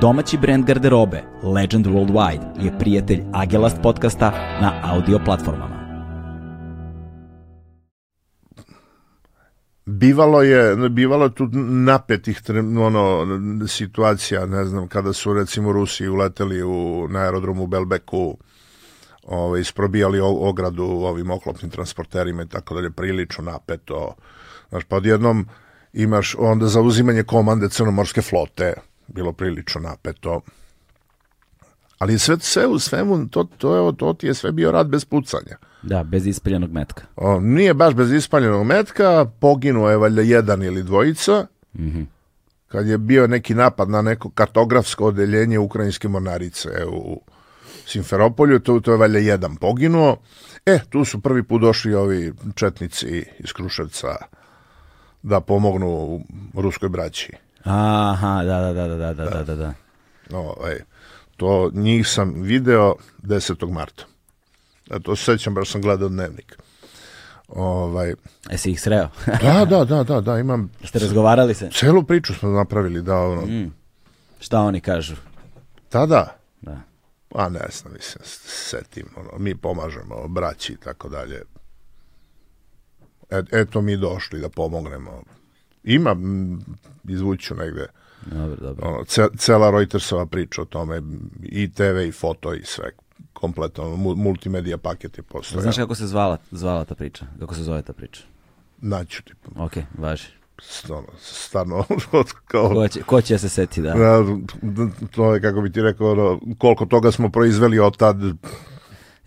Domaći 0.00 0.38
brend 0.38 0.66
garderobe 0.66 1.22
Legend 1.42 1.86
Worldwide 1.86 2.64
je 2.64 2.78
prijatelj 2.78 3.22
Agelast 3.32 3.76
podcasta 3.82 4.30
na 4.60 4.80
audio 4.84 5.20
platformama. 5.24 5.76
Bivalo 9.86 10.42
je, 10.42 10.88
bivalo 10.88 11.24
je 11.24 11.34
tu 11.34 11.48
napetih 11.52 12.40
ono, 12.80 13.26
situacija, 13.68 14.46
ne 14.46 14.64
znam, 14.64 14.88
kada 14.88 15.12
su 15.12 15.34
recimo 15.34 15.72
Rusi 15.72 16.08
uleteli 16.08 16.62
u, 16.62 17.06
na 17.10 17.18
aerodromu 17.18 17.62
u 17.62 17.66
Belbeku, 17.66 18.38
ovaj, 19.22 19.60
isprobijali 19.60 20.20
ogradu 20.20 20.84
ovim 20.84 21.30
oklopnim 21.30 21.70
transporterima 21.70 22.42
i 22.42 22.48
tako 22.48 22.74
dalje, 22.74 22.90
prilično 22.90 23.44
napeto. 23.44 24.14
Znaš, 24.68 24.84
pa 24.84 24.96
odjednom 24.96 25.48
imaš 25.92 26.34
onda 26.38 26.66
zauzimanje 26.66 27.22
komande 27.22 27.68
crnomorske 27.68 28.22
flote, 28.22 28.74
bilo 29.08 29.32
prilično 29.32 29.80
napeto. 29.80 30.40
Ali 31.98 32.18
sve, 32.18 32.36
sve 32.40 32.66
u 32.66 32.78
svemu, 32.78 33.28
to, 33.28 33.44
to, 33.44 33.76
je, 33.76 33.96
to 33.96 34.12
ti 34.12 34.26
je 34.26 34.34
sve 34.34 34.52
bio 34.52 34.72
rad 34.72 34.88
bez 34.88 35.04
pucanja. 35.04 35.56
Da, 35.82 36.04
bez 36.04 36.26
ispaljenog 36.26 36.70
metka. 36.70 37.02
O, 37.16 37.40
nije 37.40 37.74
baš 37.74 37.94
bez 37.94 38.12
ispaljenog 38.12 38.66
metka, 38.66 39.26
poginuo 39.40 39.90
je 39.90 39.96
valjda 39.96 40.22
jedan 40.22 40.62
ili 40.62 40.82
dvojica, 40.82 41.46
kad 42.68 42.86
je 42.86 42.98
bio 42.98 43.26
neki 43.26 43.54
napad 43.54 43.90
na 43.90 44.02
neko 44.02 44.30
kartografsko 44.30 45.04
odeljenje 45.04 45.58
ukrajinske 45.58 46.08
mornarice 46.08 46.68
u 46.86 47.20
Simferopolju, 47.86 48.58
to, 48.58 48.80
to 48.80 48.92
je 48.92 48.98
valjda 48.98 49.18
jedan 49.18 49.56
poginuo. 49.56 50.16
E, 50.66 50.78
tu 50.90 51.04
su 51.04 51.20
prvi 51.20 51.42
put 51.42 51.60
došli 51.60 51.94
ovi 51.94 52.32
četnici 52.54 53.24
iz 53.38 53.52
Kruševca 53.52 54.16
da 55.22 55.40
pomognu 55.40 56.20
ruskoj 56.54 56.88
braći. 56.88 57.32
Aha, 57.66 58.42
da, 58.44 58.60
da, 58.60 58.72
da, 58.72 58.96
da, 58.96 59.14
da, 59.14 59.24
da, 59.30 59.42
da, 59.44 59.56
da. 59.56 59.72
Ovaj, 60.32 60.78
to 61.36 61.70
njih 61.74 62.08
sam 62.08 62.34
video 62.36 62.94
10. 63.22 63.72
marta. 63.72 64.04
E, 64.90 65.00
to 65.00 65.16
se 65.16 65.24
sećam, 65.24 65.54
baš 65.54 65.70
sam 65.70 65.82
gledao 65.82 66.08
dnevnik. 66.08 66.58
Ovaj, 67.48 68.14
Jesi 68.50 68.70
ih 68.70 68.80
sreo? 68.80 69.08
da, 69.42 69.64
da, 69.64 69.84
da, 69.84 70.02
da, 70.04 70.20
da, 70.20 70.38
imam 70.38 70.70
Ste 70.84 70.98
razgovarali 70.98 71.54
se? 71.54 71.70
celu 71.72 72.02
priču 72.02 72.34
smo 72.34 72.48
napravili, 72.48 73.02
da, 73.02 73.16
ono, 73.16 73.68
Šta 74.40 74.60
oni 74.60 74.80
kažu? 74.80 75.14
tada, 75.88 76.36
Da. 76.62 76.80
a 77.34 77.48
ne 77.48 77.66
znam, 77.72 77.92
mislim, 77.92 78.22
setim, 78.24 79.06
ono, 79.16 79.38
mi 79.38 79.54
pomažemo 79.56 80.28
braći 80.28 80.72
i 80.72 80.76
tako 80.76 81.08
dalje. 81.08 81.42
E, 83.30 83.42
eto 83.52 83.80
mi 83.80 83.96
došli 83.96 84.40
da 84.40 84.48
pomognemo. 84.48 85.22
Ima, 85.86 86.16
izvuću 87.04 87.54
negde, 87.54 87.86
Dobro, 88.26 88.56
dobro. 88.58 88.88
ono, 88.88 89.04
ce, 89.04 89.26
cela 89.38 89.70
Reutersova 89.70 90.26
priča 90.26 90.62
o 90.62 90.64
tome, 90.64 91.02
i 91.42 91.72
TV 91.72 91.82
i 91.98 92.12
foto 92.12 92.54
i 92.54 92.62
sve, 92.64 92.90
kompletno, 93.32 93.96
multimedija 93.96 94.78
paket 94.78 95.18
je 95.18 95.22
postoje. 95.22 95.62
Znaš 95.62 95.76
kako 95.76 95.94
se 95.94 96.06
zvala, 96.06 96.38
zvala 96.50 96.84
ta 96.84 96.94
priča? 96.94 97.26
Kako 97.38 97.54
se 97.54 97.62
zove 97.62 97.82
ta 97.82 97.92
priča? 97.92 98.22
Naću 98.78 99.22
ti, 99.22 99.32
Ok, 99.56 99.72
važi. 99.98 100.28
ono, 100.88 101.06
stvarno, 101.18 101.84
od- 102.12 102.32
kao... 102.50 102.68
Ko 102.68 102.88
će, 102.88 103.02
ko 103.02 103.20
će 103.20 103.38
se 103.38 103.48
seti, 103.48 103.82
da? 103.82 103.94
Da, 103.94 104.24
to 105.10 105.34
je, 105.34 105.40
kako 105.40 105.60
bi 105.60 105.72
ti 105.72 105.82
rekao, 105.82 106.12
ono, 106.12 106.40
koliko 106.58 106.86
toga 106.86 107.12
smo 107.12 107.30
proizveli 107.30 107.78
od 107.78 107.96
tad, 107.96 108.16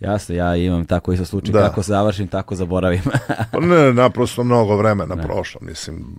Jasno, 0.00 0.34
ja 0.34 0.56
imam 0.56 0.84
tako 0.84 1.12
isto 1.12 1.24
slučaj. 1.24 1.52
Da. 1.52 1.68
Kako 1.68 1.82
završim, 1.82 2.28
tako 2.28 2.54
zaboravim. 2.54 3.02
Pa 3.52 3.60
ne, 3.60 3.92
naprosto 3.92 4.44
mnogo 4.44 4.76
vremena 4.76 5.16
prošlo, 5.16 5.60
mislim. 5.62 6.16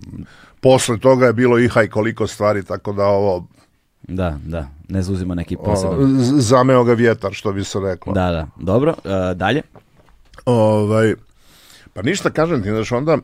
Posle 0.60 0.98
toga 0.98 1.26
je 1.26 1.32
bilo 1.32 1.58
iha 1.58 1.82
i 1.82 1.88
koliko 1.88 2.26
stvari, 2.26 2.64
tako 2.64 2.92
da 2.92 3.04
ovo, 3.04 3.46
da, 4.02 4.38
da. 4.44 4.68
Ne 4.88 5.02
zauzima 5.02 5.34
neki 5.34 5.56
poseban. 5.56 6.16
zameo 6.20 6.84
ga 6.84 6.92
vjetar, 6.92 7.32
što 7.32 7.52
bi 7.52 7.64
se 7.64 7.80
reklo. 7.80 8.12
Da, 8.12 8.30
da. 8.30 8.46
Dobro, 8.56 8.94
e, 9.04 9.34
dalje. 9.34 9.62
Ovaj, 10.44 11.14
pa 11.92 12.02
ništa, 12.02 12.30
kažem 12.30 12.62
ti, 12.62 12.70
znaš, 12.70 12.92
onda 12.92 13.18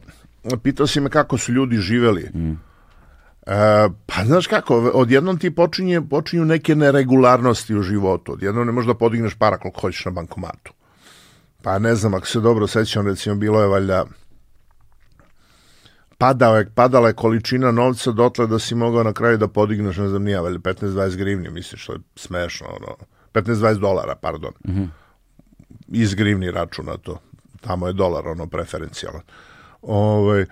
pitao 0.62 0.86
si 0.86 1.01
me 1.01 1.10
kako 1.10 1.39
su 1.39 1.52
ljudi 1.52 1.76
živeli. 1.76 2.30
E, 3.49 3.89
pa 4.07 4.25
znaš 4.25 4.47
kako, 4.47 4.77
odjednom 4.77 5.39
ti 5.39 5.55
počinje, 5.55 6.03
počinju 6.11 6.45
neke 6.45 6.75
neregularnosti 6.75 7.75
u 7.75 7.83
životu. 7.83 8.33
Odjednom 8.33 8.66
ne 8.66 8.73
možeš 8.73 8.87
da 8.87 8.95
podigneš 8.95 9.35
para 9.35 9.59
koliko 9.59 9.81
hoćeš 9.81 10.05
na 10.05 10.11
bankomatu. 10.11 10.73
Pa 11.62 11.79
ne 11.79 11.95
znam, 11.95 12.15
ako 12.15 12.27
se 12.27 12.41
dobro 12.41 12.66
sećam, 12.66 13.07
recimo 13.07 13.35
bilo 13.35 13.61
je 13.61 13.69
valjda 13.69 14.05
padao 16.19 16.57
je, 16.57 16.70
padala 16.75 17.09
je 17.09 17.15
količina 17.15 17.70
novca 17.73 18.12
dotle 18.12 18.47
da 18.47 18.59
si 18.59 18.75
mogao 18.75 19.03
na 19.03 19.12
kraju 19.12 19.39
da 19.39 19.49
podigneš, 19.49 19.97
ne 19.97 20.09
znam, 20.09 20.23
nije, 20.23 20.41
valjda 20.41 20.59
15-20 20.59 21.16
grivni, 21.16 21.51
misliš, 21.51 21.83
što 21.83 21.93
je 21.93 21.99
smešno, 22.16 22.66
ono, 22.66 22.97
15-20 23.35 23.79
dolara, 23.79 24.15
pardon 24.15 24.53
iz 25.89 26.15
grivni 26.15 26.51
računa 26.51 26.97
to. 26.97 27.20
Tamo 27.61 27.87
je 27.87 27.93
dolar 27.93 28.29
ono 28.29 28.47
preferencijalan. 28.47 29.23
Ovaj, 29.83 30.41
e, 30.41 30.47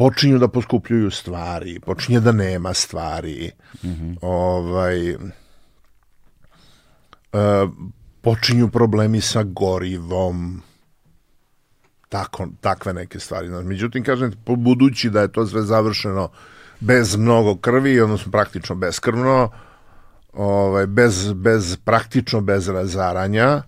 počinju 0.00 0.38
da 0.38 0.48
poskupljuju 0.48 1.10
stvari, 1.10 1.80
počinje 1.80 2.20
da 2.20 2.32
nema 2.32 2.74
stvari. 2.74 3.50
Ovaj, 4.22 5.10
e, 5.10 5.16
počinju 8.20 8.68
problemi 8.68 9.20
sa 9.20 9.42
gorivom, 9.42 10.62
tako, 12.08 12.48
takve 12.60 12.92
neke 12.92 13.20
stvari. 13.20 13.48
Međutim, 13.48 14.04
kažem, 14.04 14.32
budući 14.46 15.10
da 15.10 15.20
je 15.20 15.32
to 15.32 15.46
sve 15.46 15.62
završeno 15.62 16.30
bez 16.80 17.16
mnogo 17.16 17.56
krvi, 17.56 18.00
odnosno 18.00 18.32
praktično 18.32 18.74
beskrvno, 18.76 19.50
ovaj, 20.32 20.86
bez, 20.86 21.32
bez, 21.32 21.76
praktično 21.84 22.40
bez 22.40 22.68
razaranja, 22.68 23.62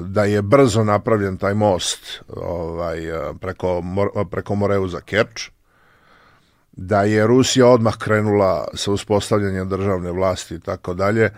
da 0.00 0.24
je 0.24 0.42
brzo 0.42 0.84
napravljen 0.84 1.36
taj 1.36 1.54
most 1.54 2.22
ovaj, 2.36 3.08
e, 3.08 3.34
preko, 3.40 3.82
preko 4.30 4.54
Moreuza 4.54 5.00
Kerč, 5.00 5.50
da 6.72 7.02
je 7.02 7.26
Rusija 7.26 7.66
odmah 7.66 7.96
krenula 7.96 8.68
sa 8.74 8.92
uspostavljanjem 8.92 9.68
državne 9.68 10.12
vlasti 10.12 10.54
i 10.54 10.60
tako 10.60 10.94
dalje, 10.94 11.30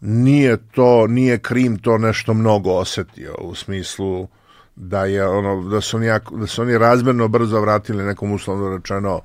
nije 0.00 0.56
to, 0.56 1.06
nije 1.06 1.38
Krim 1.38 1.78
to 1.78 1.98
nešto 1.98 2.34
mnogo 2.34 2.70
osetio 2.70 3.34
u 3.40 3.54
smislu 3.54 4.28
da 4.76 5.04
je 5.04 5.28
ono, 5.28 5.68
da 5.68 5.80
su 5.80 5.96
oni, 5.96 6.06
da 6.30 6.46
su 6.46 6.62
oni 6.62 6.78
razmerno 6.78 7.28
brzo 7.28 7.60
vratili 7.60 8.04
nekom 8.04 8.32
uslovno 8.32 8.76
rečeno 8.76 9.20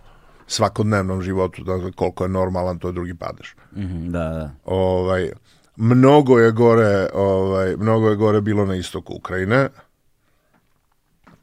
svakodnevnom 0.48 1.22
životu, 1.22 1.64
dakle 1.64 1.92
koliko 1.92 2.24
je 2.24 2.30
normalan, 2.30 2.80
to 2.80 2.88
je 2.88 2.92
drugi 2.92 3.14
padež. 3.14 3.54
Mhm, 3.76 4.12
da, 4.12 4.30
da. 4.30 4.52
Ovaj, 4.66 5.32
mnogo 5.76 6.40
je 6.40 6.52
gore, 6.52 7.10
ovaj, 7.14 7.76
mnogo 7.78 8.10
je 8.10 8.16
gore 8.16 8.42
bilo 8.42 8.66
na 8.66 8.76
istoku 8.76 9.14
Ukrajine, 9.14 9.70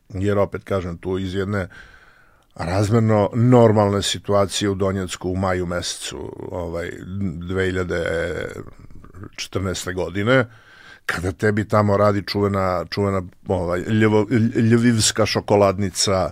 jer 0.08 0.38
opet 0.38 0.64
kažem 0.64 0.98
tu 0.98 1.18
iz 1.18 1.34
jedne 1.34 1.68
razmerno 2.54 3.30
normalne 3.34 4.02
situacije 4.02 4.70
u 4.70 4.74
Donjecku 4.74 5.30
u 5.30 5.36
maju 5.36 5.66
mesecu 5.66 6.48
ovaj, 6.50 6.90
2014. 7.00 9.94
godine, 9.94 10.46
kada 11.06 11.32
tebi 11.32 11.68
tamo 11.68 11.96
radi 11.96 12.22
čuvena, 12.26 12.84
čuvena 12.90 13.22
ovaj, 13.48 13.80
ljevo, 13.80 14.26
ljevivska 14.70 15.26
šokoladnica, 15.26 16.30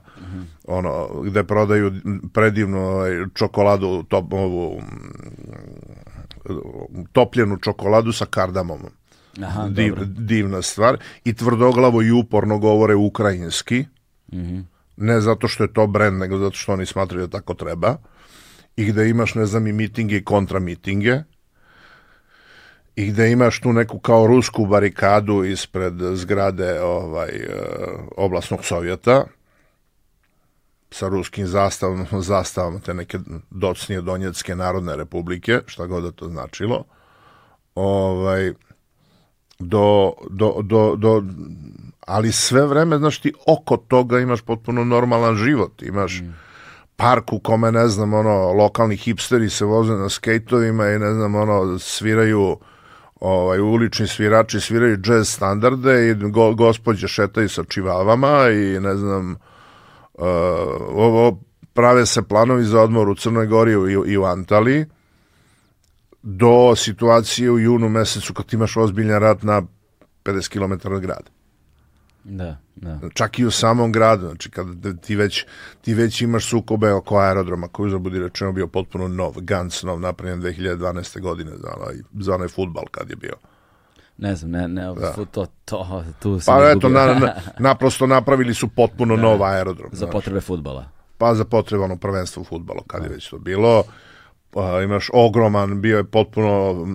ono, 0.67 1.23
gde 1.23 1.45
prodaju 1.45 1.93
predivnu 2.33 2.79
ovaj, 2.79 3.11
čokoladu, 3.35 4.03
top, 4.03 4.33
ovu, 4.33 4.83
topljenu 7.13 7.57
čokoladu 7.57 8.13
sa 8.13 8.27
kardamomom. 8.27 8.91
Aha, 9.43 9.69
Div, 9.69 9.95
dobro. 9.95 10.05
divna 10.05 10.63
stvar. 10.63 10.99
I 11.25 11.35
tvrdoglavo 11.35 12.03
i 12.03 12.13
uporno 12.13 12.59
govore 12.59 12.95
ukrajinski. 12.95 13.85
Ne 14.97 15.21
zato 15.21 15.49
što 15.49 15.65
je 15.65 15.73
to 15.73 15.87
brend, 15.87 16.19
nego 16.19 16.39
zato 16.39 16.57
što 16.57 16.73
oni 16.73 16.87
smatraju 16.87 17.27
da 17.27 17.39
tako 17.39 17.55
treba. 17.55 17.97
I 18.77 18.85
gde 18.85 19.09
imaš, 19.09 19.35
ne 19.35 19.47
znam, 19.47 19.67
i 19.67 19.73
mitinge 19.73 20.17
i 20.17 20.25
kontramitinge. 20.25 21.23
I 22.99 23.07
gde 23.07 23.31
imaš 23.31 23.61
tu 23.61 23.73
neku 23.73 23.99
kao 23.99 24.27
rusku 24.27 24.67
barikadu 24.67 25.45
ispred 25.45 25.95
zgrade 26.15 26.81
ovaj, 26.83 27.29
e, 27.29 27.47
oblasnog 28.17 28.65
sovjeta 28.65 29.25
sa 30.91 31.09
ruskim 31.09 31.47
zastavom, 31.47 32.07
zastavom 32.33 32.81
te 32.81 32.95
neke 32.95 33.19
docnije 33.51 34.01
Donjecke 34.01 34.57
narodne 34.57 34.97
republike, 34.97 35.61
šta 35.67 35.87
god 35.87 36.03
da 36.03 36.11
to 36.11 36.29
značilo. 36.29 36.85
ovaj, 37.75 38.53
do, 39.59 40.13
do, 40.31 40.55
do, 40.63 40.97
do, 40.97 41.23
ali 42.07 42.33
sve 42.33 42.67
vreme, 42.67 42.99
znaš, 42.99 43.21
ti 43.21 43.33
oko 43.47 43.77
toga 43.77 44.21
imaš 44.21 44.41
potpuno 44.41 44.85
normalan 44.85 45.37
život, 45.37 45.83
imaš 45.83 46.21
mm. 46.21 46.35
park 46.97 47.33
u 47.33 47.39
kome, 47.39 47.73
ne 47.73 47.89
znam, 47.89 48.15
ono, 48.15 48.53
lokalni 48.53 48.97
hipsteri 48.97 49.51
se 49.51 49.65
voze 49.65 49.93
na 49.93 50.09
skejtovima 50.09 50.89
i, 50.89 50.99
ne 50.99 51.15
znam, 51.15 51.35
ono, 51.35 51.79
sviraju 51.79 52.59
ovaj, 53.21 53.61
ulični 53.61 54.07
svirači 54.07 54.61
sviraju 54.61 54.99
jazz 55.05 55.29
standarde 55.29 56.11
i 56.11 56.15
go, 56.15 56.55
gospođe 56.55 57.09
šetaju 57.09 57.49
sa 57.49 57.65
čivavama 57.65 58.49
i, 58.51 58.81
ne 58.81 58.97
znam, 58.97 59.31
uh, 59.31 60.27
ovo 60.91 61.41
prave 61.75 62.07
se 62.07 62.23
planovi 62.23 62.65
za 62.65 62.81
odmor 62.81 63.09
u 63.09 63.15
Crnoj 63.15 63.47
Gori 63.47 63.73
i, 63.73 64.13
i 64.13 64.19
u 64.19 64.25
Antaliji 64.25 64.87
do 66.23 66.77
situacije 66.77 67.51
u 67.51 67.59
junu 67.59 67.89
mesecu 67.89 68.35
kad 68.35 68.53
imaš 68.53 68.77
ozbiljan 68.77 69.21
rat 69.21 69.43
na 69.43 69.63
50 70.25 70.49
km 70.49 70.95
od 70.95 71.01
grada. 71.01 71.38
Da, 72.29 72.57
da. 72.77 72.99
Čak 73.15 73.39
i 73.39 73.45
u 73.45 73.51
samom 73.51 73.93
gradu, 73.93 74.27
znači 74.27 74.51
kada 74.51 74.93
ti 74.95 75.17
već, 75.17 75.45
ti 75.81 75.95
već 75.95 76.23
imaš 76.23 76.49
sukobe 76.49 76.93
oko 76.93 77.19
aerodroma 77.19 77.69
koji 77.69 77.91
za 77.91 77.99
budi 77.99 78.19
rečeno 78.19 78.53
bio 78.53 78.67
potpuno 78.67 79.09
nov, 79.09 79.33
Gans 79.37 79.83
nov, 79.83 80.01
napravljen 80.01 80.43
2012. 80.43 81.21
godine 81.21 81.51
za 81.57 81.69
onaj, 81.77 81.95
za 82.13 82.35
onaj 82.35 82.49
futbal 82.49 82.85
kad 82.91 83.11
je 83.11 83.17
bio. 83.17 83.35
Ne 84.19 84.37
znam, 84.37 84.51
ne, 84.51 84.69
ne, 84.69 84.83
da. 84.83 85.13
to, 85.13 85.47
to, 85.65 86.07
tu 86.21 86.41
sam 86.41 86.59
Pa 86.59 86.71
eto, 86.71 86.89
na, 86.89 87.07
na, 87.07 87.35
naprosto 87.69 88.07
napravili 88.07 88.55
su 88.55 88.69
potpuno 88.69 89.17
da, 89.17 89.23
nov 89.23 89.43
aerodrom. 89.43 89.91
Za 89.93 90.07
potrebe 90.07 90.41
futbala. 90.41 90.85
Pa 91.19 91.35
za 91.35 91.45
potrebe 91.45 91.85
ono 91.85 91.97
prvenstvo 91.97 92.45
futbala, 92.45 92.83
kad 92.87 93.01
da. 93.01 93.07
je 93.07 93.13
već 93.15 93.29
to 93.31 93.39
bilo 93.39 93.85
pa 94.51 94.83
imaš 94.83 95.11
ogroman, 95.13 95.81
bio 95.81 95.97
je 95.97 96.05
potpuno 96.05 96.87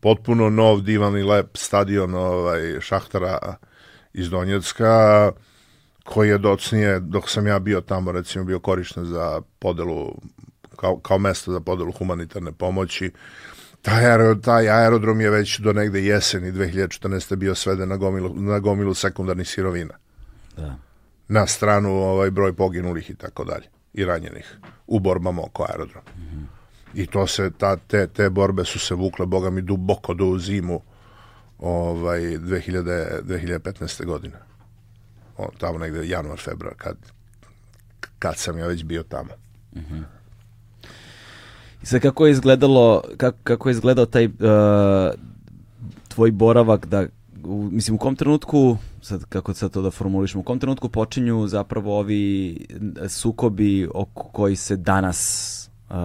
potpuno 0.00 0.50
nov, 0.50 0.80
divan 0.80 1.18
i 1.18 1.22
lep 1.22 1.56
stadion 1.56 2.14
ovaj, 2.14 2.80
Šahtara 2.80 3.56
iz 4.12 4.30
Donjecka, 4.30 5.32
koji 6.04 6.28
je 6.28 6.38
docnije, 6.38 7.00
dok 7.00 7.30
sam 7.30 7.46
ja 7.46 7.58
bio 7.58 7.80
tamo, 7.80 8.12
recimo, 8.12 8.44
bio 8.44 8.60
korišten 8.60 9.04
za 9.04 9.40
podelu, 9.58 10.14
kao, 10.76 10.98
kao 10.98 11.18
mesto 11.18 11.52
za 11.52 11.60
podelu 11.60 11.92
humanitarne 11.92 12.52
pomoći. 12.52 13.10
Taj, 13.82 14.06
aer, 14.06 14.40
taj 14.40 14.70
aerodrom 14.70 15.20
je 15.20 15.30
već 15.30 15.58
do 15.58 15.72
negde 15.72 16.04
jeseni 16.04 16.52
2014. 16.52 17.36
bio 17.36 17.54
sveden 17.54 17.88
na 17.88 17.96
gomilu, 17.96 18.34
na 18.34 18.58
gomilu 18.58 18.94
sekundarnih 18.94 19.48
sirovina. 19.48 19.94
Da. 20.56 20.76
Na 21.28 21.46
stranu 21.46 21.90
ovaj 21.90 22.30
broj 22.30 22.52
poginulih 22.52 23.10
i 23.10 23.14
tako 23.14 23.44
dalje 23.44 23.66
i 23.94 24.04
ranjenih 24.04 24.56
u 24.86 25.00
borbama 25.00 25.42
oko 25.42 25.66
aerodroma. 25.68 26.10
Mm 26.16 26.20
-hmm. 26.20 26.46
I 26.94 27.06
to 27.06 27.26
se, 27.26 27.50
ta, 27.58 27.76
te, 27.76 28.06
te 28.06 28.30
borbe 28.30 28.64
su 28.64 28.78
se 28.78 28.94
vukle, 28.94 29.26
boga 29.26 29.50
mi, 29.50 29.62
duboko 29.62 30.14
do 30.14 30.38
zimu 30.38 30.82
ovaj, 31.58 32.20
2000, 32.20 33.22
2015. 33.22 34.04
godine. 34.04 34.34
O, 35.36 35.48
tamo 35.58 35.78
negde 35.78 36.08
januar, 36.08 36.38
februar, 36.38 36.74
kad, 36.76 36.96
kad 38.18 38.36
sam 38.36 38.58
ja 38.58 38.66
već 38.66 38.84
bio 38.84 39.02
tamo. 39.02 39.30
Mm 39.74 39.80
-hmm. 39.80 40.02
I 41.82 41.86
sad 41.86 42.00
kako 42.00 42.26
je 42.26 42.32
izgledalo, 42.32 43.02
kako, 43.16 43.38
kako 43.44 43.68
je 43.68 43.72
izgledao 43.72 44.06
taj 44.06 44.26
uh, 44.26 44.32
tvoj 46.08 46.30
boravak 46.30 46.86
da 46.86 47.06
u, 47.44 47.68
mislim 47.72 47.94
u 47.94 47.98
kom 47.98 48.16
trenutku 48.16 48.76
sad 49.02 49.24
kako 49.24 49.54
sad 49.54 49.70
to 49.70 49.82
da 49.82 49.90
formulišemo 49.90 50.40
u 50.40 50.44
kom 50.44 50.58
trenutku 50.58 50.88
počinju 50.88 51.46
zapravo 51.46 51.98
ovi 51.98 52.56
sukobi 53.08 53.88
oko 53.94 54.22
koji 54.22 54.56
se 54.56 54.76
danas 54.76 55.57
uh, 55.90 55.96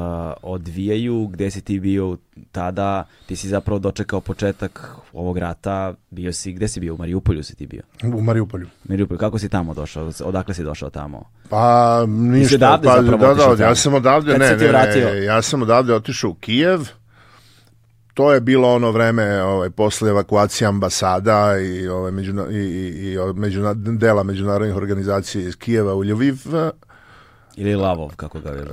odvijaju, 0.41 1.27
gde 1.27 1.51
si 1.51 1.61
ti 1.61 1.79
bio 1.79 2.17
tada, 2.51 3.03
ti 3.25 3.35
si 3.35 3.47
zapravo 3.47 3.79
dočekao 3.79 4.21
početak 4.21 4.95
ovog 5.13 5.37
rata, 5.37 5.93
bio 6.09 6.33
si, 6.33 6.53
gde 6.53 6.67
si 6.67 6.79
bio, 6.79 6.93
u 6.93 6.97
Mariupolju 6.97 7.43
si 7.43 7.55
ti 7.55 7.67
bio? 7.67 7.81
U 8.03 8.21
Mariupolju. 8.21 8.67
Mariupolju, 8.83 9.17
kako 9.17 9.39
si 9.39 9.49
tamo 9.49 9.73
došao, 9.73 10.11
odakle 10.23 10.53
si 10.53 10.63
došao 10.63 10.89
tamo? 10.89 11.29
Pa, 11.49 12.05
ništa, 12.07 12.55
odavde 12.55 13.11
pa, 13.11 13.17
da, 13.17 13.33
da, 13.33 13.55
da, 13.55 13.63
ja 13.63 13.75
sam 13.75 13.93
odavde, 13.93 14.37
ne, 14.37 14.57
ne, 14.57 14.71
ne, 14.71 15.23
ja 15.23 15.41
sam 15.41 15.61
odavde 15.61 15.93
otišao 15.93 16.29
u 16.29 16.33
Kijev, 16.33 16.79
to 18.13 18.33
je 18.33 18.41
bilo 18.41 18.75
ono 18.75 18.91
vreme 18.91 19.43
ovaj 19.43 19.69
posle 19.69 20.09
evakuacije 20.09 20.67
ambasada 20.67 21.59
i 21.59 21.87
ovaj 21.87 22.11
međuna, 22.11 22.45
i, 22.51 22.55
i, 22.55 23.13
i 23.13 23.17
međuna, 23.35 23.73
dela 23.73 24.23
međunarodnih 24.23 24.75
organizacija 24.75 25.47
iz 25.47 25.55
Kijeva 25.55 25.95
u 25.95 26.03
Ljoviv 26.03 26.35
Ili 27.55 27.75
Lavov, 27.75 28.15
kako 28.15 28.39
ga 28.39 28.49
je 28.49 28.61
e, 28.61 28.65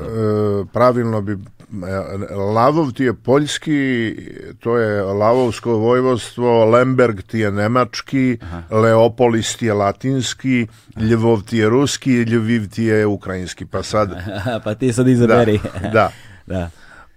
Pravilno 0.72 1.20
bi... 1.20 1.32
E, 1.32 2.34
Lavov 2.34 2.92
ti 2.92 3.04
je 3.04 3.14
poljski, 3.14 4.16
to 4.60 4.78
je 4.78 5.02
Lavovsko 5.02 5.72
vojvodstvo, 5.72 6.64
Lemberg 6.64 7.22
ti 7.22 7.38
je 7.38 7.52
nemački, 7.52 8.38
Aha. 8.42 8.62
Leopolis 8.70 9.56
ti 9.56 9.66
je 9.66 9.74
latinski, 9.74 10.66
Ljvov 10.96 11.42
ti 11.42 11.58
je 11.58 11.68
ruski, 11.68 12.12
Ljuviv 12.12 12.70
ti 12.70 12.84
je 12.84 13.06
ukrajinski. 13.06 13.66
Pa 13.66 13.82
sad... 13.82 14.10
pa 14.64 14.74
ti 14.74 14.92
sad 14.92 15.08
izaberi. 15.08 15.60
Da, 15.82 15.90
da. 15.92 16.10
da. 16.54 16.70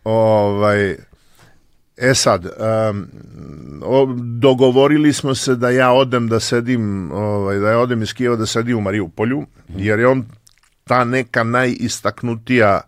Ovaj... 0.03 0.95
E 1.98 2.14
sad, 2.14 2.45
um, 2.45 3.07
o, 3.84 4.06
dogovorili 4.40 5.14
smo 5.14 5.35
se 5.35 5.56
da 5.56 5.69
ja 5.69 5.91
odem 5.91 6.27
da 6.27 6.40
sedim, 6.40 7.11
ovaj, 7.11 7.60
da 7.60 7.69
ja 7.69 7.80
odem 7.80 8.02
iz 8.02 8.14
Kijeva 8.14 8.35
da 8.35 8.45
sedim 8.45 8.77
u 8.77 8.81
Mariupolju, 8.81 9.45
jer 9.77 9.99
je 9.99 10.07
on 10.07 10.26
ta 10.84 11.04
neka 11.04 11.44
najistaknutija 11.44 12.82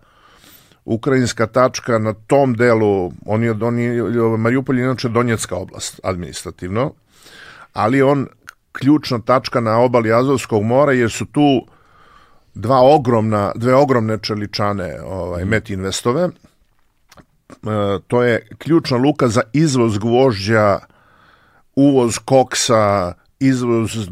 ukrajinska 0.86 1.48
tačka 1.48 2.00
na 2.00 2.14
tom 2.14 2.54
delu, 2.54 3.12
on 3.26 3.44
je, 3.44 3.52
on 3.62 3.80
je 3.80 4.38
Mariupol 4.38 4.78
je 4.78 4.84
inače 4.84 5.10
Donjecka 5.10 5.56
oblast 5.56 6.00
administrativno, 6.04 6.94
ali 7.74 8.02
on 8.02 8.28
ključna 8.72 9.20
tačka 9.20 9.60
na 9.60 9.80
obali 9.80 10.14
Azovskog 10.14 10.64
mora 10.64 10.94
jer 10.94 11.12
su 11.12 11.26
tu 11.26 11.66
dva 12.54 12.80
ogromna, 12.82 13.52
dve 13.56 13.76
ogromne 13.76 14.18
čeličane 14.22 15.02
ovaj, 15.06 15.42
mhm. 15.42 15.50
Met 15.50 15.70
Investove. 15.70 16.24
E, 16.24 16.30
to 18.08 18.24
je 18.24 18.48
ključna 18.58 18.98
luka 18.98 19.28
za 19.28 19.42
izvoz 19.54 19.98
gvožđa, 19.98 20.80
uvoz 21.76 22.20
koksa, 22.26 23.14
izvoz 23.40 24.10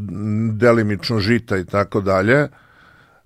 delimično 0.52 1.20
žita 1.20 1.58
i 1.58 1.66
tako 1.66 2.02
dalje 2.02 2.48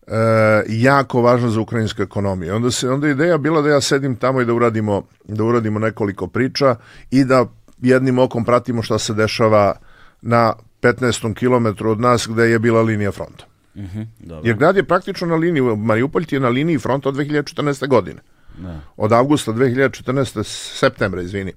e, 0.08 0.64
jako 0.68 1.22
važno 1.22 1.50
za 1.50 1.62
ukrajinsku 1.62 2.02
ekonomiju. 2.02 2.56
Onda 2.56 2.72
se 2.72 2.90
onda 2.90 3.10
ideja 3.10 3.38
bila 3.38 3.62
da 3.62 3.70
ja 3.70 3.82
sedim 3.82 4.16
tamo 4.16 4.42
i 4.42 4.46
da 4.46 4.54
uradimo 4.54 5.04
da 5.28 5.44
uradimo 5.44 5.80
nekoliko 5.80 6.28
priča 6.28 6.76
i 7.12 7.24
da 7.24 7.46
jednim 7.82 8.20
okom 8.20 8.46
pratimo 8.46 8.82
šta 8.82 9.00
se 9.00 9.14
dešava 9.14 9.76
na 10.22 10.54
15. 10.82 11.34
kilometru 11.34 11.92
od 11.92 12.00
nas 12.00 12.28
gde 12.28 12.50
je 12.50 12.60
bila 12.60 12.82
linija 12.82 13.12
fronta. 13.12 13.46
Mm 13.76 13.82
-hmm, 13.82 14.42
Jer 14.44 14.56
grad 14.56 14.76
je 14.76 14.84
praktično 14.84 15.28
na 15.28 15.36
liniji, 15.36 15.76
Mariupolj 15.78 16.26
je 16.30 16.40
na 16.40 16.50
liniji 16.50 16.80
fronta 16.80 17.10
od 17.10 17.16
2014. 17.16 17.88
godine. 17.88 18.22
Da. 18.58 18.80
Od 18.98 19.12
avgusta 19.12 19.52
2014. 19.52 20.44
septembra, 20.80 21.22
izvini. 21.22 21.54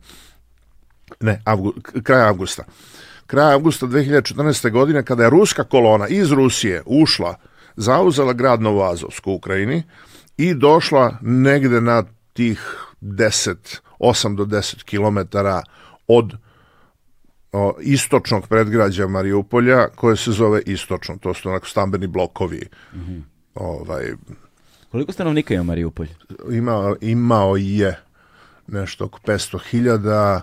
Ne, 1.20 1.42
avgu, 1.44 1.72
kraj 2.02 2.22
avgusta. 2.22 2.64
Kraj 3.26 3.52
avgusta 3.52 3.86
2014. 3.86 4.70
godine 4.70 5.02
kada 5.02 5.24
je 5.24 5.30
ruska 5.30 5.64
kolona 5.64 6.08
iz 6.08 6.32
Rusije 6.32 6.82
ušla 6.86 7.34
zauzela 7.80 8.32
grad 8.32 8.62
Novoazovsku 8.62 9.30
u 9.30 9.34
Ukrajini 9.34 9.82
i 10.36 10.54
došla 10.54 11.18
negde 11.20 11.80
na 11.80 12.04
tih 12.32 12.60
10, 13.00 13.80
8 13.98 14.36
do 14.36 14.44
10 14.44 14.84
kilometara 14.84 15.62
od 16.08 16.36
o, 17.52 17.74
istočnog 17.80 18.48
predgrađa 18.48 19.06
Mariupolja, 19.06 19.88
koje 19.88 20.16
se 20.16 20.32
zove 20.32 20.62
istočno, 20.66 21.16
to 21.20 21.34
su 21.34 21.48
onako 21.48 21.66
stambeni 21.66 22.06
blokovi. 22.06 22.68
Mm 22.94 22.98
-hmm. 22.98 23.22
ovaj, 23.54 24.12
Koliko 24.90 25.12
stanovnika 25.12 25.54
ima 25.54 25.62
Mariupolj? 25.62 26.08
Ima, 26.50 26.94
imao 27.00 27.56
je 27.56 28.00
nešto 28.66 29.04
oko 29.04 29.18
500.000. 29.26 30.40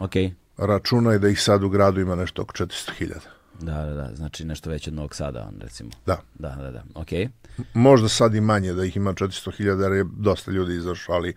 Ok. 0.00 0.12
Računaj 0.56 1.18
da 1.18 1.28
ih 1.28 1.42
sad 1.42 1.62
u 1.62 1.68
gradu 1.68 2.00
ima 2.00 2.16
nešto 2.16 2.42
oko 2.42 2.52
400.000. 2.52 3.39
Da, 3.60 3.84
da, 3.84 3.94
da, 3.94 4.10
znači 4.14 4.44
nešto 4.44 4.70
veće 4.70 4.90
od 4.90 4.94
Novog 4.94 5.14
Sada, 5.14 5.50
recimo. 5.60 5.90
Da. 6.06 6.20
Da, 6.34 6.48
da, 6.48 6.70
da, 6.70 6.82
okej. 6.94 7.26
Okay. 7.26 7.28
Možda 7.74 8.08
sad 8.08 8.34
i 8.34 8.40
manje, 8.40 8.72
da 8.72 8.84
ih 8.84 8.96
ima 8.96 9.12
400.000, 9.12 9.82
jer 9.82 9.92
je 9.92 10.04
dosta 10.16 10.50
ljudi 10.50 10.74
izašlo, 10.74 11.14
ali 11.14 11.34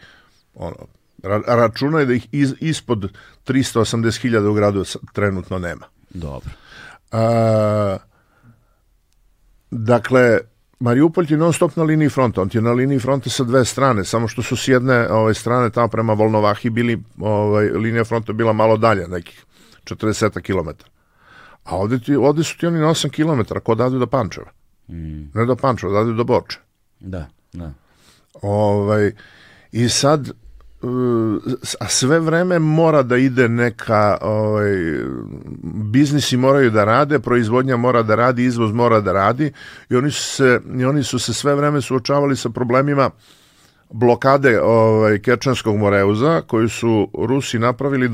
ono, 0.55 0.75
ra 1.23 1.41
računaj 1.47 2.05
da 2.05 2.13
ih 2.13 2.27
iz, 2.31 2.53
ispod 2.59 3.11
380.000 3.47 4.47
u 4.47 4.53
gradu 4.53 4.85
trenutno 5.13 5.59
nema. 5.59 5.85
Dobro. 6.09 6.49
A, 7.11 7.97
dakle, 9.71 10.39
Mariupol 10.79 11.25
je 11.29 11.37
non 11.37 11.53
stop 11.53 11.75
na 11.75 11.83
liniji 11.83 12.09
fronta, 12.09 12.41
on 12.41 12.49
je 12.53 12.61
na 12.61 12.71
liniji 12.71 12.99
fronta 12.99 13.29
sa 13.29 13.43
dve 13.43 13.65
strane, 13.65 14.05
samo 14.05 14.27
što 14.27 14.43
su 14.43 14.55
s 14.55 14.67
jedne 14.67 15.09
ove, 15.09 15.33
strane 15.33 15.69
tamo 15.69 15.87
prema 15.87 16.13
Volnovahi 16.13 16.69
bili, 16.69 17.03
ovaj, 17.19 17.65
linija 17.65 18.03
fronta 18.03 18.33
bila 18.33 18.53
malo 18.53 18.77
dalje, 18.77 19.07
nekih 19.07 19.45
40 19.85 20.41
km. 20.41 20.92
A 21.63 21.75
ovde, 21.77 21.99
ti, 21.99 22.15
ovde 22.15 22.43
su 22.43 22.57
ti 22.57 22.67
oni 22.67 22.79
na 22.79 22.87
8 22.87 23.09
km, 23.09 23.59
ko 23.63 23.75
dadu 23.75 23.99
do 23.99 24.07
Pančeva. 24.07 24.51
Mm. 24.89 25.31
Ne 25.33 25.45
do 25.45 25.55
Pančeva, 25.55 25.93
dadu 25.93 26.13
do 26.13 26.23
Borče. 26.23 26.59
Da, 26.99 27.27
da. 27.53 27.73
Ovaj, 28.41 29.11
I 29.71 29.89
sad 29.89 30.31
a 31.79 31.87
sve 31.87 32.19
vreme 32.19 32.59
mora 32.59 33.03
da 33.03 33.17
ide 33.17 33.47
neka 33.47 34.17
ovaj, 34.21 34.73
biznisi 35.63 36.37
moraju 36.37 36.71
da 36.71 36.83
rade, 36.83 37.19
proizvodnja 37.19 37.77
mora 37.77 38.03
da 38.03 38.15
radi, 38.15 38.43
izvoz 38.43 38.71
mora 38.71 39.01
da 39.01 39.13
radi 39.13 39.51
i 39.89 39.95
oni 39.95 40.11
su 40.11 40.23
se, 40.23 40.59
i 40.79 40.85
oni 40.85 41.03
su 41.03 41.19
se 41.19 41.33
sve 41.33 41.55
vreme 41.55 41.81
suočavali 41.81 42.35
sa 42.35 42.49
problemima 42.49 43.09
blokade 43.89 44.61
ovaj, 44.61 45.19
Kerčanskog 45.19 45.77
moreuza 45.77 46.41
koju 46.47 46.69
su 46.69 47.07
Rusi 47.13 47.59
napravili 47.59 48.11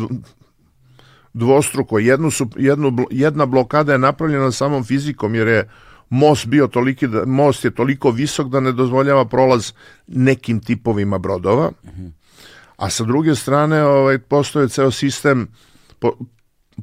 dvostruko. 1.34 2.00
Jednu 2.00 2.32
su, 2.32 2.50
jednu, 2.58 2.98
jedna 3.12 3.46
blokada 3.46 3.92
je 3.92 3.98
napravljena 4.00 4.52
samom 4.52 4.84
fizikom 4.84 5.36
jer 5.36 5.48
je 5.48 5.70
most 6.10 6.48
bio 6.48 6.68
toliki 6.68 7.08
da, 7.08 7.26
most 7.26 7.66
je 7.66 7.72
toliko 7.72 8.12
visok 8.12 8.48
da 8.48 8.60
ne 8.60 8.72
dozvoljava 8.72 9.26
prolaz 9.26 9.74
nekim 10.08 10.60
tipovima 10.60 11.18
brodova. 11.18 11.72
A 12.78 12.90
sa 12.90 13.04
druge 13.04 13.36
strane 13.36 13.84
ovaj 13.84 14.20
postoje 14.20 14.70
ceo 14.70 14.92
sistem 14.92 15.48
po, 16.00 16.18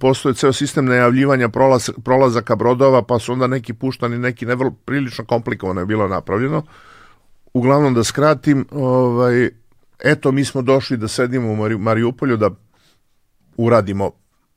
postoje 0.01 0.35
ceo 0.35 0.53
sistem 0.53 0.87
najavljivanja 0.87 1.49
prolaz, 1.49 1.91
prolazaka 2.05 2.57
brodova, 2.57 3.03
pa 3.03 3.19
su 3.19 3.33
onda 3.33 3.47
neki 3.47 3.73
puštani, 3.73 4.19
neki 4.19 4.47
nevrlo 4.47 4.71
prilično 4.85 5.25
komplikovano 5.25 5.81
je 5.81 5.87
bilo 5.87 6.09
napravljeno. 6.09 6.63
Uglavnom 7.55 7.95
da 7.95 8.05
skratim, 8.05 8.67
ovaj 8.71 9.51
eto 10.05 10.33
mi 10.33 10.45
smo 10.45 10.63
došli 10.63 10.97
da 10.97 11.09
sedimo 11.09 11.53
u 11.53 11.79
Mariupolju 11.79 12.37
da 12.37 12.51
uradimo 13.57 14.11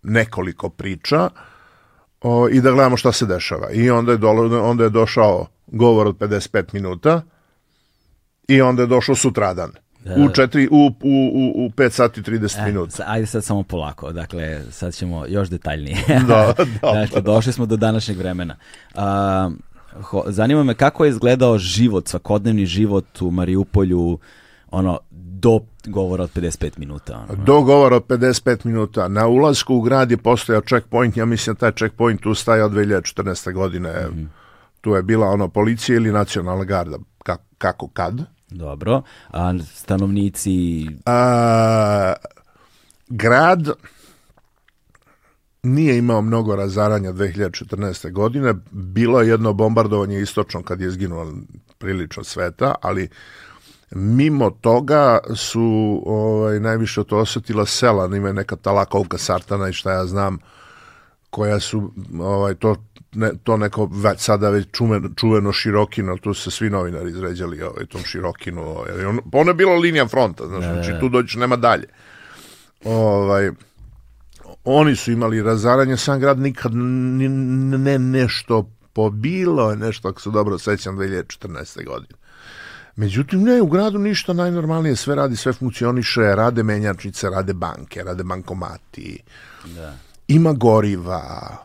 nekoliko 0.04 0.70
priča 0.70 1.30
o, 2.22 2.50
i 2.50 2.62
da 2.62 2.72
gledamo 2.72 2.98
šta 2.98 3.12
se 3.12 3.26
dešava. 3.26 3.72
I 3.72 3.90
onda 3.90 4.12
je, 4.12 4.18
dolo, 4.18 4.70
onda 4.70 4.84
je 4.84 4.90
došao 4.90 5.48
govor 5.68 6.08
od 6.08 6.18
55 6.18 6.74
minuta 6.74 7.22
i 8.48 8.62
onda 8.62 8.82
je 8.82 8.88
došao 8.88 9.16
sutradan. 9.16 9.72
Da, 10.06 10.14
u 10.14 10.30
4 10.30 10.68
u 10.72 10.88
u 10.88 10.92
u 11.34 11.66
u 11.66 11.70
5 11.70 11.90
sati 11.90 12.22
30 12.22 12.60
e, 12.60 12.66
minuta. 12.66 13.04
Ajde 13.08 13.26
sad 13.26 13.44
samo 13.44 13.64
polako. 13.64 14.12
Dakle, 14.12 14.62
sad 14.72 14.94
ćemo 14.94 15.26
još 15.26 15.50
detaljnije. 15.50 15.98
Da, 16.28 16.54
da. 16.82 16.92
dakle, 16.92 17.22
došli 17.22 17.54
smo 17.54 17.66
do 17.66 17.78
današnjeg 17.78 18.18
vremena. 18.18 18.56
A, 18.96 19.50
ho, 20.02 20.24
zanima 20.28 20.64
me 20.64 20.74
kako 20.74 21.06
je 21.06 21.10
izgledao 21.10 21.58
život, 21.58 22.08
svakodnevni 22.08 22.66
život 22.66 23.22
u 23.22 23.32
Mariupolju, 23.32 24.20
ono 24.72 25.00
do 25.42 25.60
govora 25.86 26.24
od 26.24 26.34
55 26.34 26.80
minuta. 26.80 27.26
Ono. 27.30 27.44
Do 27.44 27.62
govora 27.62 27.96
od 27.96 28.08
55 28.08 28.66
minuta. 28.66 29.08
Na 29.08 29.28
ulasku 29.28 29.76
u 29.76 29.82
grad 29.82 30.12
je 30.12 30.18
postojao 30.18 30.62
checkpoint, 30.62 31.18
ja 31.18 31.26
mislim 31.26 31.54
da 31.54 31.60
taj 31.60 31.72
checkpoint 31.72 32.22
tu 32.22 32.36
staje 32.36 32.64
od 32.64 32.72
2014. 32.72 33.54
godine. 33.54 33.90
Mm 33.90 34.16
-hmm. 34.16 34.28
Tu 34.82 34.96
je 34.96 35.04
bila 35.04 35.28
ono 35.28 35.48
policija 35.48 35.96
ili 35.96 36.12
nacionalna 36.12 36.64
garda, 36.64 36.98
kako, 37.24 37.44
kako 37.58 37.88
kad. 37.88 38.22
Dobro. 38.50 39.02
A 39.30 39.54
stanovnici... 39.74 40.88
A, 41.06 42.14
grad 43.08 43.70
nije 45.64 45.98
imao 45.98 46.22
mnogo 46.22 46.56
razaranja 46.56 47.14
2014. 47.14 48.12
godine. 48.12 48.54
Bilo 48.72 49.22
je 49.22 49.30
jedno 49.30 49.54
bombardovanje 49.54 50.20
istočno 50.20 50.64
kad 50.64 50.82
je 50.82 50.88
izginulo 50.88 51.34
prilično 51.78 52.24
sveta, 52.24 52.76
ali 52.82 53.10
Mimo 53.92 54.50
toga 54.50 55.20
su 55.36 56.02
ovaj, 56.06 56.60
najviše 56.60 57.04
to 57.04 57.18
osetila 57.18 57.66
sela, 57.66 58.16
ima 58.16 58.34
neka 58.34 58.56
talakovka 58.56 59.18
sartana 59.18 59.70
i 59.70 59.74
šta 59.74 59.92
ja 59.92 60.06
znam, 60.06 60.38
koja 61.30 61.60
su 61.60 61.92
ovaj, 62.20 62.56
to, 62.56 62.76
ne, 63.14 63.32
to 63.44 63.58
neko 63.58 63.90
već, 63.92 64.20
sada 64.20 64.50
već 64.50 64.68
čuveno, 64.72 65.10
čuveno 65.16 65.52
Širokino, 65.52 66.18
tu 66.18 66.34
se 66.34 66.52
svi 66.52 66.70
novinari 66.70 67.10
izređali 67.10 67.62
ovaj, 67.62 67.86
tom 67.86 68.02
Širokinu. 68.02 68.62
Ovaj, 68.62 69.06
on, 69.06 69.20
ono 69.34 69.50
je 69.50 69.56
bila 69.56 69.76
linija 69.76 70.08
fronta, 70.08 70.48
znaš, 70.48 70.66
ne, 70.66 70.74
znači 70.74 71.00
tu 71.00 71.10
dođeš, 71.10 71.36
nema 71.36 71.56
dalje. 71.56 71.88
Ovaj, 72.86 73.52
oni 74.64 74.96
su 74.96 75.12
imali 75.12 75.44
razaranje, 75.44 75.98
sam 75.98 76.20
grad 76.20 76.40
nikad 76.40 76.72
ne, 76.74 77.30
ne 77.78 78.00
nešto 78.00 78.70
pobilo, 78.94 79.76
nešto, 79.76 80.08
ako 80.08 80.22
se 80.22 80.30
dobro 80.30 80.58
sećam, 80.58 80.98
2014. 80.98 81.86
godine. 81.86 82.19
Međutim, 83.00 83.44
ne, 83.44 83.62
u 83.62 83.68
gradu 83.68 83.98
ništa 83.98 84.34
najnormalnije, 84.34 84.96
sve 84.96 85.16
radi, 85.16 85.36
sve 85.36 85.54
funkcioniše, 85.54 86.22
rade 86.22 86.64
menjačnice, 86.64 87.30
rade 87.30 87.54
banke, 87.54 88.04
rade 88.04 88.24
bankomati, 88.24 89.20
da. 89.76 89.94
ima 90.28 90.54
goriva. 90.54 91.58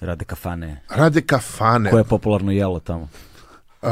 Rade 0.00 0.24
kafane. 0.24 0.82
Rade 0.88 1.20
kafane. 1.20 1.90
Koje 1.90 2.00
je 2.00 2.04
popularno 2.04 2.52
jelo 2.52 2.80
tamo? 2.80 3.08
Uh, 3.82 3.88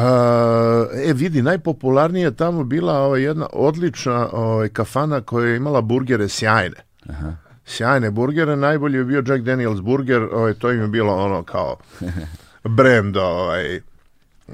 e, 1.04 1.12
vidi, 1.12 1.42
najpopularnije 1.42 2.24
je 2.24 2.36
tamo 2.36 2.64
bila 2.64 2.98
ova 2.98 3.18
jedna 3.18 3.46
odlična 3.52 4.28
ovaj, 4.32 4.68
kafana 4.68 5.20
koja 5.20 5.48
je 5.48 5.56
imala 5.56 5.80
burgere 5.80 6.28
sjajne. 6.28 6.76
Aha. 7.08 7.32
Sjajne 7.64 8.10
burgere, 8.10 8.56
najbolji 8.56 8.98
je 8.98 9.04
bio 9.04 9.22
Jack 9.26 9.44
Daniels 9.44 9.80
burger, 9.80 10.22
ovaj, 10.22 10.54
to 10.54 10.72
im 10.72 10.80
je 10.80 10.88
bilo 10.88 11.24
ono 11.24 11.42
kao 11.42 11.76
brand, 12.76 13.16
ovaj, 13.16 13.80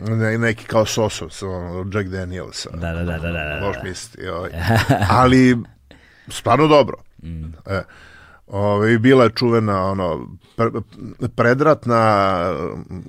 ne, 0.00 0.38
neki 0.38 0.64
kao 0.64 0.86
Sosovs, 0.86 1.42
ono, 1.42 1.90
Jack 1.92 2.08
Daniels. 2.08 2.66
Da, 2.74 2.92
da, 2.92 3.04
da, 3.04 3.18
da, 3.18 3.32
da. 3.32 3.66
Loš 3.66 3.76
misliti, 3.84 4.28
ovaj. 4.36 4.50
Ali, 5.10 5.56
stvarno 6.28 6.66
dobro. 6.66 6.96
Mm. 7.22 7.44
E, 7.66 7.82
ovaj, 8.46 8.98
bila 8.98 9.24
je 9.24 9.30
čuvena, 9.30 9.84
ono, 9.84 10.28
predratna 11.36 12.36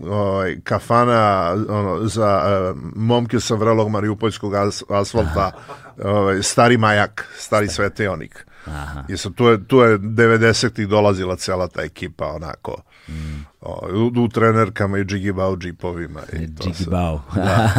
ovaj, 0.10 0.58
kafana 0.64 1.56
ono, 1.70 2.06
za 2.06 2.42
uh, 2.44 2.78
momke 2.96 3.40
sa 3.40 3.56
vrelog 3.56 3.90
mariupoljskog 3.90 4.56
as, 4.56 4.84
asfalta, 4.90 5.52
ovaj, 6.04 6.44
stari 6.44 6.78
majak, 6.78 7.28
stari 7.38 7.68
sveteonik. 7.68 8.47
Aha. 8.68 9.04
Jesu, 9.08 9.32
tu 9.32 9.46
je, 9.48 9.68
tu 9.68 9.80
je 9.80 10.00
90-ih 10.00 10.88
dolazila 10.88 11.36
cela 11.36 11.68
ta 11.68 11.82
ekipa, 11.82 12.26
onako, 12.26 12.82
Mm. 13.10 13.46
O, 13.62 13.88
u, 13.94 14.24
u 14.24 14.28
trenerkama 14.30 14.98
i 14.98 15.06
džigibao 15.06 15.58
džipovima. 15.58 16.22
I 16.34 16.56
to 16.56 16.64
džigibao. 16.64 17.22
Da. 17.36 17.70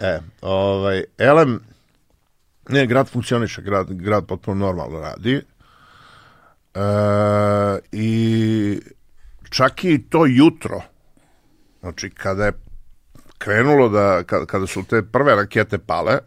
e, 0.00 0.20
ovaj, 0.40 1.04
elem, 1.18 1.60
ne, 2.68 2.86
grad 2.86 3.08
funkcioniše, 3.08 3.62
grad, 3.62 3.92
grad 3.92 4.26
potpuno 4.26 4.66
normalno 4.66 5.00
radi. 5.00 5.42
E, 6.74 6.80
I 7.92 8.80
čak 9.50 9.84
i 9.84 10.02
to 10.08 10.26
jutro, 10.26 10.82
znači 11.80 12.10
kada 12.10 12.44
je 12.44 12.52
krenulo 13.38 13.88
da, 13.88 14.22
kada 14.24 14.66
su 14.66 14.84
te 14.84 15.02
prve 15.02 15.34
rakete 15.34 15.78
pale, 15.78 16.18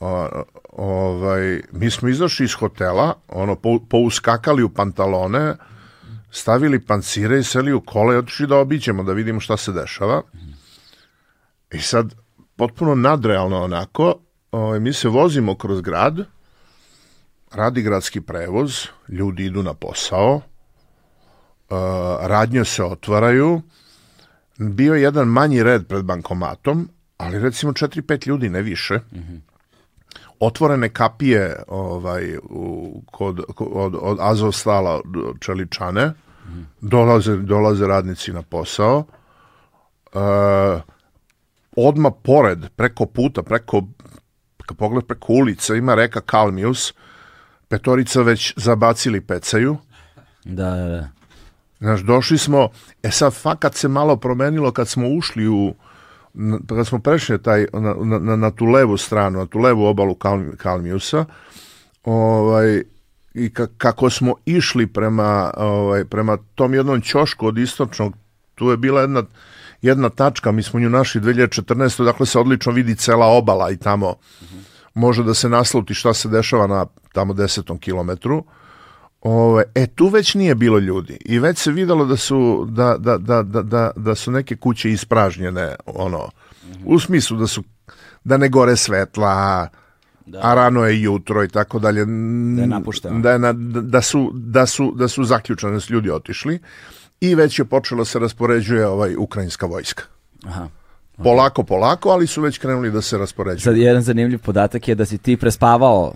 o, 0.00 0.28
ovaj, 1.18 1.60
mi 1.72 1.90
smo 1.90 2.08
izašli 2.08 2.44
iz 2.44 2.54
hotela, 2.54 3.14
ono, 3.28 3.56
pouskakali 3.88 4.62
u 4.62 4.68
pantalone, 4.68 5.56
stavili 6.30 6.80
pancire 6.80 7.38
i 7.38 7.44
seli 7.44 7.72
u 7.72 7.80
kola 7.80 8.14
i 8.14 8.16
otišli 8.16 8.46
da 8.46 8.56
obiđemo, 8.56 9.02
da 9.02 9.12
vidimo 9.12 9.40
šta 9.40 9.56
se 9.56 9.72
dešava. 9.72 10.22
I 11.72 11.80
sad, 11.80 12.14
potpuno 12.56 12.94
nadrealno 12.94 13.62
onako, 13.62 14.14
ovaj, 14.52 14.80
mi 14.80 14.92
se 14.92 15.08
vozimo 15.08 15.56
kroz 15.56 15.80
grad, 15.80 16.24
radi 17.52 17.82
gradski 17.82 18.20
prevoz, 18.20 18.86
ljudi 19.08 19.44
idu 19.44 19.62
na 19.62 19.74
posao, 19.74 20.34
uh, 20.34 20.42
radnje 22.20 22.64
se 22.64 22.84
otvaraju, 22.84 23.62
bio 24.58 24.94
je 24.94 25.02
jedan 25.02 25.28
manji 25.28 25.62
red 25.62 25.86
pred 25.86 26.04
bankomatom, 26.04 26.88
ali 27.16 27.38
recimo 27.38 27.72
4-5 27.72 28.28
ljudi, 28.28 28.48
ne 28.48 28.62
više. 28.62 28.94
Mm 28.94 29.18
-hmm 29.18 29.57
otvorene 30.40 30.88
kapije 30.88 31.62
ovaj, 31.68 32.36
u, 32.36 33.02
kod, 33.10 33.40
od, 33.58 33.94
od 34.00 34.18
Azovstala 34.20 35.00
Čeličane, 35.40 36.12
dolaze, 36.80 37.36
dolaze 37.36 37.86
radnici 37.86 38.32
na 38.32 38.42
posao, 38.42 39.04
e, 40.14 40.18
odma 41.76 42.10
pored, 42.10 42.58
preko 42.76 43.06
puta, 43.06 43.42
preko, 43.42 43.82
kad 44.66 44.76
pogled 44.76 45.06
preko 45.06 45.32
ulica, 45.32 45.74
ima 45.74 45.94
reka 45.94 46.20
Kalmius, 46.20 46.94
petorica 47.68 48.22
već 48.22 48.54
zabacili 48.56 49.20
pecaju. 49.20 49.76
Da, 50.44 50.70
da, 50.70 50.88
da. 50.88 51.08
Znaš, 51.80 52.00
došli 52.00 52.38
smo, 52.38 52.68
e 53.02 53.10
sad 53.10 53.34
fakat 53.34 53.74
se 53.74 53.88
malo 53.88 54.16
promenilo 54.16 54.72
kad 54.72 54.88
smo 54.88 55.08
ušli 55.08 55.48
u, 55.48 55.74
kad 56.68 56.86
smo 56.86 56.98
prešli 56.98 57.42
taj, 57.42 57.66
na, 57.72 57.94
na, 58.18 58.36
na 58.36 58.50
tu 58.50 58.64
levu 58.64 58.96
stranu, 58.96 59.38
na 59.38 59.46
tu 59.46 59.58
levu 59.58 59.84
obalu 59.84 60.16
Kalmiusa, 60.56 61.24
ovaj, 62.04 62.82
i 63.34 63.50
ka, 63.54 63.66
kako 63.78 64.10
smo 64.10 64.34
išli 64.46 64.86
prema, 64.86 65.50
ovaj, 65.56 66.04
prema 66.04 66.38
tom 66.54 66.74
jednom 66.74 67.00
ćošku 67.00 67.46
od 67.46 67.58
istočnog, 67.58 68.14
tu 68.54 68.70
je 68.70 68.76
bila 68.76 69.00
jedna, 69.00 69.22
jedna 69.82 70.08
tačka, 70.08 70.52
mi 70.52 70.62
smo 70.62 70.80
nju 70.80 70.90
našli 70.90 71.20
2014. 71.20 72.04
Dakle 72.04 72.26
se 72.26 72.38
odlično 72.38 72.72
vidi 72.72 72.96
cela 72.96 73.26
obala 73.26 73.70
i 73.70 73.76
tamo 73.76 74.10
mm 74.10 74.44
-hmm. 74.44 74.62
može 74.94 75.22
da 75.22 75.34
se 75.34 75.48
nasluti 75.48 75.94
šta 75.94 76.14
se 76.14 76.28
dešava 76.28 76.66
na 76.66 76.86
tamo 77.12 77.34
desetom 77.34 77.78
kilometru. 77.78 78.44
Ove, 79.20 79.64
e, 79.74 79.86
tu 79.86 80.08
već 80.08 80.34
nije 80.34 80.54
bilo 80.54 80.78
ljudi 80.78 81.18
i 81.24 81.38
već 81.38 81.58
se 81.58 81.72
videlo 81.72 82.04
da 82.04 82.16
su, 82.16 82.66
da, 82.70 82.96
da, 82.98 83.18
da, 83.18 83.42
da, 83.42 83.62
da, 83.62 83.90
da 83.96 84.14
su 84.14 84.30
neke 84.30 84.56
kuće 84.56 84.90
ispražnjene, 84.90 85.74
ono, 85.86 86.30
u 86.84 86.98
smislu 86.98 87.36
da 87.38 87.46
su, 87.46 87.62
da 88.24 88.36
ne 88.36 88.48
gore 88.48 88.76
svetla, 88.76 89.68
da. 90.26 90.40
a 90.42 90.54
rano 90.54 90.84
je 90.84 91.02
jutro 91.02 91.44
i 91.44 91.48
tako 91.48 91.78
dalje. 91.78 92.04
Da 92.04 92.62
je 92.62 92.66
napušteno. 92.66 93.20
Da, 93.20 93.30
je 93.30 93.38
na, 93.38 93.52
da, 93.82 94.02
su, 94.02 94.30
da, 94.34 94.66
su, 94.66 94.92
da 94.96 95.08
su 95.08 95.24
zaključane, 95.24 95.80
s 95.80 95.90
ljudi 95.90 96.10
otišli 96.10 96.58
i 97.20 97.34
već 97.34 97.58
je 97.58 97.64
počelo 97.64 98.04
se 98.04 98.18
raspoređuje 98.18 98.86
ovaj 98.86 99.16
ukrajinska 99.16 99.66
vojska. 99.66 100.04
Aha. 100.46 100.68
Polako, 101.24 101.62
polako, 101.62 102.08
ali 102.08 102.26
su 102.26 102.42
već 102.42 102.58
krenuli 102.58 102.90
da 102.90 103.02
se 103.02 103.18
raspoređuju. 103.18 103.60
Sad 103.60 103.76
jedan 103.76 104.02
zanimljiv 104.02 104.38
podatak 104.38 104.88
je 104.88 104.94
da 104.94 105.04
si 105.04 105.18
ti 105.18 105.36
prespavao 105.36 106.14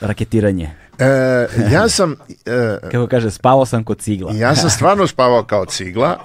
raketiranje. 0.00 0.70
E, 0.98 1.46
ja 1.72 1.88
sam... 1.88 2.16
E, 2.46 2.78
Kako 2.92 3.06
kaže, 3.06 3.30
spavao 3.30 3.66
sam 3.66 3.84
kod 3.84 3.98
cigla. 3.98 4.32
ja 4.34 4.54
sam 4.54 4.70
stvarno 4.70 5.06
spavao 5.06 5.44
kao 5.44 5.64
cigla. 5.64 6.18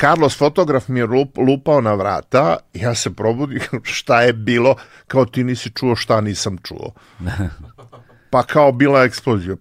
Carlos 0.00 0.38
fotograf 0.38 0.88
mi 0.88 1.00
je 1.00 1.06
lup, 1.06 1.38
lupao 1.38 1.80
na 1.80 1.94
vrata, 1.94 2.56
ja 2.74 2.94
se 2.94 3.10
probudim, 3.14 3.60
šta 3.82 4.22
je 4.22 4.32
bilo, 4.32 4.76
kao 5.06 5.24
ti 5.24 5.44
nisi 5.44 5.70
čuo 5.70 5.96
šta 5.96 6.20
nisam 6.20 6.58
čuo. 6.62 6.92
Pa 8.30 8.42
kao 8.42 8.72
bila 8.72 9.02
eksplozija. 9.02 9.56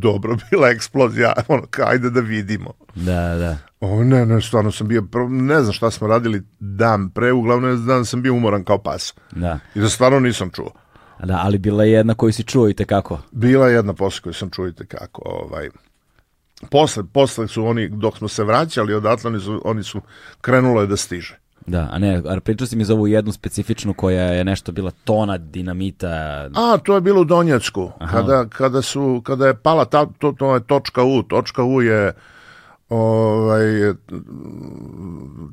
Dobro, 0.00 0.36
bila 0.50 0.68
eksplozija, 0.68 1.32
ono, 1.48 1.62
ajde 1.86 2.10
da 2.10 2.20
vidimo. 2.20 2.72
Da, 2.94 3.34
da. 3.36 3.56
O, 3.80 4.04
ne, 4.04 4.26
ne, 4.26 4.40
stvarno 4.40 4.72
sam 4.72 4.88
bio, 4.88 5.02
ne 5.28 5.60
znam 5.62 5.72
šta 5.72 5.90
smo 5.90 6.06
radili 6.06 6.42
dan 6.60 7.10
pre, 7.10 7.32
uglavnom 7.32 7.86
dan 7.86 8.04
sam 8.04 8.22
bio 8.22 8.34
umoran 8.34 8.64
kao 8.64 8.78
pas. 8.78 9.14
Da. 9.30 9.58
I 9.74 9.80
da 9.80 9.88
stvarno 9.88 10.20
nisam 10.20 10.50
čuo. 10.50 10.72
Da, 11.24 11.40
ali 11.44 11.58
bila 11.58 11.84
je 11.84 11.92
jedna 11.92 12.14
koju 12.14 12.32
si 12.32 12.42
čuo 12.42 12.68
i 12.68 12.74
tekako. 12.74 13.18
Bila 13.30 13.68
je 13.68 13.74
jedna 13.74 13.94
posle 13.94 14.22
koju 14.22 14.32
sam 14.32 14.50
čuo 14.50 14.68
i 14.68 14.72
tekako. 14.72 15.22
Ovaj. 15.24 15.68
Posle, 16.70 17.02
posle 17.12 17.48
su 17.48 17.66
oni, 17.66 17.88
dok 17.88 18.18
smo 18.18 18.28
se 18.28 18.44
vraćali 18.44 18.94
odatle, 18.94 19.28
oni 19.28 19.40
su, 19.40 19.62
oni 19.64 19.82
su 19.82 20.00
krenulo 20.40 20.80
je 20.80 20.86
da 20.86 20.96
stiže. 20.96 21.38
Da, 21.66 21.88
a 21.92 21.98
ne, 21.98 22.22
a 22.28 22.40
pričao 22.40 22.66
si 22.66 22.76
mi 22.76 22.84
za 22.84 22.94
ovu 22.94 23.06
jednu 23.06 23.32
specifičnu 23.32 23.94
koja 23.94 24.22
je 24.22 24.44
nešto 24.44 24.72
bila 24.72 24.90
tona 25.04 25.38
dinamita. 25.38 26.08
A, 26.54 26.78
to 26.84 26.94
je 26.94 27.00
bilo 27.00 27.20
u 27.20 27.24
Donjecku. 27.24 27.92
Kada, 28.10 28.46
kada, 28.48 28.82
su, 28.82 29.22
kada 29.24 29.46
je 29.46 29.54
pala 29.54 29.84
ta, 29.84 30.06
to, 30.18 30.32
to 30.32 30.54
je 30.54 30.60
točka 30.60 31.02
U. 31.02 31.22
Točka 31.22 31.64
U 31.64 31.82
je 31.82 32.12
ovaj, 32.88 33.64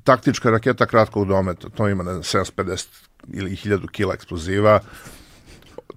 taktička 0.04 0.50
raketa 0.50 0.86
kratkog 0.86 1.28
dometa. 1.28 1.70
To 1.70 1.90
ima, 1.90 2.04
ne 2.04 2.12
znam, 2.12 2.44
750 2.46 2.88
ili 3.28 3.52
1000 3.52 3.90
kila 3.92 4.14
eksploziva. 4.14 4.80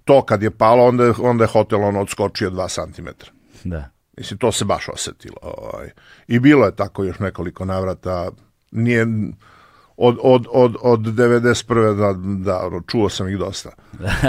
To 0.06 0.22
kad 0.22 0.42
je 0.42 0.50
palo, 0.50 0.84
onda 0.84 1.04
je, 1.04 1.12
onda 1.18 1.44
je 1.44 1.48
hotel 1.48 1.84
on 1.84 1.96
odskočio 1.96 2.50
2 2.50 2.94
cm. 2.94 3.08
Da. 3.64 3.90
Mislim, 4.16 4.38
to 4.38 4.52
se 4.52 4.64
baš 4.64 4.88
osetilo. 4.88 5.36
Ovaj. 5.42 5.90
I 6.28 6.38
bilo 6.38 6.66
je 6.66 6.76
tako 6.76 7.04
još 7.04 7.18
nekoliko 7.18 7.64
navrata. 7.64 8.30
Nije 8.70 9.06
od, 9.96 10.18
od, 10.22 10.46
od, 10.52 10.76
od 10.82 11.00
91. 11.00 11.96
da, 11.96 12.14
da, 12.44 12.80
čuo 12.86 13.08
sam 13.08 13.28
ih 13.28 13.38
dosta. 13.38 13.70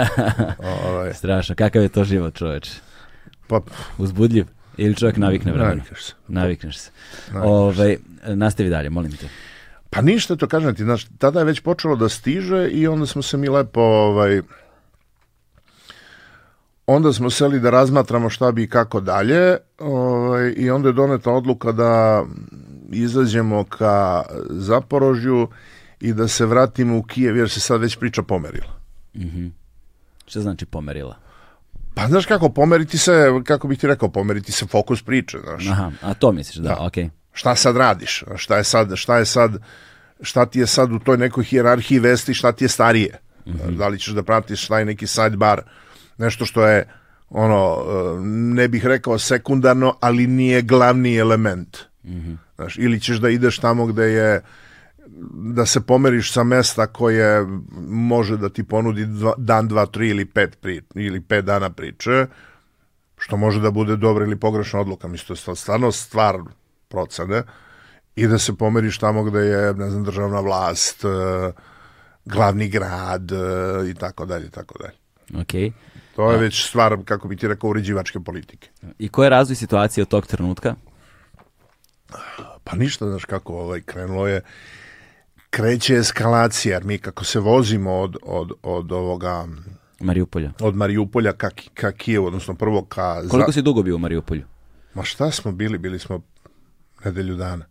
ovaj. 0.86 1.14
Strašno. 1.14 1.54
Kakav 1.54 1.82
je 1.82 1.88
to 1.88 2.04
život, 2.04 2.34
čoveč? 2.34 2.70
Pa, 3.46 3.60
Uzbudljiv? 3.98 4.46
Ili 4.76 4.96
čovjek 4.96 5.16
navikne 5.16 5.52
vremena? 5.52 5.74
Navikneš 5.74 6.04
se. 6.04 6.12
Navikneš 6.28 6.78
se. 6.78 6.90
Navikneš 7.32 7.52
Ove, 7.52 7.96
nastavi 8.34 8.70
dalje, 8.70 8.90
molim 8.90 9.12
te. 9.12 9.28
Pa 9.90 10.02
ništa, 10.02 10.36
to 10.36 10.46
kažem 10.46 10.74
ti, 10.74 10.84
znaš, 10.84 11.06
tada 11.18 11.38
je 11.38 11.44
već 11.44 11.60
počelo 11.60 11.96
da 11.96 12.08
stiže 12.08 12.68
i 12.68 12.86
onda 12.86 13.06
smo 13.06 13.22
se 13.22 13.36
mi 13.36 13.48
lepo, 13.48 13.80
ovaj, 13.80 14.42
onda 16.88 17.12
smo 17.12 17.30
seli 17.30 17.60
da 17.60 17.70
razmatramo 17.70 18.30
šta 18.30 18.52
bi 18.52 18.62
i 18.62 18.68
kako 18.68 19.00
dalje 19.00 19.56
ovaj, 19.78 20.54
i 20.56 20.70
onda 20.70 20.88
je 20.88 20.92
doneta 20.92 21.30
odluka 21.30 21.72
da 21.72 22.24
izađemo 22.92 23.64
ka 23.64 24.22
Zaporožju 24.50 25.48
i 26.00 26.12
da 26.12 26.28
se 26.28 26.46
vratimo 26.46 26.98
u 26.98 27.02
Kijev 27.02 27.36
jer 27.36 27.50
se 27.50 27.60
sad 27.60 27.80
već 27.80 27.96
priča 27.96 28.22
pomerila. 28.22 28.72
Šta 30.26 30.40
znači 30.40 30.66
pomerila? 30.66 31.16
Pa 31.94 32.06
znaš 32.06 32.26
kako, 32.26 32.48
pomeriti 32.48 32.98
se, 32.98 33.30
kako 33.44 33.68
bih 33.68 33.78
ti 33.78 33.86
rekao, 33.86 34.08
pomeriti 34.08 34.52
se 34.52 34.66
fokus 34.66 35.02
priče, 35.02 35.38
znaš. 35.44 35.66
Aha, 35.68 35.90
a 36.02 36.14
to 36.14 36.32
misliš, 36.32 36.56
da, 36.56 36.68
Da. 36.68 36.76
okej. 36.86 37.10
Šta 37.32 37.56
sad 37.56 37.76
radiš? 37.76 38.24
Šta 38.36 38.56
je 38.56 38.64
sad, 38.64 38.96
šta 38.96 39.18
je 39.18 39.24
sad, 39.26 39.62
šta 40.20 40.46
ti 40.46 40.58
je 40.58 40.66
sad 40.66 40.92
u 40.92 40.98
toj 40.98 41.16
nekoj 41.16 41.44
hijerarhiji 41.44 41.98
vesti, 41.98 42.34
šta 42.34 42.52
ti 42.52 42.64
je 42.64 42.68
starije? 42.68 43.18
Da 43.78 43.88
li 43.88 43.98
ćeš 43.98 44.14
da 44.14 44.22
pratiš 44.22 44.64
šta 44.64 44.78
je 44.78 44.84
neki 44.84 45.06
sidebar, 45.06 45.62
nešto 46.18 46.44
što 46.44 46.66
je 46.66 46.88
ono, 47.30 47.76
e, 47.80 48.20
ne 48.24 48.68
bih 48.68 48.86
rekao 48.86 49.18
sekundarno, 49.18 49.94
ali 50.00 50.26
nije 50.26 50.62
glavni 50.62 51.16
element. 51.16 51.78
Znaš, 52.56 52.78
ili 52.78 53.00
ćeš 53.00 53.16
da 53.16 53.28
ideš 53.28 53.58
tamo 53.58 53.86
gde 53.86 54.02
je 54.02 54.42
da 55.32 55.66
se 55.66 55.80
pomeriš 55.80 56.32
sa 56.32 56.44
mesta 56.44 56.86
koje 56.86 57.46
može 57.88 58.36
da 58.36 58.48
ti 58.48 58.64
ponudi 58.64 59.06
dva, 59.06 59.34
dan, 59.38 59.68
dva, 59.68 59.86
tri 59.86 60.08
ili 60.08 60.24
pet, 60.24 60.58
pri, 60.60 60.82
ili 60.94 61.20
pet 61.20 61.44
dana 61.44 61.70
priče, 61.70 62.26
što 63.18 63.36
može 63.36 63.60
da 63.60 63.70
bude 63.70 63.96
dobra 63.96 64.24
ili 64.24 64.36
pogrešna 64.36 64.80
odluka. 64.80 65.08
Mislim, 65.08 65.38
to 65.44 65.52
je 65.52 65.56
stvarno 65.56 65.92
stvar 65.92 66.38
procene 66.88 67.42
i 68.16 68.26
da 68.26 68.38
se 68.38 68.56
pomeriš 68.56 68.98
tamo 68.98 69.24
gde 69.24 69.38
je, 69.38 69.74
ne 69.74 69.90
znam, 69.90 70.04
državna 70.04 70.40
vlast, 70.40 71.04
e, 71.04 71.08
glavni 72.24 72.68
grad 72.68 73.32
e, 73.32 73.36
i 73.90 73.94
tako 73.94 74.26
dalje, 74.26 74.46
i 74.46 74.50
tako 74.50 74.78
dalje. 74.78 74.94
Okej. 75.42 75.72
To 76.18 76.32
je 76.32 76.38
već 76.38 76.68
stvar, 76.68 76.96
kako 77.04 77.28
bi 77.28 77.36
ti 77.36 77.48
rekao, 77.48 77.70
uređivačke 77.70 78.20
politike. 78.20 78.68
I 78.98 79.08
ko 79.08 79.24
je 79.24 79.30
razvoj 79.30 79.56
situacije 79.56 80.02
od 80.02 80.08
tog 80.08 80.26
trenutka? 80.26 80.74
Pa 82.64 82.76
ništa, 82.76 83.08
znaš 83.08 83.24
kako 83.24 83.54
ovaj, 83.54 83.80
krenulo 83.80 84.26
je, 84.26 84.40
kreće 85.50 85.94
eskalacija, 85.94 86.74
jer 86.74 86.84
mi 86.84 86.98
kako 86.98 87.24
se 87.24 87.40
vozimo 87.40 87.92
od, 87.92 88.16
od, 88.22 88.52
od 88.62 88.92
ovoga, 88.92 89.46
Mariupolja. 90.00 90.52
od 90.60 90.74
Mariupolja 90.74 91.32
ka, 91.32 91.50
ka 91.74 91.92
Kijevu, 91.92 92.26
odnosno 92.26 92.54
prvo 92.54 92.84
ka... 92.84 93.22
Koliko 93.30 93.52
si 93.52 93.62
dugo 93.62 93.82
bio 93.82 93.96
u 93.96 93.98
Mariupolju? 93.98 94.42
Ma 94.94 95.02
šta 95.02 95.30
smo 95.30 95.52
bili? 95.52 95.78
Bili 95.78 95.98
smo 95.98 96.20
nedelju 97.04 97.36
dana. 97.36 97.64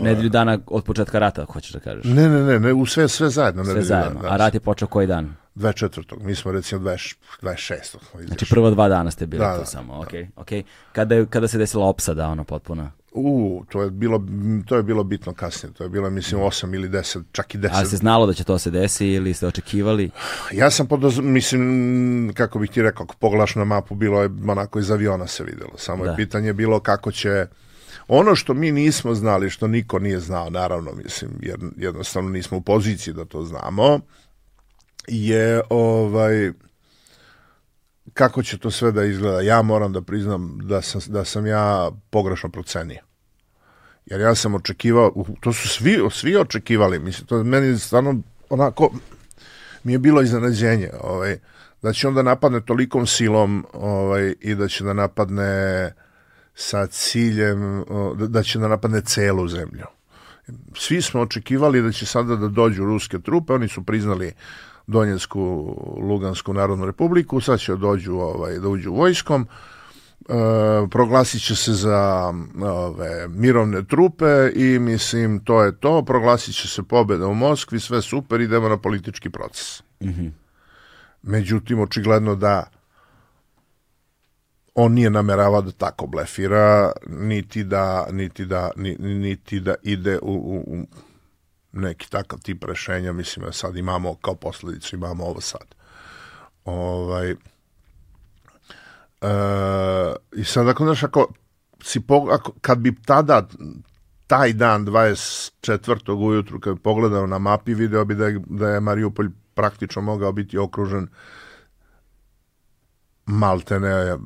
Nedelju 0.00 0.28
dana 0.28 0.58
od 0.66 0.84
početka 0.84 1.18
rata, 1.18 1.44
hoćeš 1.44 1.72
da 1.72 1.80
kažeš. 1.80 2.04
Ne, 2.04 2.28
ne, 2.28 2.42
ne, 2.42 2.60
ne 2.60 2.72
u 2.72 2.86
sve, 2.86 3.08
sve 3.08 3.30
zajedno. 3.30 3.64
Sve 3.64 3.82
zajedno. 3.82 4.20
dana, 4.20 4.34
A 4.34 4.36
rat 4.36 4.54
je 4.54 4.60
počeo 4.60 4.88
koji 4.88 5.06
dan? 5.06 5.36
24. 5.56 6.20
Mi 6.20 6.34
smo 6.34 6.52
recimo 6.52 6.80
20, 6.82 7.14
26. 7.42 7.56
smo 7.82 7.98
izašli. 8.12 8.26
Znači 8.26 8.46
prva 8.46 8.70
dva 8.70 8.88
dana 8.88 9.10
ste 9.10 9.26
bili 9.26 9.40
Da, 9.40 9.54
tu 9.54 9.60
da, 9.60 9.66
samo, 9.66 10.00
okej, 10.00 10.28
okej. 10.36 10.62
Kada, 10.92 11.14
je- 11.14 11.26
kada 11.26 11.48
se 11.48 11.58
desila 11.58 11.86
opsada, 11.86 12.28
ono, 12.28 12.44
potpuno? 12.44 12.90
U, 13.12 13.64
to 13.68 13.82
je 13.82 13.90
bilo 13.90 14.22
to 14.66 14.76
je 14.76 14.82
bilo 14.82 15.04
bitno 15.04 15.34
kasnije. 15.34 15.72
To 15.72 15.84
je 15.84 15.90
bilo 15.90 16.10
mislim 16.10 16.40
8 16.40 16.74
ili 16.74 16.88
10, 16.88 17.22
čak 17.32 17.54
i 17.54 17.58
10. 17.58 17.68
A 17.72 17.84
se 17.84 17.96
znalo 17.96 18.26
da 18.26 18.32
će 18.32 18.44
to 18.44 18.58
se 18.58 18.70
desi 18.70 19.06
ili 19.06 19.34
ste 19.34 19.46
očekivali? 19.46 20.10
Ja 20.52 20.70
sam 20.70 20.86
podoz... 20.86 21.18
mislim, 21.18 21.62
kako 22.34 22.58
bih 22.58 22.70
ti 22.70 22.82
rekao, 22.82 23.06
pogledaš 23.10 23.54
na 23.54 23.64
mapu, 23.64 23.94
bilo 23.94 24.22
je 24.22 24.30
onako 24.48 24.78
iz 24.78 24.90
aviona 24.90 25.26
se 25.26 25.44
videlo. 25.44 25.72
Samo 25.76 26.04
Da. 26.04 26.10
je 26.10 26.16
pitanje 26.16 26.52
bilo 26.52 26.80
kako 26.80 27.12
će... 27.12 27.46
Ono 28.08 28.34
što 28.34 28.54
mi 28.54 28.72
nismo 28.72 29.14
znali, 29.14 29.50
što 29.50 29.66
niko 29.66 29.98
nije 29.98 30.20
znao, 30.20 30.50
naravno, 30.50 30.92
mislim, 30.94 31.30
jer 31.40 31.56
jednostavno 31.76 32.30
nismo 32.30 32.56
u 32.56 32.62
poziciji 32.62 33.14
da 33.14 33.24
to 33.24 33.44
znamo, 33.44 34.00
je 35.08 35.60
ovaj 35.70 36.52
kako 38.12 38.42
će 38.42 38.58
to 38.58 38.70
sve 38.70 38.92
da 38.92 39.04
izgleda. 39.04 39.40
Ja 39.40 39.62
moram 39.62 39.92
da 39.92 40.02
priznam 40.02 40.58
da 40.62 40.82
sam, 40.82 41.00
da 41.06 41.24
sam 41.24 41.46
ja 41.46 41.90
pogrešno 42.10 42.48
procenio. 42.48 43.00
Jer 44.06 44.20
ja 44.20 44.34
sam 44.34 44.54
očekivao, 44.54 45.24
to 45.40 45.52
su 45.52 45.68
svi, 45.68 45.98
svi 46.10 46.36
očekivali, 46.36 46.98
mislim, 46.98 47.26
to 47.26 47.44
meni 47.44 47.78
stvarno 47.78 48.20
onako, 48.50 48.90
mi 49.84 49.92
je 49.92 49.98
bilo 49.98 50.22
iznenađenje, 50.22 50.90
ovaj, 51.00 51.38
da 51.82 51.92
će 51.92 52.08
onda 52.08 52.22
napadne 52.22 52.60
tolikom 52.60 53.06
silom 53.06 53.66
ovaj, 53.72 54.34
i 54.40 54.54
da 54.54 54.68
će 54.68 54.84
da 54.84 54.92
napadne 54.92 55.92
sa 56.54 56.86
ciljem, 56.86 57.84
da, 58.18 58.26
da 58.26 58.42
će 58.42 58.58
da 58.58 58.68
napadne 58.68 59.00
celu 59.00 59.48
zemlju. 59.48 59.86
Svi 60.74 61.02
smo 61.02 61.20
očekivali 61.20 61.82
da 61.82 61.92
će 61.92 62.06
sada 62.06 62.36
da 62.36 62.48
dođu 62.48 62.84
ruske 62.84 63.18
trupe, 63.18 63.52
oni 63.52 63.68
su 63.68 63.82
priznali 63.84 64.32
Donjecku, 64.86 65.40
Lugansku 66.00 66.54
narodnu 66.54 66.86
republiku, 66.86 67.40
sad 67.40 67.60
će 67.60 67.76
dođu, 67.76 68.14
ovaj, 68.14 68.58
da 68.58 68.68
uđu 68.68 68.92
vojskom, 68.92 69.46
e, 70.28 70.34
proglasit 70.90 71.42
će 71.46 71.56
se 71.56 71.72
za 71.72 72.32
ove, 72.62 73.28
mirovne 73.28 73.84
trupe 73.84 74.50
i 74.54 74.78
mislim 74.78 75.44
to 75.44 75.62
je 75.62 75.76
to, 75.80 76.02
proglasit 76.04 76.54
će 76.54 76.68
se 76.68 76.82
pobjeda 76.82 77.26
u 77.26 77.34
Moskvi, 77.34 77.80
sve 77.80 78.02
super, 78.02 78.40
idemo 78.40 78.68
na 78.68 78.76
politički 78.76 79.30
proces. 79.30 79.82
Međutim, 81.22 81.80
očigledno 81.80 82.34
da 82.34 82.70
on 84.74 84.92
nije 84.92 85.10
nameravao 85.10 85.62
da 85.62 85.72
tako 85.72 86.06
blefira, 86.06 86.92
niti 87.06 87.64
da, 87.64 88.06
niti 88.12 88.44
da, 88.44 88.70
ni- 88.76 88.96
niti 88.98 89.60
da 89.60 89.74
ide 89.82 90.18
u, 90.22 90.62
u 90.66 90.86
neki 91.76 92.10
takav 92.10 92.38
tip 92.38 92.64
rešenja, 92.64 93.12
mislim 93.12 93.46
da 93.46 93.52
sad 93.52 93.76
imamo 93.76 94.14
kao 94.14 94.34
posledicu, 94.34 94.96
imamo 94.96 95.24
ovo 95.24 95.40
sad. 95.40 95.74
Ovaj, 96.64 97.34
E, 99.20 99.28
I 100.36 100.44
sad 100.44 100.68
ako, 100.68 100.84
znaš, 100.84 101.02
ako 101.02 101.32
si 101.82 102.00
pog- 102.00 102.34
ako, 102.34 102.52
kad 102.60 102.78
bi 102.78 103.02
tada 103.02 103.48
taj 104.26 104.52
dan 104.52 104.86
24. 104.86 106.12
ujutru 106.12 106.60
kad 106.60 106.78
pogledao 106.78 107.26
na 107.26 107.38
mapi 107.38 107.74
video 107.74 108.04
bi 108.04 108.14
da 108.14 108.26
je, 108.26 108.40
da 108.46 108.68
je 108.68 108.80
Mariupolj 108.80 109.28
praktično 109.54 110.02
mogao 110.02 110.32
biti 110.32 110.58
okružen 110.58 111.08
maltene 113.26 114.16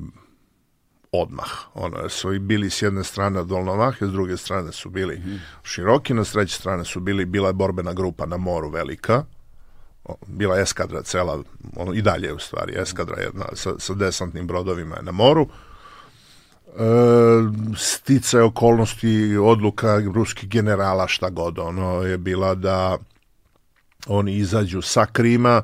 odmah. 1.11 1.49
Ono, 1.73 2.09
su 2.09 2.33
i 2.33 2.39
bili 2.39 2.69
s 2.69 2.81
jedne 2.81 3.03
strane 3.03 3.43
Dolnovahe, 3.43 4.05
s 4.05 4.11
druge 4.11 4.37
strane 4.37 4.71
su 4.71 4.89
bili 4.89 5.19
mm 5.19 5.39
široki, 5.63 6.13
na 6.13 6.23
s 6.23 6.31
treće 6.31 6.55
strane 6.55 6.85
su 6.85 6.99
bili, 6.99 7.25
bila 7.25 7.47
je 7.47 7.53
borbena 7.53 7.93
grupa 7.93 8.25
na 8.25 8.37
moru 8.37 8.69
velika, 8.69 9.23
bila 10.27 10.59
eskadra 10.59 11.01
cela, 11.01 11.43
ono, 11.75 11.93
i 11.93 12.01
dalje 12.01 12.33
u 12.33 12.39
stvari, 12.39 12.73
eskadra 12.81 13.21
jedna 13.21 13.45
sa, 13.53 13.73
sa 13.79 13.93
desantnim 13.93 14.47
brodovima 14.47 14.95
je 14.95 15.03
na 15.03 15.11
moru. 15.11 15.47
E, 15.47 16.81
stice 17.77 18.41
okolnosti 18.41 19.37
odluka 19.37 20.01
ruskih 20.13 20.49
generala 20.49 21.07
šta 21.07 21.29
god 21.29 21.59
ono 21.59 22.01
je 22.01 22.17
bila 22.17 22.55
da 22.55 22.97
oni 24.07 24.35
izađu 24.35 24.81
sa 24.81 25.05
Krima 25.05 25.63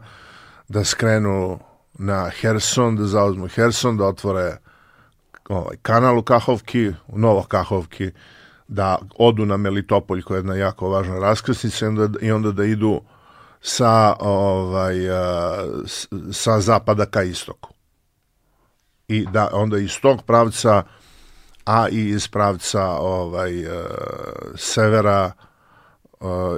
da 0.68 0.84
skrenu 0.84 1.60
na 1.94 2.30
Herson, 2.30 2.96
da 2.96 3.06
zauzmu 3.06 3.48
Herson, 3.48 3.98
da 3.98 4.06
otvore 4.06 4.58
ovaj, 5.50 5.78
kanal 5.82 6.18
u 6.18 6.24
Kahovki, 6.24 6.92
u 7.08 7.20
Novo 7.20 7.44
Kahovki, 7.44 8.12
da 8.68 8.98
odu 9.16 9.46
na 9.46 9.58
Melitopolj 9.58 10.22
koja 10.22 10.36
je 10.36 10.40
jedna 10.40 10.56
jako 10.56 10.90
važna 10.90 11.20
raskrsnica 11.20 11.86
i 11.86 11.88
onda, 11.88 12.20
i 12.22 12.32
onda 12.32 12.52
da 12.52 12.66
idu 12.66 13.02
sa, 13.62 14.16
ovaj, 14.20 14.96
sa 16.32 16.60
zapada 16.60 17.06
ka 17.06 17.24
istoku. 17.24 17.74
I 19.08 19.26
da 19.32 19.50
onda 19.54 19.78
iz 19.78 20.00
tog 20.02 20.24
pravca, 20.24 20.84
a 21.66 21.90
i 21.90 22.10
iz 22.10 22.28
pravca 22.28 22.84
ovaj, 23.00 23.52
severa 24.56 25.32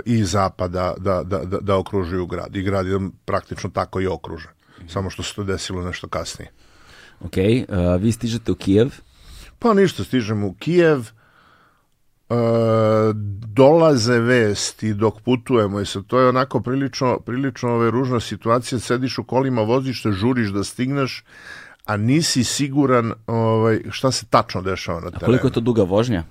i 0.06 0.24
zapada 0.24 0.94
da, 0.98 1.24
da, 1.24 1.44
da, 1.44 1.58
da 1.62 1.78
okružuju 1.78 2.26
grad. 2.26 2.56
I 2.56 2.62
grad 2.62 2.88
je 2.88 3.00
praktično 3.26 3.70
tako 3.70 4.02
i 4.02 4.08
okružen. 4.08 4.52
Samo 4.88 5.10
što 5.10 5.24
se 5.24 5.36
to 5.36 5.44
desilo 5.44 5.82
nešto 5.82 6.08
kasnije. 6.08 6.52
Ok, 7.22 7.38
uh, 7.38 8.02
vi 8.02 8.12
stižete 8.12 8.52
u 8.52 8.56
Kijev? 8.56 8.92
Pa 9.60 9.74
ništa, 9.74 10.04
stižemo 10.04 10.48
u 10.48 10.54
Kijev, 10.54 11.00
uh, 11.00 12.36
dolaze 13.48 14.20
vesti 14.20 14.94
dok 14.94 15.22
putujemo 15.22 15.80
i 15.80 15.86
sad 15.86 16.06
to 16.08 16.20
je 16.20 16.30
onako 16.30 16.60
prilično, 16.60 17.20
prilično 17.20 17.70
ove, 17.70 17.92
ružna 17.92 18.20
situacija, 18.20 18.80
sediš 18.80 19.18
u 19.18 19.24
kolima, 19.24 19.62
voziš 19.62 20.04
se, 20.04 20.12
žuriš 20.12 20.50
da 20.50 20.64
stigneš, 20.64 21.24
a 21.86 21.98
nisi 21.98 22.44
siguran 22.44 23.14
ovaj, 23.28 23.82
šta 23.90 24.12
se 24.12 24.26
tačno 24.26 24.62
dešava 24.62 25.00
na 25.00 25.12
terenu. 25.12 25.24
A 25.24 25.26
koliko 25.26 25.48
je 25.48 25.54
to 25.54 25.60
duga 25.60 25.84
vožnja? 25.84 26.24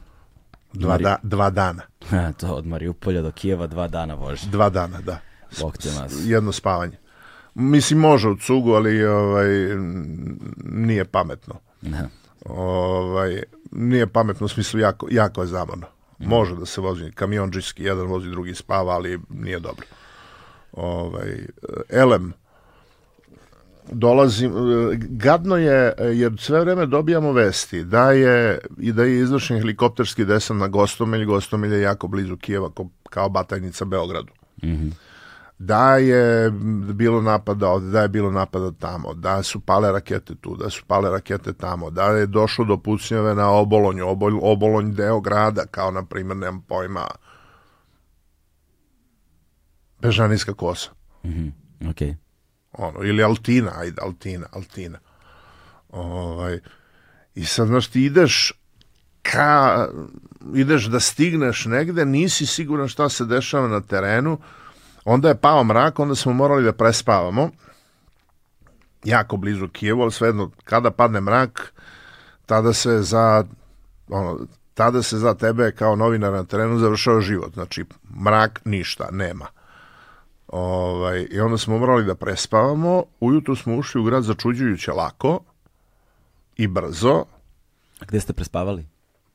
Dva, 0.73 0.99
da, 0.99 1.17
dva 1.23 1.51
dana. 1.51 1.83
To 2.41 2.55
od 2.55 2.67
Mariupolja 2.67 3.23
do 3.23 3.33
Kijeva 3.33 3.67
dva 3.67 3.89
dana 3.89 4.15
vožnja. 4.15 4.51
Dva 4.51 4.71
dana, 4.71 5.01
da. 5.01 5.19
Bog 5.61 5.79
te 5.79 5.93
nas. 5.93 6.13
Jedno 6.25 6.53
spavanje. 6.53 6.97
Mislim, 7.59 8.01
može 8.01 8.29
u 8.29 8.37
cugu, 8.37 8.73
ali 8.73 9.05
ovaj, 9.05 9.49
nije 10.65 11.05
pametno. 11.05 11.55
Da. 11.81 12.09
Ovaj, 12.45 13.43
nije 13.71 14.07
pametno 14.07 14.45
u 14.45 14.49
smislu 14.49 14.81
jako, 14.81 15.09
jako 15.11 15.41
je 15.41 15.47
zamorno. 15.47 15.87
Može 16.19 16.57
da 16.57 16.67
se 16.67 16.81
vozi 16.81 17.11
kamionđiski, 17.15 17.85
jedan 17.85 18.07
vozi, 18.07 18.31
drugi 18.31 18.55
spava, 18.55 18.93
ali 18.93 19.19
nije 19.31 19.59
dobro. 19.59 19.87
Ovaj, 20.73 21.47
elem, 21.89 22.33
dolazim, 23.93 24.53
gadno 24.99 25.57
je, 25.57 25.95
jer 26.13 26.33
sve 26.39 26.61
vreme 26.61 26.87
dobijamo 26.87 27.33
vesti 27.33 27.85
da 27.85 28.13
je 28.13 28.59
i 28.79 28.93
da 28.93 29.05
je 29.05 29.21
izvršen 29.21 29.59
helikopterski 29.59 30.25
desant 30.25 30.61
na 30.61 30.69
Gostomelj, 30.69 31.25
Gostomelj 31.25 31.75
je 31.75 31.81
jako 31.81 32.09
blizu 32.09 32.37
Kijeva 32.37 32.71
kao 33.11 33.29
batajnica 33.29 33.85
Beogradu. 33.85 34.33
Mm 34.63 34.69
-hmm 34.69 35.08
da 35.59 35.97
je 35.97 36.51
bilo 36.95 37.23
napada 37.23 37.69
ovde, 37.69 37.91
da 37.91 38.01
je 38.01 38.09
bilo 38.09 38.31
napada 38.31 38.73
tamo, 38.73 39.15
da 39.15 39.43
su 39.43 39.61
pale 39.61 39.93
rakete 39.93 40.35
tu, 40.35 40.57
da 40.57 40.71
su 40.71 40.85
pale 40.87 41.11
rakete 41.11 41.53
tamo, 41.53 41.91
da 41.91 42.05
je 42.05 42.27
došlo 42.27 42.65
do 42.65 42.77
pucnjave 42.77 43.35
na 43.35 43.51
Obolonju, 43.51 44.09
Obol, 44.09 44.39
Obolonj 44.43 44.93
deo 44.93 45.21
grada, 45.21 45.67
kao 45.67 45.91
na 45.91 46.05
primjer, 46.05 46.37
nemam 46.37 46.63
pojma, 46.63 47.07
Bežanijska 50.01 50.55
kosa. 50.55 50.91
Mm 51.25 51.29
-hmm. 51.29 51.53
okay. 51.81 52.15
Ono, 52.73 53.05
ili 53.05 53.23
Altina, 53.23 53.73
ajde, 53.77 54.03
Altina, 54.03 54.47
Altina. 54.53 54.99
Ovaj, 55.89 56.61
I 57.35 57.45
sad, 57.45 57.67
znaš, 57.67 57.89
ti 57.89 58.05
ideš 58.05 58.53
ka, 59.23 59.89
ideš 60.55 60.85
da 60.85 61.01
stigneš 61.01 61.65
negde, 61.65 62.05
nisi 62.05 62.47
siguran 62.47 62.89
šta 62.89 63.09
se 63.09 63.25
dešava 63.25 63.69
na 63.69 63.81
terenu, 63.81 64.39
Onda 65.11 65.29
je 65.29 65.41
pao 65.41 65.65
mrak, 65.65 65.99
onda 65.99 66.15
smo 66.15 66.33
morali 66.33 66.65
da 66.65 66.73
prespavamo, 66.73 67.51
jako 69.05 69.37
blizu 69.37 69.69
Kijevu, 69.69 70.03
ali 70.03 70.13
svejedno, 70.13 70.51
kada 70.65 70.91
padne 70.91 71.21
mrak, 71.21 71.73
tada 72.47 72.73
se 72.73 73.03
za, 73.03 73.45
ono, 74.09 74.39
tada 74.75 75.03
se 75.03 75.19
za 75.19 75.35
tebe 75.35 75.73
kao 75.73 75.97
novinar 75.97 76.33
na 76.33 76.45
terenu 76.45 76.79
završao 76.79 77.21
život. 77.21 77.55
Znači, 77.55 77.85
mrak 78.25 78.61
ništa, 78.65 79.09
nema. 79.13 79.47
Ovaj, 80.49 81.27
I 81.31 81.41
onda 81.41 81.59
smo 81.59 81.79
morali 81.79 82.05
da 82.05 82.15
prespavamo. 82.15 83.05
Ujutru 83.21 83.57
smo 83.57 83.77
ušli 83.77 84.01
u 84.01 84.05
grad 84.05 84.23
začuđujuće 84.23 84.93
lako 84.93 85.41
i 86.57 86.67
brzo. 86.67 87.25
A 88.01 88.05
gde 88.05 88.21
ste 88.21 88.33
prespavali? 88.33 88.87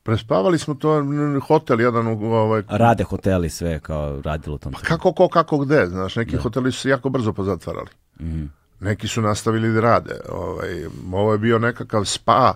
Prespavali 0.04 0.58
smo 0.58 0.74
to 0.74 1.04
hotel 1.48 1.80
jedan 1.80 2.06
ovaj 2.06 2.62
rade 2.68 3.04
hoteli 3.04 3.50
sve 3.50 3.80
kao 3.80 4.20
radilo 4.24 4.58
tamo. 4.58 4.72
Pa 4.72 4.86
kako 4.86 5.12
ko 5.12 5.28
kako 5.28 5.58
gde, 5.58 5.86
znaš, 5.86 6.16
neki 6.16 6.36
da. 6.36 6.42
hoteli 6.42 6.72
su 6.72 6.80
se 6.80 6.88
jako 6.88 7.08
brzo 7.08 7.32
pozatvarali. 7.32 7.88
Mm 8.20 8.24
-hmm. 8.24 8.48
Neki 8.80 9.08
su 9.08 9.22
nastavili 9.22 9.72
da 9.72 9.80
rade. 9.80 10.20
Ovaj 10.28 10.86
ovo 11.12 11.32
je 11.32 11.38
bio 11.38 11.58
nekakav 11.58 12.04
spa 12.04 12.54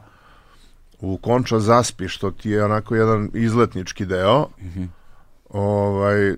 u 1.01 1.17
Konča 1.17 1.59
Zaspi 1.59 2.09
što 2.09 2.31
ti 2.31 2.51
je 2.51 2.65
onako 2.65 2.95
jedan 2.95 3.31
izletnički 3.35 4.07
deo. 4.07 4.47
Mm 4.61 4.67
-hmm. 4.67 4.89
Ovaj 5.51 6.35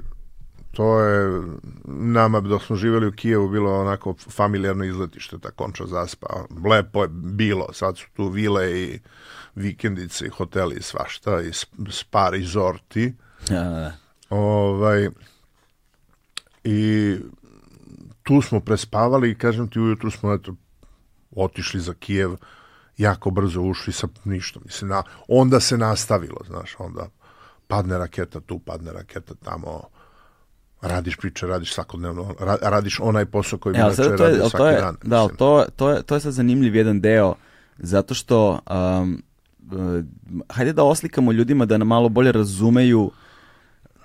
to 0.71 1.01
je 1.01 1.43
nama 1.85 2.41
dok 2.41 2.63
smo 2.63 2.77
živeli 2.77 3.07
u 3.07 3.13
Kijevu 3.13 3.49
bilo 3.49 3.81
onako 3.81 4.15
familijarno 4.31 4.85
izletište 4.85 5.39
ta 5.39 5.51
Konča 5.51 5.87
Zaspa. 5.87 6.27
Lepo 6.71 7.03
je 7.03 7.09
bilo, 7.13 7.73
sad 7.73 7.99
su 7.99 8.07
tu 8.17 8.29
vile 8.29 8.81
i 8.81 9.01
vikendice 9.55 10.27
i 10.27 10.29
hoteli 10.29 10.77
i 10.77 10.83
svašta 10.83 11.41
i 11.41 11.53
spa 11.91 12.29
resorti. 12.29 13.15
Ja, 13.51 13.63
da, 13.63 13.71
da. 13.71 13.93
Ovaj, 14.31 15.09
I 16.65 17.17
tu 18.23 18.43
smo 18.43 18.61
prespavali 18.61 19.31
i 19.31 19.39
kažem 19.39 19.69
ti 19.69 19.81
ujutru 19.81 20.11
smo 20.11 20.33
eto, 20.33 20.55
otišli 21.31 21.81
za 21.81 21.95
Kijev 21.95 22.37
jako 22.99 23.31
brzo 23.31 23.61
ušli 23.61 23.93
sa 23.93 24.09
ništa. 24.25 24.61
Mislim, 24.65 24.91
na, 24.91 25.03
onda 25.29 25.61
se 25.61 25.79
nastavilo, 25.79 26.41
znaš, 26.47 26.77
onda 26.79 27.09
padne 27.67 27.99
raketa 27.99 28.41
tu, 28.41 28.59
padne 28.59 28.93
raketa 28.93 29.35
tamo, 29.35 29.89
radiš 30.83 31.17
priče, 31.17 31.47
radiš 31.47 31.75
svakodnevno, 31.75 32.35
radiš 32.63 33.01
onaj 33.01 33.25
posao 33.25 33.59
koji 33.59 33.73
bi 33.73 33.79
inače 33.79 34.03
radio 34.03 34.49
svaki 34.49 34.57
to 34.57 34.67
je, 34.67 34.81
dan. 34.81 34.97
Da, 35.03 35.29
to, 35.29 35.65
to, 35.77 35.91
je, 35.91 36.03
to 36.03 36.15
je 36.15 36.21
sad 36.21 36.33
zanimljiv 36.33 36.77
jedan 36.77 37.01
deo, 37.01 37.35
zato 37.79 38.15
što 38.15 38.59
um, 38.71 39.23
uh, 39.73 40.05
hajde 40.49 40.73
da 40.73 40.85
oslikamo 40.85 41.33
ljudima 41.33 41.67
da 41.67 41.79
nam 41.79 41.89
malo 41.89 42.09
bolje 42.09 42.33
razumeju 42.33 43.11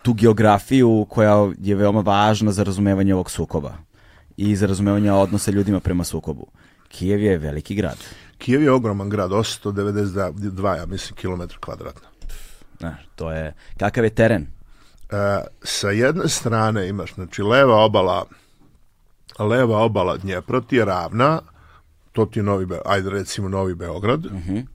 tu 0.01 0.13
geografiju 0.13 1.05
koja 1.09 1.51
je 1.59 1.75
veoma 1.75 1.99
važna 1.99 2.51
za 2.51 2.63
razumevanje 2.63 3.13
ovog 3.13 3.31
sukoba 3.31 3.73
i 4.37 4.55
za 4.55 4.67
razumevanje 4.67 5.11
odnosa 5.11 5.51
ljudima 5.51 5.79
prema 5.79 6.03
sukobu. 6.03 6.47
Kijev 6.87 7.21
je 7.21 7.37
veliki 7.37 7.75
grad. 7.75 7.97
Kijev 8.37 8.63
je 8.63 8.71
ogroman 8.71 9.09
grad, 9.09 9.31
892, 9.31 10.77
ja 10.77 10.85
mislim, 10.85 11.15
kilometra 11.15 11.57
kvadratna. 11.59 12.07
Na, 12.79 12.97
to 13.15 13.31
je, 13.31 13.53
kakav 13.77 14.03
je 14.03 14.09
teren? 14.09 14.47
E, 15.11 15.43
sa 15.63 15.89
jedne 15.89 16.29
strane 16.29 16.89
imaš, 16.89 17.13
znači, 17.13 17.43
leva 17.43 17.75
obala 17.75 18.25
leva 19.39 19.77
obala 19.77 20.17
Dnjepra 20.17 20.61
ti 20.61 20.75
je 20.75 20.85
ravna, 20.85 21.41
to 22.11 22.25
ti 22.25 22.39
je 22.39 22.43
Novi 22.43 22.65
Be 22.65 22.79
ajde 22.85 23.09
recimo 23.09 23.49
Novi 23.49 23.75
Beograd. 23.75 24.25
Uh 24.25 24.31
mhm. 24.31 24.51
-huh. 24.51 24.65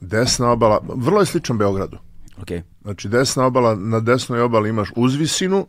Desna 0.00 0.50
obala, 0.50 0.80
vrlo 0.94 1.20
je 1.20 1.26
sličan 1.26 1.58
Beogradu. 1.58 1.98
Okay. 2.42 2.62
Znači 2.82 3.08
desna 3.08 3.46
obala, 3.46 3.74
na 3.74 4.00
desnoj 4.00 4.40
obali 4.40 4.68
imaš 4.68 4.88
uzvisinu, 4.96 5.66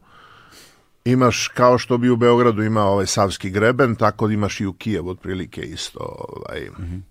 imaš 1.05 1.47
kao 1.47 1.77
što 1.77 1.97
bi 1.97 2.09
u 2.09 2.15
Beogradu 2.15 2.63
imao 2.63 2.91
ovaj 2.91 3.05
Savski 3.05 3.49
greben, 3.49 3.95
tako 3.95 4.29
imaš 4.29 4.61
i 4.61 4.65
u 4.65 4.73
Kijevu 4.73 5.09
otprilike 5.09 5.61
isto 5.61 5.99
ovaj, 5.99 6.69
mm 6.79 6.83
-hmm. 6.83 7.01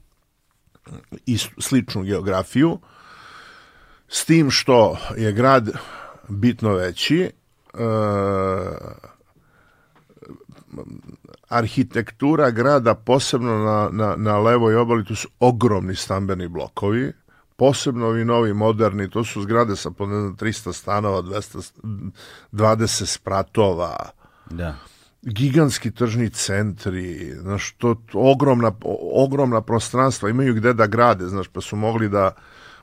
istu, 1.27 1.61
sličnu 1.61 2.03
geografiju. 2.03 2.79
S 4.09 4.25
tim 4.25 4.51
što 4.51 4.99
je 5.17 5.33
grad 5.33 5.71
bitno 6.29 6.75
veći, 6.75 7.31
uh, 7.75 7.81
arhitektura 11.49 12.51
grada, 12.51 12.95
posebno 12.95 13.59
na, 13.59 13.89
na, 13.93 14.17
na 14.17 14.39
levoj 14.39 14.77
obali, 14.77 15.05
tu 15.05 15.15
su 15.15 15.29
ogromni 15.41 15.95
stambeni 15.95 16.49
blokovi, 16.49 17.13
posebno 17.57 18.07
ovi 18.07 18.25
novi 18.25 18.53
moderni, 18.55 19.11
to 19.11 19.25
su 19.25 19.43
zgrade 19.43 19.77
sa 19.77 19.91
po 19.91 20.07
300 20.07 20.73
stanova, 20.73 21.23
220 22.53 23.07
spratova. 23.07 23.97
Da. 24.51 24.75
gigantski 25.23 25.91
tržni 25.91 26.31
centri, 26.31 27.35
znaš, 27.41 27.73
to, 27.79 27.95
to 27.95 28.19
ogromna, 28.19 28.73
ogromna 29.13 29.61
prostranstva, 29.61 30.29
imaju 30.31 30.55
gde 30.55 30.73
da 30.73 30.87
grade, 30.87 31.27
znaš, 31.27 31.49
pa 31.49 31.61
su 31.61 31.77
mogli 31.77 32.09
da, 32.09 32.31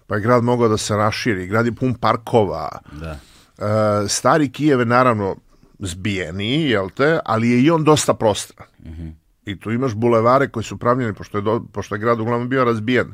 pa 0.08 0.16
je 0.16 0.22
grad 0.22 0.44
mogao 0.44 0.68
da 0.68 0.78
se 0.78 0.96
raširi, 0.96 1.48
grad 1.48 1.66
je 1.66 1.76
pun 1.76 1.94
parkova. 1.94 2.70
Da. 2.92 3.20
E, 3.58 4.08
stari 4.08 4.52
Kijev 4.52 4.80
je 4.80 4.86
naravno 4.86 5.36
zbijeniji, 5.80 6.70
jel 6.70 6.90
te, 6.90 7.20
ali 7.26 7.50
je 7.50 7.62
i 7.62 7.72
on 7.72 7.84
dosta 7.84 8.14
prostran. 8.14 8.68
Mm 8.80 8.90
-hmm. 8.90 9.14
I 9.46 9.60
tu 9.60 9.72
imaš 9.72 9.94
bulevare 9.94 10.50
koji 10.50 10.64
su 10.64 10.78
pravljeni, 10.78 11.14
pošto 11.14 11.38
je, 11.38 11.42
do, 11.42 11.64
pošto 11.72 11.96
je 11.96 12.00
grad 12.00 12.20
uglavnom 12.20 12.50
bio 12.50 12.64
razbijen 12.64 13.14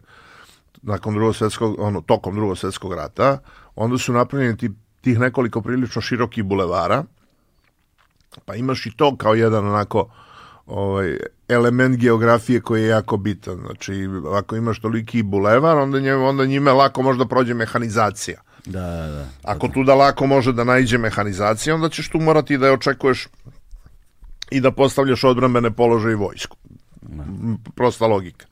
nakon 0.82 1.14
drugog 1.14 1.36
svetskog, 1.36 1.76
ono, 1.80 2.02
tokom 2.02 2.36
drugog 2.36 2.58
svetskog 2.58 2.94
rata, 2.94 3.38
onda 3.76 3.98
su 3.98 4.14
napravljeni 4.14 4.58
ti, 4.58 4.70
tih 5.02 5.20
nekoliko 5.20 5.62
prilično 5.62 6.02
širokih 6.02 6.44
bulevara, 6.44 7.04
pa 8.46 8.56
imaš 8.56 8.86
i 8.86 8.98
to 8.98 9.16
kao 9.18 9.34
jedan 9.34 9.68
onako 9.68 10.10
ovaj, 10.66 11.18
element 11.48 11.98
geografije 11.98 12.62
koji 12.62 12.82
je 12.82 12.88
jako 12.88 13.18
bitan. 13.18 13.58
Znači, 13.66 14.08
ako 14.34 14.56
imaš 14.56 14.80
toliki 14.80 15.24
bulevar, 15.24 15.78
onda, 15.78 16.00
nje, 16.00 16.16
onda 16.16 16.46
njime 16.46 16.72
lako 16.72 17.02
možda 17.02 17.26
prođe 17.26 17.54
mehanizacija. 17.54 18.42
Da, 18.66 18.82
da, 18.82 19.08
da. 19.08 19.28
Ako 19.44 19.68
tu 19.68 19.84
da 19.84 19.96
lako 19.96 20.28
može 20.28 20.54
da 20.54 20.64
najđe 20.64 20.98
mehanizacija, 20.98 21.76
onda 21.76 21.90
ćeš 21.90 22.10
tu 22.10 22.20
morati 22.20 22.58
da 22.58 22.68
je 22.68 22.74
očekuješ 22.74 23.28
i 24.52 24.62
da 24.62 24.72
postavljaš 24.72 25.24
odbrambene 25.24 25.72
položaje 25.72 26.14
i 26.14 26.16
vojsku. 26.16 26.58
Da. 27.02 27.24
Prosta 27.76 28.08
logika. 28.08 28.46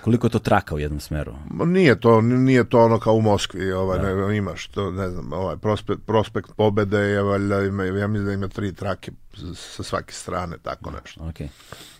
Koliko 0.00 0.26
je 0.26 0.30
to 0.30 0.38
traka 0.38 0.74
u 0.74 0.78
jednom 0.78 1.00
smeru? 1.00 1.34
Nije 1.50 2.00
to, 2.00 2.20
nije 2.20 2.68
to 2.68 2.84
ono 2.84 2.98
kao 2.98 3.14
u 3.14 3.20
Moskvi, 3.20 3.72
ovaj, 3.72 3.98
da. 3.98 4.14
ne, 4.14 4.36
imaš 4.36 4.66
to, 4.66 4.90
ne 4.90 5.10
znam, 5.10 5.32
ovaj, 5.32 5.56
prospekt, 5.56 6.00
prospekt 6.06 6.50
pobede 6.56 6.98
je, 6.98 7.22
valjda, 7.22 7.62
ima, 7.62 7.84
ja 7.84 8.06
mislim 8.06 8.26
da 8.26 8.32
ima 8.32 8.48
tri 8.48 8.74
trake 8.74 9.12
sa 9.54 9.82
svake 9.82 10.12
strane, 10.12 10.56
tako 10.62 10.90
nešto. 10.90 11.20
Okay. 11.20 11.48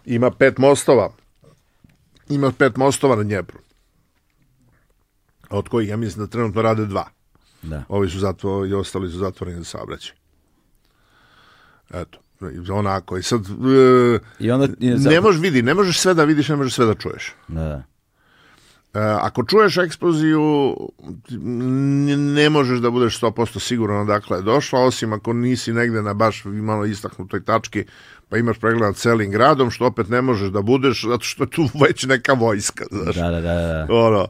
Ima 0.04 0.30
pet 0.30 0.58
mostova, 0.58 1.12
ima 2.28 2.52
pet 2.52 2.76
mostova 2.76 3.16
na 3.16 3.22
Dnjepru, 3.22 3.58
od 5.50 5.68
kojih 5.68 5.88
ja 5.88 5.96
mislim 5.96 6.26
da 6.26 6.30
trenutno 6.30 6.62
rade 6.62 6.86
dva. 6.86 7.08
Da. 7.62 7.84
Ovi 7.88 8.10
su 8.10 8.18
zatvoreni, 8.18 8.70
i 8.70 8.74
ostali 8.74 9.10
su 9.10 9.18
zatvoreni 9.18 9.58
za 9.58 9.64
saobraćaj. 9.64 10.14
Eto 11.90 12.18
onako 12.72 13.18
i 13.18 13.22
sad 13.22 13.40
e, 13.40 14.18
I 14.38 14.50
onda 14.50 14.66
je 14.78 14.96
ne 14.96 15.20
možeš 15.20 15.40
vidi, 15.40 15.62
ne 15.62 15.74
možeš 15.74 16.00
sve 16.00 16.14
da 16.14 16.24
vidiš, 16.24 16.48
ne 16.48 16.56
možeš 16.56 16.74
sve 16.74 16.86
da 16.86 16.94
čuješ. 16.94 17.34
Da, 17.48 17.60
da. 17.64 17.82
E, 18.94 19.00
ako 19.00 19.44
čuješ 19.44 19.76
eksploziju, 19.76 20.76
ne 22.16 22.50
možeš 22.50 22.78
da 22.78 22.90
budeš 22.90 23.20
100% 23.20 23.58
siguran 23.60 24.00
odakle 24.00 24.38
je 24.38 24.42
došla, 24.42 24.80
osim 24.80 25.12
ako 25.12 25.32
nisi 25.32 25.72
negde 25.72 26.02
na 26.02 26.14
baš 26.14 26.42
malo 26.44 26.84
istaknutoj 26.84 27.44
tački, 27.44 27.84
pa 28.28 28.36
imaš 28.36 28.58
pregled 28.58 28.82
nad 28.82 28.96
celim 28.96 29.30
gradom, 29.30 29.70
što 29.70 29.86
opet 29.86 30.08
ne 30.08 30.22
možeš 30.22 30.48
da 30.48 30.62
budeš, 30.62 31.04
zato 31.04 31.24
što 31.24 31.44
je 31.44 31.50
tu 31.50 31.68
već 31.86 32.04
neka 32.04 32.32
vojska, 32.32 32.84
znaš. 32.90 33.16
Da, 33.16 33.30
da, 33.30 33.40
da. 33.40 33.54
da. 33.54 33.86
Ono, 33.90 34.26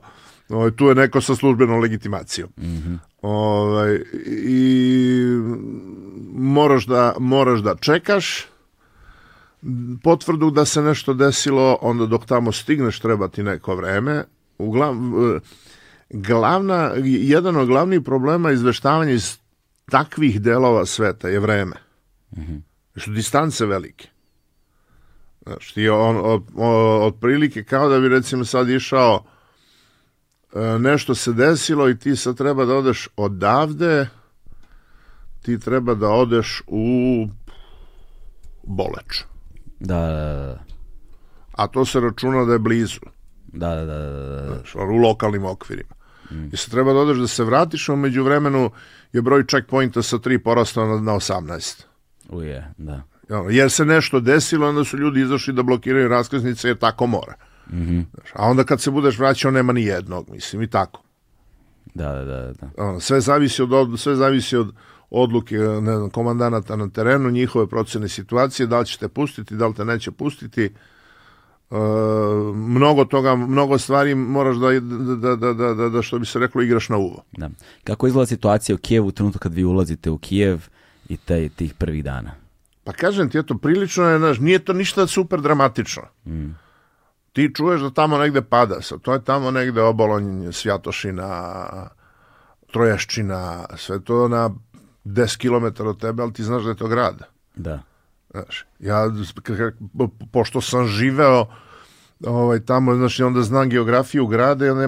ovaj, 0.50 0.70
tu 0.70 0.88
je 0.88 0.94
neko 0.94 1.20
sa 1.20 1.34
službenom 1.34 1.80
legitimacijom. 1.80 2.48
Mm 2.58 2.64
-hmm. 2.64 2.98
ovaj, 3.22 4.00
I 4.26 5.24
moraš 6.34 6.86
da, 6.86 7.14
moraš 7.18 7.60
da 7.60 7.74
čekaš 7.74 8.46
potvrdu 10.02 10.50
da 10.50 10.64
se 10.64 10.82
nešto 10.82 11.14
desilo, 11.14 11.78
onda 11.80 12.06
dok 12.06 12.26
tamo 12.26 12.52
stigneš 12.52 13.00
treba 13.00 13.28
ti 13.28 13.42
neko 13.42 13.74
vreme. 13.74 14.24
Uglav, 14.58 14.94
glavna, 16.10 16.92
jedan 17.04 17.56
od 17.56 17.68
glavnih 17.68 18.00
problema 18.04 18.50
izveštavanja 18.50 19.12
iz 19.12 19.38
takvih 19.90 20.40
delova 20.40 20.86
sveta 20.86 21.28
je 21.28 21.40
vreme. 21.40 21.76
Mm 22.36 22.40
-hmm. 22.40 22.60
Su 23.00 23.10
distance 23.10 23.66
velike. 23.66 24.08
Znaš, 25.46 25.72
ti 25.72 25.88
on, 25.88 26.16
od, 26.24 26.42
od 27.02 27.14
prilike 27.20 27.64
kao 27.64 27.88
da 27.88 28.00
bi 28.00 28.08
recimo 28.08 28.44
sad 28.44 28.68
išao 28.68 29.24
nešto 30.80 31.14
se 31.14 31.32
desilo 31.32 31.88
i 31.88 31.98
ti 31.98 32.16
sad 32.16 32.36
treba 32.36 32.64
da 32.64 32.74
odeš 32.74 33.08
odavde 33.16 34.08
ti 35.42 35.58
treba 35.58 35.94
da 35.94 36.08
odeš 36.08 36.62
u 36.66 37.26
Boleč. 38.62 39.24
Da, 39.80 40.00
da, 40.00 40.46
da. 40.46 40.64
A 41.52 41.66
to 41.66 41.84
se 41.84 42.00
računa 42.00 42.44
da 42.44 42.52
je 42.52 42.58
blizu. 42.58 43.00
Da, 43.52 43.74
da, 43.74 43.84
da. 43.84 44.10
da. 44.10 44.46
Znaš, 44.46 44.74
u 44.74 44.96
lokalnim 44.96 45.44
okvirima. 45.44 45.94
Mm. 46.30 46.48
I 46.52 46.56
se 46.56 46.70
treba 46.70 46.92
da 46.92 46.98
odeš 46.98 47.18
da 47.18 47.26
se 47.26 47.44
vratiš, 47.44 47.88
a 47.88 47.96
među 47.96 48.24
vremenu 48.24 48.70
je 49.12 49.22
broj 49.22 49.44
checkpointa 49.46 50.02
sa 50.02 50.18
3 50.18 50.38
porastao 50.38 50.86
na, 50.86 51.00
na 51.00 51.12
18. 51.12 51.82
Uje, 52.28 52.74
da. 52.78 53.02
Jer 53.50 53.70
se 53.70 53.84
nešto 53.84 54.20
desilo, 54.20 54.68
onda 54.68 54.84
su 54.84 54.98
ljudi 54.98 55.20
izašli 55.20 55.54
da 55.54 55.62
blokiraju 55.62 56.08
raskaznice, 56.08 56.68
jer 56.68 56.78
tako 56.78 57.06
mora. 57.06 57.32
Mm 57.32 57.49
-hmm. 57.72 58.04
A 58.34 58.46
onda 58.46 58.64
kad 58.64 58.80
se 58.80 58.90
budeš 58.90 59.18
vraćao, 59.18 59.50
nema 59.50 59.72
ni 59.72 59.82
jednog, 59.82 60.30
mislim, 60.30 60.62
i 60.62 60.70
tako. 60.70 61.02
Da, 61.94 62.12
da, 62.12 62.24
da. 62.24 62.52
da. 62.76 63.00
Sve 63.00 63.20
zavisi 63.20 63.62
od, 63.62 64.00
sve 64.00 64.16
zavisi 64.16 64.56
od, 64.56 64.74
odluke 65.10 65.56
ne 65.58 65.96
znam, 65.96 66.10
komandanata 66.10 66.76
na 66.76 66.88
terenu, 66.88 67.30
njihove 67.30 67.66
procene 67.66 68.08
situacije, 68.08 68.66
da 68.66 68.78
li 68.78 68.86
ćete 68.86 69.08
pustiti, 69.08 69.56
da 69.56 69.66
li 69.66 69.74
te 69.74 69.84
neće 69.84 70.10
pustiti. 70.10 70.64
E, 70.64 71.76
mnogo 72.54 73.04
toga, 73.04 73.36
mnogo 73.36 73.78
stvari 73.78 74.14
moraš 74.14 74.56
da, 74.56 74.80
da, 74.80 75.36
da, 75.36 75.52
da, 75.52 75.74
da, 75.74 75.88
da 75.88 76.02
što 76.02 76.18
bi 76.18 76.26
se 76.26 76.38
reklo, 76.38 76.62
igraš 76.62 76.88
na 76.88 76.96
uvo. 76.96 77.24
Da. 77.32 77.50
Kako 77.84 78.06
izgleda 78.06 78.26
situacija 78.26 78.74
u 78.74 78.78
Kijevu 78.78 79.06
u 79.06 79.12
trenutku 79.12 79.38
kad 79.38 79.54
vi 79.54 79.64
ulazite 79.64 80.10
u 80.10 80.18
Kijev 80.18 80.60
i 81.08 81.16
taj, 81.16 81.48
tih 81.48 81.74
prvih 81.74 82.04
dana? 82.04 82.30
Pa 82.84 82.92
kažem 82.92 83.30
ti, 83.30 83.38
eto, 83.38 83.58
prilično 83.58 84.04
je, 84.04 84.18
znaš, 84.18 84.38
nije 84.38 84.58
to 84.58 84.72
ništa 84.72 85.06
super 85.06 85.40
dramatično. 85.40 86.02
Mm. 86.26 86.50
Ti 87.32 87.50
čuješ 87.54 87.80
da 87.80 87.90
tamo 87.90 88.18
negde 88.18 88.42
pada, 88.42 88.80
sa 88.82 88.98
to 88.98 89.12
je 89.12 89.24
tamo 89.24 89.50
negde 89.50 89.82
obolonj 89.82 90.52
Svjatošina, 90.52 91.62
Troješčina, 92.72 93.66
sve 93.76 94.00
to 94.00 94.28
na 94.28 94.50
10 95.04 95.38
km 95.38 95.86
od 95.86 96.00
tebe, 96.00 96.22
ali 96.22 96.32
ti 96.32 96.44
znaš 96.44 96.62
da 96.62 96.70
je 96.70 96.76
to 96.76 96.88
grad. 96.88 97.22
Da. 97.56 97.82
Znaš, 98.30 98.66
ja, 98.78 99.10
pošto 100.32 100.60
sam 100.60 100.86
živeo 100.86 101.46
ovaj, 102.26 102.60
tamo, 102.60 102.94
znaš, 102.94 103.20
onda 103.20 103.42
znam 103.42 103.68
geografiju 103.68 104.26
grada 104.26 104.66
i 104.66 104.70
onda, 104.70 104.86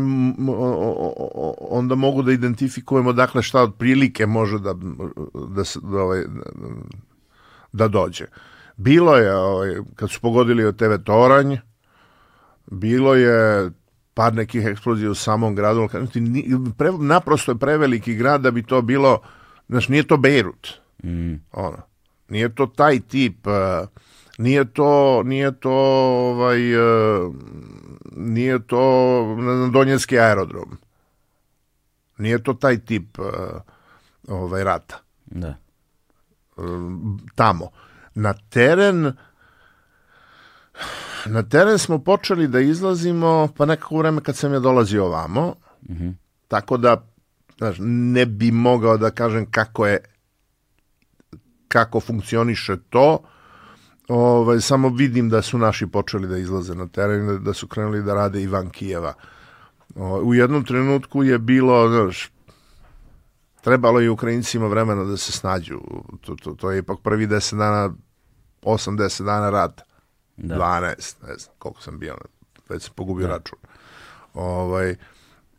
onda 1.61 1.95
mogu 1.95 2.23
da 2.23 2.33
identifikujemo 2.33 3.13
dakle 3.13 3.43
šta 3.43 3.63
od 3.63 3.75
prilike 3.79 4.27
može 4.27 4.59
da, 4.59 4.75
da, 5.49 5.65
se, 5.65 5.79
da, 5.83 6.03
ovaj, 6.03 6.25
da 7.73 7.89
dođe. 7.89 8.27
Bilo 8.77 9.17
je, 9.17 9.37
ovaj, 9.37 9.77
kad 9.97 10.11
su 10.11 10.21
pogodili 10.21 10.65
od 10.65 10.77
TV 10.77 10.95
Toranj, 11.05 11.57
bilo 12.67 13.15
je 13.15 13.71
par 14.15 14.35
nekih 14.35 14.67
eksplozija 14.67 15.11
u 15.11 15.15
samom 15.15 15.55
gradu, 15.55 15.89
pre, 16.79 16.93
naprosto 16.93 17.53
je 17.53 17.59
preveliki 17.59 18.15
grad 18.15 18.41
da 18.41 18.51
bi 18.51 18.63
to 18.63 18.83
bilo 18.83 19.21
Znaš, 19.73 19.89
nije 19.89 20.07
to 20.07 20.17
Bejrut. 20.17 20.69
Mm. 21.05 21.35
Ono. 21.53 21.83
Nije 22.29 22.55
to 22.55 22.67
taj 22.67 23.01
tip, 23.01 23.47
uh, 23.47 23.89
nije 24.39 24.65
to, 24.65 25.23
nije 25.25 25.61
to, 25.61 25.73
ovaj, 25.73 26.77
uh, 26.77 27.35
nije 28.17 28.67
to, 28.67 29.37
znam, 29.41 29.73
Donjenski 29.73 30.19
aerodrom. 30.19 30.79
Nije 32.19 32.43
to 32.43 32.55
taj 32.55 32.79
tip 32.79 33.19
uh, 33.19 33.27
ovaj, 34.29 34.65
rata. 34.65 34.99
Da. 35.27 35.55
Tamo. 37.35 37.71
Na 38.15 38.35
teren 38.51 39.13
na 41.27 41.43
teren 41.43 41.79
smo 41.79 41.99
počeli 41.99 42.49
da 42.49 42.61
izlazimo 42.61 43.49
pa 43.57 43.67
nekako 43.67 43.99
vreme 43.99 44.21
kad 44.21 44.37
sam 44.37 44.53
ja 44.53 44.61
dolazio 44.61 45.07
ovamo, 45.07 45.55
mm 45.89 45.95
-hmm. 45.95 46.15
tako 46.49 46.77
da 46.77 47.09
znaš, 47.59 47.77
ne 47.81 48.27
bi 48.27 48.51
mogao 48.51 48.97
da 48.97 49.11
kažem 49.11 49.51
kako 49.51 49.87
je 49.87 49.99
kako 51.69 52.01
funkcioniše 52.01 52.77
to, 52.91 53.19
ovaj, 54.09 54.61
samo 54.61 54.89
vidim 54.89 55.29
da 55.29 55.43
su 55.43 55.59
naši 55.59 55.87
počeli 55.87 56.29
da 56.29 56.39
izlaze 56.39 56.75
na 56.75 56.89
teren, 56.89 57.27
da, 57.27 57.39
da 57.39 57.53
su 57.53 57.67
krenuli 57.67 58.03
da 58.03 58.15
rade 58.15 58.43
i 58.43 58.47
van 58.47 58.71
Kijeva. 58.71 59.15
O, 59.95 60.19
u 60.19 60.35
jednom 60.35 60.65
trenutku 60.65 61.23
je 61.23 61.39
bilo, 61.39 61.89
znaš, 61.89 62.31
trebalo 63.61 64.01
je 64.01 64.11
Ukrajincima 64.11 64.67
vremena 64.67 65.05
da 65.05 65.17
se 65.17 65.33
snađu. 65.33 65.81
To, 66.21 66.37
to, 66.43 66.55
to 66.55 66.71
je 66.71 66.79
ipak 66.79 66.99
prvi 67.03 67.27
10 67.27 67.59
dana, 67.59 67.95
8-10 68.63 69.25
dana 69.25 69.51
rata. 69.51 69.83
Da. 70.37 70.55
12, 70.55 71.15
ne 71.29 71.37
znam 71.37 71.55
koliko 71.59 71.83
sam 71.83 71.99
bio, 71.99 72.17
već 72.69 72.83
sam 72.83 72.93
pogubio 72.95 73.27
da. 73.27 73.33
račun. 73.33 73.59
Ovaj, 74.35 74.97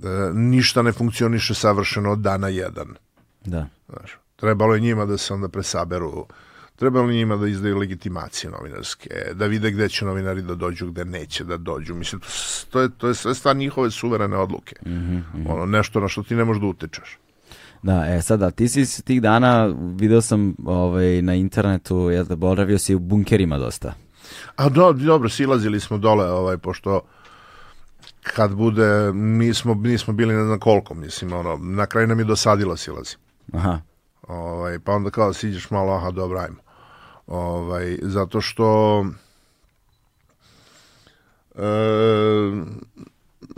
E, 0.04 0.34
ništa 0.34 0.82
ne 0.82 0.92
funkcioniše 0.92 1.54
savršeno 1.54 2.12
od 2.12 2.20
dana 2.20 2.48
jedan. 2.48 2.88
Da. 3.46 3.68
Znaš, 3.90 4.18
trebalo 4.36 4.74
je 4.74 4.80
njima 4.80 5.06
da 5.06 5.18
se 5.18 5.34
onda 5.34 5.48
presaberu, 5.48 6.26
trebalo 6.76 7.10
je 7.10 7.16
njima 7.16 7.36
da 7.38 7.48
izdaju 7.48 7.78
legitimacije 7.78 8.52
novinarske, 8.52 9.10
da 9.34 9.46
vide 9.46 9.72
gde 9.72 9.90
će 9.90 10.06
novinari 10.06 10.42
da 10.42 10.56
dođu, 10.56 10.92
gde 10.92 11.06
neće 11.06 11.44
da 11.44 11.58
dođu. 11.58 11.96
Mislim, 11.96 12.22
to, 12.22 12.28
to 12.70 12.82
je, 12.82 12.90
to 12.98 13.08
je 13.08 13.14
sve 13.14 13.36
stvar 13.36 13.56
njihove 13.56 13.92
suverene 13.92 14.38
odluke. 14.38 14.76
Mm 14.86 14.90
-hmm, 14.90 15.18
mm 15.18 15.26
-hmm. 15.36 15.54
Ono, 15.54 15.66
nešto 15.66 16.00
na 16.00 16.08
što 16.08 16.24
ti 16.24 16.36
ne 16.36 16.46
možeš 16.46 16.62
da 16.62 16.68
utečeš. 16.68 17.18
Da, 17.84 18.06
e 18.08 18.22
sada, 18.22 18.52
ti 18.52 18.68
si 18.68 19.04
tih 19.04 19.22
dana, 19.22 19.76
video 19.96 20.22
sam 20.22 20.56
ovaj, 20.66 21.22
na 21.22 21.34
internetu, 21.34 22.12
ja 22.12 22.24
da 22.24 22.36
boravio 22.36 22.80
si 22.80 22.96
u 22.96 23.00
bunkerima 23.00 23.58
dosta. 23.58 23.94
A 24.56 24.70
do, 24.70 24.94
dobro, 24.94 25.30
silazili 25.30 25.80
smo 25.80 25.98
dole, 25.98 26.32
ovaj, 26.32 26.58
pošto 26.58 27.02
kad 28.24 28.54
bude, 28.54 29.14
nismo, 29.14 29.74
nismo 29.74 30.14
bili 30.14 30.36
ne 30.36 30.44
znam 30.44 30.60
koliko, 30.60 30.94
mislim, 30.94 31.34
ono, 31.34 31.58
na 31.58 31.86
kraju 31.86 32.08
nam 32.08 32.20
je 32.20 32.26
dosadilo 32.26 32.78
silazi. 32.78 33.16
Aha, 33.54 33.80
Ovaj, 34.28 34.80
pa 34.80 34.92
onda 34.92 35.10
kao 35.10 35.34
siđeš 35.34 35.70
malo, 35.70 35.94
aha, 35.94 36.12
dobro, 36.12 36.40
ajmo. 36.40 36.62
Ovaj, 37.28 37.98
zato 38.02 38.42
što 38.42 39.06
e, 41.56 41.64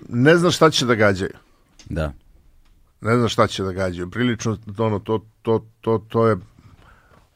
ne 0.09 0.37
znaš 0.37 0.55
šta 0.55 0.69
će 0.69 0.85
da 0.85 0.95
gađaju. 0.95 1.33
da. 1.89 2.13
Ne 3.01 3.17
znaš 3.17 3.33
šta 3.33 3.47
će 3.47 3.63
da 3.63 3.71
gađaju. 3.71 4.09
Prilično, 4.09 4.57
ono, 4.77 4.99
to, 4.99 5.25
to, 5.41 5.65
to, 5.81 6.05
to 6.09 6.27
je 6.27 6.37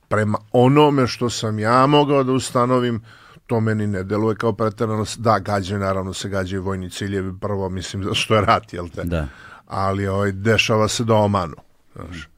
prema 0.07 0.37
onome 0.51 1.07
što 1.07 1.29
sam 1.29 1.59
ja 1.59 1.85
mogao 1.87 2.23
da 2.23 2.31
ustanovim, 2.31 3.01
to 3.49 3.59
meni 3.59 3.87
ne 3.87 4.03
deluje 4.03 4.35
kao 4.35 4.53
preterano. 4.53 5.05
Da, 5.17 5.39
gađaju, 5.39 5.79
naravno 5.79 6.13
se 6.13 6.29
gađaju 6.29 6.63
vojni 6.63 6.89
ciljevi, 6.89 7.33
prvo, 7.41 7.69
mislim, 7.69 8.03
zato 8.03 8.15
što 8.15 8.35
je 8.35 8.41
rat, 8.41 8.73
jel 8.73 8.89
te? 8.89 9.03
Da. 9.03 9.27
ali 9.67 10.07
ovaj, 10.07 10.31
dešava 10.31 10.87
se 10.87 11.03
da 11.03 11.15
omanu. 11.15 11.55
Znaš. 11.95 12.29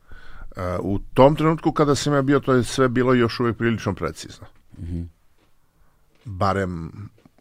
E, 0.56 0.78
u 0.80 1.00
tom 1.14 1.36
trenutku 1.36 1.72
kada 1.72 1.96
sam 1.96 2.14
ja 2.14 2.22
bio, 2.22 2.40
to 2.40 2.54
je 2.54 2.64
sve 2.64 2.90
bilo 2.90 3.14
još 3.14 3.40
uvijek 3.40 3.58
prilično 3.58 3.94
precizno. 3.94 4.48
Barem 6.26 6.92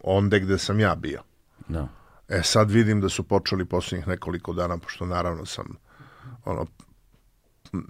onde 0.03 0.41
gde 0.41 0.59
sam 0.59 0.81
ja 0.81 0.95
bio. 0.95 1.23
Da. 1.69 1.89
E 2.29 2.43
sad 2.43 2.71
vidim 2.71 3.01
da 3.01 3.09
su 3.09 3.23
počeli 3.23 3.65
posljednjih 3.65 4.09
nekoliko 4.09 4.53
dana, 4.53 4.79
pošto 4.79 5.07
naravno 5.07 5.47
sam 5.47 5.77
ono 6.45 6.67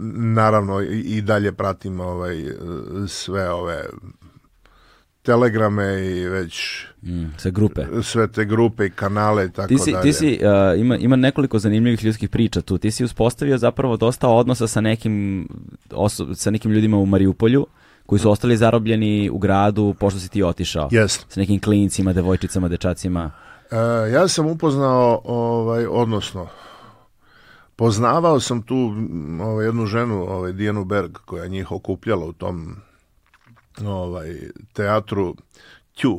naravno 0.09 0.81
i, 0.83 1.01
i 1.01 1.23
dalje 1.23 1.53
pratim 1.53 2.01
ovaj 2.01 2.41
e, 2.41 2.55
sve 3.09 3.51
ove 3.51 3.85
telegrame 5.31 5.85
i 6.07 6.29
već 6.29 6.85
Mm, 7.03 7.25
sve 7.37 7.51
grupe. 7.51 7.83
sve 8.03 8.29
te 8.29 8.45
grupe 8.45 8.87
i 8.87 8.91
kanale 8.91 9.45
i 9.45 9.51
tako 9.51 9.69
Ti 9.69 9.79
si, 9.79 9.93
dalje. 9.93 10.03
ti 10.03 10.13
si 10.13 10.41
uh, 10.75 10.81
ima, 10.81 10.97
ima 10.97 11.17
nekoliko 11.17 11.59
zanimljivih 11.59 12.05
ljudskih 12.05 12.29
priča 12.29 12.61
tu. 12.61 12.79
Ti 12.79 12.91
si 12.91 13.05
uspostavio 13.05 13.59
zapravo 13.59 13.97
dosta 13.97 14.29
odnosa 14.29 14.67
sa 14.67 14.81
nekim, 14.81 15.49
oso- 15.91 16.35
sa 16.35 16.51
nekim 16.51 16.71
ljudima 16.71 16.97
u 16.97 17.07
Mariupolju 17.07 17.67
koji 18.07 18.19
su 18.19 18.31
ostali 18.31 18.57
zarobljeni 18.57 19.31
u 19.31 19.39
gradu 19.39 19.95
pošto 19.99 20.21
si 20.21 20.29
ti 20.29 20.43
otišao. 20.43 20.89
Jest. 20.93 21.27
Sa 21.29 21.41
nekim 21.41 21.61
klincima, 21.61 22.13
devojčicama, 22.13 22.69
dečacima. 22.69 23.31
E, 23.71 23.77
ja 24.11 24.29
sam 24.29 24.47
upoznao, 24.47 25.21
ovaj, 25.25 25.87
odnosno, 25.87 26.47
poznavao 27.77 28.41
sam 28.41 28.63
tu 28.63 28.93
ovaj, 29.43 29.67
jednu 29.67 29.87
ženu, 29.87 30.23
ovaj, 30.23 30.53
Dijanu 30.53 30.85
Berg, 30.85 31.13
koja 31.17 31.47
njih 31.47 31.73
okupljala 31.73 32.27
u 32.27 32.33
tom 32.33 32.77
ovaj, 33.83 34.37
teatru 34.73 35.35
Ću. 35.95 36.19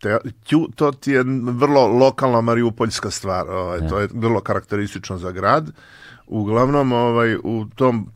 Te, 0.00 0.18
Ću, 0.44 0.68
to 0.68 0.92
ti 0.92 1.12
je 1.12 1.22
vrlo 1.42 1.86
lokalna 1.88 2.40
mariupoljska 2.40 3.10
stvar, 3.10 3.48
ovaj, 3.48 3.78
to 3.80 3.98
je 3.98 4.08
vrlo 4.12 4.40
karakteristično 4.40 5.18
za 5.18 5.32
grad. 5.32 5.70
Uglavnom, 6.26 6.92
ovaj, 6.92 7.36
u 7.36 7.66
tom 7.74 8.08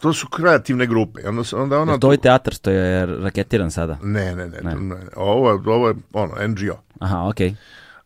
to 0.00 0.12
su 0.12 0.28
kreativne 0.28 0.86
grupe. 0.86 1.28
Onda, 1.28 1.44
se- 1.44 1.56
onda 1.56 1.78
ona 1.78 1.98
to 1.98 2.12
je 2.12 2.18
teatar 2.18 2.54
što 2.54 2.70
je 2.70 3.06
raketiran 3.06 3.70
sada? 3.70 3.98
Ne, 4.02 4.36
ne, 4.36 4.46
ne, 4.46 4.58
to- 4.60 4.80
ne. 4.80 4.96
Ovo, 5.16 5.50
je- 5.50 5.60
ovo 5.66 5.88
je 5.88 5.94
ono, 6.12 6.32
NGO. 6.38 6.82
Aha, 6.98 7.28
okej. 7.28 7.54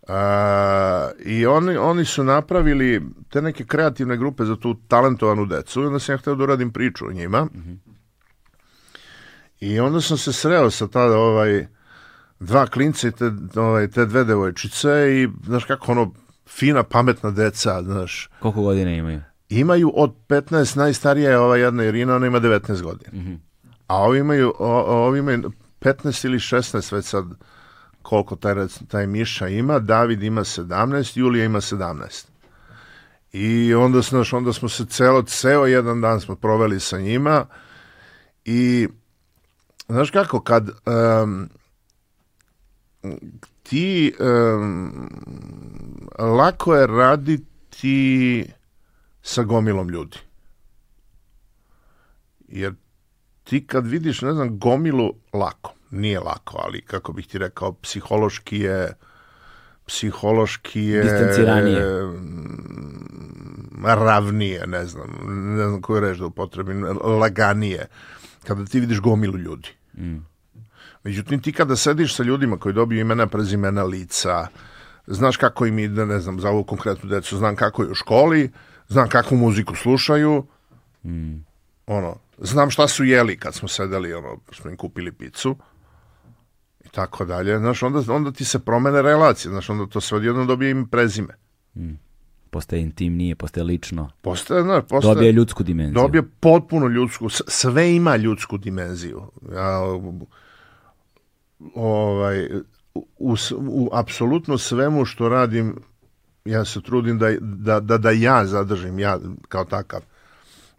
A, 0.09 1.11
I 1.20 1.47
oni, 1.47 1.77
oni 1.77 2.05
su 2.05 2.24
napravili 2.24 3.03
te 3.28 3.43
neke 3.43 3.65
kreativne 3.65 4.16
grupe 4.16 4.45
za 4.45 4.57
tu 4.57 4.74
talentovanu 4.78 5.47
decu 5.47 5.82
i 5.82 5.86
onda 5.86 5.99
sam 5.99 6.12
ja 6.12 6.19
htio 6.19 6.35
da 6.35 6.45
uradim 6.45 6.70
priču 6.70 7.07
o 7.07 7.12
njima. 7.12 7.47
I 9.65 9.81
onda 9.81 10.01
sam 10.01 10.19
se 10.19 10.32
sreo 10.32 10.70
sa 10.70 10.89
tada 10.89 11.19
ovaj, 11.19 11.66
dva 12.41 12.66
klinca 12.66 13.09
i 13.09 13.12
te, 13.12 13.31
ovaj, 13.57 13.91
te 13.91 14.07
dve 14.07 14.24
devojčice 14.24 14.89
i 14.91 15.28
znaš 15.45 15.65
kako 15.65 15.93
ono 15.93 16.12
fina, 16.49 16.82
pametna 16.82 17.31
deca, 17.31 17.82
znaš. 17.82 18.31
Koliko 18.41 18.62
godina 18.62 18.91
imaju? 18.91 19.20
Imaju 19.49 19.93
od 19.95 20.15
15, 20.28 20.77
najstarija 20.77 21.31
je 21.31 21.39
ova 21.39 21.57
jedna 21.57 21.85
Irina, 21.85 22.16
ona 22.16 22.27
ima 22.27 22.41
19 22.41 22.82
godina. 22.82 23.11
A 23.86 23.97
ovi 23.97 24.19
imaju, 24.19 24.55
o, 24.59 25.07
ovi 25.07 25.19
imaju 25.19 25.51
15 25.81 26.27
ili 26.27 26.39
16 26.39 26.95
već 26.95 27.05
sad 27.05 27.24
koliko 28.03 28.36
taj, 28.36 28.55
taj 28.89 29.07
Miša 29.07 29.49
ima, 29.49 29.78
David 29.78 30.23
ima 30.23 30.41
17, 30.41 31.19
Julija 31.19 31.45
ima 31.45 31.61
17. 31.61 32.27
I 33.32 33.74
onda, 33.74 34.01
znaš, 34.01 34.32
onda 34.32 34.53
smo 34.53 34.69
se 34.69 34.86
celo, 34.86 35.23
ceo 35.23 35.66
jedan 35.66 36.01
dan 36.01 36.20
smo 36.20 36.36
proveli 36.36 36.81
sa 36.81 36.99
njima 36.99 37.47
i 38.45 38.89
znaš 39.89 40.11
kako, 40.11 40.40
kad 40.40 40.70
em, 40.86 41.48
ti 43.62 44.15
em, 44.20 45.09
lako 46.19 46.74
je 46.74 46.86
raditi 46.86 48.47
sa 49.23 49.43
gomilom 49.43 49.89
ljudi. 49.89 50.19
Jer 52.48 52.74
ti 53.44 53.66
kad 53.66 53.86
vidiš, 53.86 54.23
ne 54.23 54.32
znam, 54.32 54.59
gomilu 54.59 55.15
lako, 55.32 55.74
nije 55.90 56.20
lako, 56.20 56.59
ali 56.65 56.82
kako 56.82 57.12
bih 57.12 57.27
ti 57.27 57.39
rekao, 57.39 57.73
psihološki 57.73 58.59
je 58.59 58.94
psihološki 59.86 60.85
je 60.85 61.02
Distanciranije. 61.02 61.81
ravnije, 63.85 64.66
ne 64.66 64.86
znam, 64.86 65.11
ne 65.56 65.69
znam 65.69 65.82
koju 65.82 66.01
reč 66.01 66.19
da 66.19 66.27
upotrebim, 66.27 66.85
laganije, 67.20 67.86
kada 68.46 68.64
ti 68.64 68.80
vidiš 68.80 69.00
gomilu 69.00 69.38
ljudi. 69.38 69.68
Međutim, 71.04 71.42
ti 71.42 71.52
kada 71.52 71.76
sediš 71.76 72.16
sa 72.16 72.22
ljudima 72.22 72.56
koji 72.56 72.74
dobiju 72.74 73.00
imena, 73.00 73.26
prezimena, 73.26 73.84
lica, 73.84 74.46
znaš 75.06 75.36
kako 75.36 75.66
im 75.66 75.78
ide, 75.78 76.06
ne 76.06 76.20
znam, 76.20 76.40
za 76.40 76.50
ovu 76.50 76.64
konkretnu 76.64 77.10
decu, 77.10 77.36
znam 77.36 77.56
kako 77.56 77.82
je 77.82 77.90
u 77.90 77.94
školi, 77.94 78.50
znam 78.88 79.08
kakvu 79.08 79.36
muziku 79.36 79.74
slušaju, 79.74 80.46
ono, 81.86 82.16
znam 82.38 82.70
šta 82.70 82.88
su 82.88 83.04
jeli 83.04 83.36
kad 83.38 83.54
smo 83.54 83.68
sedeli, 83.68 84.14
ono, 84.14 84.38
smo 84.52 84.70
im 84.70 84.76
kupili 84.76 85.12
picu, 85.12 85.56
i 86.84 86.88
tako 86.88 87.24
dalje, 87.24 87.58
znaš, 87.58 87.82
onda, 87.82 88.14
onda 88.14 88.32
ti 88.32 88.44
se 88.44 88.58
promene 88.58 89.02
relacije, 89.02 89.50
znaš, 89.50 89.70
onda 89.70 89.86
to 89.86 90.00
sve 90.00 90.16
odjedno 90.16 90.44
dobije 90.44 90.70
im 90.70 90.88
prezime. 90.88 91.34
Postaje 92.55 92.82
intimnije, 92.82 93.35
postaje 93.35 93.64
lično. 93.64 94.10
Postaje, 94.22 94.62
znaš, 94.62 94.85
postaje... 94.89 95.14
Dobije 95.14 95.32
ljudsku 95.32 95.62
dimenziju. 95.62 95.94
Dobije 95.94 96.22
potpuno 96.40 96.89
ljudsku, 96.89 97.28
sve 97.48 97.94
ima 97.94 98.16
ljudsku 98.16 98.59
dimenziju. 98.59 99.22
Ja, 99.55 99.81
ovaj, 101.74 102.47
u, 102.94 103.06
u, 103.18 103.36
u 103.59 103.90
apsolutno 103.93 104.59
svemu 104.59 105.05
što 105.05 105.28
radim, 105.28 105.76
ja 106.44 106.64
se 106.64 106.82
trudim 106.82 107.18
da, 107.18 107.31
da, 107.40 107.81
da, 107.81 107.98
da 107.98 108.10
ja 108.10 108.47
zadržim, 108.47 108.98
ja 108.98 109.18
kao 109.48 109.64
takav, 109.64 110.01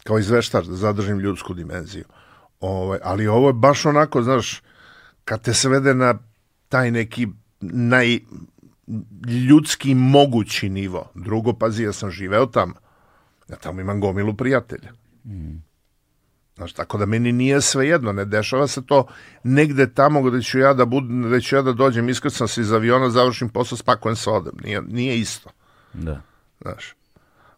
kao 0.04 0.20
izveštač, 0.20 0.66
da 0.66 0.76
zadržim 0.76 1.20
ljudsku 1.20 1.54
dimenziju. 1.54 2.06
Ovaj, 2.60 3.00
ali 3.04 3.28
ovo 3.28 3.50
je 3.50 3.54
baš 3.54 3.86
onako, 3.86 4.24
znaš, 4.24 4.62
kad 5.26 5.42
te 5.42 5.54
svede 5.54 5.94
na 5.94 6.16
taj 6.70 6.92
neki 6.92 7.28
najljudski 8.88 9.96
mogući 9.96 10.70
nivo. 10.70 11.12
Drugo, 11.16 11.54
pazi, 11.54 11.84
ja 11.84 11.94
sam 11.94 12.12
živeo 12.12 12.46
tamo. 12.46 12.74
Ja 13.50 13.56
tamo 13.56 13.82
imam 13.82 14.02
gomilu 14.02 14.34
prijatelja. 14.34 14.92
Znaš, 16.56 16.74
tako 16.74 16.98
da 16.98 17.06
meni 17.06 17.32
nije 17.32 17.62
sve 17.62 17.88
jedno, 17.88 18.12
ne 18.12 18.26
dešava 18.26 18.68
se 18.68 18.86
to 18.86 19.08
negde 19.44 19.94
tamo 19.94 20.22
gde 20.22 20.42
ću 20.42 20.60
ja 20.60 20.74
da, 20.74 20.86
bud, 20.86 21.04
gde 21.28 21.42
ću 21.42 21.56
ja 21.56 21.62
da 21.62 21.74
dođem, 21.74 22.10
iskrcam 22.10 22.48
se 22.48 22.62
iz 22.62 22.72
aviona, 22.72 23.10
završim 23.10 23.50
posao, 23.50 23.78
spakujem 23.78 24.16
se, 24.16 24.30
odem. 24.30 24.54
Nije, 24.64 24.82
nije 24.82 25.20
isto, 25.20 25.50
Da. 25.94 26.22
znaš. 26.62 26.96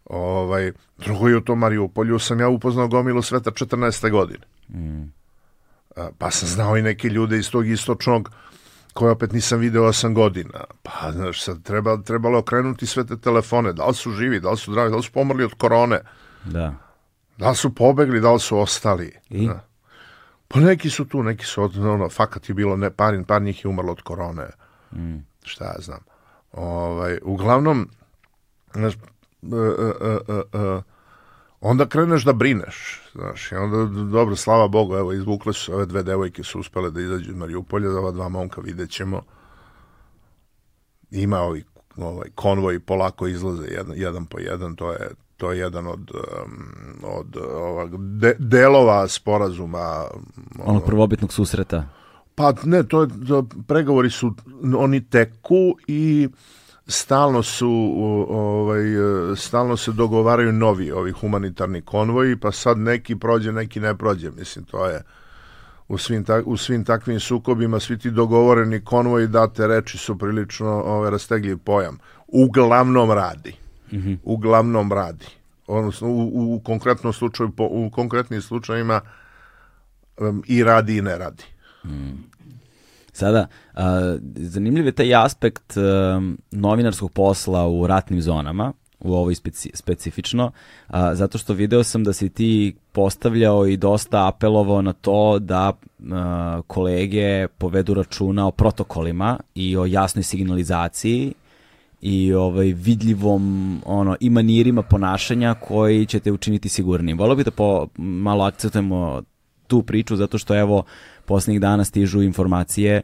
Ovaj, 0.06 0.72
drugo 0.98 1.28
je 1.28 1.38
u 1.38 1.42
tom 1.42 1.60
Mariupolju 1.60 2.20
sam 2.20 2.40
ja 2.40 2.50
upoznao 2.50 2.88
gomilu 2.88 3.22
sveta 3.22 3.52
14. 3.52 4.12
godine. 4.12 4.46
A, 5.96 6.10
Pa 6.18 6.32
sam 6.32 6.50
znao 6.50 6.78
i 6.78 6.82
neke 6.82 7.10
ljude 7.10 7.38
iz 7.38 7.52
tog 7.52 7.68
istočnog 7.68 8.32
koje 8.98 9.12
opet 9.12 9.32
nisam 9.32 9.60
video 9.60 9.84
8 9.84 10.14
godina. 10.14 10.64
Pa, 10.84 11.12
znaš, 11.12 11.44
sad 11.44 11.64
treba, 11.64 12.02
trebalo 12.02 12.40
okrenuti 12.40 12.86
sve 12.86 13.06
te 13.06 13.18
telefone, 13.18 13.74
da 13.74 13.86
li 13.86 13.94
su 13.94 14.12
živi, 14.12 14.40
da 14.40 14.50
li 14.52 14.58
su 14.58 14.72
zdravi, 14.72 14.90
da 14.90 14.96
li 14.96 15.04
su 15.04 15.12
pomrli 15.12 15.44
od 15.44 15.54
korone, 15.54 16.02
Da. 16.46 16.74
da 17.38 17.50
li 17.50 17.56
su 17.56 17.76
pobegli, 17.76 18.22
da 18.22 18.32
li 18.34 18.40
su 18.40 18.58
ostali. 18.58 19.14
I? 19.30 19.48
Da. 19.48 19.68
Pa 20.48 20.60
neki 20.60 20.90
su 20.90 21.06
tu, 21.06 21.24
neki 21.24 21.46
su, 21.46 21.62
ono, 21.64 22.10
fakat 22.10 22.50
je 22.50 22.56
bilo, 22.56 22.78
ne, 22.78 22.90
par, 22.90 23.24
par 23.28 23.42
njih 23.42 23.66
je 23.66 23.70
umrlo 23.70 23.92
od 23.92 24.02
korone. 24.02 24.48
Šta 25.44 25.66
ja 25.66 25.76
znam. 25.80 26.00
Ovaj, 26.52 27.20
uglavnom, 27.24 27.90
znaš, 28.74 28.94
e, 28.94 28.98
e, 29.48 29.94
e, 30.02 30.34
e, 30.34 30.60
e, 30.60 30.82
onda 31.62 31.86
kreneš 31.86 32.24
da 32.24 32.34
brineš, 32.34 33.02
znaš, 33.14 33.52
i 33.52 33.56
onda, 33.56 34.02
dobro, 34.12 34.36
slava 34.36 34.68
Bogu, 34.68 34.96
evo, 34.96 35.14
izvukle 35.14 35.54
su, 35.54 35.74
ove 35.74 35.86
dve 35.86 36.04
devojke 36.04 36.44
su 36.44 36.60
uspele 36.60 36.92
da 36.92 37.02
izađu 37.02 37.32
iz 37.32 37.38
Mariupolja, 37.38 37.90
ova 37.90 38.12
dva 38.12 38.30
momka 38.30 38.62
vidjet 38.62 38.90
ćemo. 38.90 39.22
Ima 41.12 41.40
ovi, 41.40 41.64
ovaj, 41.98 42.30
konvoj 42.36 42.80
polako 42.80 43.28
izlaze 43.28 43.68
jedan, 43.68 43.94
jedan 43.96 44.26
po 44.26 44.40
jedan, 44.40 44.76
to 44.76 44.92
je, 44.92 45.10
to 45.38 45.52
je 45.52 45.60
jedan 45.60 45.88
od, 45.88 46.12
um, 46.12 46.64
od 47.04 47.38
ovog 47.38 48.18
de, 48.18 48.36
delova 48.40 49.08
sporazuma. 49.08 50.06
Onog 50.66 50.86
prvobitnog 50.86 51.34
susreta. 51.34 51.86
Pa 52.36 52.54
ne, 52.64 52.84
to 52.84 53.02
je, 53.02 53.08
to, 53.28 53.48
pregovori 53.68 54.10
su, 54.10 54.34
oni 54.78 55.10
teku 55.10 55.76
i 55.88 56.30
stalno 56.88 57.44
su 57.44 57.94
ovaj 58.30 58.84
stalno 59.36 59.78
se 59.78 59.92
dogovaraju 59.92 60.52
novi 60.52 60.92
ovi 60.92 61.12
humanitarni 61.12 61.82
konvoji 61.82 62.36
pa 62.36 62.52
sad 62.52 62.78
neki 62.78 63.16
prođe 63.16 63.52
neki 63.52 63.80
ne 63.80 63.98
prođe. 63.98 64.32
Mislim 64.32 64.66
to 64.66 64.86
je 64.86 65.02
u 65.88 65.98
svim, 65.98 66.24
ta, 66.24 66.42
u 66.46 66.58
svim 66.58 66.86
takvim 66.86 67.20
sukobima 67.20 67.80
svi 67.80 67.98
ti 67.98 68.12
dogovoreni 68.12 68.84
konvoji 68.84 69.28
date 69.28 69.68
reči 69.68 69.98
su 69.98 70.18
prilično 70.18 70.70
ovaj 70.70 71.12
rastegljiv 71.12 71.58
pojam. 71.58 71.98
Uglavnom 72.28 73.12
radi. 73.12 73.56
Mm 73.92 73.98
-hmm. 73.98 74.18
uglavnom 74.24 74.92
radi. 74.92 75.26
Odnosno 75.68 76.08
u, 76.08 76.56
u 76.56 76.60
konkretnom 76.60 77.14
slučaju 77.14 77.50
po, 77.50 77.68
u 77.72 77.90
konkretnim 77.90 78.42
slučajevima 78.42 79.02
um, 80.18 80.44
i 80.48 80.64
radi 80.64 80.98
i 80.98 81.02
ne 81.02 81.18
radi. 81.18 81.44
Mm. 81.86 82.37
Sada, 83.18 83.48
uh, 83.74 83.82
zanimljiv 84.36 84.86
je 84.86 84.92
taj 84.92 85.16
aspekt 85.16 85.78
uh, 85.78 85.84
novinarskog 86.52 87.12
posla 87.12 87.68
u 87.68 87.88
ratnim 87.88 88.22
zonama, 88.22 88.74
u 89.00 89.14
ovoj 89.14 89.36
speci 89.36 89.72
specifično, 89.74 90.52
a, 90.88 91.16
zato 91.16 91.38
što 91.38 91.54
video 91.54 91.84
sam 91.84 92.04
da 92.04 92.14
si 92.14 92.30
ti 92.30 92.76
postavljao 92.92 93.68
i 93.68 93.78
dosta 93.78 94.28
apelovao 94.28 94.82
na 94.82 94.94
to 94.94 95.40
da 95.40 95.74
a, 96.12 96.62
kolege 96.68 97.48
povedu 97.48 97.94
računa 97.94 98.48
o 98.48 98.52
protokolima 98.52 99.40
i 99.56 99.78
o 99.78 99.86
jasnoj 99.86 100.24
signalizaciji 100.24 101.34
i 102.02 102.34
ovaj 102.34 102.66
vidljivom 102.66 103.82
ono 103.86 104.16
i 104.20 104.30
manirima 104.30 104.82
ponašanja 104.82 105.54
koji 105.54 106.06
će 106.06 106.20
te 106.20 106.32
učiniti 106.32 106.70
sigurnim. 106.70 107.18
Volio 107.18 107.36
bih 107.36 107.46
da 107.46 107.52
po, 107.52 107.88
malo 107.98 108.44
akcentujemo 108.44 109.22
tu 109.68 109.84
priču 109.84 110.16
zato 110.16 110.38
što 110.38 110.60
evo 110.60 110.84
poslednjih 111.28 111.62
dana 111.62 111.84
stižu 111.84 112.22
informacije 112.22 113.02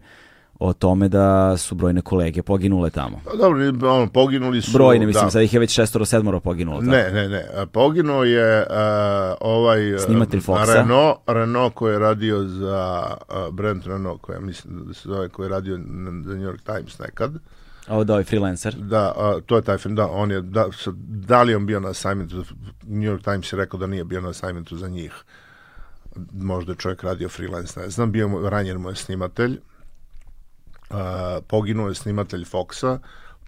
o 0.60 0.74
tome 0.74 1.08
da 1.08 1.58
su 1.58 1.76
brojne 1.76 2.02
kolege 2.02 2.41
poginule 2.41 2.90
tamo. 2.90 3.22
Pa 3.26 3.36
dobro, 3.38 3.91
on, 3.91 4.10
poginuli 4.10 4.62
su... 4.62 4.72
Brojne, 4.72 5.06
mislim, 5.06 5.26
da. 5.26 5.32
sad 5.32 5.41
ih 5.41 5.54
je 5.54 5.60
već 5.60 5.72
šestoro, 5.72 6.06
sedmoro 6.06 6.40
poginulo. 6.40 6.80
Tamo. 6.80 6.91
Ne, 6.91 7.12
ne, 7.12 7.30
ne. 7.30 7.45
Poginuo 7.72 8.24
je 8.24 8.62
uh, 8.62 8.76
ovaj... 9.41 10.00
Snimatelj 10.00 10.40
Foxa. 10.40 10.74
Renault, 10.74 11.18
Renault 11.28 11.74
koji 11.74 11.94
je 11.94 12.00
radio 12.00 12.44
za 12.44 13.04
uh, 13.30 13.54
Brent 13.54 13.86
Renault, 13.86 14.22
koja 14.22 14.40
mislim 14.40 14.86
da 14.86 14.94
se 14.94 15.10
zove, 15.10 15.30
koji 15.30 15.45
je 15.45 15.50
radio 15.50 15.76
za 16.26 16.34
New 16.36 16.48
York 16.52 16.64
Times 16.66 17.00
nekad. 17.00 17.34
Ovo 17.88 18.04
da, 18.04 18.14
ovaj 18.14 18.24
freelancer. 18.24 18.76
Da, 18.76 19.14
uh, 19.18 19.44
to 19.45 19.56
je 19.56 19.62
taj 19.62 19.78
film, 19.78 19.95
da, 19.95 20.08
on 20.08 20.32
je, 20.32 20.41
da, 20.41 20.66
da 21.08 21.44
li 21.44 21.56
on 21.56 21.66
bio 21.66 21.80
na 21.80 21.90
assignmentu, 21.90 22.44
New 22.84 23.12
York 23.12 23.24
Times 23.24 23.54
je 23.54 23.58
rekao 23.58 23.80
da 23.80 23.88
nije 23.88 24.04
bio 24.04 24.22
na 24.22 24.30
assignmentu 24.30 24.78
za 24.78 24.88
njih. 24.88 25.14
Možda 26.34 26.72
je 26.72 26.77
čovjek 26.77 27.03
radio 27.03 27.30
freelance, 27.30 27.80
ne 27.80 27.90
znam, 27.90 28.11
bio 28.11 28.49
ranjen 28.49 28.77
mu 28.77 28.90
je 28.90 28.95
snimatelj, 28.95 29.60
poginuo 31.48 31.88
je 31.88 31.95
snimatelj 31.95 32.45
Foxa, 32.45 32.99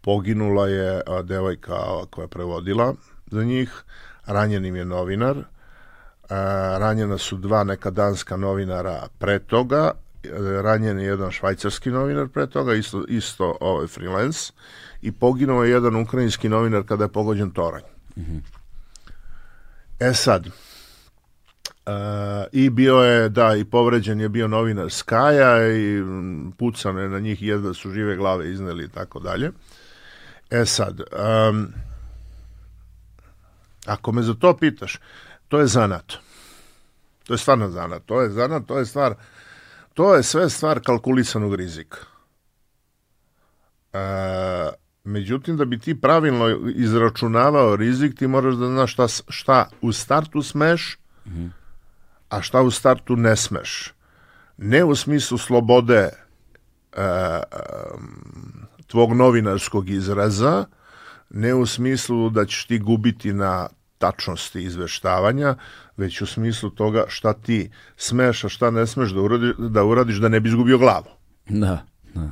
poginula 0.02 0.68
je 0.68 1.02
a, 1.08 1.22
devojka 1.22 1.76
koja 2.10 2.24
je 2.24 2.28
prevodila 2.28 2.94
za 3.32 3.44
njih, 3.44 3.84
ranjen 4.26 4.66
im 4.66 4.76
je 4.76 4.86
novinar, 4.86 5.38
a, 5.38 6.36
ranjena 6.80 7.18
su 7.18 7.38
dva 7.38 7.64
neka 7.64 7.90
danska 7.90 8.38
novinara 8.38 9.08
pre 9.20 9.40
toga, 9.40 9.92
ranjen 10.62 11.00
je 11.00 11.06
jedan 11.06 11.32
švajcarski 11.32 11.90
novinar 11.90 12.28
pre 12.28 12.48
toga, 12.48 12.74
isto, 12.74 13.06
isto 13.08 13.58
ovaj 13.62 13.88
freelance, 13.88 14.54
i 15.02 15.12
poginuo 15.12 15.64
je 15.64 15.72
jedan 15.72 15.96
ukrajinski 15.96 16.50
novinar 16.50 16.84
kada 16.84 17.04
je 17.04 17.12
pogođen 17.12 17.52
toranj. 17.52 17.84
Mm 18.16 18.22
-hmm. 18.22 18.42
E 20.00 20.14
sad, 20.14 20.48
I 22.52 22.70
bio 22.70 22.96
je, 22.96 23.30
da, 23.30 23.56
i 23.56 23.64
povređen 23.64 24.20
je 24.20 24.30
bio 24.30 24.48
novinar 24.48 24.92
Skaja 24.92 25.76
i 25.76 26.04
pucano 26.58 27.02
je 27.02 27.10
na 27.10 27.20
njih 27.20 27.44
jedva 27.44 27.74
su 27.74 27.92
žive 27.92 28.16
glave 28.16 28.52
izneli 28.52 28.84
i 28.84 28.90
tako 28.90 29.20
dalje. 29.20 29.52
E 30.50 30.66
sad, 30.66 31.00
um, 31.00 31.68
ako 33.86 34.12
me 34.12 34.22
za 34.22 34.34
to 34.34 34.58
pitaš, 34.58 35.00
to 35.48 35.60
je 35.60 35.68
zanat. 35.68 36.14
To 37.24 37.34
je 37.34 37.38
stvarno 37.38 37.70
zanat. 37.70 38.06
To 38.06 38.22
je 38.22 38.30
zanat, 38.30 38.66
to 38.68 38.80
je 38.80 38.86
stvar, 38.86 39.16
to 39.94 40.16
je 40.16 40.24
sve 40.24 40.50
stvar 40.50 40.80
kalkulisanog 40.80 41.56
rizika. 41.56 41.98
Uh, 43.94 44.00
međutim, 45.04 45.58
da 45.58 45.66
bi 45.66 45.80
ti 45.80 46.02
pravilno 46.02 46.72
izračunavao 46.76 47.76
rizik, 47.76 48.18
ti 48.18 48.28
moraš 48.28 48.56
da 48.56 48.68
znaš 48.68 48.94
šta, 48.94 49.08
šta 49.30 49.70
u 49.82 49.92
startu 49.92 50.42
smeš, 50.42 50.98
mm 51.26 51.32
-hmm 51.32 51.65
a 52.30 52.42
šta 52.42 52.62
u 52.62 52.72
startu 52.72 53.16
ne 53.16 53.36
smeš. 53.36 53.94
Ne 54.58 54.84
u 54.84 54.96
smislu 54.96 55.38
slobode 55.38 56.02
e, 56.04 56.12
e, 56.98 57.42
tvog 58.88 59.14
novinarskog 59.14 59.90
izraza, 59.90 60.66
ne 61.30 61.54
u 61.54 61.66
smislu 61.66 62.30
da 62.30 62.46
ćeš 62.46 62.66
ti 62.66 62.80
gubiti 62.80 63.34
na 63.34 63.68
tačnosti 63.98 64.64
izveštavanja, 64.64 65.56
već 65.98 66.22
u 66.22 66.26
smislu 66.26 66.70
toga 66.70 67.06
šta 67.08 67.34
ti 67.34 67.72
smeš, 67.98 68.44
a 68.44 68.50
šta 68.50 68.72
ne 68.72 68.88
smeš 68.88 69.12
da, 69.12 69.22
uradi, 69.22 69.54
da 69.58 69.84
uradiš 69.84 70.18
da 70.18 70.30
ne 70.30 70.40
bi 70.40 70.50
izgubio 70.50 70.78
glavu. 70.78 71.10
Da, 71.50 71.86
da. 72.14 72.30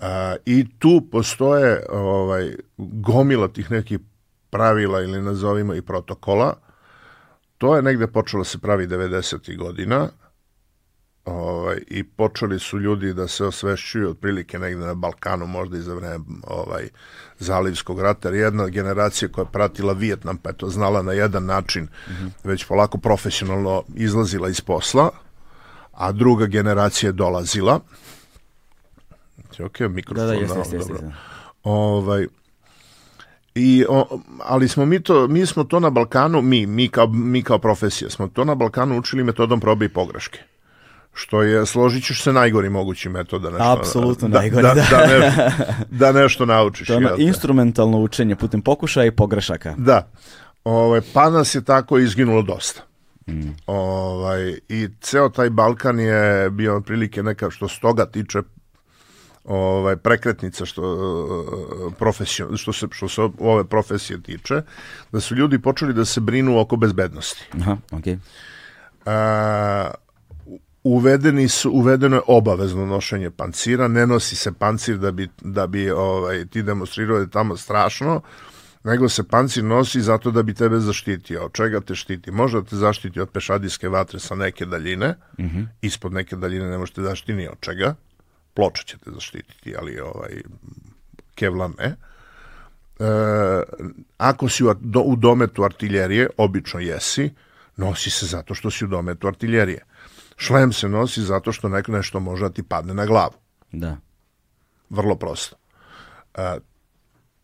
A, 0.00 0.36
I 0.46 0.66
tu 0.78 1.08
postoje 1.10 1.84
ovaj, 1.90 2.54
gomila 2.78 3.48
tih 3.48 3.70
nekih 3.70 3.98
pravila 4.50 5.02
ili 5.02 5.22
nazovimo 5.22 5.74
i 5.74 5.82
protokola, 5.82 6.54
To 7.60 7.76
je 7.76 7.82
negde 7.82 8.06
počelo 8.06 8.40
da 8.40 8.44
se 8.48 8.58
pravi 8.58 8.86
90. 8.86 9.56
godina 9.56 10.08
ovaj, 11.24 11.78
i 11.86 12.04
počeli 12.04 12.58
su 12.58 12.78
ljudi 12.78 13.14
da 13.14 13.28
se 13.28 13.44
osvešćuju 13.44 14.10
otprilike 14.10 14.58
negde 14.58 14.86
na 14.86 14.94
Balkanu, 14.94 15.46
možda 15.46 15.78
i 15.78 15.80
za 15.80 15.94
vreme 15.94 16.24
ovaj, 16.42 16.88
Zalivskog 17.38 18.00
rata, 18.00 18.28
jer 18.28 18.34
jedna 18.34 18.68
generacija 18.68 19.28
koja 19.28 19.42
je 19.42 19.52
pratila 19.52 19.92
Vijetnam, 19.92 20.36
pa 20.36 20.50
je 20.50 20.56
to 20.56 20.68
znala 20.68 21.02
na 21.02 21.12
jedan 21.12 21.44
način, 21.44 21.82
mm 21.82 22.12
-hmm. 22.12 22.30
već 22.44 22.64
polako 22.64 22.98
profesionalno 22.98 23.82
izlazila 23.94 24.48
iz 24.48 24.60
posla, 24.60 25.10
a 25.92 26.12
druga 26.12 26.46
generacija 26.46 27.08
je 27.08 27.12
dolazila. 27.12 27.80
Ok, 29.64 29.80
mikrofon. 29.80 30.26
Da, 30.26 30.26
da, 30.26 30.32
jeste, 30.32 30.58
jeste, 30.58 30.76
jeste. 30.76 31.12
Ovaj, 31.64 32.26
I, 33.54 33.84
o, 33.88 34.20
ali 34.44 34.68
smo 34.68 34.86
mi 34.86 35.02
to, 35.02 35.28
mi 35.28 35.46
smo 35.46 35.64
to 35.64 35.80
na 35.80 35.90
Balkanu, 35.90 36.42
mi, 36.42 36.66
mi 36.66 36.88
kao, 36.88 37.06
mi 37.06 37.42
kao 37.42 37.58
profesija, 37.58 38.10
smo 38.10 38.28
to 38.28 38.44
na 38.44 38.54
Balkanu 38.54 38.98
učili 38.98 39.24
metodom 39.24 39.60
probe 39.60 39.84
i 39.84 39.88
pogreške 39.88 40.40
što 41.12 41.42
je, 41.42 41.66
složit 41.66 42.04
ćeš 42.04 42.22
se, 42.22 42.32
najgori 42.32 42.70
mogući 42.70 43.08
metod 43.08 43.42
da 43.42 43.50
nešto... 43.50 43.72
Apsolutno 43.72 44.28
da, 44.28 44.38
najgori, 44.38 44.62
da. 44.62 44.74
Da, 44.74 44.84
da, 44.90 45.06
nešto, 45.18 45.42
da 45.90 46.12
nešto 46.12 46.46
naučiš. 46.46 46.86
To 46.86 46.92
je 46.92 46.96
ono 46.96 47.10
instrumentalno 47.18 47.98
učenje 47.98 48.36
putem 48.36 48.62
pokušaja 48.62 49.06
i 49.06 49.10
pogrešaka. 49.10 49.74
Da. 49.78 50.10
Ovaj, 50.64 51.00
pa 51.12 51.30
nas 51.30 51.54
je 51.54 51.64
tako 51.64 51.98
izginulo 51.98 52.42
dosta. 52.42 52.82
Mm. 53.28 53.50
Ovaj, 53.66 54.58
I 54.68 54.88
ceo 55.00 55.28
taj 55.28 55.50
Balkan 55.50 56.00
je 56.00 56.50
bio 56.50 56.80
prilike 56.80 57.22
neka 57.22 57.50
što 57.50 57.68
s 57.68 57.80
toga 57.80 58.06
tiče 58.06 58.42
ovaj 59.50 59.96
prekretnica 59.96 60.66
što 60.66 61.94
profesion 61.98 62.56
što 62.56 62.72
se 62.72 62.86
što 62.90 63.08
se 63.08 63.22
ove 63.38 63.64
profesije 63.64 64.22
tiče 64.22 64.62
da 65.12 65.20
su 65.20 65.34
ljudi 65.34 65.58
počeli 65.58 65.94
da 65.94 66.04
se 66.04 66.20
brinu 66.20 66.60
oko 66.60 66.76
bezbednosti. 66.76 67.44
Aha, 67.60 67.76
okej. 67.92 68.16
Okay. 69.04 69.90
uvedeni 70.84 71.48
su 71.48 71.70
uvedeno 71.70 72.16
je 72.16 72.22
obavezno 72.26 72.86
nošenje 72.86 73.30
pancira, 73.30 73.88
ne 73.88 74.06
nosi 74.06 74.36
se 74.36 74.52
pancir 74.52 74.98
da 74.98 75.10
bi 75.12 75.28
da 75.40 75.66
bi 75.66 75.90
ovaj 75.90 76.46
ti 76.46 76.62
demonstrirao 76.62 77.16
da 77.16 77.22
je 77.22 77.30
tamo 77.30 77.56
strašno, 77.56 78.20
nego 78.84 79.08
se 79.08 79.28
pancir 79.28 79.64
nosi 79.64 80.00
zato 80.00 80.30
da 80.30 80.42
bi 80.42 80.54
tebe 80.54 80.78
zaštitio. 80.78 81.44
Od 81.44 81.52
čega 81.52 81.80
te 81.80 81.94
štiti? 81.94 82.30
Može 82.30 82.60
da 82.60 82.66
te 82.66 82.76
zaštiti 82.76 83.20
od 83.20 83.30
pešadijske 83.30 83.88
vatre 83.88 84.18
sa 84.18 84.34
neke 84.34 84.66
daljine, 84.66 85.14
mm 85.38 85.44
-hmm. 85.44 85.66
ispod 85.82 86.12
neke 86.12 86.36
daljine 86.36 86.70
ne 86.70 86.78
možete 86.78 87.02
zaštiti 87.02 87.32
ni 87.32 87.48
od 87.48 87.60
čega 87.60 87.94
ploča 88.54 88.82
će 88.82 88.98
te 88.98 89.10
zaštititi, 89.10 89.74
ali 89.78 90.00
ovaj, 90.00 90.42
Kevlar 91.34 91.70
ne. 91.78 91.84
E, 91.86 91.96
ako 94.18 94.48
si 94.48 94.64
u, 94.64 94.74
u 95.04 95.16
dometu 95.16 95.64
artiljerije, 95.64 96.28
obično 96.36 96.80
jesi, 96.80 97.30
nosi 97.76 98.10
se 98.10 98.26
zato 98.26 98.54
što 98.54 98.70
si 98.70 98.84
u 98.84 98.88
dometu 98.88 99.28
artiljerije. 99.28 99.84
Šlem 100.36 100.72
se 100.72 100.88
nosi 100.88 101.22
zato 101.22 101.52
što 101.52 101.68
neko 101.68 101.92
nešto 101.92 102.20
može 102.20 102.44
da 102.44 102.50
ti 102.50 102.62
padne 102.62 102.94
na 102.94 103.06
glavu. 103.06 103.34
Da. 103.72 103.96
Vrlo 104.90 105.16
prosto. 105.16 105.56
E, 106.34 106.58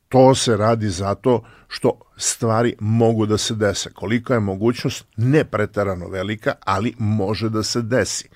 to 0.09 0.35
se 0.35 0.57
radi 0.57 0.89
zato 0.91 1.43
što 1.69 2.01
stvari 2.17 2.77
mogu 2.81 3.27
da 3.27 3.39
se 3.39 3.55
dese. 3.55 3.91
Kolika 3.93 4.35
je 4.35 4.41
mogućnost, 4.41 5.05
ne 5.17 5.45
pretarano 5.45 6.09
velika, 6.09 6.55
ali 6.65 6.95
može 6.99 7.49
da 7.49 7.63
se 7.63 7.83
desi 7.83 8.29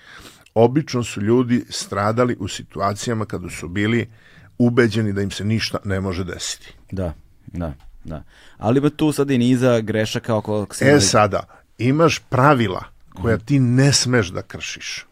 obično 0.64 1.04
su 1.04 1.20
ljudi 1.20 1.64
stradali 1.68 2.36
u 2.40 2.48
situacijama 2.48 3.24
kada 3.24 3.50
su 3.50 3.68
bili 3.68 4.10
ubeđeni 4.58 5.12
da 5.12 5.22
im 5.22 5.30
se 5.30 5.44
ništa 5.44 5.78
ne 5.84 6.00
može 6.00 6.24
desiti. 6.24 6.74
Da, 6.90 7.12
da. 7.46 7.72
Da. 8.04 8.22
Ali 8.58 8.96
tu 8.96 9.12
sad 9.12 9.30
i 9.30 9.38
niza 9.38 9.80
grešaka 9.80 10.36
oko... 10.36 10.66
E 10.80 11.00
sada, 11.00 11.42
imaš 11.78 12.18
pravila 12.18 12.84
koja 13.14 13.38
ti 13.38 13.58
ne 13.58 13.92
smeš 13.92 14.28
da 14.28 14.42
kršiš. 14.42 15.06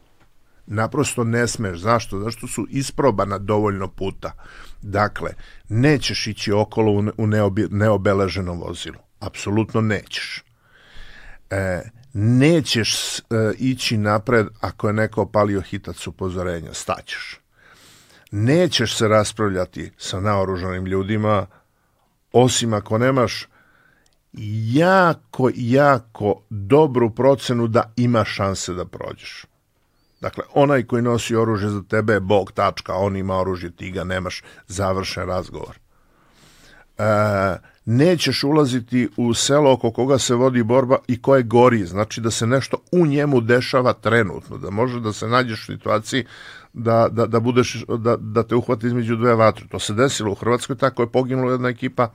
Naprosto 0.66 1.24
ne 1.24 1.46
smeš. 1.48 1.78
Zašto? 1.78 2.20
Zašto 2.20 2.46
su 2.46 2.66
isprobana 2.70 3.38
dovoljno 3.38 3.88
puta. 3.88 4.32
Dakle, 4.82 5.30
nećeš 5.68 6.26
ići 6.26 6.52
okolo 6.52 7.12
u, 7.16 7.26
neobeleženom 7.70 8.60
vozilu. 8.60 8.98
Apsolutno 9.20 9.80
nećeš. 9.80 10.44
E, 11.50 11.82
nećeš 12.12 13.18
e, 13.18 13.22
ići 13.58 13.96
napred 13.96 14.46
ako 14.60 14.86
je 14.86 14.92
neko 14.92 15.22
opalio 15.22 15.60
hitac 15.60 16.06
upozorenja. 16.06 16.74
Staćeš. 16.74 17.40
Nećeš 18.30 18.96
se 18.96 19.08
raspravljati 19.08 19.92
sa 19.98 20.20
naoružanim 20.20 20.86
ljudima, 20.86 21.46
osim 22.32 22.74
ako 22.74 22.98
nemaš 22.98 23.48
jako, 24.72 25.50
jako 25.54 26.42
dobru 26.50 27.10
procenu 27.10 27.66
da 27.66 27.92
ima 27.96 28.24
šanse 28.24 28.72
da 28.72 28.84
prođeš. 28.84 29.44
Dakle, 30.20 30.44
onaj 30.54 30.82
koji 30.82 31.02
nosi 31.02 31.36
oružje 31.36 31.68
za 31.68 31.82
tebe 31.82 32.12
je 32.12 32.20
bog, 32.20 32.52
tačka, 32.52 32.94
on 32.94 33.16
ima 33.16 33.36
oružje, 33.36 33.70
ti 33.70 33.90
ga 33.90 34.04
nemaš, 34.04 34.42
završen 34.66 35.26
razgovor. 35.26 35.78
E, 36.98 37.04
nećeš 37.90 38.44
ulaziti 38.44 39.08
u 39.16 39.34
selo 39.34 39.72
oko 39.72 39.90
koga 39.90 40.18
se 40.18 40.34
vodi 40.34 40.62
borba 40.62 40.98
i 41.06 41.22
koje 41.22 41.42
gori, 41.42 41.86
znači 41.86 42.20
da 42.20 42.30
se 42.30 42.46
nešto 42.46 42.76
u 42.92 43.06
njemu 43.06 43.40
dešava 43.40 43.92
trenutno, 43.92 44.58
da 44.58 44.70
može 44.70 45.00
da 45.00 45.12
se 45.12 45.26
nađeš 45.26 45.62
u 45.62 45.72
situaciji 45.72 46.24
da, 46.72 47.08
da, 47.10 47.26
da, 47.26 47.40
budeš, 47.40 47.84
da, 47.98 48.16
da 48.16 48.42
te 48.42 48.54
uhvati 48.54 48.86
između 48.86 49.16
dve 49.16 49.34
vatre. 49.34 49.66
To 49.68 49.78
se 49.78 49.94
desilo 49.94 50.32
u 50.32 50.34
Hrvatskoj, 50.34 50.76
tako 50.76 51.02
je 51.02 51.12
poginula 51.12 51.52
jedna 51.52 51.68
ekipa 51.68 52.10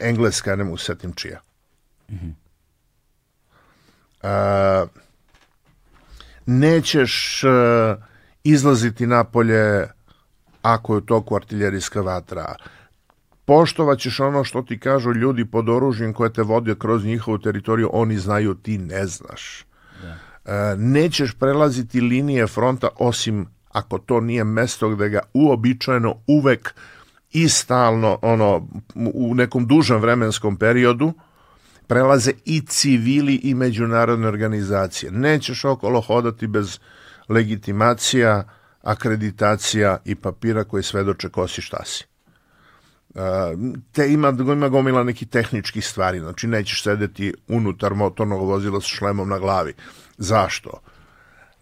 engleska, 0.00 0.56
ne 0.56 0.64
mogu 0.64 0.76
setim 0.76 1.12
čija. 1.12 1.40
Mm 2.10 2.14
-hmm. 2.14 2.32
e, 4.22 4.86
nećeš 6.46 7.44
uh, 7.44 7.50
izlaziti 8.44 9.06
napolje 9.06 9.88
ako 10.62 10.94
je 10.94 10.98
u 10.98 11.00
toku 11.00 11.36
artiljerijska 11.36 12.00
vatra. 12.00 12.54
Poštovaćeš 13.50 14.20
ono 14.20 14.44
što 14.44 14.62
ti 14.62 14.78
kažu 14.78 15.12
ljudi 15.12 15.44
pod 15.44 15.68
oružjem 15.68 16.12
koje 16.12 16.32
te 16.32 16.42
vode 16.42 16.74
kroz 16.74 17.04
njihovu 17.04 17.38
teritoriju, 17.38 17.90
oni 17.92 18.18
znaju, 18.18 18.54
ti 18.54 18.78
ne 18.78 19.06
znaš. 19.06 19.66
Da. 20.02 20.10
Uh, 20.44 20.80
nećeš 20.80 21.32
prelaziti 21.34 22.00
linije 22.00 22.46
fronta 22.46 22.88
osim 22.98 23.46
ako 23.70 23.98
to 23.98 24.20
nije 24.20 24.44
mesto 24.44 24.88
gde 24.88 25.08
ga 25.08 25.20
uobičajeno 25.34 26.14
uvek 26.26 26.74
i 27.32 27.48
stalno 27.48 28.18
ono 28.22 28.68
u 29.14 29.34
nekom 29.34 29.66
dužem 29.66 30.00
vremenskom 30.00 30.56
periodu 30.56 31.12
prelaze 31.86 32.32
i 32.44 32.60
civili 32.60 33.34
i 33.34 33.54
međunarodne 33.54 34.28
organizacije. 34.28 35.12
Nećeš 35.12 35.64
okolo 35.64 36.00
hodati 36.00 36.46
bez 36.46 36.78
legitimacija, 37.28 38.44
akreditacija 38.82 39.96
i 40.04 40.14
papira 40.14 40.64
koji 40.64 40.82
svedoče 40.82 41.28
ko 41.28 41.48
si 41.48 41.62
šta 41.62 41.84
si. 41.84 42.09
Te 43.92 44.12
ima, 44.12 44.34
ima 44.38 44.68
gomila 44.68 45.04
neki 45.04 45.26
tehničkih 45.26 45.86
stvari, 45.86 46.20
znači 46.20 46.46
nećeš 46.46 46.82
sedeti 46.82 47.34
unutar 47.48 47.94
motornog 47.94 48.46
vozila 48.46 48.80
sa 48.80 48.88
šlemom 48.88 49.28
na 49.28 49.38
glavi. 49.38 49.74
Zašto? 50.18 50.70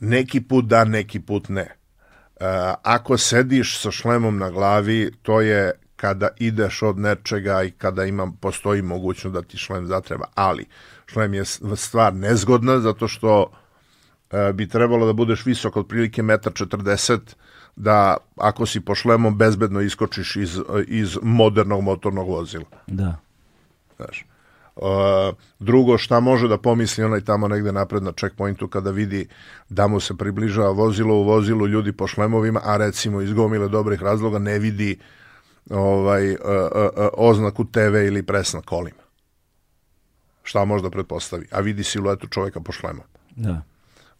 Neki 0.00 0.40
put 0.40 0.64
da, 0.64 0.84
neki 0.84 1.20
put 1.20 1.48
ne. 1.48 1.76
Ako 2.82 3.18
sediš 3.18 3.78
sa 3.80 3.90
šlemom 3.90 4.38
na 4.38 4.50
glavi, 4.50 5.10
to 5.22 5.40
je 5.40 5.72
kada 5.96 6.28
ideš 6.36 6.82
od 6.82 6.98
nečega 6.98 7.62
i 7.62 7.70
kada 7.70 8.04
ima, 8.04 8.32
postoji 8.40 8.82
mogućnost 8.82 9.34
da 9.34 9.42
ti 9.42 9.56
šlem 9.56 9.86
zatreba, 9.86 10.24
ali 10.34 10.66
šlem 11.06 11.34
je 11.34 11.44
stvar 11.76 12.14
nezgodna 12.14 12.78
zato 12.78 13.08
što 13.08 13.52
e, 14.30 14.52
bi 14.52 14.68
trebalo 14.68 15.06
da 15.06 15.12
budeš 15.12 15.46
visok 15.46 15.76
otprilike 15.76 16.22
1,40 16.22 17.12
m 17.12 17.20
da 17.78 18.16
ako 18.36 18.66
si 18.66 18.80
po 18.80 18.94
šlemom 18.94 19.38
bezbedno 19.38 19.80
iskočiš 19.80 20.36
iz, 20.36 20.60
iz 20.86 21.18
modernog 21.22 21.82
motornog 21.82 22.28
vozila. 22.28 22.64
Da. 22.86 23.16
Znaš. 23.96 24.26
Uh, 24.76 24.84
drugo, 25.59 25.98
šta 25.98 26.20
može 26.20 26.48
da 26.48 26.59
pomisli 26.59 27.05
onaj 27.05 27.20
tamo 27.20 27.48
negde 27.48 27.72
napred 27.72 28.02
na 28.02 28.12
checkpointu 28.12 28.68
kada 28.68 28.90
vidi 28.90 29.28
da 29.68 29.86
mu 29.86 30.00
se 30.00 30.16
približava 30.16 30.70
vozilo 30.70 31.14
u 31.14 31.22
vozilu 31.22 31.66
ljudi 31.66 31.92
po 31.92 32.06
šlemovima, 32.06 32.60
a 32.64 32.76
recimo 32.76 33.20
iz 33.20 33.32
gomile 33.32 33.68
dobrih 33.68 34.02
razloga 34.02 34.38
ne 34.38 34.59
vidi 34.59 34.98
ovaj, 35.70 36.32
uh, 36.32 36.38
uh, 36.38 37.09
oznaku 37.12 37.64
TV 37.64 38.06
ili 38.06 38.22
pres 38.22 38.52
na 38.52 38.60
kolima. 38.60 39.02
Šta 40.42 40.64
može 40.64 40.82
da 40.82 40.90
pretpostavi? 40.90 41.46
A 41.50 41.60
vidi 41.60 41.84
siluetu 41.84 42.26
čoveka 42.26 42.60
po 42.60 42.72
šlemu. 42.72 43.02
Da. 43.36 43.62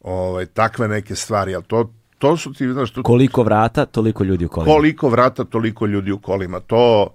Ovaj, 0.01 0.47
takve 0.47 0.89
neke 0.89 1.14
stvari, 1.14 1.55
ali 1.55 1.64
to, 1.64 1.93
to 2.19 2.36
su 2.36 2.53
ti, 2.53 2.73
znaš... 2.73 2.90
To, 2.90 3.03
koliko 3.03 3.43
vrata, 3.43 3.86
toliko 3.86 4.24
ljudi 4.24 4.45
u 4.45 4.49
kolima. 4.49 4.74
Koliko 4.74 5.09
vrata, 5.09 5.45
toliko 5.45 5.86
ljudi 5.86 6.12
u 6.12 6.19
kolima. 6.19 6.61
To, 6.61 7.11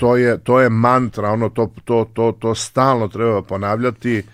to, 0.00 0.16
je, 0.16 0.38
to 0.38 0.60
je 0.60 0.68
mantra, 0.68 1.30
ono, 1.30 1.48
to, 1.48 1.70
to, 1.84 2.10
to, 2.14 2.32
to 2.32 2.54
stalno 2.54 3.08
treba 3.08 3.42
ponavljati. 3.42 4.18
E, 4.18 4.24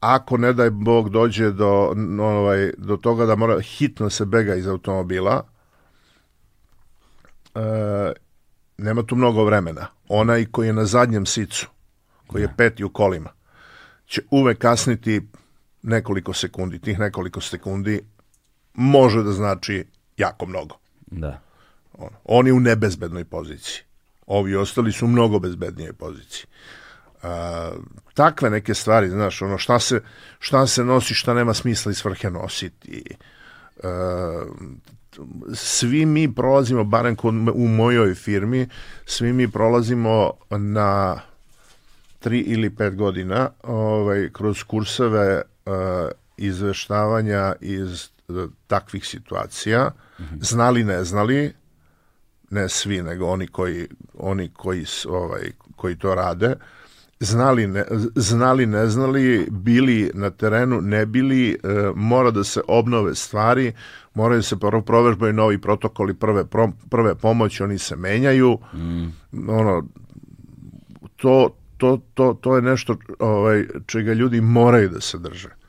ako 0.00 0.36
ne 0.36 0.52
daj 0.52 0.70
Bog 0.70 1.10
dođe 1.10 1.50
do, 1.50 1.94
ovaj, 2.20 2.70
do 2.78 2.96
toga 2.96 3.26
da 3.26 3.36
mora 3.36 3.60
hitno 3.60 4.10
se 4.10 4.24
bega 4.24 4.54
iz 4.54 4.66
automobila, 4.66 5.42
e, 7.54 7.60
nema 8.78 9.02
tu 9.02 9.16
mnogo 9.16 9.44
vremena. 9.44 9.86
Onaj 10.08 10.44
koji 10.44 10.66
je 10.66 10.72
na 10.72 10.84
zadnjem 10.84 11.26
sicu, 11.26 11.66
koji 12.26 12.42
je 12.42 12.46
da. 12.46 12.54
peti 12.56 12.84
u 12.84 12.88
kolima, 12.88 13.30
će 14.06 14.22
uvek 14.30 14.58
kasniti 14.58 15.28
nekoliko 15.82 16.32
sekundi. 16.32 16.78
Tih 16.78 16.98
nekoliko 16.98 17.40
sekundi 17.40 18.00
može 18.74 19.22
da 19.22 19.32
znači 19.32 19.84
jako 20.16 20.46
mnogo. 20.46 20.76
Da. 21.06 21.40
On, 21.98 22.10
on 22.24 22.46
je 22.46 22.52
u 22.52 22.60
nebezbednoj 22.60 23.24
poziciji. 23.24 23.82
Ovi 24.26 24.56
ostali 24.56 24.92
su 24.92 25.04
u 25.04 25.08
mnogo 25.08 25.38
bezbednijoj 25.38 25.92
poziciji. 25.92 26.46
Uh, 27.22 27.28
takve 28.14 28.50
neke 28.50 28.74
stvari, 28.74 29.10
znaš, 29.10 29.42
ono 29.42 29.58
šta 29.58 29.78
se, 29.78 30.00
šta 30.38 30.66
se 30.66 30.84
nosi, 30.84 31.14
šta 31.14 31.34
nema 31.34 31.54
smisla 31.54 31.92
i 31.92 31.94
svrhe 31.94 32.30
nositi. 32.30 33.04
Uh, 33.76 33.84
svi 35.54 36.06
mi 36.06 36.34
prolazimo, 36.34 36.84
barem 36.84 37.16
kod, 37.16 37.34
u 37.54 37.68
mojoj 37.68 38.14
firmi, 38.14 38.68
svi 39.06 39.32
mi 39.32 39.50
prolazimo 39.50 40.32
na 40.50 41.20
tri 42.18 42.38
ili 42.38 42.70
pet 42.70 42.96
godina 42.96 43.50
ovaj, 43.62 44.30
kroz 44.32 44.62
kurseve 44.62 45.42
uh, 45.66 45.72
izveštavanja 46.36 47.54
iz 47.60 48.08
takvih 48.66 49.06
situacija, 49.06 49.90
mm 50.18 50.22
-hmm. 50.22 50.38
znali 50.40 50.84
ne 50.84 51.04
znali, 51.04 51.52
ne 52.50 52.68
svi, 52.68 53.02
nego 53.02 53.26
oni 53.26 53.46
koji, 53.46 53.88
oni 54.18 54.48
koji, 54.48 54.84
ovaj, 55.08 55.50
koji 55.76 55.98
to 55.98 56.14
rade, 56.14 56.54
znali 57.20 57.66
ne, 57.66 57.84
znali, 58.14 58.66
ne 58.66 58.86
znali, 58.86 59.46
bili 59.50 60.10
na 60.14 60.30
terenu, 60.30 60.80
ne 60.80 61.06
bili, 61.06 61.50
e, 61.50 61.56
mora 61.94 62.30
da 62.30 62.44
se 62.44 62.60
obnove 62.68 63.14
stvari, 63.14 63.72
moraju 64.14 64.42
se 64.42 64.56
provežbaju 64.86 65.32
novi 65.32 65.58
protokoli 65.60 66.14
prve, 66.14 66.44
pro, 66.44 66.68
prve 66.90 67.14
pomoći, 67.14 67.62
oni 67.62 67.78
se 67.78 67.96
menjaju, 67.96 68.58
mm. 68.74 69.06
ono, 69.48 69.86
to, 71.16 71.56
to, 71.76 72.00
to, 72.14 72.34
to 72.40 72.56
je 72.56 72.62
nešto 72.62 72.96
ovaj, 73.18 73.66
čega 73.86 74.12
ljudi 74.12 74.40
moraju 74.40 74.88
da 74.88 75.00
se 75.00 75.18
drže. 75.18 75.61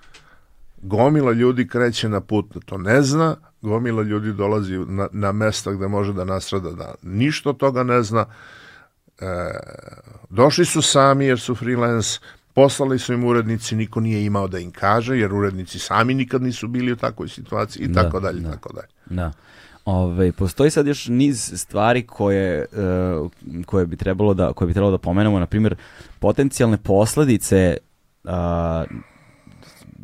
Gomila 0.83 1.31
ljudi 1.31 1.67
kreće 1.67 2.09
na 2.09 2.21
put, 2.21 2.65
to 2.65 2.77
ne 2.77 3.01
zna, 3.01 3.35
gomila 3.61 4.03
ljudi 4.03 4.33
dolazi 4.33 4.77
na, 4.77 5.07
na 5.11 5.31
mesta 5.31 5.71
gde 5.71 5.87
može 5.87 6.13
da 6.13 6.25
nasrada 6.25 6.71
da 6.71 6.95
ništa 7.01 7.53
toga 7.53 7.83
ne 7.83 8.03
zna. 8.03 8.25
E, 9.19 9.25
došli 10.29 10.65
su 10.65 10.81
sami 10.81 11.25
jer 11.25 11.39
su 11.39 11.55
freelance, 11.55 12.19
poslali 12.53 12.99
su 12.99 13.13
im 13.13 13.23
urednici, 13.23 13.75
niko 13.75 13.99
nije 13.99 14.25
imao 14.25 14.47
da 14.47 14.59
im 14.59 14.71
kaže, 14.71 15.17
jer 15.17 15.33
urednici 15.33 15.79
sami 15.79 16.13
nikad 16.13 16.41
nisu 16.41 16.67
bili 16.67 16.91
u 16.91 16.95
takvoj 16.95 17.29
situaciji 17.29 17.83
i 17.83 17.87
da, 17.87 18.03
tako 18.03 18.19
dalje, 18.19 18.39
da, 18.39 18.51
tako 18.51 18.73
dalje. 18.73 18.87
Da. 19.05 19.31
Ove, 19.85 20.31
postoji 20.31 20.71
sad 20.71 20.87
još 20.87 21.07
niz 21.07 21.51
stvari 21.55 22.07
koje, 22.07 22.65
uh, 23.21 23.31
koje, 23.65 23.85
bi 23.85 23.95
trebalo 23.95 24.33
da, 24.33 24.53
koje 24.53 24.67
bi 24.67 24.73
trebalo 24.73 24.91
da 24.91 24.97
pomenemo, 24.97 25.39
na 25.39 25.45
primjer, 25.45 25.75
potencijalne 26.19 26.77
posledice 26.77 27.77
uh, 28.23 28.31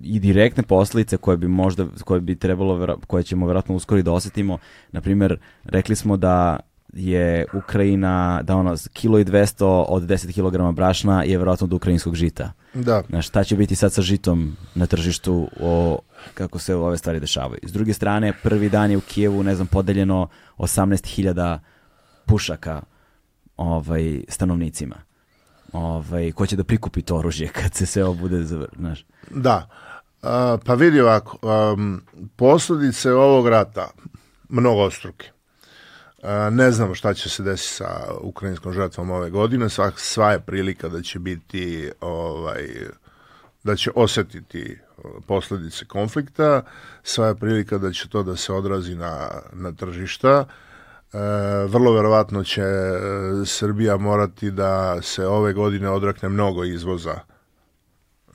i 0.04 0.20
direktne 0.20 0.64
posledice 0.64 1.18
koje 1.18 1.38
bi 1.38 1.48
možda 1.48 1.86
koje 2.04 2.22
bi 2.22 2.36
trebalo 2.36 2.98
koje 3.08 3.24
ćemo 3.24 3.48
verovatno 3.48 3.76
uskoro 3.76 4.02
da 4.02 4.12
osetimo 4.12 4.58
na 4.92 5.02
primjer 5.02 5.40
rekli 5.64 5.96
smo 5.96 6.18
da 6.18 6.60
je 6.94 7.46
Ukrajina 7.54 8.42
da 8.44 8.56
ono 8.56 8.76
kilo 8.94 9.20
i 9.20 9.26
200 9.26 9.86
od 9.88 10.04
10 10.04 10.34
kg 10.34 10.76
brašna 10.76 11.24
je 11.24 11.38
verovatno 11.38 11.66
od 11.66 11.74
ukrajinskog 11.74 12.16
žita. 12.16 12.52
Da. 12.74 13.04
Znaš, 13.10 13.28
šta 13.28 13.44
će 13.44 13.56
biti 13.56 13.76
sad 13.76 13.94
sa 13.94 14.02
žitom 14.02 14.56
na 14.76 14.86
tržištu 14.86 15.50
o 15.60 16.00
kako 16.34 16.60
se 16.60 16.76
ove 16.76 16.98
stvari 16.98 17.20
dešavaju. 17.20 17.60
S 17.64 17.72
druge 17.72 17.94
strane, 17.94 18.34
prvi 18.44 18.70
dan 18.70 18.92
je 18.92 18.98
u 18.98 19.02
Kijevu, 19.02 19.44
ne 19.44 19.56
znam, 19.56 19.68
podeljeno 19.68 20.28
18.000 20.58 21.60
pušaka 22.26 22.82
ovaj, 23.58 24.22
stanovnicima? 24.28 24.96
Ovaj, 25.74 26.32
ko 26.32 26.46
će 26.46 26.56
da 26.56 26.64
prikupi 26.64 27.02
to 27.02 27.18
oružje 27.18 27.48
kad 27.48 27.74
se 27.74 27.86
sve 27.86 28.06
ovo 28.06 28.14
bude 28.14 28.44
znaš? 28.78 29.06
Da. 29.32 29.70
A, 30.22 30.58
pa 30.66 30.74
vidi 30.74 31.02
ovako, 31.02 31.38
um, 31.74 32.02
posledice 32.36 33.14
ovog 33.14 33.48
rata 33.48 33.90
mnogo 34.50 34.91
struke. 34.91 35.32
Ne 36.52 36.72
znamo 36.72 36.96
šta 36.96 37.14
će 37.14 37.30
se 37.30 37.44
desiti 37.44 37.74
sa 37.74 38.14
ukrajinskom 38.22 38.74
žrtvom 38.74 39.12
ove 39.12 39.30
godine, 39.30 39.70
sva, 39.70 39.91
sva 39.96 40.32
je 40.32 40.40
prilika 40.40 40.90
da 40.90 41.02
će 41.02 41.20
biti 41.20 41.91
ovaj, 42.02 42.68
da 43.64 43.76
će 43.76 43.91
osetiti 43.96 44.80
posledice 45.28 45.86
konflikta, 45.86 46.62
sva 47.04 47.28
je 47.28 47.36
prilika 47.36 47.78
da 47.78 47.91
će 47.91 48.10
to 48.10 48.24
da 48.24 48.36
se 48.36 48.54
odrazi 48.54 48.96
na, 48.96 49.30
na 49.54 49.72
tržišta. 49.72 50.46
E, 51.14 51.18
vrlo 51.68 51.94
verovatno 51.94 52.44
će 52.44 52.62
e, 52.62 53.00
Srbija 53.46 53.98
morati 53.98 54.52
da 54.52 55.02
se 55.02 55.28
ove 55.28 55.54
godine 55.54 55.90
odrakne 55.90 56.30
mnogo 56.30 56.64
izvoza 56.64 57.20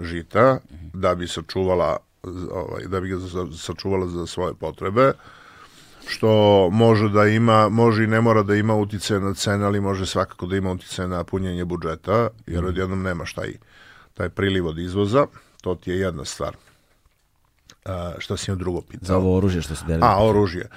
žita 0.01 0.59
da 0.94 1.14
bi 1.14 1.28
sačuvala 1.28 1.96
ovaj, 2.50 2.84
da 2.86 3.00
bi 3.00 3.08
ga 3.08 3.16
sačuvala 3.56 4.06
za 4.06 4.26
svoje 4.26 4.54
potrebe 4.54 5.12
što 6.08 6.68
može 6.72 7.08
da 7.08 7.26
ima, 7.26 7.68
može 7.68 8.04
i 8.04 8.06
ne 8.06 8.20
mora 8.20 8.42
da 8.42 8.54
ima 8.54 8.74
utice 8.74 9.20
na 9.20 9.34
cene, 9.34 9.64
ali 9.64 9.80
može 9.80 10.06
svakako 10.06 10.46
da 10.46 10.56
ima 10.56 10.70
utice 10.70 11.08
na 11.08 11.24
punjenje 11.24 11.64
budžeta, 11.64 12.28
jer 12.46 12.58
mhm. 12.58 12.68
odjednom 12.68 13.02
nemaš 13.02 13.34
taj, 13.34 13.52
taj 14.14 14.28
priliv 14.28 14.66
od 14.66 14.78
izvoza, 14.78 15.26
to 15.60 15.74
ti 15.74 15.90
je 15.90 15.98
jedna 15.98 16.24
stvar. 16.24 16.56
A, 17.84 18.12
šta 18.18 18.36
si 18.36 18.50
im 18.50 18.58
drugo 18.58 18.80
pitao? 18.80 19.06
Za 19.06 19.16
ovo 19.16 19.36
oružje 19.36 19.62
što 19.62 19.74
se 19.74 19.84
deli. 19.86 20.00
A, 20.02 20.24
oružje. 20.24 20.68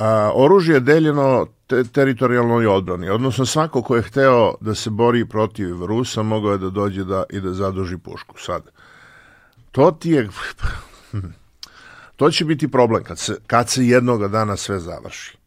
A, 0.00 0.32
oružje 0.34 0.74
je 0.74 0.80
deljeno 0.80 1.46
te, 1.66 1.84
teritorijalnoj 1.84 2.66
odbrani, 2.66 3.08
odnosno 3.08 3.46
svako 3.46 3.82
ko 3.82 3.96
je 3.96 4.02
hteo 4.02 4.54
da 4.60 4.74
se 4.74 4.90
bori 4.90 5.28
protiv 5.28 5.84
Rusa 5.84 6.22
mogao 6.22 6.52
je 6.52 6.58
da 6.58 6.70
dođe 6.70 7.04
da, 7.04 7.24
i 7.30 7.40
da 7.40 7.52
zaduži 7.52 7.98
pušku. 7.98 8.38
Sad, 8.38 8.62
to 9.74 9.90
ti 9.90 10.10
je... 10.10 10.28
To 12.16 12.30
će 12.30 12.44
biti 12.44 12.70
problem 12.70 13.04
kad 13.04 13.18
se, 13.18 13.36
kad 13.46 13.68
se 13.68 13.86
jednoga 13.86 14.28
dana 14.28 14.56
sve 14.56 14.80
završi. 14.80 15.38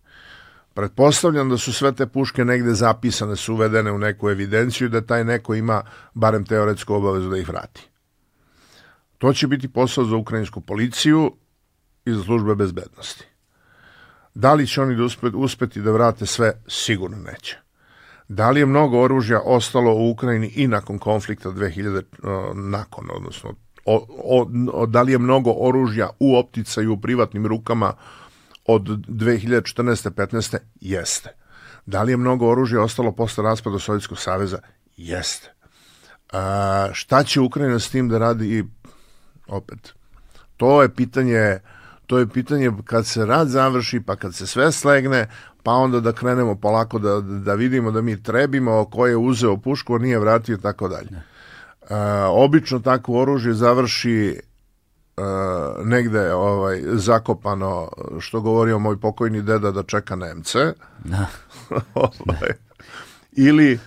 Pretpostavljam 0.74 1.50
da 1.50 1.58
su 1.58 1.74
sve 1.74 1.92
te 1.96 2.08
puške 2.08 2.46
negde 2.46 2.74
zapisane, 2.74 3.36
su 3.36 3.54
uvedene 3.54 3.92
u 3.92 3.98
neku 3.98 4.30
evidenciju 4.30 4.90
da 4.90 5.02
taj 5.02 5.24
neko 5.24 5.56
ima 5.56 5.82
barem 6.14 6.46
teoretsku 6.46 6.94
obavezu 6.94 7.30
da 7.30 7.38
ih 7.38 7.48
vrati. 7.48 7.88
To 9.18 9.34
će 9.34 9.48
biti 9.48 9.68
posao 9.68 10.06
za 10.06 10.16
ukrajinsku 10.16 10.62
policiju 10.62 11.32
i 12.06 12.14
za 12.14 12.24
službe 12.24 12.56
bezbednosti. 12.56 13.26
Da 14.36 14.54
li 14.54 14.68
će 14.68 14.82
oni 14.82 14.96
da 14.96 15.04
uspeti, 15.04 15.36
uspeti 15.36 15.82
da 15.82 15.92
vrate 15.92 16.26
sve? 16.26 16.52
Sigurno 16.68 17.18
neće. 17.18 17.58
Da 18.28 18.50
li 18.50 18.60
je 18.60 18.66
mnogo 18.66 19.02
oružja 19.02 19.42
ostalo 19.46 19.94
u 19.96 20.12
Ukrajini 20.12 20.48
i 20.56 20.68
nakon 20.68 21.00
konflikta 21.00 21.50
2000, 21.50 22.04
nakon, 22.54 23.08
odnosno 23.12 23.56
o, 23.88 24.06
o, 24.24 24.50
o, 24.74 24.86
da 24.86 25.02
li 25.02 25.12
je 25.12 25.18
mnogo 25.18 25.52
oružja 25.52 26.10
u 26.20 26.38
opticaju 26.38 26.94
u 26.94 27.02
privatnim 27.02 27.48
rukama 27.48 27.94
od 28.66 28.82
2014. 28.82 30.12
15. 30.12 30.58
Jeste. 30.82 31.30
Da 31.86 32.04
li 32.04 32.12
je 32.12 32.18
mnogo 32.18 32.50
oružja 32.50 32.82
ostalo 32.82 33.12
posle 33.12 33.44
raspada 33.44 33.80
Sovjetskog 33.80 34.20
saveza? 34.20 34.60
Jeste. 34.98 35.54
A, 36.32 36.90
šta 36.94 37.24
će 37.24 37.42
Ukrajina 37.42 37.80
s 37.80 37.90
tim 37.90 38.10
da 38.10 38.18
radi 38.18 38.58
i 38.58 38.64
opet? 39.48 39.94
To 40.58 40.82
je 40.82 40.96
pitanje 40.96 41.60
to 42.08 42.18
je 42.18 42.28
pitanje 42.28 42.72
kad 42.86 43.06
se 43.06 43.26
rad 43.26 43.48
završi, 43.48 44.00
pa 44.00 44.16
kad 44.16 44.36
se 44.36 44.48
sve 44.48 44.72
slegne, 44.72 45.28
pa 45.64 45.72
onda 45.72 46.00
da 46.00 46.12
krenemo 46.12 46.56
polako 46.56 47.00
da, 47.00 47.22
da 47.22 47.54
vidimo 47.54 47.92
da 47.92 48.02
mi 48.02 48.24
trebimo 48.24 48.86
ko 48.86 49.08
je 49.08 49.18
uzeo 49.18 49.58
pušku, 49.58 49.96
a 49.96 49.98
nije 49.98 50.20
vratio 50.20 50.56
i 50.56 50.62
tako 50.62 50.88
dalje. 50.88 51.10
Uh, 51.90 51.96
obično 52.32 52.80
takvo 52.80 53.22
oružje 53.22 53.54
završi 53.54 54.40
uh, 55.18 55.86
negde 55.86 56.34
ovaj, 56.34 56.82
zakopano, 56.94 57.90
što 58.20 58.42
govorio 58.42 58.80
moj 58.80 59.00
pokojni 59.00 59.42
deda 59.42 59.72
da 59.72 59.84
čeka 59.84 60.16
Nemce. 60.16 60.74
Da. 61.04 61.26
ovaj, 61.94 62.50
ili, 63.32 63.80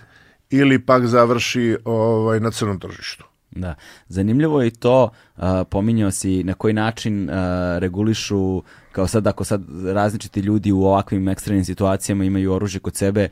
ili 0.49 0.85
pak 0.85 1.05
završi 1.05 1.77
ovaj, 1.85 2.39
na 2.39 2.51
crnom 2.51 2.79
tržištu. 2.79 3.25
Da. 3.51 3.75
Zanimljivo 4.07 4.61
je 4.61 4.67
i 4.67 4.71
to, 4.71 5.03
uh, 5.37 5.43
pominjao 5.69 6.11
si 6.11 6.43
na 6.43 6.53
koji 6.53 6.73
način 6.73 7.29
uh, 7.29 7.35
regulišu, 7.77 8.63
kao 8.91 9.07
sad 9.07 9.27
ako 9.27 9.43
sad 9.43 9.61
različiti 9.85 10.39
ljudi 10.39 10.71
u 10.71 10.83
ovakvim 10.83 11.27
ekstremnim 11.27 11.65
situacijama 11.65 12.23
imaju 12.23 12.53
oružje 12.53 12.79
kod 12.79 12.95
sebe, 12.95 13.29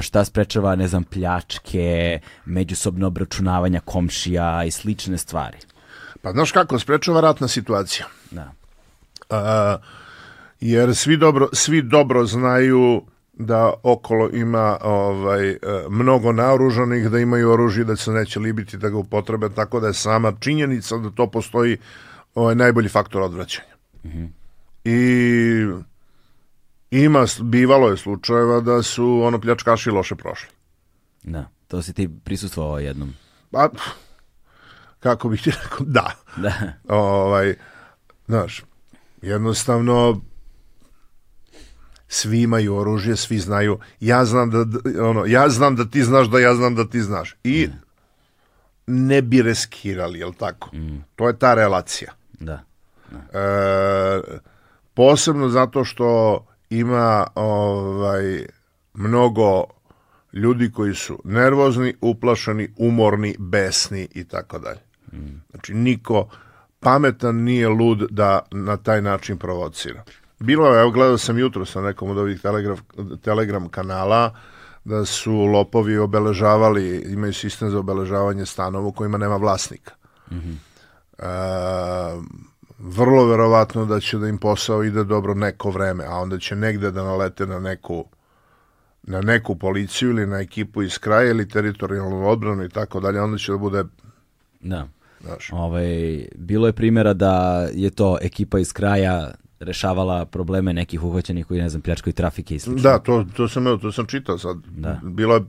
šta 0.00 0.24
sprečava, 0.24 0.76
ne 0.76 0.88
znam, 0.88 1.04
pljačke, 1.04 2.20
međusobno 2.44 3.06
obračunavanja 3.06 3.80
komšija 3.80 4.64
i 4.64 4.70
slične 4.70 5.18
stvari. 5.18 5.58
Pa 6.22 6.32
znaš 6.32 6.52
kako, 6.52 6.78
sprečava 6.78 7.20
ratna 7.20 7.48
situacija. 7.48 8.06
Da. 8.30 8.52
Uh, 9.30 9.80
jer 10.60 10.94
svi 10.94 11.16
dobro, 11.16 11.48
svi 11.52 11.82
dobro 11.82 12.26
znaju 12.26 13.02
da 13.32 13.72
okolo 13.82 14.28
ima 14.32 14.78
ovaj 14.82 15.50
e, 15.50 15.58
mnogo 15.90 16.32
naoružanih, 16.32 17.10
da 17.10 17.18
imaju 17.18 17.50
oružje 17.50 17.84
da 17.84 17.96
se 17.96 18.10
neće 18.10 18.40
libiti 18.40 18.76
da 18.76 18.88
ga 18.88 18.96
upotrebe, 18.96 19.48
tako 19.48 19.80
da 19.80 19.86
je 19.86 19.94
sama 19.94 20.32
činjenica 20.40 20.96
da 20.96 21.10
to 21.10 21.26
postoji 21.30 21.78
ovaj 22.34 22.54
najbolji 22.54 22.88
faktor 22.88 23.22
odvraćanja. 23.22 23.74
Mm 24.04 24.08
-hmm. 24.08 24.28
I 24.84 25.66
ima, 26.90 27.26
bivalo 27.40 27.88
je 27.88 27.96
slučajeva 27.96 28.60
da 28.60 28.82
su 28.82 29.20
ono 29.22 29.40
pljačkaši 29.40 29.90
loše 29.90 30.14
prošli. 30.14 30.48
Da, 31.22 31.48
to 31.68 31.82
si 31.82 31.92
ti 31.92 32.10
prisustvovao 32.24 32.78
jednom. 32.78 33.14
Pa, 33.50 33.68
kako 35.00 35.28
bih 35.28 35.42
ti 35.42 35.50
rekao, 35.50 35.86
da. 35.86 36.10
Da. 36.36 36.52
Ovaj, 36.88 37.54
znaš, 38.26 38.64
jednostavno 39.22 40.20
svi 42.08 42.42
imaju 42.42 42.76
oružje, 42.76 43.16
svi 43.16 43.38
znaju, 43.38 43.78
ja 44.00 44.24
znam 44.24 44.50
da, 44.50 44.64
ono, 45.02 45.26
ja 45.26 45.48
znam 45.48 45.76
da 45.76 45.84
ti 45.84 46.04
znaš 46.04 46.26
da 46.26 46.38
ja 46.40 46.54
znam 46.54 46.74
da 46.74 46.88
ti 46.88 47.00
znaš. 47.00 47.36
I 47.44 47.68
mm. 47.68 47.80
ne 48.86 49.22
bi 49.22 49.42
reskirali, 49.42 50.18
jel 50.18 50.32
tako? 50.32 50.76
Mm. 50.76 51.04
To 51.16 51.28
je 51.28 51.38
ta 51.38 51.54
relacija. 51.54 52.12
Da. 52.40 52.64
da. 53.10 53.38
E, 53.38 54.38
posebno 54.94 55.48
zato 55.48 55.84
što 55.84 56.40
ima 56.70 57.26
ovaj 57.34 58.46
mnogo 58.94 59.64
ljudi 60.32 60.72
koji 60.72 60.94
su 60.94 61.18
nervozni, 61.24 61.94
uplašeni, 62.00 62.74
umorni, 62.76 63.36
besni 63.38 64.08
i 64.14 64.24
tako 64.24 64.58
dalje. 64.58 64.80
Znači, 65.50 65.74
niko 65.74 66.28
pametan 66.80 67.36
nije 67.36 67.68
lud 67.68 68.06
da 68.10 68.40
na 68.50 68.76
taj 68.76 69.02
način 69.02 69.38
provocira. 69.38 70.04
Bilo 70.38 70.74
je, 70.74 70.80
evo 70.80 70.90
gledao 70.90 71.18
sam 71.18 71.38
jutro 71.38 71.64
sa 71.64 71.80
nekom 71.80 72.10
od 72.10 72.18
ovih 72.18 72.40
telegram, 72.40 72.76
telegram 73.22 73.68
kanala 73.68 74.34
da 74.84 75.04
su 75.04 75.32
lopovi 75.32 75.98
obeležavali, 75.98 76.96
imaju 76.98 77.32
sistem 77.32 77.70
za 77.70 77.78
obeležavanje 77.78 78.46
stanova 78.46 78.86
u 78.86 78.92
kojima 78.92 79.18
nema 79.18 79.36
vlasnika. 79.36 79.94
Mm 80.30 80.36
-hmm. 80.36 80.54
e, 81.18 81.26
vrlo 82.80 83.26
verovatno 83.26 83.84
da 83.86 84.00
će 84.00 84.18
da 84.18 84.28
im 84.28 84.38
posao 84.38 84.84
ide 84.84 85.04
dobro 85.04 85.34
neko 85.34 85.70
vreme, 85.70 86.04
a 86.04 86.14
onda 86.14 86.38
će 86.38 86.56
negde 86.56 86.90
da 86.90 87.02
nalete 87.02 87.46
na 87.46 87.58
neku 87.60 88.04
na 89.02 89.20
neku 89.20 89.56
policiju 89.56 90.10
ili 90.10 90.26
na 90.26 90.40
ekipu 90.40 90.82
iz 90.82 90.98
kraja 90.98 91.30
ili 91.30 91.48
teritorijalnu 91.48 92.28
odbranu 92.28 92.64
i 92.64 92.68
tako 92.68 93.00
dalje, 93.00 93.20
onda 93.20 93.38
će 93.38 93.52
da 93.52 93.58
bude 93.58 93.84
da. 94.60 94.88
Znaš. 95.20 95.50
Ovaj, 95.52 95.84
bilo 96.34 96.66
je 96.66 96.72
primjera 96.72 97.12
da 97.12 97.66
je 97.72 97.90
to 97.90 98.18
ekipa 98.20 98.58
iz 98.58 98.72
kraja 98.72 99.30
rešavala 99.60 100.24
probleme 100.24 100.72
nekih 100.72 101.02
uhvaćenih 101.02 101.46
koji, 101.46 101.60
ne 101.60 101.68
znam, 101.68 101.82
pljačkaju 101.82 102.14
trafike 102.14 102.54
i 102.54 102.58
slično. 102.58 102.90
Da, 102.90 102.98
to, 102.98 103.26
to, 103.36 103.48
sam, 103.48 103.78
to 103.80 103.92
sam 103.92 104.06
čitao 104.06 104.38
sad. 104.38 104.56
Da. 104.56 105.00
Bilo 105.02 105.34
je 105.34 105.42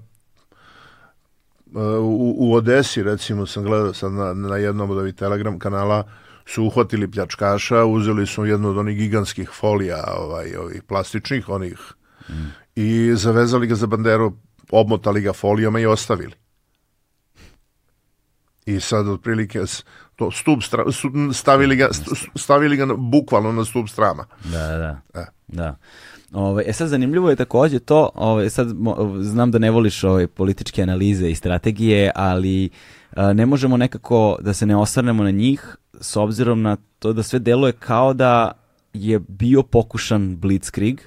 u, 1.99 2.35
u 2.37 2.53
Odesi, 2.53 3.03
recimo, 3.03 3.45
sam 3.45 3.63
gledao 3.63 3.93
sad 3.93 4.11
na, 4.11 4.33
na 4.33 4.57
jednom 4.57 4.89
od 4.89 4.97
ovih 4.97 5.15
telegram 5.15 5.59
kanala, 5.59 6.03
su 6.45 6.63
uhvatili 6.63 7.11
pljačkaša, 7.11 7.85
uzeli 7.85 8.27
su 8.27 8.45
jednu 8.45 8.69
od 8.69 8.77
onih 8.77 8.97
gigantskih 8.97 9.49
folija, 9.49 10.03
ovaj, 10.17 10.55
ovih 10.55 10.83
plastičnih, 10.83 11.49
onih, 11.49 11.79
mm. 12.29 12.33
i 12.75 13.11
zavezali 13.15 13.67
ga 13.67 13.75
za 13.75 13.87
banderu, 13.87 14.33
obmotali 14.71 15.21
ga 15.21 15.33
folijama 15.33 15.79
i 15.79 15.85
ostavili. 15.85 16.33
I 18.65 18.79
sad, 18.79 19.07
otprilike, 19.07 19.59
to 20.15 20.31
stup 20.31 20.63
stra, 20.63 20.85
stavili 21.33 21.75
ga 21.75 21.89
stavili 22.35 22.77
ga 22.77 22.85
bukvalno 22.97 23.51
na 23.51 23.65
stup 23.65 23.89
strama. 23.89 24.25
Da, 24.43 24.67
da. 24.77 25.01
E. 25.21 25.25
Da. 25.47 25.75
Ove, 26.33 26.63
e 26.67 26.73
sad 26.73 26.87
zanimljivo 26.87 27.29
je 27.29 27.35
takođe 27.35 27.79
to, 27.79 28.09
ove, 28.15 28.49
sad 28.49 28.67
znam 29.21 29.51
da 29.51 29.59
ne 29.59 29.71
voliš 29.71 30.03
ove 30.03 30.27
političke 30.27 30.83
analize 30.83 31.29
i 31.29 31.35
strategije, 31.35 32.11
ali 32.15 32.69
a, 33.15 33.33
ne 33.33 33.45
možemo 33.45 33.77
nekako 33.77 34.37
da 34.41 34.53
se 34.53 34.65
ne 34.65 34.75
osvrnemo 34.75 35.23
na 35.23 35.31
njih 35.31 35.75
s 36.01 36.15
obzirom 36.15 36.61
na 36.61 36.77
to 36.99 37.13
da 37.13 37.23
sve 37.23 37.39
deluje 37.39 37.71
kao 37.73 38.13
da 38.13 38.51
je 38.93 39.19
bio 39.19 39.63
pokušan 39.63 40.37
Blitzkrieg 40.37 41.01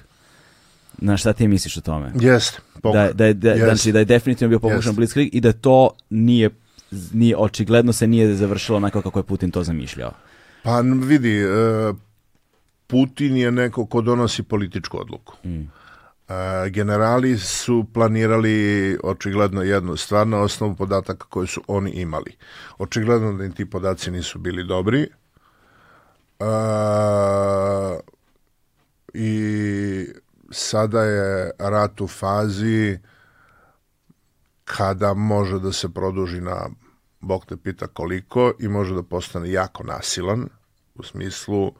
Na 0.97 1.17
šta 1.17 1.33
ti 1.33 1.47
misliš 1.47 1.77
o 1.77 1.81
tome? 1.81 2.11
Jeste. 2.19 2.59
Da, 2.83 3.09
da, 3.13 3.25
je, 3.25 3.33
da, 3.33 3.49
Jeste. 3.49 3.65
znači 3.65 3.91
da 3.91 3.99
je 3.99 4.05
definitivno 4.05 4.49
bio 4.49 4.59
pokušan 4.59 4.77
Jeste. 4.77 4.93
Blitzkrieg 4.93 5.35
i 5.35 5.41
da 5.41 5.53
to 5.53 5.89
nije, 6.09 6.49
nije, 7.13 7.37
očigledno 7.37 7.93
se 7.93 8.07
nije 8.07 8.35
završilo 8.35 8.77
onako 8.77 9.01
kako 9.01 9.19
je 9.19 9.23
Putin 9.23 9.51
to 9.51 9.63
zamišljao. 9.63 10.11
Pa 10.63 10.79
vidi, 10.79 11.37
e, 11.39 11.93
Putin 12.95 13.37
je 13.37 13.51
neko 13.51 13.85
ko 13.85 14.01
donosi 14.01 14.43
političku 14.43 14.99
odluku. 15.01 15.33
E, 15.43 16.69
generali 16.69 17.37
su 17.37 17.85
planirali 17.93 18.97
očigledno 19.03 19.61
jednu 19.61 19.97
stvar 19.97 20.27
na 20.27 20.37
osnovu 20.37 20.75
podataka 20.75 21.25
koje 21.29 21.47
su 21.47 21.61
oni 21.67 21.91
imali. 21.91 22.37
Očigledno 22.77 23.33
da 23.33 23.45
im 23.45 23.51
ti 23.51 23.69
podaci 23.69 24.11
nisu 24.11 24.39
bili 24.39 24.63
dobri. 24.63 25.01
E, 26.39 26.45
I 29.13 30.07
sada 30.51 31.03
je 31.03 31.51
rat 31.59 32.01
u 32.01 32.07
fazi 32.07 32.99
kada 34.63 35.13
može 35.13 35.59
da 35.59 35.71
se 35.71 35.89
produži 35.89 36.41
na 36.41 36.69
Bog 37.19 37.45
te 37.45 37.57
pita 37.57 37.87
koliko 37.87 38.53
i 38.59 38.67
može 38.67 38.95
da 38.95 39.03
postane 39.03 39.51
jako 39.51 39.83
nasilan 39.83 40.47
u 40.95 41.03
smislu 41.03 41.71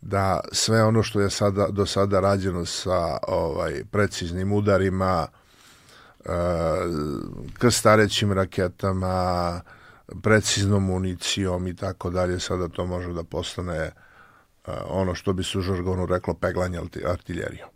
da 0.00 0.40
sve 0.52 0.84
ono 0.84 1.02
što 1.02 1.20
je 1.20 1.30
sada 1.30 1.66
do 1.70 1.86
sada 1.86 2.20
rađeno 2.20 2.64
sa 2.64 3.18
ovaj 3.28 3.84
preciznim 3.90 4.52
udarima 4.52 5.26
e, 6.24 6.30
krstarećim 7.58 8.32
raketama 8.32 9.60
preciznom 10.22 10.84
municijom 10.84 11.66
i 11.66 11.76
tako 11.76 12.10
dalje 12.10 12.40
sada 12.40 12.68
to 12.68 12.86
može 12.86 13.12
da 13.12 13.24
postane 13.24 13.76
e, 13.76 13.92
ono 14.86 15.14
što 15.14 15.32
bi 15.32 15.44
se 15.44 15.58
u 15.58 15.60
žargonu 15.60 16.06
reklo 16.06 16.34
peglanje 16.34 16.78
arti- 16.78 17.10
artiljerijom 17.10 17.68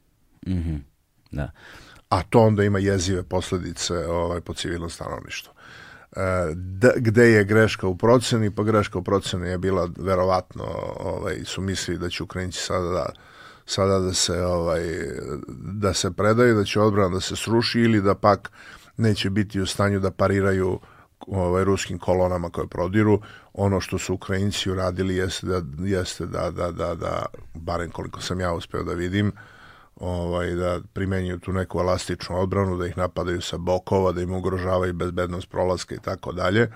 Da. 1.31 1.51
a 2.09 2.23
to 2.23 2.41
onda 2.41 2.65
ima 2.65 2.79
jezive 2.79 3.23
posledice 3.23 3.95
ovaj, 3.95 4.41
po 4.41 4.55
civilno 4.55 4.89
stanovništvo. 4.89 5.52
E, 6.17 6.55
d, 6.55 6.93
gde 6.97 7.25
je 7.25 7.45
greška 7.45 7.87
u 7.87 7.97
proceni? 7.97 8.51
Pa 8.51 8.63
greška 8.63 8.99
u 8.99 9.03
proceni 9.03 9.49
je 9.49 9.59
bila 9.59 9.89
verovatno, 9.99 10.65
ovaj, 11.01 11.45
su 11.45 11.61
mislili 11.61 11.99
da 11.99 12.09
će 12.09 12.23
Ukrajinci 12.23 12.59
sada 12.59 12.89
da, 12.89 13.07
sada 13.67 13.99
da 13.99 14.15
se 14.15 14.43
ovaj 14.43 14.83
da 15.49 15.95
se 15.95 16.11
predaju, 16.13 16.55
da 16.55 16.65
će 16.65 16.81
odbrana 16.81 17.15
da 17.15 17.21
se 17.21 17.37
sruši 17.37 17.81
ili 17.81 18.03
da 18.03 18.15
pak 18.15 18.51
neće 18.97 19.31
biti 19.31 19.61
u 19.61 19.67
stanju 19.67 20.01
da 20.01 20.11
pariraju 20.11 20.81
ovaj 21.27 21.65
ruskim 21.65 21.99
kolonama 21.99 22.51
koje 22.51 22.67
prodiru. 22.67 23.21
Ono 23.55 23.81
što 23.81 23.99
su 23.99 24.15
Ukrajinci 24.15 24.71
uradili 24.71 25.17
jeste 25.17 25.47
da 25.47 25.63
jeste 25.79 26.27
da 26.27 26.51
da 26.51 26.71
da 26.71 26.95
da 26.95 27.27
barem 27.55 27.91
koliko 27.91 28.21
sam 28.21 28.41
ja 28.41 28.53
uspeo 28.53 28.83
da 28.83 28.93
vidim, 28.93 29.33
ovaj, 30.03 30.55
da 30.55 30.81
primenjuju 30.93 31.39
tu 31.39 31.53
neku 31.53 31.81
elastičnu 31.81 32.41
odbranu, 32.41 32.77
da 32.77 32.87
ih 32.87 32.97
napadaju 32.99 33.41
sa 33.41 33.59
bokova, 33.59 34.13
da 34.13 34.23
im 34.23 34.33
ugrožavaju 34.35 34.93
bezbednost 34.95 35.49
prolaska 35.51 35.95
i 35.95 35.99
tako 35.99 36.33
dalje. 36.33 36.71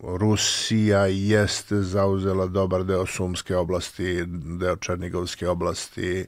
Rusija 0.00 1.06
jeste 1.06 1.82
zauzela 1.82 2.46
dobar 2.46 2.84
deo 2.84 3.06
Sumske 3.06 3.56
oblasti, 3.56 4.24
deo 4.60 4.76
Černigovske 4.76 5.48
oblasti, 5.48 6.26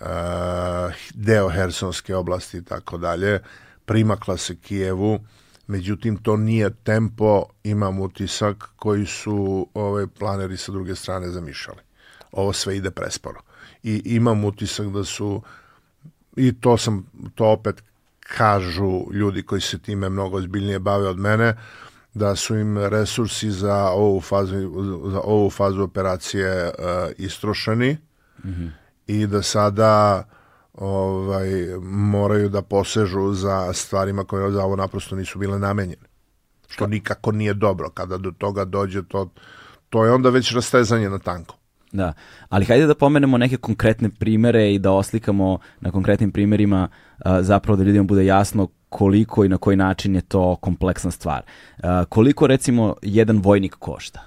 eh, 0.00 0.94
deo 1.14 1.48
Hersonske 1.48 2.16
oblasti 2.16 2.58
i 2.58 2.64
tako 2.64 2.98
dalje. 2.98 3.42
Primakla 3.84 4.36
se 4.36 4.56
Kijevu, 4.56 5.20
međutim 5.66 6.16
to 6.16 6.36
nije 6.36 6.70
tempo, 6.74 7.44
imam 7.64 8.00
utisak, 8.00 8.68
koji 8.76 9.06
su 9.06 9.68
ove 9.74 10.06
planeri 10.06 10.56
sa 10.56 10.72
druge 10.72 10.94
strane 10.94 11.30
zamišljali. 11.30 11.80
Ovo 12.32 12.52
sve 12.52 12.76
ide 12.76 12.90
presporo. 12.90 13.47
I 13.82 14.02
imam 14.04 14.44
utisak 14.44 14.86
da 14.86 15.04
su 15.04 15.42
i 16.36 16.60
to 16.60 16.76
sam 16.76 17.06
to 17.34 17.46
opet 17.46 17.82
kažu 18.20 19.12
ljudi 19.12 19.42
koji 19.42 19.60
se 19.60 19.78
time 19.78 20.08
mnogo 20.08 20.36
ozbiljnije 20.36 20.78
bave 20.78 21.08
od 21.08 21.18
mene 21.18 21.54
da 22.14 22.36
su 22.36 22.56
im 22.56 22.78
resursi 22.78 23.50
za 23.50 23.90
ovu 23.90 24.20
fazu 24.20 24.54
za 25.10 25.20
ovu 25.24 25.50
fazu 25.50 25.82
operacije 25.82 26.64
uh, 26.64 26.72
istrošeni 27.18 27.96
i 29.06 29.26
da 29.26 29.42
sada 29.42 30.24
ovaj 30.74 31.50
moraju 31.82 32.48
da 32.48 32.62
posežu 32.62 33.32
za 33.32 33.72
stvarima 33.72 34.24
koje 34.24 34.52
za 34.52 34.64
ovo 34.64 34.76
naprosto 34.76 35.16
nisu 35.16 35.38
bile 35.38 35.58
namenjene. 35.58 36.02
Što 36.68 36.86
nikako 36.86 37.32
nije 37.32 37.54
dobro 37.54 37.90
kada 37.90 38.18
do 38.18 38.30
toga 38.38 38.64
dođe 38.64 39.02
to 39.08 39.30
to 39.90 40.04
je 40.04 40.12
onda 40.12 40.30
već 40.30 40.52
rastezanje 40.52 41.10
na 41.10 41.18
tanko. 41.18 41.57
Da, 41.92 42.12
ali 42.48 42.64
hajde 42.64 42.86
da 42.86 42.94
pomenemo 42.94 43.38
neke 43.38 43.56
konkretne 43.56 44.10
primere 44.10 44.74
i 44.74 44.78
da 44.78 44.92
oslikamo 44.92 45.58
na 45.80 45.90
konkretnim 45.90 46.32
primerima 46.32 46.88
zapravo 47.40 47.76
da 47.76 47.82
ljudima 47.82 48.04
bude 48.04 48.24
jasno 48.24 48.68
koliko 48.88 49.44
i 49.44 49.48
na 49.48 49.58
koji 49.58 49.76
način 49.76 50.14
je 50.14 50.20
to 50.20 50.56
kompleksna 50.56 51.10
stvar. 51.10 51.42
Koliko 52.08 52.46
recimo 52.46 52.94
jedan 53.02 53.38
vojnik 53.38 53.74
košta? 53.74 54.20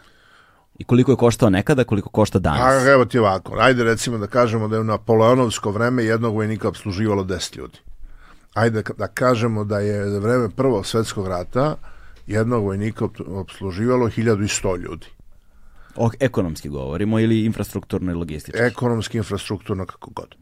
I 0.77 0.83
koliko 0.83 1.11
je 1.11 1.15
koštao 1.15 1.49
nekada, 1.49 1.83
koliko 1.83 2.09
košta 2.09 2.39
danas? 2.39 2.85
A 2.85 2.91
evo 2.91 3.05
ti 3.05 3.19
ovako, 3.19 3.55
ajde 3.59 3.83
recimo 3.83 4.17
da 4.17 4.27
kažemo 4.27 4.67
da 4.67 4.75
je 4.75 4.81
u 4.81 4.83
napoleonovsko 4.83 5.71
vreme 5.71 6.03
jednog 6.03 6.35
vojnika 6.35 6.67
obsluživalo 6.67 7.23
10 7.23 7.57
ljudi. 7.57 7.79
Ajde 8.53 8.83
da 8.97 9.07
kažemo 9.07 9.63
da 9.63 9.79
je 9.79 10.19
vreme 10.19 10.49
prvog 10.49 10.85
svetskog 10.85 11.27
rata 11.27 11.75
jednog 12.27 12.63
vojnika 12.63 13.07
obsluživalo 13.27 14.09
1100 14.09 14.77
ljudi. 14.77 15.07
O, 15.95 16.09
ekonomski 16.19 16.69
govorimo 16.69 17.19
ili 17.19 17.45
infrastrukturno 17.45 18.11
i 18.11 18.15
logistički? 18.15 18.59
Ekonomski, 18.61 19.17
infrastrukturno, 19.17 19.85
kako 19.85 20.11
god. 20.11 20.35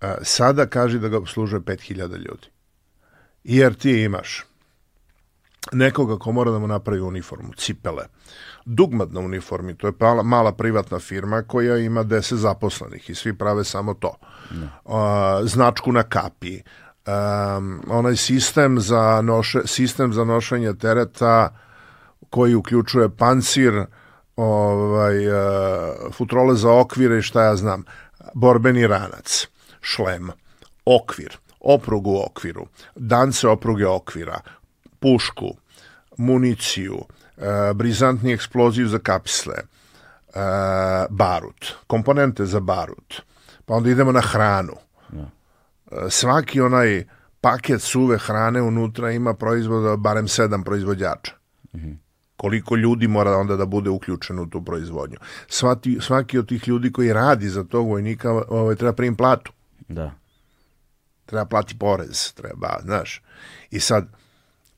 E, 0.00 0.14
sada 0.22 0.66
kaži 0.66 0.98
da 0.98 1.08
ga 1.08 1.18
obslužuje 1.18 1.60
5000 1.60 2.16
ljudi. 2.16 2.48
Jer 3.44 3.74
ti 3.74 4.02
imaš 4.02 4.44
nekoga 5.72 6.18
ko 6.18 6.32
mora 6.32 6.50
da 6.50 6.58
mu 6.58 6.66
napravi 6.66 7.00
uniformu, 7.00 7.52
cipele, 7.56 8.04
dugmat 8.64 9.10
na 9.12 9.20
uniformi, 9.20 9.74
to 9.74 9.86
je 9.86 9.92
mala, 10.00 10.22
mala 10.22 10.52
privatna 10.52 10.98
firma 10.98 11.42
koja 11.42 11.78
ima 11.78 12.04
10 12.04 12.34
zaposlenih 12.34 13.10
i 13.10 13.14
svi 13.14 13.34
prave 13.34 13.64
samo 13.64 13.94
to. 13.94 14.14
A, 14.84 15.40
značku 15.44 15.92
na 15.92 16.02
kapi, 16.02 16.60
um, 17.06 17.82
onaj 17.88 18.16
sistem 18.16 18.80
za, 18.80 19.20
noše, 19.22 19.60
sistem 19.64 20.12
za 20.12 20.24
nošenje 20.24 20.74
tereta 20.74 21.56
koji 22.30 22.54
uključuje 22.54 23.08
pancir, 23.08 23.84
ovaj, 24.36 25.28
uh, 25.28 25.34
futrole 26.12 26.56
za 26.56 26.72
okvire 26.72 27.18
i 27.18 27.22
šta 27.22 27.42
ja 27.42 27.56
znam, 27.56 27.84
borbeni 28.34 28.86
ranac, 28.86 29.46
šlem, 29.80 30.30
okvir, 30.84 31.38
oprug 31.60 32.06
u 32.06 32.16
okviru, 32.26 32.66
dance 32.94 33.48
opruge 33.48 33.86
okvira, 33.86 34.40
pušku, 35.00 35.56
municiju, 36.16 36.94
uh, 36.96 37.44
brizantni 37.74 38.32
eksploziju 38.32 38.88
za 38.88 38.98
kapisle, 38.98 39.54
uh, 40.28 40.34
barut, 41.10 41.74
komponente 41.86 42.46
za 42.46 42.60
barut, 42.60 43.22
pa 43.64 43.74
onda 43.74 43.90
idemo 43.90 44.12
na 44.12 44.20
hranu. 44.20 44.76
Uh, 45.12 45.24
svaki 46.10 46.60
onaj 46.60 47.04
paket 47.40 47.82
suve 47.82 48.18
hrane 48.18 48.62
unutra 48.62 49.10
ima 49.10 49.34
proizvoda 49.34 49.96
barem 49.96 50.28
sedam 50.28 50.64
proizvođača 50.64 51.32
koliko 52.36 52.76
ljudi 52.76 53.08
mora 53.08 53.36
onda 53.36 53.56
da 53.56 53.66
bude 53.66 53.90
uključeno 53.90 54.42
u 54.42 54.46
tu 54.46 54.64
proizvodnju. 54.64 55.16
Svati, 55.48 55.98
svaki 56.00 56.38
od 56.38 56.48
tih 56.48 56.68
ljudi 56.68 56.92
koji 56.92 57.12
radi 57.12 57.48
za 57.48 57.64
tog 57.64 57.88
vojnika 57.88 58.42
ovaj, 58.48 58.76
treba 58.76 58.92
prim 58.92 59.16
platu. 59.16 59.52
Da. 59.88 60.12
Treba 61.26 61.44
plati 61.44 61.78
porez, 61.78 62.32
treba, 62.32 62.78
znaš. 62.82 63.22
I 63.70 63.80
sad, 63.80 64.08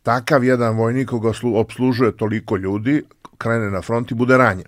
takav 0.02 0.44
jedan 0.44 0.76
vojnik 0.76 1.08
koga 1.08 1.28
slu- 1.28 1.60
obslužuje 1.60 2.16
toliko 2.16 2.56
ljudi, 2.56 3.02
krene 3.38 3.70
na 3.70 3.82
front 3.82 4.10
i 4.10 4.14
bude 4.14 4.36
ranjen. 4.36 4.66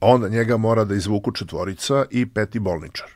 Onda 0.00 0.28
njega 0.28 0.56
mora 0.56 0.84
da 0.84 0.94
izvuku 0.94 1.32
četvorica 1.32 2.04
i 2.10 2.26
peti 2.26 2.58
bolničar. 2.58 3.10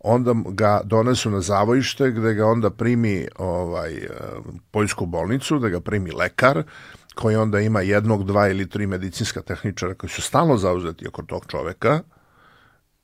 Onda 0.00 0.34
ga 0.46 0.80
donesu 0.84 1.30
na 1.30 1.40
zavojište 1.40 2.10
gde 2.10 2.34
ga 2.34 2.46
onda 2.46 2.70
primi 2.70 3.28
ovaj 3.38 3.94
e, 3.94 4.08
poljsku 4.70 5.06
bolnicu, 5.06 5.58
da 5.58 5.68
ga 5.68 5.80
primi 5.80 6.10
lekar 6.10 6.62
koji 7.14 7.36
onda 7.36 7.60
ima 7.60 7.80
jednog, 7.80 8.24
dva 8.24 8.48
ili 8.48 8.68
tri 8.68 8.86
medicinska 8.86 9.42
tehničara 9.42 9.94
koji 9.94 10.10
su 10.10 10.22
stalno 10.22 10.56
zauzeti 10.56 11.08
oko 11.08 11.22
tog 11.22 11.46
čoveka. 11.48 12.00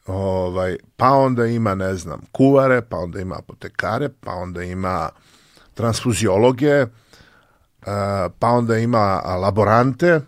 Ovaj, 0.07 0.77
pa 0.97 1.11
onda 1.11 1.47
ima, 1.47 1.75
ne 1.75 1.95
znam, 1.95 2.21
kuvare, 2.33 2.83
pa 2.83 2.97
onda 2.97 3.21
ima 3.21 3.37
apotekare, 3.39 4.09
pa 4.21 4.33
onda 4.33 4.63
ima 4.63 5.09
transfuziologe, 5.75 6.67
e, 6.73 6.87
pa 8.39 8.49
onda 8.49 8.79
ima 8.79 9.07
laborante, 9.17 10.21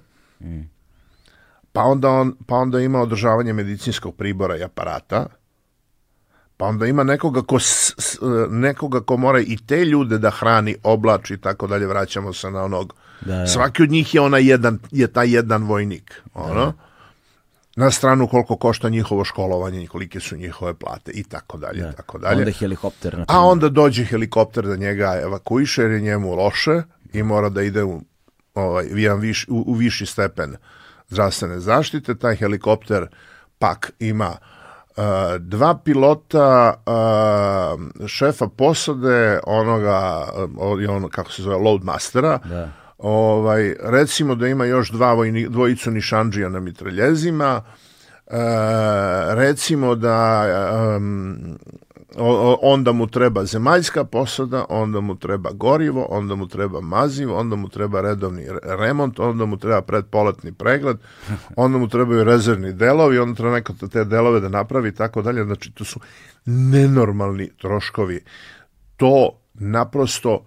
pa 1.73 1.82
onda, 1.82 2.11
on, 2.11 2.36
pa 2.47 2.57
onda 2.57 2.81
ima 2.81 3.01
održavanje 3.01 3.52
medicinskog 3.52 4.16
pribora 4.16 4.57
i 4.57 4.62
aparata, 4.62 5.27
pa 6.57 6.66
onda 6.66 6.86
ima 6.86 7.05
nekoga 7.05 7.43
ko, 7.43 7.59
s, 7.59 7.94
s, 7.98 8.19
nekoga 8.51 9.01
ko 9.01 9.16
mora 9.16 9.40
i 9.40 9.57
te 9.66 9.85
ljude 9.85 10.19
da 10.19 10.31
hrani, 10.31 10.77
oblači 10.82 11.35
i 11.35 11.40
tako 11.40 11.66
dalje, 11.66 11.86
vraćamo 11.86 12.32
se 12.32 12.51
na 12.51 12.65
onog. 12.65 12.94
Da, 13.20 13.36
da. 13.36 13.47
Svaki 13.47 13.82
od 13.82 13.90
njih 13.90 14.14
je 14.14 14.20
onaj 14.20 14.44
jedan, 14.44 14.78
je 14.90 15.06
taj 15.06 15.34
jedan 15.34 15.62
vojnik, 15.62 16.22
ono. 16.34 16.72
na 17.76 17.90
stranu 17.90 18.26
koliko 18.28 18.56
košta 18.56 18.88
njihovo 18.88 19.24
školovanje, 19.24 19.86
kolike 19.86 20.20
su 20.20 20.36
njihove 20.36 20.74
plate 20.74 21.12
i 21.12 21.24
tako 21.24 21.59
dalje, 21.59 21.82
Da. 21.82 21.92
tako 21.92 22.18
dalje. 22.18 22.38
Onda 22.38 22.51
helikopter. 22.52 23.18
Na 23.18 23.24
A 23.28 23.40
onda 23.40 23.68
dođe 23.68 24.05
helikopter 24.05 24.64
da 24.64 24.76
njega 24.76 25.20
evakuiše 25.22 25.82
jer 25.82 25.90
je 25.90 26.01
njemu 26.01 26.34
loše 26.34 26.82
i 27.12 27.22
mora 27.22 27.48
da 27.48 27.62
ide 27.62 27.84
u, 27.84 28.01
ovaj, 28.55 28.86
u 28.94 28.98
jedan 28.98 29.20
viš, 29.20 29.47
u, 29.48 29.64
u 29.66 29.72
viši 29.74 30.06
stepen 30.06 30.56
zdravstvene 31.09 31.60
zaštite. 31.60 32.14
Taj 32.14 32.36
helikopter 32.36 33.06
pak 33.59 33.92
ima 33.98 34.30
uh, 34.97 35.05
dva 35.38 35.74
pilota, 35.84 36.74
uh, 36.86 38.06
šefa 38.09 38.48
posade, 38.48 39.40
onoga, 39.47 40.28
uh, 40.56 40.82
i 40.82 40.86
ono, 40.86 41.09
kako 41.09 41.32
se 41.32 41.42
zove, 41.42 41.56
loadmastera, 41.56 42.38
Da. 42.44 42.68
Ovaj, 43.01 43.77
recimo 43.81 44.35
da 44.35 44.48
ima 44.48 44.64
još 44.64 44.90
dva 44.90 45.12
vojni, 45.12 45.48
dvojicu 45.48 45.90
nišanđija 45.90 46.48
na 46.48 46.60
mitraljezima, 46.60 47.62
e, 48.27 48.32
recimo 49.31 49.94
da 49.94 50.44
o- 52.16 52.59
onda 52.62 52.93
mu 52.93 53.06
treba 53.06 53.44
zemaljska 53.44 54.05
posada, 54.05 54.64
onda 54.68 55.01
mu 55.01 55.16
treba 55.16 55.51
gorivo, 55.52 56.06
onda 56.10 56.35
mu 56.35 56.48
treba 56.48 56.81
maziv, 56.81 57.35
onda 57.35 57.56
mu 57.56 57.68
treba 57.68 58.01
redovni 58.01 58.47
re- 58.47 58.77
remont, 58.77 59.18
onda 59.18 59.44
mu 59.44 59.56
treba 59.56 59.82
predpoletni 59.82 60.52
pregled, 60.52 60.97
onda 61.56 61.78
mu 61.78 61.89
trebaju 61.89 62.24
rezervni 62.24 62.72
delovi, 62.72 63.18
onda 63.18 63.35
treba 63.35 63.52
neko 63.52 63.72
te 63.93 64.05
delove 64.05 64.40
da 64.40 64.48
napravi 64.48 64.89
i 64.89 64.94
tako 64.94 65.22
dalje. 65.22 65.44
Znači, 65.44 65.72
to 65.72 65.85
su 65.85 66.01
nenormalni 66.47 67.51
troškovi. 67.59 68.20
To 68.97 69.31
naprosto 69.55 70.44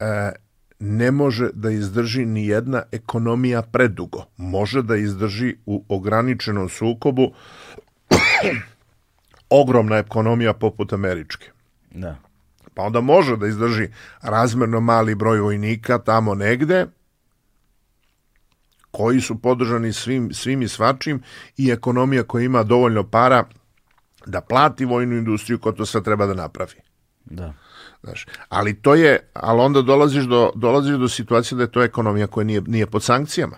e, 0.00 0.32
ne 0.80 1.10
može 1.10 1.50
da 1.52 1.70
izdrži 1.70 2.24
ni 2.24 2.46
jedna 2.46 2.82
ekonomija 2.92 3.62
predugo. 3.62 4.24
Može 4.36 4.82
da 4.82 4.96
izdrži 4.96 5.56
u 5.66 5.84
ograničenom 5.88 6.68
sukobu 6.68 7.32
ogromna 9.60 9.96
ekonomija 9.96 10.52
poput 10.52 10.92
američke. 10.92 11.50
Da. 11.90 12.16
Pa 12.74 12.82
onda 12.82 13.00
može 13.00 13.36
da 13.36 13.46
izdrži 13.46 13.88
razmerno 14.22 14.80
mali 14.80 15.14
broj 15.14 15.40
vojnika 15.40 15.98
tamo 15.98 16.34
negde, 16.34 16.86
koji 18.90 19.20
su 19.20 19.38
podržani 19.42 19.92
svim, 19.92 20.32
svim 20.32 20.62
i 20.62 20.68
svačim 20.68 21.22
i 21.56 21.70
ekonomija 21.70 22.22
koja 22.22 22.44
ima 22.44 22.62
dovoljno 22.62 23.10
para 23.10 23.44
da 24.26 24.40
plati 24.40 24.84
vojnu 24.84 25.16
industriju 25.16 25.58
koja 25.58 25.74
to 25.74 25.86
sve 25.86 26.02
treba 26.02 26.26
da 26.26 26.34
napravi. 26.34 26.74
Da. 27.24 27.54
Znaš, 28.02 28.26
ali 28.48 28.74
to 28.74 28.94
je, 28.94 29.30
ali 29.32 29.60
onda 29.60 29.82
dolaziš 29.82 30.24
do, 30.24 30.52
dolaziš 30.54 30.96
do 30.96 31.08
situacije 31.08 31.56
da 31.56 31.62
je 31.62 31.70
to 31.70 31.82
ekonomija 31.82 32.26
koja 32.26 32.44
nije, 32.44 32.60
nije 32.60 32.86
pod 32.86 33.02
sankcijama. 33.02 33.56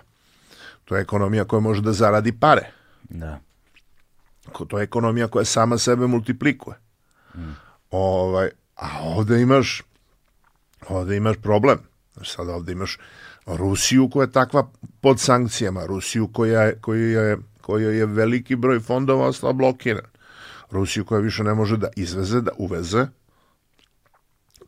To 0.85 0.95
je 0.95 1.01
ekonomija 1.01 1.45
koja 1.45 1.59
može 1.59 1.81
da 1.81 1.93
zaradi 1.93 2.31
pare. 2.31 2.71
Da. 3.03 3.39
Ko- 4.51 4.65
To 4.65 4.79
je 4.79 4.83
ekonomija 4.83 5.27
koja 5.27 5.45
sama 5.45 5.77
sebe 5.77 6.07
multiplikuje. 6.07 6.75
Ovaj, 7.91 8.49
a 8.75 8.87
ovde 9.01 9.41
imaš 9.41 9.81
ovde 10.89 11.17
imaš 11.17 11.37
problem. 11.37 11.79
Znaš, 12.13 12.31
Sad 12.31 12.49
ovde 12.49 12.71
imaš 12.71 12.97
Rusiju 13.45 14.09
koja 14.09 14.23
je 14.23 14.31
takva 14.31 14.67
pod 15.01 15.19
sankcijama, 15.19 15.85
Rusiju 15.85 16.27
koja 16.27 16.61
je, 16.61 16.79
koja 16.81 16.97
je, 17.21 17.37
koja 17.61 17.89
je 17.89 18.05
veliki 18.05 18.55
broj 18.55 18.79
fondova 18.79 19.27
ostao 19.27 19.53
blokiran. 19.53 20.05
Rusiju 20.71 21.05
koja 21.05 21.21
više 21.21 21.43
ne 21.43 21.53
može 21.53 21.77
da 21.77 21.87
izveze, 21.95 22.41
da 22.41 22.51
uveze, 22.57 23.07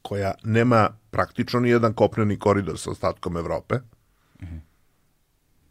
koja 0.03 0.33
nema 0.43 0.89
praktično 1.11 1.59
ni 1.59 1.69
jedan 1.69 1.93
kopneni 1.93 2.39
koridor 2.39 2.77
sa 2.79 2.91
ostatkom 2.91 3.37
Evrope. 3.37 3.79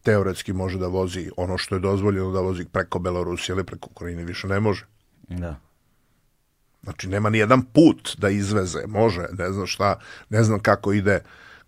Teoretski 0.03 0.53
može 0.53 0.79
da 0.79 0.87
vozi 0.87 1.31
ono 1.37 1.59
što 1.59 1.75
je 1.75 1.81
dozvoljeno 1.81 2.33
da 2.33 2.41
vozi 2.41 2.65
preko 2.65 2.99
Belorusije, 2.99 3.55
ali 3.55 3.65
preko 3.65 3.89
Ukrajine 3.91 4.25
više 4.25 4.49
ne 4.49 4.61
može. 4.61 4.87
Da. 5.29 5.57
Znači 6.83 7.09
nema 7.09 7.31
ni 7.31 7.39
jedan 7.39 7.63
put 7.63 8.17
da 8.19 8.29
izveze, 8.29 8.87
može, 8.87 9.27
ne 9.39 9.53
znam 9.53 9.67
šta, 9.67 9.99
ne 10.31 10.43
znam 10.43 10.61
kako 10.61 10.93
ide 10.93 11.21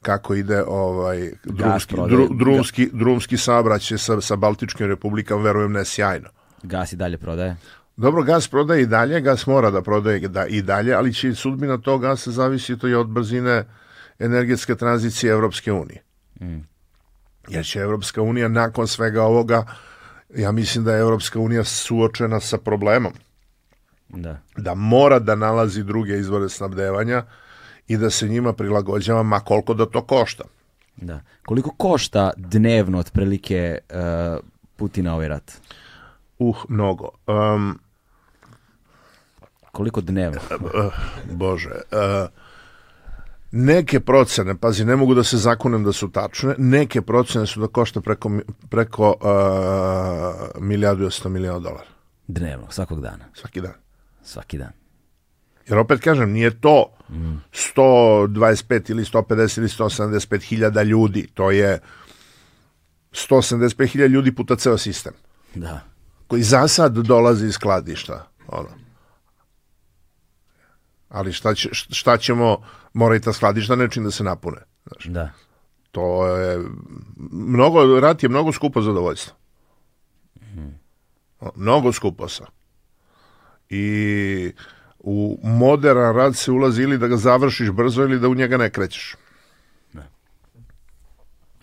kako 0.04 0.34
ide 0.34 0.62
ovaj 0.66 1.30
drumski, 1.44 1.94
dru, 2.08 2.28
drumski, 2.34 2.90
drumski 2.92 3.36
saobraćaj 3.36 3.98
sa, 3.98 4.20
sa 4.20 4.36
Baltičkim 4.36 4.86
republikama, 4.86 5.42
verujem 5.42 5.72
ne 5.72 5.84
sjajno. 5.84 6.28
Gas 6.62 6.92
i 6.92 6.96
dalje 6.96 7.18
prodaje. 7.18 7.56
Dobro, 7.96 8.22
gas 8.22 8.48
prodaje 8.48 8.82
i 8.82 8.86
dalje, 8.86 9.20
gas 9.20 9.46
mora 9.46 9.70
da 9.70 9.82
prodaje 9.82 10.28
da, 10.28 10.46
i 10.46 10.62
dalje, 10.62 10.94
ali 10.94 11.14
će 11.14 11.34
sudbina 11.34 11.78
tog 11.78 12.00
gasa 12.00 12.30
zavisi 12.30 12.78
to 12.78 12.88
i 12.88 12.94
od 12.94 13.08
brzine 13.08 13.64
energetske 14.18 14.74
tranzicije 14.74 15.32
Evropske 15.32 15.72
unije. 15.72 16.02
Jer 17.48 17.64
će 17.64 17.78
Evropska 17.78 18.22
unija 18.22 18.48
nakon 18.48 18.88
svega 18.88 19.22
ovoga, 19.22 19.66
ja 20.36 20.52
mislim 20.52 20.84
da 20.84 20.94
je 20.94 21.00
Evropska 21.00 21.38
unija 21.38 21.64
suočena 21.64 22.40
sa 22.40 22.58
problemom 22.58 23.12
Da. 24.08 24.40
da 24.56 24.74
mora 24.74 25.18
da 25.18 25.34
nalazi 25.34 25.82
druge 25.82 26.18
izvore 26.18 26.48
snabdevanja 26.48 27.24
i 27.88 27.96
da 27.96 28.10
se 28.10 28.28
njima 28.28 28.52
prilagođava, 28.52 29.22
ma 29.22 29.40
koliko 29.40 29.74
da 29.74 29.86
to 29.86 30.02
košta. 30.02 30.44
Da. 30.96 31.20
Koliko 31.46 31.70
košta 31.70 32.30
dnevno 32.36 32.98
otprilike 32.98 33.78
uh, 33.90 34.44
Putina 34.76 35.14
ovaj 35.14 35.28
rat? 35.28 35.52
Uh, 36.38 36.64
mnogo. 36.68 37.08
Um, 37.26 37.78
Koliko 39.74 40.00
dnevno? 40.00 40.40
uh, 40.50 40.92
Bože. 41.30 41.70
Uh, 41.92 42.28
neke 43.50 44.00
procene, 44.00 44.54
pazi, 44.56 44.84
ne 44.84 44.96
mogu 44.96 45.14
da 45.14 45.24
se 45.24 45.36
zakunem 45.36 45.84
da 45.84 45.92
su 45.92 46.08
tačne, 46.10 46.54
neke 46.58 47.02
procene 47.02 47.46
su 47.46 47.60
da 47.60 47.66
košta 47.66 48.00
preko, 48.00 48.30
preko 48.70 49.08
uh, 49.20 50.62
milijardu 50.62 51.04
i 51.04 51.06
100 51.06 51.28
miliona 51.28 51.58
dolara. 51.58 51.90
Dnevno, 52.26 52.66
svakog 52.70 53.00
dana. 53.00 53.24
Svaki 53.34 53.60
dan. 53.60 53.72
Svaki 54.22 54.58
dan. 54.58 54.72
Jer 55.68 55.78
opet 55.78 56.00
kažem, 56.00 56.32
nije 56.32 56.60
to 56.60 56.86
125 57.52 58.90
ili 58.90 59.04
150 59.04 59.58
ili 59.58 59.68
175 59.68 60.42
hiljada 60.42 60.82
ljudi, 60.82 61.26
to 61.34 61.50
je 61.50 61.78
175 63.12 63.86
hiljada 63.86 64.12
ljudi 64.12 64.34
puta 64.34 64.56
ceo 64.56 64.78
sistem, 64.78 65.12
Da. 65.54 65.80
koji 66.26 66.42
za 66.42 66.68
sad 66.68 66.92
dolazi 66.98 67.46
iz 67.46 67.54
skladišta. 67.54 68.26
Ono. 68.48 68.68
Ali 71.14 71.32
šta, 71.32 71.54
će, 71.54 71.68
šta 71.72 72.16
ćemo, 72.18 72.58
mora 72.92 73.16
i 73.16 73.20
ta 73.20 73.32
skladišta 73.32 73.76
nečim 73.76 74.04
da 74.04 74.10
se 74.10 74.24
napune. 74.24 74.58
Znaš, 74.86 75.04
Da. 75.04 75.30
to 75.90 76.26
je, 76.26 76.64
mnogo, 77.30 78.00
rat 78.00 78.22
je 78.22 78.28
mnogo 78.28 78.52
skupo 78.52 78.82
zadovoljstvo. 78.82 79.34
Mnogo 81.56 81.92
skupo 81.92 82.28
sa. 82.28 82.44
I 83.70 84.52
u 84.98 85.38
modern 85.42 85.98
rad 85.98 86.36
se 86.36 86.50
ulazi 86.50 86.82
ili 86.82 86.98
da 86.98 87.06
ga 87.06 87.16
završiš 87.16 87.70
brzo 87.70 88.02
ili 88.02 88.18
da 88.18 88.28
u 88.28 88.34
njega 88.34 88.56
ne 88.56 88.70
krećeš. 88.70 89.14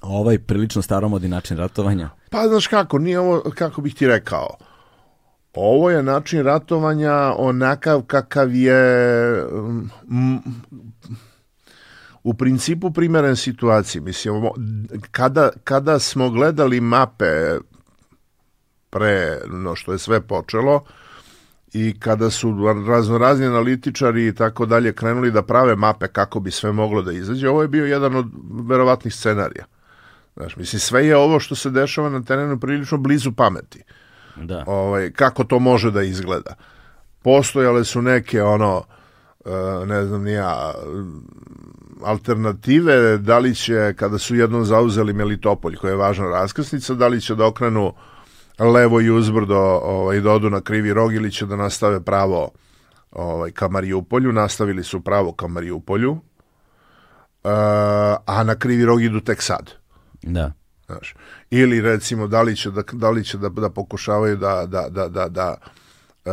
Ovaj 0.02 0.40
prilično 0.40 0.82
staromodni 0.82 1.28
način 1.28 1.58
ratovanja. 1.58 2.10
Pa 2.30 2.48
znaš 2.48 2.68
kako, 2.68 2.98
nije 2.98 3.20
ovo, 3.20 3.42
kako 3.56 3.82
bih 3.82 3.96
ti 3.96 4.08
rekao, 4.08 4.56
ovo 5.54 5.90
je 5.90 6.04
način 6.04 6.44
ratovanja 6.44 7.34
onakav 7.38 8.02
kakav 8.02 8.56
je 8.56 9.44
mm, 10.10 10.38
u 12.24 12.34
principu 12.34 12.92
primeren 12.92 13.36
situaciji. 13.36 14.02
Mislim, 14.02 14.44
kada, 15.12 15.50
kada 15.64 16.00
smo 16.00 16.30
gledali 16.30 16.82
mape 16.82 17.58
pre 18.90 19.40
no 19.48 19.76
što 19.76 19.92
je 19.92 20.00
sve 20.00 20.22
počelo 20.22 20.84
i 21.74 22.00
kada 22.00 22.30
su 22.30 22.74
raznorazni 22.88 23.46
analitičari 23.46 24.28
i 24.28 24.36
tako 24.36 24.66
dalje 24.66 24.94
krenuli 24.94 25.32
da 25.32 25.42
prave 25.44 25.76
mape 25.76 26.08
kako 26.08 26.40
bi 26.40 26.52
sve 26.52 26.72
moglo 26.72 27.02
da 27.02 27.12
izađe, 27.12 27.50
ovo 27.50 27.62
je 27.62 27.68
bio 27.68 27.86
jedan 27.86 28.16
od 28.16 28.26
verovatnih 28.68 29.16
scenarija. 29.16 29.66
Znaš, 30.36 30.56
mislim, 30.56 30.80
sve 30.80 31.08
je 31.08 31.18
ovo 31.18 31.40
što 31.40 31.56
se 31.56 31.70
dešava 31.70 32.10
na 32.10 32.24
terenu 32.24 32.60
prilično 32.60 32.98
blizu 32.98 33.32
pameti. 33.32 33.84
Da. 34.36 34.64
Ovaj, 34.68 35.12
kako 35.12 35.44
to 35.44 35.60
može 35.60 35.92
da 35.92 36.02
izgleda. 36.02 36.56
Postojale 37.24 37.84
su 37.84 38.02
neke, 38.02 38.44
ono, 38.44 38.84
e, 39.46 39.86
ne 39.86 40.06
znam 40.06 40.24
ni 40.24 40.32
ja, 40.32 40.74
alternative, 42.04 43.18
da 43.18 43.40
li 43.40 43.56
će, 43.56 43.94
kada 43.98 44.18
su 44.18 44.36
jednom 44.36 44.66
zauzeli 44.66 45.14
Melitopolj, 45.14 45.76
koja 45.76 45.92
je 45.92 45.98
važna 45.98 46.26
raskrsnica, 46.26 46.94
da 46.94 47.08
li 47.08 47.22
će 47.22 47.36
da 47.36 47.46
okrenu 47.46 47.94
levo 48.60 49.02
i 49.02 49.10
uzbrdo 49.10 49.60
ovaj, 49.84 50.20
da 50.20 50.32
odu 50.32 50.50
na 50.50 50.62
krivi 50.62 50.94
rog 50.94 51.14
ili 51.14 51.32
će 51.32 51.46
da 51.46 51.56
nastave 51.56 52.04
pravo 52.04 52.50
ovaj, 53.12 53.52
ka 53.52 53.68
Marijupolju, 53.68 54.32
nastavili 54.32 54.84
su 54.84 55.02
pravo 55.02 55.34
ka 55.34 55.48
Marijupolju, 55.48 56.18
e, 57.44 57.50
a 58.26 58.44
na 58.44 58.56
krivi 58.56 58.86
rog 58.86 59.04
idu 59.04 59.20
tek 59.20 59.42
sad. 59.42 59.72
Da. 60.24 60.52
Znaš. 60.92 61.16
Ili 61.50 61.82
recimo 61.82 62.28
da 62.28 62.42
li 62.42 62.56
će 62.56 62.72
da, 62.72 62.84
da, 62.92 63.10
li 63.10 63.24
će 63.24 63.38
da, 63.38 63.50
da 63.50 63.70
pokušavaju 63.70 64.38
da, 64.38 64.66
da, 64.66 64.90
da, 64.90 65.08
da, 65.08 65.28
da 65.28 65.56
e, 66.26 66.32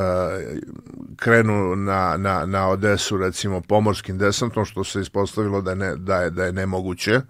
krenu 1.17 1.77
na, 1.77 2.17
na, 2.17 2.47
na 2.47 2.69
Odesu 2.69 3.17
recimo 3.17 3.61
pomorskim 3.61 4.19
desantom 4.19 4.65
što 4.65 4.85
se 4.85 5.01
ispostavilo 5.01 5.61
da 5.61 5.71
je, 5.71 5.77
ne, 5.77 5.97
da 5.97 6.17
je, 6.17 6.31
da 6.31 6.45
je 6.45 6.53
nemoguće 6.53 7.21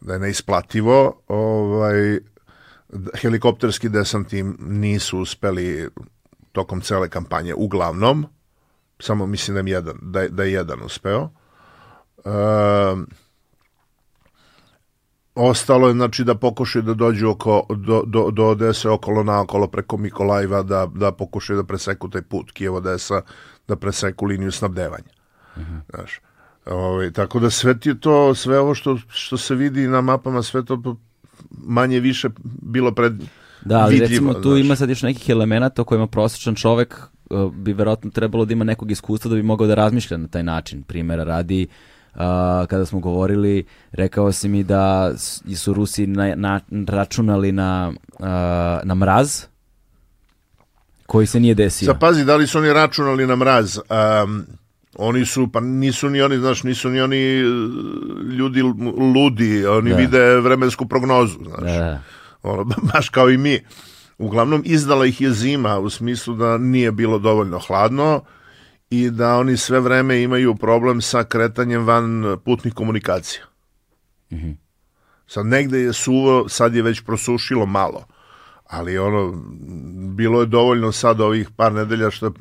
da 0.00 0.12
je 0.12 0.18
neisplativo 0.18 1.20
ovaj, 1.28 2.18
helikopterski 3.20 3.88
desanti 3.88 4.42
nisu 4.58 5.18
uspeli 5.18 5.88
tokom 6.52 6.80
cele 6.80 7.08
kampanje, 7.08 7.54
uglavnom, 7.54 8.26
samo 9.00 9.26
mislim 9.26 9.54
da 9.54 9.60
je 9.60 9.72
jedan, 9.72 9.98
da, 10.02 10.28
da 10.28 10.44
je 10.44 10.52
jedan 10.52 10.82
uspeo. 10.82 11.30
E, 12.24 12.30
ostalo 15.38 15.88
je 15.88 15.94
znači 15.94 16.24
da 16.24 16.34
pokušaju 16.34 16.82
da 16.82 16.94
dođu 16.94 17.28
oko, 17.28 17.66
do, 17.76 18.02
do, 18.06 18.30
do 18.30 18.46
Odese 18.46 18.88
okolo 18.88 19.22
naokolo 19.22 19.66
preko 19.66 19.96
Mikolajva 19.96 20.62
da, 20.62 20.86
da 20.94 21.12
pokušaju 21.12 21.56
da 21.56 21.66
preseku 21.66 22.10
taj 22.10 22.22
put 22.22 22.52
Kijevo-Odesa, 22.52 23.20
da 23.68 23.76
preseku 23.76 24.26
liniju 24.26 24.52
snabdevanja. 24.52 25.12
Uh 25.56 25.62
-huh. 25.62 25.80
Znaš, 25.94 26.20
ovaj, 26.66 27.12
tako 27.12 27.40
da 27.40 27.50
sve 27.50 27.80
ti 27.80 28.00
to, 28.00 28.34
sve 28.34 28.58
ovo 28.58 28.74
što, 28.74 28.98
što 29.08 29.36
se 29.36 29.54
vidi 29.54 29.88
na 29.88 30.00
mapama, 30.00 30.42
sve 30.42 30.64
to 30.64 30.96
manje 31.50 32.00
više 32.00 32.28
bilo 32.62 32.94
pred 32.94 33.12
Da, 33.64 33.78
ali 33.78 33.94
vidljivo, 33.94 34.10
recimo 34.10 34.34
tu 34.34 34.50
znaš. 34.50 34.64
ima 34.64 34.76
sad 34.76 34.88
još 34.88 35.02
nekih 35.02 35.28
elemenata 35.28 35.82
o 35.82 35.84
kojima 35.84 36.06
prosječan 36.06 36.54
čovek 36.54 37.02
uh, 37.30 37.52
bi 37.52 37.72
verovatno 37.72 38.10
trebalo 38.10 38.44
da 38.44 38.52
ima 38.52 38.64
nekog 38.64 38.90
iskustva 38.90 39.28
da 39.28 39.34
bi 39.34 39.42
mogao 39.42 39.66
da 39.66 39.74
razmišlja 39.74 40.16
na 40.16 40.28
taj 40.28 40.42
način. 40.42 40.82
Primera 40.82 41.24
radi, 41.24 41.66
uh, 41.70 41.97
kada 42.68 42.86
smo 42.86 43.00
govorili, 43.00 43.64
rekao 43.92 44.32
si 44.32 44.48
mi 44.48 44.64
da 44.64 45.12
su 45.56 45.74
Rusi 45.74 46.06
na, 46.06 46.34
na, 46.34 46.60
računali 46.88 47.52
na, 47.52 47.92
uh, 48.18 48.26
na 48.82 48.94
mraz, 48.94 49.44
koji 51.06 51.26
se 51.26 51.40
nije 51.40 51.54
desio. 51.54 51.86
Sad 51.86 52.00
pazi, 52.00 52.24
da 52.24 52.36
li 52.36 52.46
su 52.46 52.58
oni 52.58 52.72
računali 52.72 53.26
na 53.26 53.36
mraz? 53.36 53.78
Um, 53.78 54.46
oni 54.98 55.26
su, 55.26 55.48
pa 55.52 55.60
nisu 55.60 56.10
ni 56.10 56.22
oni, 56.22 56.38
znaš, 56.38 56.62
nisu 56.62 56.90
ni 56.90 57.00
oni 57.00 57.16
e, 57.16 57.42
ljudi 58.32 58.62
ludi, 59.14 59.66
oni 59.66 59.90
da. 59.90 59.96
vide 59.96 60.36
vremensku 60.36 60.86
prognozu, 60.86 61.38
znaš. 61.44 61.72
Da. 61.72 62.02
Ono, 62.42 62.64
baš 62.92 63.08
kao 63.08 63.30
i 63.30 63.38
mi. 63.38 63.60
Uglavnom, 64.18 64.62
izdala 64.64 65.06
ih 65.06 65.20
je 65.20 65.32
zima, 65.32 65.78
u 65.78 65.90
smislu 65.90 66.34
da 66.34 66.58
nije 66.58 66.92
bilo 66.92 67.18
dovoljno 67.18 67.58
hladno 67.58 68.20
i 68.90 69.10
da 69.10 69.36
oni 69.36 69.56
sve 69.56 69.80
vreme 69.80 70.22
imaju 70.22 70.54
problem 70.54 71.00
sa 71.00 71.24
kretanjem 71.24 71.86
van 71.86 72.36
putnih 72.44 72.74
komunikacija. 72.74 73.44
Mm 74.30 74.36
-hmm. 74.36 74.56
Sad 75.26 75.46
negde 75.46 75.78
je 75.78 75.92
suvo, 75.92 76.48
sad 76.48 76.74
je 76.74 76.82
već 76.82 77.00
prosušilo 77.00 77.66
malo, 77.66 78.06
ali 78.66 78.98
ono, 78.98 79.32
bilo 80.16 80.40
je 80.40 80.46
dovoljno 80.46 80.92
sad 80.92 81.20
ovih 81.20 81.50
par 81.56 81.72
nedelja 81.72 82.10
što 82.10 82.26
je 82.26 82.32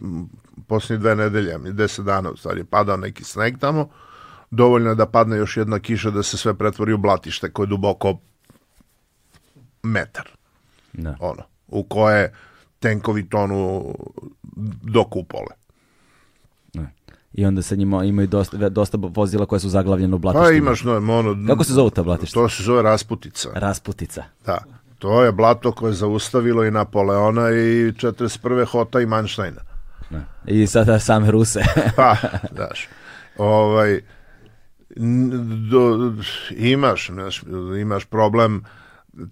posljednje 0.68 1.00
dve 1.02 1.16
nedelje, 1.16 1.58
deset 1.58 2.06
dana 2.06 2.32
u 2.32 2.38
stvari, 2.38 2.64
padao 2.64 2.98
neki 2.98 3.24
sneg 3.24 3.58
tamo, 3.60 3.90
dovoljno 4.52 4.90
je 4.90 4.96
da 4.96 5.06
padne 5.06 5.38
još 5.38 5.58
jedna 5.58 5.80
kiša 5.80 6.12
da 6.12 6.24
se 6.24 6.38
sve 6.38 6.54
pretvori 6.54 6.94
u 6.94 6.98
blatište 6.98 7.52
koje 7.52 7.66
je 7.66 7.70
duboko 7.70 8.20
metar. 9.84 10.30
Da. 10.94 11.16
Ono, 11.20 11.44
u 11.68 11.84
koje 11.84 12.34
tenkovi 12.80 13.30
tonu 13.30 13.94
do 14.84 15.04
kupole. 15.04 15.57
I 17.38 17.46
onda 17.46 17.62
sa 17.62 17.76
njima 17.76 18.04
imaju 18.04 18.28
dosta, 18.28 18.70
dosta 18.70 18.98
vozila 19.02 19.46
koja 19.46 19.60
su 19.60 19.70
zaglavljene 19.70 20.16
u 20.16 20.18
blatištima. 20.18 20.48
Pa 20.48 20.52
imaš, 20.52 20.84
no, 20.84 20.96
ono... 20.96 21.48
Kako 21.48 21.64
se 21.64 21.74
zove 21.74 21.90
ta 21.90 22.04
blatišta? 22.04 22.34
To 22.34 22.50
se 22.50 22.64
zove 22.64 22.82
Rasputica. 22.82 23.50
Rasputica. 23.54 24.24
Da. 24.46 24.58
To 25.00 25.24
je 25.24 25.32
blato 25.32 25.72
koje 25.72 25.90
je 25.90 25.94
zaustavilo 25.94 26.66
i 26.66 26.72
Napoleona 26.72 27.50
i 27.52 27.92
41. 27.92 28.66
Hota 28.66 29.02
i 29.02 29.06
Manštajna. 29.06 29.62
Ne. 30.10 30.26
I 30.46 30.68
sada 30.68 31.00
same 31.00 31.32
Ruse. 31.32 31.62
pa, 31.96 32.16
daš. 32.52 32.88
Ovaj, 33.38 34.02
do, 35.72 36.14
imaš, 36.52 37.08
znaš, 37.08 37.44
imaš 37.82 38.06
problem 38.06 38.64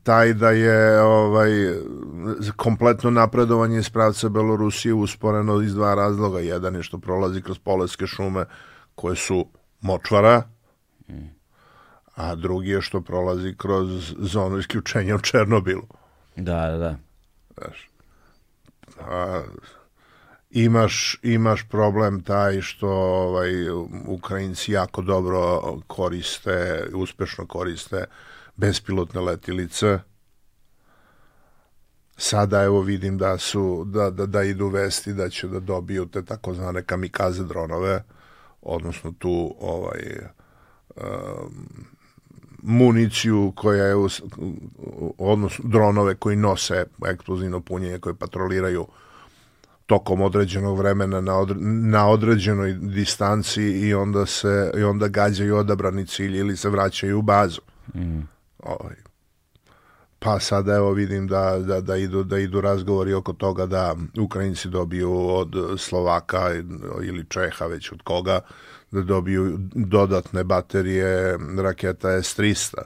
taj 0.04 0.34
da 0.34 0.50
je 0.50 1.02
ovaj 1.02 1.52
kompletno 2.56 3.10
napredovanje 3.10 3.80
iz 3.80 3.90
pravca 3.90 4.30
Belorusije 4.30 4.94
usporeno 4.94 5.62
iz 5.62 5.74
dva 5.74 5.96
razloga. 5.96 6.40
Jedan 6.40 6.76
je 6.76 6.84
što 6.84 6.98
prolazi 6.98 7.42
kroz 7.42 7.60
poleske 7.60 8.08
šume 8.08 8.46
koje 8.96 9.16
su 9.16 9.46
močvara, 9.82 10.44
a 12.16 12.36
drugi 12.36 12.70
je 12.70 12.82
što 12.82 13.02
prolazi 13.02 13.56
kroz 13.58 14.14
zonu 14.20 14.58
isključenja 14.58 15.16
u 15.16 15.20
Černobilu. 15.20 15.88
Da, 16.36 16.68
da, 16.68 16.78
da. 16.78 16.96
Znaš, 17.58 17.90
a, 19.00 19.42
imaš, 20.50 21.20
imaš 21.24 21.70
problem 21.70 22.24
taj 22.24 22.62
što 22.62 22.90
ovaj, 22.90 23.70
Ukrajinci 24.08 24.72
jako 24.72 25.02
dobro 25.02 25.62
koriste, 25.88 26.86
uspešno 26.94 27.48
koriste 27.48 28.06
bespilotne 28.56 29.22
letilice. 29.22 30.00
Sada 32.17 32.64
evo 32.64 32.82
vidim 32.82 33.17
da 33.17 33.38
su 33.38 33.84
da, 33.85 34.09
da, 34.09 34.25
da 34.25 34.43
idu 34.43 34.67
vesti 34.67 35.14
da 35.14 35.30
će 35.30 35.48
da 35.48 35.59
dobiju 35.59 36.06
te 36.06 36.25
takozvane 36.25 36.84
kamikaze 36.84 37.43
dronove, 37.43 38.03
odnosno 38.61 39.14
tu 39.19 39.56
ovaj 39.59 40.01
um, 40.95 41.06
municiju 42.61 43.53
koja 43.56 43.84
je 43.84 43.95
odnosno 45.17 45.66
dronove 45.67 46.16
koji 46.16 46.35
nose 46.35 46.85
eksplozivno 47.06 47.61
punjenje 47.61 48.00
koje 48.00 48.16
patroliraju 48.16 48.88
tokom 49.85 50.22
određenog 50.22 50.77
vremena 50.77 51.22
na, 51.22 51.38
odre, 51.38 51.56
na 51.59 52.08
određenoj 52.08 52.74
distanci 52.74 53.64
i 53.64 53.93
onda 53.93 54.25
se 54.25 54.72
i 54.77 54.84
onda 54.84 55.08
gađaju 55.08 55.56
odabrani 55.56 56.08
cilj 56.08 56.38
ili 56.38 56.58
se 56.58 56.69
vraćaju 56.69 57.19
u 57.19 57.22
bazu. 57.22 57.61
Mm. 57.95 58.35
Ovaj. 58.66 58.95
Pa 60.19 60.40
sada 60.40 60.76
evo 60.76 60.92
vidim 60.92 61.27
da, 61.27 61.60
da, 61.60 61.82
da, 61.82 61.98
idu, 61.98 62.24
da 62.24 62.38
idu 62.38 62.61
razgovori 62.61 63.14
oko 63.14 63.34
toga 63.34 63.66
da 63.66 63.95
Ukrajinci 64.19 64.69
dobiju 64.69 65.27
od 65.30 65.56
Slovaka 65.77 66.52
ili 67.03 67.26
Čeha 67.30 67.66
već 67.66 67.92
od 67.92 68.02
koga 68.02 68.40
da 68.92 69.02
dobiju 69.02 69.58
dodatne 69.76 70.44
baterije 70.44 71.38
raketa 71.58 72.10
S-300. 72.10 72.77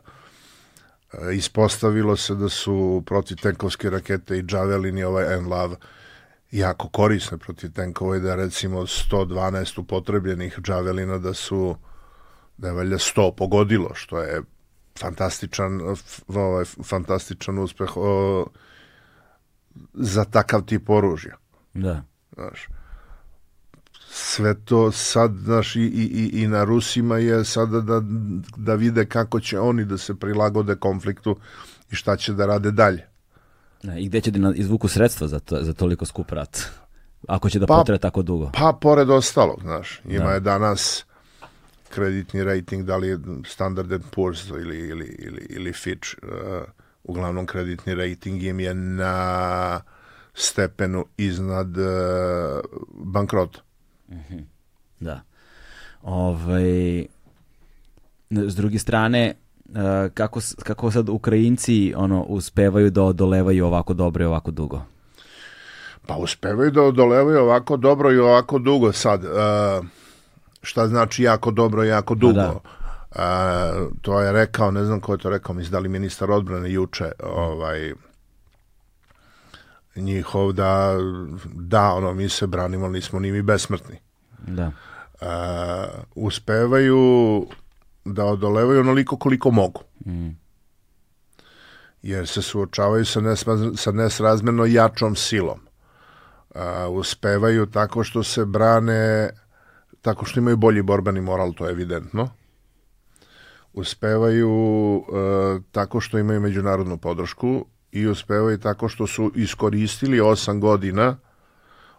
E, 1.13 1.35
ispostavilo 1.35 2.15
se 2.15 2.35
da 2.35 2.49
su 2.49 3.03
protivtenkovske 3.05 3.89
rakete 3.89 4.37
i 4.37 4.45
Javelin 4.51 4.97
i 4.97 5.03
ovaj 5.03 5.41
NLAV 5.41 5.73
jako 6.51 6.89
korisne 6.89 7.37
protiv 7.37 7.71
tenkova 7.71 8.17
i 8.17 8.19
da 8.19 8.35
recimo 8.35 8.81
112 8.81 9.79
upotrebljenih 9.79 10.59
Javelina 10.67 11.17
da 11.17 11.33
su 11.33 11.75
da 12.57 12.67
je 12.67 12.73
valjda 12.73 12.97
100 12.97 13.35
pogodilo, 13.35 13.93
što 13.93 14.19
je 14.19 14.41
fantastičan, 14.99 15.79
ovaj, 16.27 16.65
fantastičan 16.65 17.59
uspeh 17.59 17.97
o, 17.97 18.45
za 19.93 20.23
takav 20.25 20.61
tip 20.61 20.89
oružja. 20.89 21.35
Da. 21.73 22.03
Znaš, 22.33 22.67
sve 24.09 24.53
to 24.65 24.91
sad, 24.91 25.31
znaš, 25.43 25.75
i, 25.75 25.81
i, 25.81 26.41
i 26.41 26.47
na 26.47 26.63
Rusima 26.63 27.17
je 27.17 27.45
sada 27.45 27.81
da, 27.81 28.01
da 28.57 28.75
vide 28.75 29.05
kako 29.05 29.39
će 29.39 29.59
oni 29.59 29.85
da 29.85 29.97
se 29.97 30.15
prilagode 30.15 30.75
konfliktu 30.75 31.37
i 31.91 31.95
šta 31.95 32.17
će 32.17 32.33
da 32.33 32.45
rade 32.45 32.71
dalje. 32.71 33.07
Da, 33.83 33.97
I 33.97 34.07
gde 34.07 34.21
će 34.21 34.31
da 34.31 34.53
izvuku 34.55 34.87
sredstva 34.87 35.27
za, 35.27 35.39
to, 35.39 35.63
za 35.63 35.73
toliko 35.73 36.05
skup 36.05 36.31
rat? 36.31 36.59
Ako 37.27 37.49
će 37.49 37.59
da 37.59 37.67
pa, 37.67 37.75
potre 37.75 37.97
tako 37.97 38.21
dugo. 38.21 38.51
Pa, 38.53 38.77
pored 38.81 39.09
ostalog, 39.09 39.61
znaš, 39.61 40.01
ima 40.05 40.25
da. 40.25 40.31
je 40.31 40.39
danas 40.39 41.05
kreditni 41.89 42.43
rating, 42.43 42.85
da 42.85 42.97
li 42.97 43.07
je 43.07 43.19
Standard 43.45 43.91
Poor's 44.15 44.49
ili, 44.61 44.77
ili, 44.77 45.15
ili, 45.19 45.47
ili 45.49 45.73
Fitch, 45.73 46.09
uh, 46.23 46.29
uglavnom 47.03 47.45
kreditni 47.45 47.95
rating 47.95 48.43
im 48.43 48.59
je 48.59 48.73
na 48.73 49.81
stepenu 50.33 51.05
iznad 51.17 51.77
uh, 51.77 51.85
bankrota. 52.93 53.59
-hmm. 54.09 54.43
Da. 54.99 55.21
Ovaj, 56.01 57.05
s 58.29 58.55
druge 58.55 58.79
strane, 58.79 59.33
uh, 59.69 59.75
kako, 60.13 60.39
kako 60.63 60.91
sad 60.91 61.09
Ukrajinci 61.09 61.93
ono, 61.97 62.23
uspevaju 62.23 62.89
da 62.89 63.03
odolevaju 63.03 63.65
ovako 63.65 63.93
dobro 63.93 64.23
i 64.23 64.27
ovako 64.27 64.51
dugo? 64.51 64.81
Pa 66.07 66.15
uspevaju 66.15 66.71
da 66.71 66.81
odolevaju 66.81 67.39
ovako 67.39 67.77
dobro 67.77 68.11
i 68.11 68.17
ovako 68.17 68.59
dugo 68.59 68.91
sad. 68.91 69.23
Uh, 69.23 69.85
šta 70.61 70.87
znači 70.87 71.23
jako 71.23 71.51
dobro, 71.51 71.83
jako 71.83 72.15
dugo. 72.15 72.33
Da. 72.33 72.59
A, 73.15 73.71
to 74.01 74.21
je 74.21 74.31
rekao, 74.31 74.71
ne 74.71 74.85
znam 74.85 74.99
ko 74.99 75.13
je 75.13 75.17
to 75.17 75.29
rekao, 75.29 75.55
mislim 75.55 75.71
da 75.71 75.79
li 75.79 75.89
ministar 75.89 76.31
odbrane 76.31 76.71
juče, 76.71 77.11
ovaj, 77.23 77.93
njihov 79.95 80.53
da, 80.53 80.97
da, 81.45 81.93
ono, 81.93 82.13
mi 82.13 82.29
se 82.29 82.47
branimo, 82.47 82.89
nismo 82.89 83.19
ni 83.19 83.31
mi 83.31 83.41
besmrtni. 83.41 83.99
Da. 84.47 84.71
A, 85.21 85.85
uspevaju 86.15 87.45
da 88.05 88.25
odolevaju 88.25 88.79
onoliko 88.79 89.17
koliko 89.17 89.51
mogu. 89.51 89.81
Mm. 90.05 90.29
Jer 92.01 92.27
se 92.27 92.41
suočavaju 92.41 93.05
sa, 93.05 93.21
nesma, 93.21 93.57
sa 93.75 93.91
nesrazmerno 93.91 94.65
jačom 94.65 95.15
silom. 95.15 95.59
A, 96.55 96.87
uspevaju 96.89 97.65
tako 97.65 98.03
što 98.03 98.23
se 98.23 98.45
brane 98.45 99.29
tako 100.01 100.25
što 100.25 100.39
imaju 100.39 100.57
bolji 100.57 100.81
borbeni 100.81 101.21
moral, 101.21 101.53
to 101.53 101.65
je 101.65 101.71
evidentno. 101.71 102.29
Uspevaju 103.73 104.49
uh, 104.97 105.03
tako 105.71 105.99
što 106.01 106.17
imaju 106.17 106.41
međunarodnu 106.41 106.97
podršku 106.97 107.65
i 107.91 108.07
uspevaju 108.07 108.57
tako 108.57 108.89
što 108.89 109.07
su 109.07 109.31
iskoristili 109.35 110.19
8 110.19 110.59
godina 110.59 111.17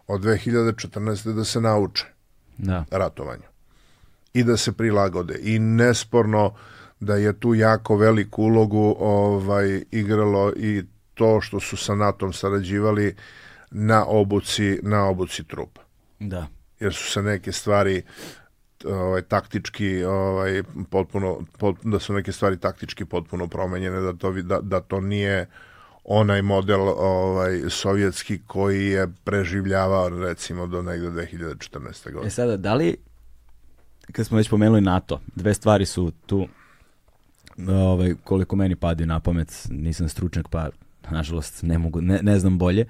od 0.07 0.21
2014. 0.21 1.33
da 1.33 1.43
se 1.43 1.61
nauče 1.61 2.05
Da. 2.57 2.85
ratovanju 2.91 3.43
i 4.33 4.43
da 4.43 4.57
se 4.57 4.71
prilagode 4.71 5.39
i 5.43 5.59
nesporno 5.59 6.53
da 6.99 7.15
je 7.15 7.39
tu 7.39 7.53
jako 7.55 7.95
veliku 7.95 8.43
ulogu 8.43 8.95
ovaj 8.99 9.83
igralo 9.91 10.53
i 10.55 10.83
to 11.13 11.41
što 11.41 11.59
su 11.59 11.77
sa 11.77 11.95
NATO-om 11.95 12.33
sarađivali 12.33 13.15
na 13.71 14.05
obuci 14.05 14.79
na 14.83 15.05
obuci 15.05 15.43
trupa 15.43 15.81
Da. 16.19 16.47
Jer 16.81 16.93
su 16.93 17.11
se 17.11 17.21
neke 17.21 17.51
stvari 17.51 18.01
ovaj 18.85 19.21
taktički 19.21 20.03
ovaj 20.03 20.63
potpuno 20.89 21.41
pot, 21.59 21.75
da 21.83 21.99
su 21.99 22.13
neke 22.13 22.31
stvari 22.31 22.57
taktički 22.57 23.05
potpuno 23.05 23.47
promenjene 23.47 23.99
da 23.99 24.13
to 24.13 24.31
da, 24.31 24.61
da 24.61 24.79
to 24.79 25.01
nije 25.01 25.47
onaj 26.03 26.41
model 26.41 26.81
ovaj 26.87 27.61
sovjetski 27.69 28.39
koji 28.47 28.85
je 28.85 29.07
preživljavao 29.23 30.09
recimo 30.09 30.67
do 30.67 30.81
negde 30.81 31.09
2014. 31.09 32.07
E 32.07 32.11
godine. 32.11 32.31
sada, 32.31 32.57
da 32.57 32.73
li, 32.73 32.97
kad 34.11 34.25
smo 34.25 34.37
već 34.37 34.49
pomenuli 34.49 34.81
NATO, 34.81 35.21
dve 35.35 35.53
stvari 35.53 35.85
su 35.85 36.11
tu, 36.25 36.47
ovaj, 37.67 38.13
koliko 38.23 38.55
meni 38.55 38.75
padaju 38.75 39.07
na 39.07 39.19
pamet, 39.19 39.67
nisam 39.69 40.09
stručnjak 40.09 40.47
pa 40.47 40.69
nažalost 41.09 41.63
ne, 41.63 41.77
mogu, 41.77 42.01
ne, 42.01 42.19
ne 42.21 42.39
znam 42.39 42.57
bolje. 42.57 42.85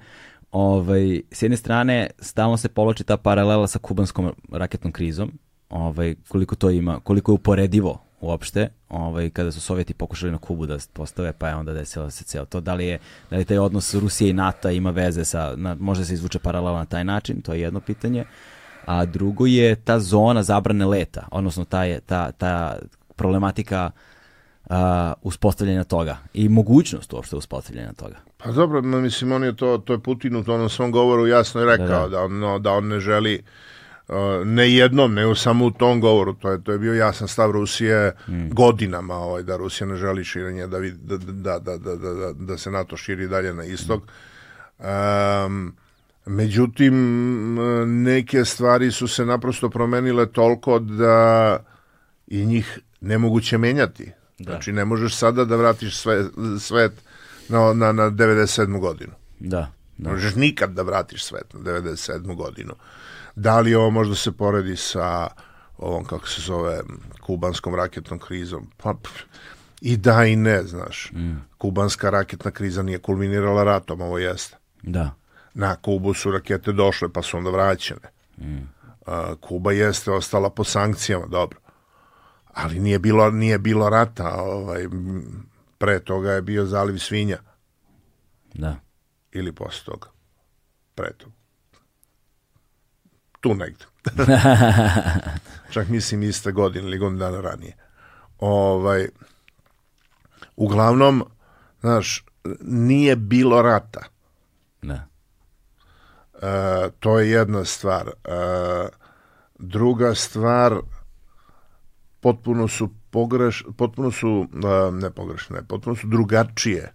Ovaj, 0.52 1.22
s 1.30 1.42
jedne 1.42 1.56
strane, 1.56 2.10
stalno 2.18 2.56
se 2.56 2.68
povlači 2.68 3.04
ta 3.04 3.16
paralela 3.16 3.66
sa 3.66 3.78
kubanskom 3.78 4.32
raketnom 4.52 4.92
krizom, 4.92 5.32
ovaj, 5.70 6.14
koliko 6.28 6.54
to 6.54 6.70
ima, 6.70 7.00
koliko 7.00 7.32
je 7.32 7.34
uporedivo 7.34 7.98
uopšte, 8.20 8.68
ovaj, 8.88 9.30
kada 9.30 9.52
su 9.52 9.60
Sovjeti 9.60 9.94
pokušali 9.94 10.32
na 10.32 10.38
Kubu 10.38 10.66
da 10.66 10.78
postave, 10.92 11.32
pa 11.32 11.48
je 11.48 11.54
onda 11.54 11.72
desilo 11.72 12.10
se 12.10 12.24
celo 12.24 12.44
to. 12.44 12.60
Da 12.60 12.74
li 12.74 12.86
je, 12.86 12.98
da 13.30 13.36
li 13.36 13.44
taj 13.44 13.58
odnos 13.58 13.94
Rusije 13.94 14.30
i 14.30 14.32
NATO 14.32 14.70
ima 14.70 14.90
veze 14.90 15.24
sa, 15.24 15.56
na, 15.56 15.76
može 15.80 16.04
se 16.04 16.14
izvuče 16.14 16.38
paralela 16.38 16.78
na 16.78 16.84
taj 16.84 17.04
način, 17.04 17.40
to 17.42 17.54
je 17.54 17.60
jedno 17.60 17.80
pitanje. 17.80 18.24
A 18.86 19.04
drugo 19.04 19.46
je 19.46 19.76
ta 19.76 20.00
zona 20.00 20.42
zabrane 20.42 20.86
leta, 20.86 21.28
odnosno 21.30 21.64
ta, 21.64 21.84
je, 21.84 22.00
ta, 22.00 22.32
ta 22.32 22.78
problematika 23.16 23.90
a, 24.68 25.12
uspostavljanja 25.22 25.84
toga 25.84 26.16
i 26.34 26.48
mogućnost 26.48 27.12
uopšte 27.12 27.36
uspostavljanja 27.36 27.92
toga. 27.92 28.16
Pa 28.44 28.52
dobro, 28.52 28.82
mislim, 28.82 29.32
on 29.32 29.44
je 29.44 29.56
to, 29.56 29.78
to 29.78 29.92
je 29.92 29.98
Putin 29.98 30.36
u 30.36 30.44
onom 30.46 30.68
svom 30.68 30.92
govoru 30.92 31.26
jasno 31.26 31.60
je 31.60 31.66
rekao 31.66 31.86
Da, 31.86 31.98
da, 31.98 32.08
da. 32.08 32.22
on, 32.22 32.38
no, 32.38 32.58
da 32.58 32.72
on 32.72 32.88
ne 32.88 33.00
želi 33.00 33.42
uh, 34.08 34.14
ne 34.44 34.74
jednom, 34.74 35.14
nego 35.14 35.34
samo 35.34 35.64
u 35.64 35.70
tom 35.70 36.00
govoru, 36.00 36.32
to 36.34 36.50
je, 36.50 36.64
to 36.64 36.72
je 36.72 36.78
bio 36.78 36.94
jasan 36.94 37.28
stav 37.28 37.50
Rusije 37.50 38.12
godinama, 38.50 39.14
ovaj, 39.14 39.42
da 39.42 39.56
Rusija 39.56 39.86
ne 39.86 39.96
želi 39.96 40.24
širenje, 40.24 40.66
da, 40.66 40.78
vid- 40.78 40.98
da, 41.02 41.16
da, 41.18 41.58
da, 41.58 41.76
da, 41.78 41.96
da, 41.96 42.14
da, 42.14 42.32
da 42.32 42.58
se 42.58 42.70
NATO 42.70 42.96
širi 42.96 43.28
dalje 43.28 43.54
na 43.54 43.64
istok. 43.64 44.02
Um, 44.78 45.74
međutim, 46.26 46.94
neke 48.02 48.44
stvari 48.44 48.90
su 48.90 49.08
se 49.08 49.26
naprosto 49.26 49.70
promenile 49.70 50.26
toliko 50.26 50.78
da 50.78 51.58
i 52.26 52.46
njih 52.46 52.78
nemoguće 53.00 53.58
menjati. 53.58 54.12
Da. 54.38 54.50
Znači, 54.52 54.72
ne 54.72 54.84
možeš 54.84 55.14
sada 55.16 55.44
da 55.44 55.56
vratiš 55.56 55.96
sve, 55.96 56.24
svet 56.60 56.92
na, 57.48 57.72
na, 57.72 57.92
na 57.92 58.10
97. 58.10 58.80
godinu. 58.80 59.12
Da, 59.40 59.72
da. 59.98 60.10
možeš 60.10 60.34
nikad 60.34 60.70
da 60.70 60.82
vratiš 60.82 61.24
svet 61.24 61.54
na 61.54 61.60
97. 61.60 62.36
godinu. 62.36 62.74
Da 63.36 63.60
li 63.60 63.74
ovo 63.74 63.90
možda 63.90 64.14
se 64.14 64.32
poredi 64.32 64.76
sa 64.76 65.28
ovom, 65.78 66.04
kako 66.04 66.28
se 66.28 66.40
zove, 66.40 66.80
kubanskom 67.20 67.74
raketnom 67.74 68.18
krizom? 68.18 68.70
Pa, 68.76 68.94
i 69.80 69.96
da 69.96 70.24
i 70.24 70.36
ne, 70.36 70.62
znaš. 70.62 71.12
Kubanska 71.58 72.10
raketna 72.10 72.50
kriza 72.50 72.82
nije 72.82 72.98
kulminirala 72.98 73.64
ratom, 73.64 74.00
ovo 74.00 74.18
jeste. 74.18 74.56
Da, 74.82 75.14
Na 75.54 75.76
Kubu 75.76 76.14
su 76.14 76.30
rakete 76.30 76.72
došle, 76.72 77.08
pa 77.12 77.22
su 77.22 77.36
onda 77.36 77.50
vraćene. 77.50 78.10
A, 79.06 79.34
Kuba 79.40 79.72
jeste 79.72 80.10
ostala 80.10 80.50
po 80.50 80.64
sankcijama, 80.64 81.26
dobro. 81.26 81.58
Ali 82.54 82.80
nije 82.80 82.98
bilo, 82.98 83.30
nije 83.30 83.58
bilo 83.58 83.88
rata, 83.88 84.34
ovaj, 84.34 84.86
pre 85.82 86.00
toga 86.00 86.32
je 86.32 86.42
bio 86.42 86.66
zaliv 86.66 86.98
svinja 86.98 87.38
da. 88.54 88.76
ili 89.32 89.52
posle 89.52 89.84
toga. 89.84 90.08
Pre 90.94 91.12
toga. 91.18 91.32
Tu 93.40 93.54
negde. 93.54 93.84
Čak 95.72 95.88
mislim 95.88 96.22
iste 96.22 96.52
godine 96.52 96.86
ili 96.86 96.98
godinu 96.98 97.18
dana 97.18 97.40
ranije. 97.40 97.76
Ovaj, 98.38 99.08
uglavnom, 100.56 101.24
znaš, 101.80 102.24
nije 102.60 103.16
bilo 103.16 103.62
rata. 103.62 104.02
Da. 104.82 105.06
E, 106.42 106.90
to 107.00 107.18
je 107.18 107.30
jedna 107.30 107.64
stvar. 107.64 108.08
E, 108.08 108.12
druga 109.58 110.14
stvar, 110.14 110.80
potpuno 112.22 112.68
su 112.68 112.88
pogreš, 113.10 113.64
potpuno 113.76 114.10
su, 114.10 114.46
ne 114.92 115.10
pogrešne, 115.10 115.62
potpuno 115.68 115.96
su 115.96 116.06
drugačije 116.06 116.92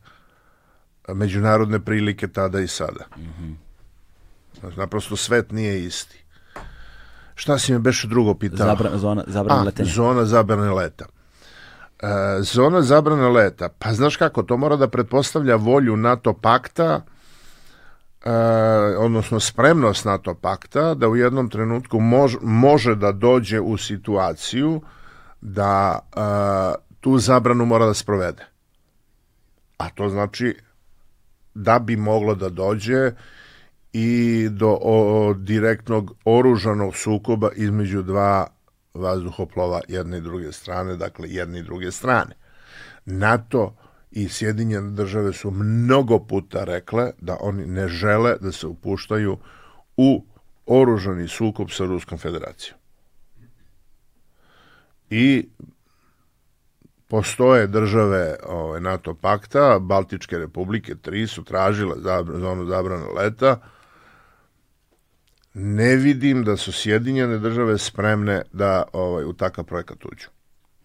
međunarodne 1.07 1.79
prilike 1.79 2.27
tada 2.27 2.59
i 2.59 2.67
sada. 2.67 3.05
Znači, 4.59 4.79
naprosto 4.79 5.15
svet 5.15 5.51
nije 5.51 5.85
isti. 5.85 6.23
Šta 7.35 7.59
si 7.59 7.73
me 7.73 7.79
beše 7.79 8.07
drugo 8.07 8.33
pitao? 8.33 8.57
Zabra, 8.67 8.97
zona, 8.97 9.23
zabrana 9.27 9.61
A, 9.61 9.63
letenja. 9.63 9.89
zona 9.93 10.25
zabrane 10.25 10.71
leta. 10.71 11.05
E, 11.99 12.07
zona 12.41 12.81
zabrane 12.81 13.29
leta. 13.29 13.69
Pa 13.79 13.93
znaš 13.93 14.17
kako, 14.17 14.43
to 14.43 14.57
mora 14.57 14.75
da 14.75 14.87
pretpostavlja 14.87 15.55
volju 15.55 15.97
NATO 15.97 16.33
pakta, 16.33 17.01
e, 18.25 18.31
odnosno 18.97 19.39
spremnost 19.39 20.05
NATO 20.05 20.33
pakta, 20.33 20.93
da 20.93 21.07
u 21.07 21.15
jednom 21.15 21.49
trenutku 21.49 21.99
mož, 21.99 22.35
može 22.41 22.95
da 22.95 23.11
dođe 23.11 23.59
u 23.59 23.77
situaciju 23.77 24.81
da 25.41 25.99
e, 25.99 26.19
tu 26.99 27.17
zabranu 27.17 27.65
mora 27.65 27.85
da 27.85 27.93
sprovede. 27.93 28.45
A 29.77 29.89
to 29.89 30.09
znači 30.09 30.55
da 31.55 31.79
bi 31.79 31.95
moglo 31.95 32.35
da 32.35 32.49
dođe 32.49 33.11
i 33.93 34.47
do 34.51 34.77
o, 34.81 35.33
direktnog 35.33 36.15
oružanog 36.25 36.95
sukoba 36.95 37.49
između 37.55 38.01
dva 38.01 38.47
vazduhoplova 38.93 39.81
jedne 39.87 40.17
i 40.17 40.21
druge 40.21 40.51
strane, 40.51 40.95
dakle 40.95 41.29
jedne 41.29 41.59
i 41.59 41.63
druge 41.63 41.91
strane. 41.91 42.35
NATO 43.05 43.75
i 44.11 44.29
Sjedinjene 44.29 44.91
države 44.91 45.33
su 45.33 45.51
mnogo 45.51 46.19
puta 46.19 46.63
rekle 46.63 47.11
da 47.21 47.37
oni 47.41 47.65
ne 47.65 47.87
žele 47.87 48.35
da 48.41 48.51
se 48.51 48.67
upuštaju 48.67 49.37
u 49.97 50.25
oružani 50.65 51.27
sukob 51.27 51.71
sa 51.71 51.85
Ruskom 51.85 52.17
federacijom. 52.17 52.77
I 55.09 55.49
postoje 57.07 57.67
države 57.67 58.35
ovaj, 58.47 58.81
NATO 58.81 59.13
pakta, 59.13 59.79
Baltičke 59.79 60.37
republike, 60.37 60.95
tri 60.95 61.27
su 61.27 61.43
tražile 61.43 61.95
zabr 61.97 62.39
zonu 62.39 62.65
zabrane 62.65 63.05
leta, 63.05 63.59
ne 65.53 65.95
vidim 65.95 66.43
da 66.43 66.57
su 66.57 66.71
Sjedinjene 66.71 67.37
države 67.37 67.77
spremne 67.77 68.41
da 68.53 68.83
ovaj, 68.93 69.23
u 69.25 69.33
takav 69.33 69.65
projekat 69.65 70.05
uđu. 70.05 70.27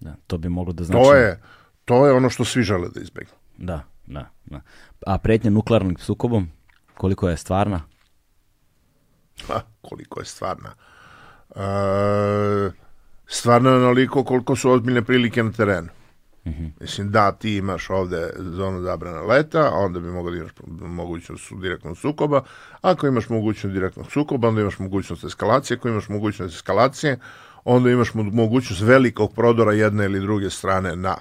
Da, 0.01 0.15
to 0.27 0.39
bi 0.39 0.49
moglo 0.49 0.73
da 0.73 0.85
znači... 0.85 1.05
To 1.05 1.15
je, 1.15 1.43
to 1.85 2.07
je 2.07 2.13
ono 2.13 2.31
što 2.31 2.45
svi 2.45 2.63
žele 2.63 2.89
da 2.95 3.01
izbegnu. 3.01 3.35
Da, 3.59 3.85
da, 4.07 4.31
da. 4.45 4.61
A 5.07 5.19
pretnja 5.19 5.51
nuklearnim 5.51 5.97
sukobom, 5.97 6.49
koliko 6.95 7.29
je 7.29 7.37
stvarna? 7.37 7.81
Ha, 9.47 9.61
koliko 9.83 10.21
je 10.21 10.25
stvarna. 10.25 10.75
E, 11.57 12.71
stvarno 13.33 13.71
je 13.71 13.77
onoliko 13.77 14.25
koliko 14.25 14.57
su 14.57 14.71
ozbiljne 14.71 15.03
prilike 15.03 15.43
na 15.43 15.53
terenu. 15.53 15.89
Mislim, 16.81 17.11
da, 17.11 17.33
ti 17.33 17.57
imaš 17.57 17.91
ovde 17.91 18.31
zonu 18.39 18.83
zabrana 18.83 19.21
leta, 19.21 19.71
onda 19.75 20.01
bi 20.01 20.11
mogao 20.11 20.31
da 20.31 20.37
imaš 20.37 20.53
mogućnost 20.81 21.53
direktnog 21.61 21.99
sukoba. 21.99 22.43
Ako 22.81 23.07
imaš 23.07 23.29
mogućnost 23.29 23.75
direktnog 23.75 24.13
sukoba, 24.13 24.49
onda 24.49 24.61
imaš 24.61 24.79
mogućnost 24.79 25.25
eskalacije. 25.25 25.77
Ako 25.77 25.89
imaš 25.89 26.09
mogućnost 26.09 26.55
eskalacije, 26.55 27.19
onda 27.65 27.91
imaš 27.91 28.13
mo- 28.13 28.33
mogućnost 28.33 28.83
velikog 28.83 29.35
prodora 29.35 29.73
jedne 29.73 30.05
ili 30.05 30.21
druge 30.21 30.51
strane 30.51 30.97
na 30.97 31.17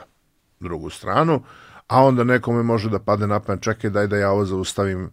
drugu 0.59 0.89
stranu, 0.89 1.43
a 1.87 2.03
onda 2.03 2.23
nekome 2.23 2.63
može 2.63 2.89
da 2.89 2.99
padne 2.99 3.27
na 3.27 3.39
pamet, 3.39 3.63
čekaj, 3.63 3.89
daj 3.89 4.07
da 4.07 4.17
ja 4.17 4.31
ovo 4.31 4.45
zaustavim 4.45 5.09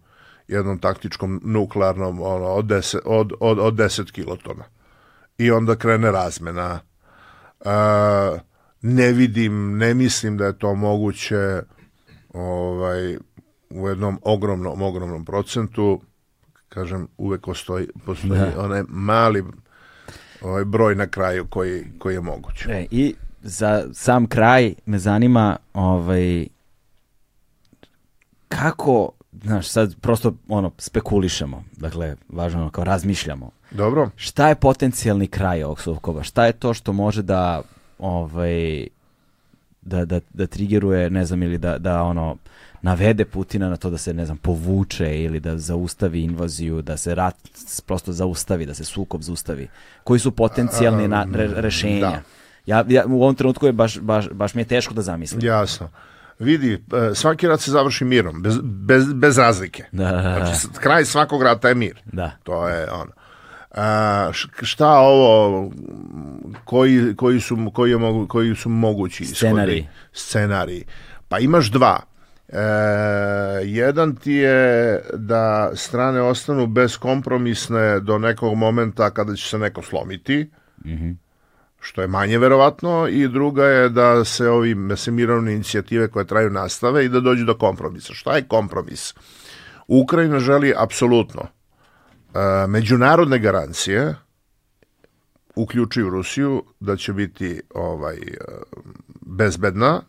jednom 0.49 0.79
taktičkom 0.79 1.41
nuklearnom 1.45 2.23
ono, 2.23 2.47
od, 2.47 2.65
10, 2.65 2.99
od, 3.05 3.33
od, 3.41 3.59
od 3.59 3.75
10 3.75 4.13
kilotona. 4.13 4.65
I 5.39 5.51
onda 5.51 5.77
krene 5.77 6.13
razmena. 6.13 6.81
E, 7.65 7.71
ne 8.83 9.13
vidim, 9.13 9.79
ne 9.79 9.95
mislim 9.95 10.37
da 10.37 10.45
je 10.47 10.59
to 10.59 10.75
moguće 10.75 11.63
ovaj, 12.35 13.17
u 13.71 13.89
jednom 13.89 14.21
ogromnom, 14.23 14.83
ogromnom 14.83 15.25
procentu. 15.25 16.01
Kažem, 16.69 17.09
uvek 17.19 17.41
postoji, 17.45 17.89
postoji 18.07 18.41
Da. 18.41 18.65
onaj 18.65 18.83
mali 18.89 19.45
ovaj 20.43 20.65
broj 20.65 20.95
na 20.95 21.07
kraju 21.07 21.47
koji, 21.47 21.85
koji 21.99 22.15
je 22.15 22.21
moguć. 22.21 22.67
E, 22.69 22.87
I 22.91 23.15
za 23.43 23.85
sam 23.93 24.27
kraj 24.27 24.75
me 24.87 24.99
zanima 24.99 25.57
ovaj, 25.75 26.47
kako, 28.49 29.11
znaš, 29.43 29.69
sad 29.69 30.01
prosto 30.01 30.35
ono, 30.49 30.71
spekulišemo, 30.79 31.65
dakle, 31.77 32.17
važno 32.29 32.61
ono, 32.61 32.71
kao 32.71 32.85
razmišljamo. 32.85 33.51
Dobro. 33.71 34.11
Šta 34.17 34.49
je 34.49 34.55
potencijalni 34.55 35.27
kraj 35.27 35.63
ovog 35.63 35.81
sukoba? 35.81 36.23
Šta 36.23 36.47
je 36.47 36.53
to 36.53 36.75
što 36.75 36.93
može 36.93 37.23
da, 37.23 37.63
ovaj, 37.99 38.87
da, 39.83 40.05
da, 40.05 40.21
da 40.35 40.47
trigeruje, 40.47 41.11
ne 41.11 41.25
znam, 41.25 41.43
ili 41.43 41.59
da, 41.59 41.79
da 41.79 42.03
ono, 42.03 42.37
navede 42.83 43.25
Putina 43.25 43.69
na 43.69 43.77
to 43.77 43.91
da 43.91 43.99
se, 43.99 44.15
ne 44.15 44.27
znam, 44.27 44.37
povuče 44.37 45.23
ili 45.23 45.41
da 45.41 45.59
zaustavi 45.59 46.23
invaziju, 46.23 46.83
da 46.83 46.97
se 46.97 47.15
rat 47.15 47.37
prosto 47.87 48.13
zaustavi, 48.13 48.67
da 48.67 48.75
se 48.75 48.85
sukob 48.85 49.23
zaustavi? 49.23 49.69
Koji 50.05 50.21
su 50.21 50.31
potencijalni 50.31 51.09
na, 51.09 51.27
re, 51.35 51.49
rešenja? 51.55 52.11
Da. 52.11 52.23
Ja, 52.67 52.85
ja, 52.89 53.05
u 53.07 53.23
ovom 53.23 53.35
trenutku 53.35 53.67
je 53.67 53.73
baš, 53.73 54.01
baš, 54.01 54.29
baš 54.31 54.55
mi 54.55 54.61
je 54.63 54.67
teško 54.67 54.95
da 54.95 55.03
zamislim. 55.03 55.45
Jasno. 55.45 55.89
Vidi, 56.39 56.73
e, 56.73 57.15
svaki 57.15 57.49
rat 57.49 57.61
se 57.61 57.71
završi 57.71 58.05
mirom, 58.05 58.43
bez, 58.43 58.59
bez, 58.63 59.13
bez 59.13 59.39
razlike. 59.39 59.85
Da, 59.93 60.05
da, 60.05 60.23
da. 60.23 60.45
Znači, 60.45 60.81
kraj 60.81 61.05
svakog 61.05 61.43
rata 61.43 61.69
je 61.69 61.75
mir. 61.75 62.03
Da. 62.05 62.31
To 62.43 62.69
je 62.69 62.93
ono. 62.93 63.13
A, 63.81 64.31
šta 64.63 64.99
ovo, 64.99 65.71
koji, 66.65 67.17
koji, 67.17 67.41
su, 67.41 67.71
koji, 67.75 67.91
je 67.91 67.99
mogu, 67.99 68.27
koji 68.27 68.55
su 68.55 68.69
mogući 68.69 69.23
ishodi? 69.23 69.37
Scenariji. 69.37 69.89
Scenariji. 70.13 70.85
Pa 71.29 71.39
imaš 71.39 71.71
dva. 71.71 72.01
E, 72.49 72.59
jedan 73.65 74.17
ti 74.17 74.33
je 74.33 75.01
da 75.15 75.71
strane 75.75 76.21
ostanu 76.21 76.67
beskompromisne 76.67 78.01
do 78.01 78.19
nekog 78.19 78.55
momenta 78.55 79.11
kada 79.11 79.35
će 79.35 79.49
se 79.49 79.59
neko 79.59 79.83
slomiti, 79.83 80.51
što 81.81 82.01
je 82.01 82.09
manje 82.09 82.39
verovatno, 82.39 83.09
i 83.09 83.29
druga 83.29 83.65
je 83.65 83.89
da 83.89 84.25
se 84.25 84.49
ovi 84.49 84.75
da 84.75 84.97
se 84.97 85.11
mirovne 85.11 85.53
inicijative 85.53 86.09
koje 86.09 86.27
traju 86.27 86.51
nastave 86.51 87.05
i 87.05 87.09
da 87.09 87.21
dođu 87.21 87.45
do 87.45 87.59
kompromisa. 87.59 88.15
Šta 88.15 88.37
je 88.37 88.49
kompromis? 88.49 89.15
Ukrajina 89.89 90.39
želi 90.39 90.75
apsolutno 90.77 91.58
međunarodne 92.69 93.39
garancije 93.39 94.15
uključuju 95.55 96.11
Rusiju 96.11 96.65
da 96.81 96.97
će 96.97 97.13
biti 97.13 97.61
ovaj 97.75 98.19
bezbedna. 99.21 100.03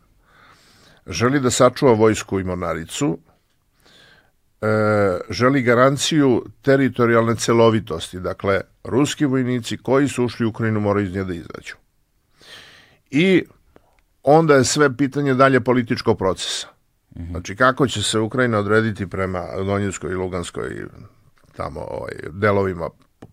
Želi 1.07 1.39
da 1.39 1.51
sačuva 1.51 1.93
vojsku 1.93 2.39
i 2.39 2.43
mornaricu. 2.43 3.17
E, 4.61 4.67
želi 5.29 5.61
garanciju 5.61 6.45
teritorijalne 6.61 7.35
celovitosti. 7.35 8.19
Dakle 8.19 8.61
ruski 8.83 9.25
vojnici 9.25 9.77
koji 9.77 10.07
su 10.07 10.25
ušli 10.25 10.45
u 10.45 10.49
Ukrajinu 10.49 10.79
moraju 10.79 11.05
iz 11.05 11.13
nje 11.13 11.23
da 11.23 11.33
izađu. 11.33 11.75
I 13.11 13.43
onda 14.23 14.55
je 14.55 14.63
sve 14.63 14.97
pitanje 14.97 15.33
dalje 15.33 15.61
političkog 15.61 16.17
procesa. 16.17 16.67
Znači, 17.29 17.55
kako 17.55 17.87
će 17.87 18.03
se 18.03 18.19
Ukrajina 18.19 18.59
odrediti 18.59 19.07
prema 19.07 19.43
Donjevskoj 19.65 20.11
i 20.11 20.15
Luganskoj 20.15 20.85
tamo 21.59 21.79
ovaj, 21.79 22.13
delovima 22.31 22.89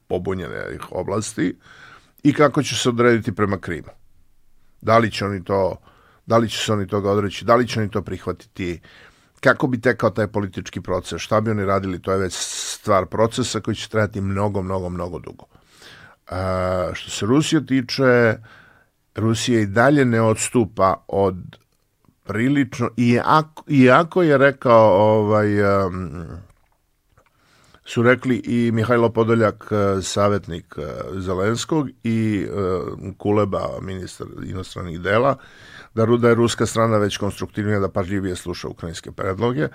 pobunjene 0.09 0.79
oblasti 0.91 1.57
i 2.23 2.33
kako 2.33 2.63
će 2.63 2.75
se 2.75 2.89
odrediti 2.89 3.35
prema 3.35 3.59
Krimu. 3.59 3.93
Da 4.81 4.99
li 4.99 5.11
će 5.11 5.25
oni 5.25 5.45
to, 5.45 5.77
da 6.27 6.39
li 6.39 6.49
će 6.51 6.59
se 6.59 6.73
oni 6.73 6.87
toga 6.87 7.11
odreći, 7.11 7.45
da 7.45 7.57
li 7.57 7.69
će 7.69 7.81
oni 7.81 7.91
to 7.91 8.03
prihvatiti, 8.03 8.81
kako 9.41 9.67
bi 9.67 9.81
tekao 9.81 10.11
taj 10.11 10.27
politički 10.27 10.81
proces, 10.81 11.23
šta 11.23 11.41
bi 11.41 11.51
oni 11.51 11.65
radili, 11.65 12.03
to 12.03 12.13
je 12.13 12.19
već 12.19 12.35
stvar 12.39 13.07
procesa 13.07 13.61
koji 13.61 13.75
će 13.75 13.89
trajati 13.89 14.21
mnogo, 14.21 14.63
mnogo, 14.63 14.89
mnogo 14.89 15.19
dugo. 15.19 15.47
A, 16.31 16.91
što 16.95 17.11
se 17.11 17.27
Rusije 17.27 17.67
tiče, 17.67 18.35
Rusija 19.15 19.61
i 19.61 19.67
dalje 19.67 20.05
ne 20.05 20.21
odstupa 20.21 21.05
od 21.09 21.37
prilično, 22.25 22.91
iako, 22.97 23.65
iako 23.69 24.23
je 24.23 24.39
rekao 24.39 24.91
ovaj, 25.19 25.87
um, 25.87 26.27
su 27.87 28.03
rekli 28.03 28.37
i 28.37 28.71
Mihajlo 28.73 29.11
Podoljak, 29.11 29.69
eh, 29.71 30.03
savjetnik 30.03 30.75
eh, 30.79 30.83
Zelenskog 31.21 31.89
i 32.05 32.47
eh, 32.49 33.13
Kuleba, 33.19 33.69
ministar 33.83 34.27
inostranih 34.45 35.01
dela, 35.01 35.37
da, 35.95 36.07
da 36.07 36.29
je 36.29 36.35
ruska 36.35 36.67
strana 36.67 36.99
već 36.99 37.17
konstruktivnija 37.17 37.79
da 37.81 37.89
pažljivije 37.89 38.37
sluša 38.37 38.69
ukrajinske 38.69 39.13
predloge. 39.13 39.69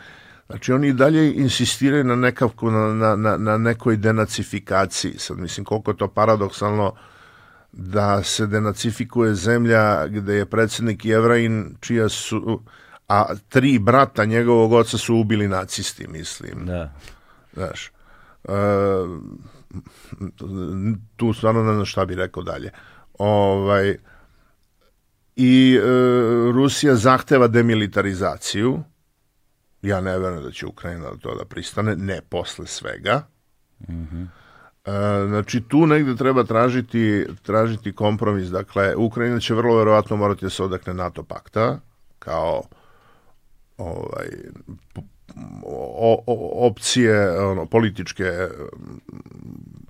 Znači 0.48 0.74
oni 0.74 0.88
i 0.88 0.94
dalje 0.94 1.34
insistiraju 1.34 2.04
na, 2.04 2.16
nekavku, 2.16 2.72
na, 2.72 3.16
na, 3.16 3.38
na, 3.38 3.58
nekoj 3.58 3.98
denacifikaciji. 3.98 5.14
Sad 5.18 5.38
mislim 5.38 5.66
koliko 5.66 5.92
je 5.92 5.98
to 5.98 6.08
paradoksalno 6.08 6.94
da 7.72 8.24
se 8.24 8.48
denacifikuje 8.48 9.36
zemlja 9.36 10.08
gde 10.08 10.36
je 10.36 10.46
predsednik 10.46 11.06
Jevrajin 11.06 11.76
čija 11.80 12.10
su 12.10 12.62
a 13.08 13.36
tri 13.50 13.80
brata 13.80 14.26
njegovog 14.26 14.74
oca 14.74 14.98
su 14.98 15.16
ubili 15.16 15.48
nacisti, 15.48 16.08
mislim. 16.08 16.66
Da. 16.66 16.94
Znaš, 17.54 17.88
e, 17.88 18.01
tu 21.16 21.34
stvarno 21.34 21.64
ne 21.64 21.74
znam 21.74 21.86
šta 21.86 22.06
bi 22.06 22.16
rekao 22.16 22.44
dalje. 22.44 22.72
Ovaj, 23.20 23.98
I 25.36 25.76
e, 25.76 25.82
Rusija 26.54 26.96
zahteva 26.96 27.48
demilitarizaciju. 27.48 28.84
Ja 29.82 30.02
ne 30.02 30.20
verujem 30.20 30.44
da 30.44 30.52
će 30.52 30.66
Ukrajina 30.66 31.10
na 31.10 31.18
to 31.18 31.36
da 31.36 31.46
pristane, 31.46 31.96
ne 31.96 32.22
posle 32.30 32.68
svega. 32.68 33.28
E, 34.86 34.92
znači 35.28 35.62
tu 35.62 35.86
negde 35.88 36.16
treba 36.16 36.44
tražiti, 36.44 37.28
tražiti 37.42 37.96
kompromis. 37.96 38.48
Dakle, 38.48 38.96
Ukrajina 38.96 39.40
će 39.40 39.54
vrlo 39.54 39.78
verovatno 39.78 40.16
morati 40.16 40.46
da 40.46 40.50
se 40.50 40.64
odakne 40.64 40.94
NATO 40.94 41.24
pakta 41.24 41.80
kao 42.20 42.64
ovaj, 43.78 44.28
o, 45.64 46.24
o, 46.28 46.68
opcije 46.68 47.40
ono, 47.40 47.66
političke 47.66 48.48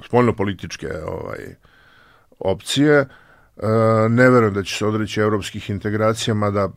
spoljno 0.06 0.34
političke 0.36 0.88
ovaj, 1.08 1.56
opcije. 2.40 2.98
E, 2.98 3.08
ne 4.10 4.30
verujem 4.30 4.54
da 4.54 4.64
će 4.64 4.78
se 4.78 4.86
odreći 4.86 5.20
evropskih 5.20 5.70
integracija 5.70 6.34
mada 6.34 6.70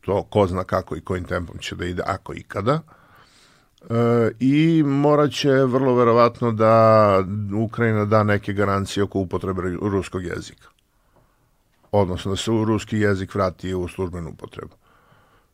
to 0.00 0.22
ko 0.22 0.46
zna 0.46 0.64
kako 0.64 0.96
i 0.96 1.00
kojim 1.00 1.24
tempom 1.24 1.58
će 1.58 1.76
da 1.76 1.84
ide 1.84 2.02
ako 2.06 2.34
ikada. 2.34 2.80
E, 3.80 4.30
i 4.40 4.82
morat 4.86 5.30
će 5.30 5.50
vrlo 5.50 5.94
verovatno 5.94 6.52
da 6.52 7.24
Ukrajina 7.64 8.04
da 8.04 8.22
neke 8.24 8.52
garancije 8.52 9.04
oko 9.04 9.18
upotrebe 9.18 9.62
ruskog 9.82 10.24
jezika. 10.24 10.68
Odnosno 11.92 12.30
da 12.30 12.36
se 12.36 12.50
ruski 12.50 12.98
jezik 12.98 13.34
vrati 13.34 13.74
u 13.74 13.88
službenu 13.88 14.30
upotrebu 14.30 14.74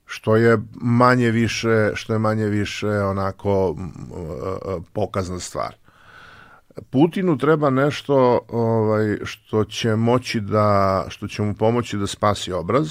što 0.07 0.37
je 0.37 0.59
manje 0.75 1.31
više 1.31 1.91
što 1.95 2.13
je 2.13 2.19
manje 2.19 2.47
više 2.47 2.89
onako 2.89 3.75
m, 3.79 3.85
e, 3.85 4.81
pokazna 4.93 5.41
stvar. 5.41 5.75
Putinu 6.91 7.39
treba 7.39 7.71
nešto 7.71 8.41
ovaj 8.49 9.17
što 9.25 9.65
će 9.65 9.97
moći 9.97 10.41
da 10.41 11.05
što 11.09 11.29
će 11.29 11.43
mu 11.43 11.55
pomoći 11.55 11.97
da 11.97 12.07
spasi 12.07 12.53
obraz 12.53 12.89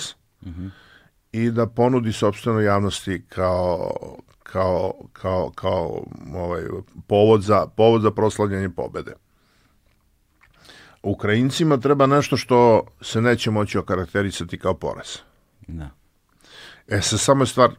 i 1.32 1.52
da 1.52 1.68
ponudi 1.68 2.14
sopstvenoj 2.14 2.66
javnosti 2.66 3.26
kao 3.30 3.92
kao 4.44 4.94
kao 5.14 5.52
kao 5.56 6.04
ovaj 6.36 6.64
povod 7.08 7.42
za 7.42 7.68
povod 7.68 8.02
za 8.02 8.12
proslavljanje 8.12 8.70
pobede. 8.70 9.14
Ukrajincima 11.04 11.78
treba 11.78 12.06
nešto 12.06 12.38
što 12.38 12.84
se 13.02 13.22
neće 13.22 13.52
moći 13.52 13.78
okarakterisati 13.78 14.60
kao 14.60 14.74
poraz. 14.74 15.08
Da. 15.68 15.90
E, 16.88 17.02
sad 17.02 17.20
samo 17.20 17.44
je 17.44 17.48
stvar 17.48 17.72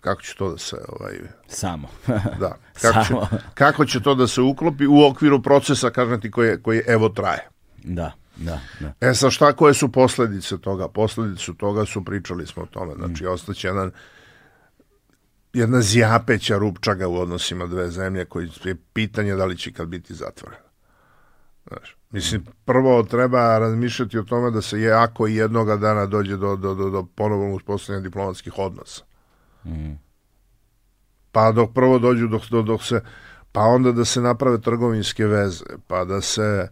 kako 0.00 0.22
će 0.22 0.34
to 0.34 0.50
da 0.50 0.58
se 0.58 0.76
ovaj 0.88 1.14
Samo. 1.48 1.88
da 2.40 2.56
kako 2.82 3.00
će, 3.00 3.08
Samo. 3.08 3.28
kako 3.54 3.84
će 3.84 4.02
to 4.02 4.14
da 4.14 4.26
se 4.26 4.40
uklopi 4.40 4.86
u 4.86 5.04
okviru 5.04 5.42
procesa 5.42 5.90
kažem 5.90 6.20
ti 6.20 6.30
koji 6.30 6.62
koji 6.62 6.82
evo 6.86 7.08
traje. 7.08 7.48
da, 7.76 8.12
da, 8.36 8.60
da. 8.80 9.08
E 9.08 9.14
sad 9.14 9.30
šta 9.30 9.52
koje 9.52 9.74
su 9.74 9.92
posledice 9.92 10.58
toga? 10.58 10.88
Posledice 10.88 11.52
toga 11.58 11.86
su 11.86 12.04
pričali 12.04 12.46
smo 12.46 12.62
o 12.62 12.66
tome. 12.66 12.94
Znači 12.94 13.26
ostaće 13.26 13.68
jedan 13.68 13.90
jedna 15.52 15.80
zjapeća 15.80 16.58
rupčaga 16.58 17.08
u 17.08 17.16
odnosima 17.16 17.66
dve 17.66 17.90
zemlje 17.90 18.24
koji 18.24 18.50
je 18.64 18.76
pitanje 18.92 19.34
da 19.34 19.44
li 19.44 19.56
će 19.56 19.72
kad 19.72 19.88
biti 19.88 20.14
zatvoren. 20.14 20.58
Znaš, 21.66 21.97
mislim, 22.10 22.44
prvo 22.64 23.02
treba 23.02 23.58
razmišljati 23.58 24.18
o 24.18 24.22
tome 24.22 24.50
da 24.50 24.62
se 24.62 24.80
je 24.80 24.92
ako 24.92 25.28
i 25.28 25.34
jednoga 25.34 25.76
dana 25.76 26.06
dođe 26.06 26.36
do, 26.36 26.56
do, 26.56 26.74
do, 26.74 26.90
do 26.90 27.06
ponovnog 27.14 27.54
uspostavljanja 27.54 28.02
diplomatskih 28.02 28.52
odnosa. 28.58 29.02
Pa 31.32 31.52
dok 31.52 31.74
prvo 31.74 31.98
dođu 31.98 32.26
dok, 32.26 32.42
dok, 32.50 32.66
dok 32.66 32.84
se, 32.84 33.00
pa 33.52 33.60
onda 33.60 33.92
da 33.92 34.04
se 34.04 34.20
naprave 34.20 34.60
trgovinske 34.60 35.26
veze, 35.26 35.64
pa 35.86 36.04
da 36.04 36.20
se 36.20 36.68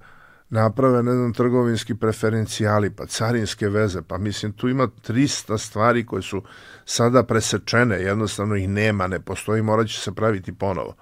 naprave, 0.48 1.02
ne 1.02 1.12
znam, 1.12 1.32
trgovinski 1.32 1.94
preferencijali, 1.94 2.90
pa 2.90 3.06
carinske 3.06 3.68
veze, 3.68 4.02
pa 4.02 4.18
mislim, 4.18 4.52
tu 4.52 4.68
ima 4.68 4.88
300 5.08 5.58
stvari 5.58 6.06
koje 6.06 6.22
su 6.22 6.42
sada 6.84 7.22
presečene, 7.22 7.96
jednostavno 7.96 8.56
ih 8.56 8.68
nema, 8.68 9.06
ne 9.06 9.20
postoji, 9.20 9.62
morat 9.62 9.88
će 9.88 10.00
se 10.00 10.14
praviti 10.14 10.52
ponovo. 10.52 10.94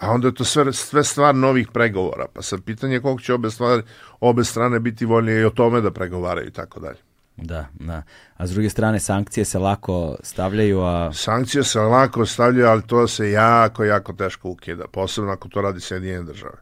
A 0.00 0.10
onda 0.10 0.28
je 0.28 0.34
to 0.34 0.44
sve, 0.44 0.72
sve 0.72 1.04
stvar 1.04 1.34
novih 1.34 1.68
pregovora, 1.72 2.26
pa 2.32 2.42
sad 2.42 2.62
pitanje 2.62 2.94
je 2.94 3.02
koliko 3.02 3.22
će 3.22 3.34
obe, 3.34 3.50
stvari, 3.50 3.82
obe 4.20 4.44
strane 4.44 4.80
biti 4.80 5.04
voljne 5.04 5.40
i 5.40 5.44
o 5.44 5.50
tome 5.50 5.80
da 5.80 5.90
pregovaraju 5.90 6.48
i 6.48 6.50
tako 6.50 6.80
dalje. 6.80 6.98
Da, 7.36 7.66
da. 7.74 8.02
A 8.36 8.46
s 8.46 8.50
druge 8.50 8.70
strane, 8.70 9.00
sankcije 9.00 9.44
se 9.44 9.58
lako 9.58 10.16
stavljaju, 10.22 10.80
a... 10.80 11.12
Sankcije 11.12 11.64
se 11.64 11.80
lako 11.80 12.26
stavljaju, 12.26 12.66
ali 12.66 12.82
to 12.82 13.08
se 13.08 13.30
jako, 13.30 13.84
jako 13.84 14.12
teško 14.12 14.48
ukida, 14.48 14.84
posebno 14.92 15.32
ako 15.32 15.48
to 15.48 15.60
radi 15.60 15.80
Sjedinjene 15.80 16.22
države. 16.22 16.56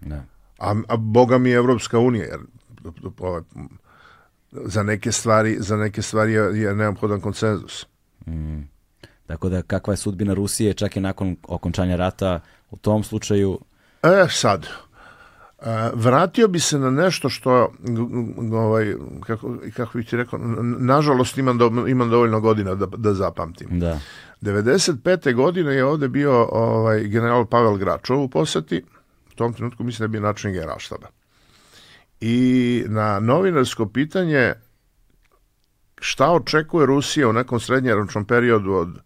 Da. 0.00 0.24
A, 0.58 0.74
a 0.88 0.96
boga 0.96 1.38
mi 1.38 1.50
je 1.50 1.56
Evropska 1.56 1.98
unija, 1.98 2.24
jer 2.24 2.40
ovaj, 3.18 3.42
za 4.52 4.82
neke 4.82 5.12
stvari, 5.12 5.56
za 5.60 5.76
neke 5.76 6.02
stvari 6.02 6.32
je, 6.32 6.60
je 6.60 6.74
neophodan 6.74 7.20
konsenzus. 7.20 7.86
Mm. 8.26 8.60
Tako 9.26 9.48
da 9.48 9.62
kakva 9.62 9.92
je 9.92 9.96
sudbina 9.96 10.34
Rusije 10.34 10.74
čak 10.74 10.96
i 10.96 11.00
nakon 11.00 11.36
okončanja 11.48 11.96
rata 11.96 12.40
u 12.72 12.76
tom 12.76 13.04
slučaju? 13.04 13.58
E 14.02 14.26
sad, 14.30 14.66
e, 14.66 15.90
vratio 15.94 16.48
bi 16.48 16.60
se 16.60 16.78
na 16.78 16.90
nešto 16.90 17.28
što 17.28 17.72
ovaj, 18.52 18.94
kako, 19.26 19.56
kako 19.76 19.98
bih 19.98 20.08
ti 20.08 20.16
rekao, 20.16 20.38
nažalost 20.78 21.38
imam, 21.38 21.58
do, 21.58 21.70
imam 21.88 22.10
dovoljno 22.10 22.40
godina 22.40 22.74
da, 22.74 22.86
da 22.86 23.14
zapamtim. 23.14 23.80
Da. 23.80 23.98
95. 24.42 25.34
godine 25.34 25.74
je 25.74 25.84
ovde 25.84 26.08
bio 26.08 26.48
ovaj, 26.52 27.00
general 27.00 27.46
Pavel 27.46 27.76
Gračov 27.76 28.22
u 28.22 28.28
poseti, 28.28 28.82
u 29.32 29.34
tom 29.34 29.52
trenutku 29.52 29.84
mislim 29.84 29.98
da 29.98 30.04
je 30.04 30.20
bio 30.20 30.28
način 30.28 30.52
generalštaba. 30.52 31.06
I 32.20 32.84
na 32.88 33.20
novinarsko 33.20 33.86
pitanje 33.86 34.52
šta 36.00 36.30
očekuje 36.30 36.86
Rusija 36.86 37.28
u 37.28 37.32
nekom 37.32 37.60
srednjeročnom 37.60 38.24
periodu 38.24 38.72
od 38.72 38.98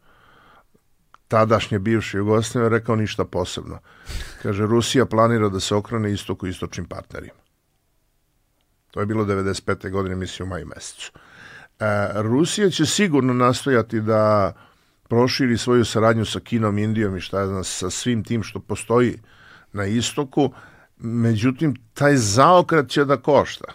tadašnje 1.29 1.79
bivše 1.79 2.19
Jugoslavije 2.19 2.69
rekao 2.69 2.97
ništa 2.97 3.25
posebno. 3.25 3.79
Kaže, 4.43 4.67
Rusija 4.67 5.07
planira 5.07 5.49
da 5.49 5.61
se 5.61 5.75
okrene 5.75 6.13
istoku 6.13 6.47
istočnim 6.47 6.87
partnerima. 6.87 7.39
To 8.91 9.01
je 9.01 9.07
bilo 9.07 9.25
95. 9.25 9.91
godine, 9.91 10.17
mislim, 10.17 10.49
u 10.49 10.51
maju 10.51 10.67
mesecu. 10.67 11.13
E, 11.81 12.09
Rusija 12.15 12.71
će 12.71 12.87
sigurno 12.87 13.35
nastojati 13.35 14.01
da 14.01 14.53
proširi 15.09 15.59
svoju 15.59 15.85
saradnju 15.85 16.25
sa 16.25 16.41
Kinom, 16.41 16.79
Indijom 16.79 17.17
i 17.17 17.21
šta 17.21 17.41
je 17.41 17.47
znam, 17.47 17.65
sa 17.65 17.91
svim 17.91 18.25
tim 18.25 18.43
što 18.43 18.61
postoji 18.61 19.19
na 19.73 19.87
istoku, 19.87 20.53
međutim, 20.97 21.77
taj 21.95 22.17
zaokret 22.17 22.89
će 22.89 23.05
da 23.05 23.17
košta. 23.17 23.73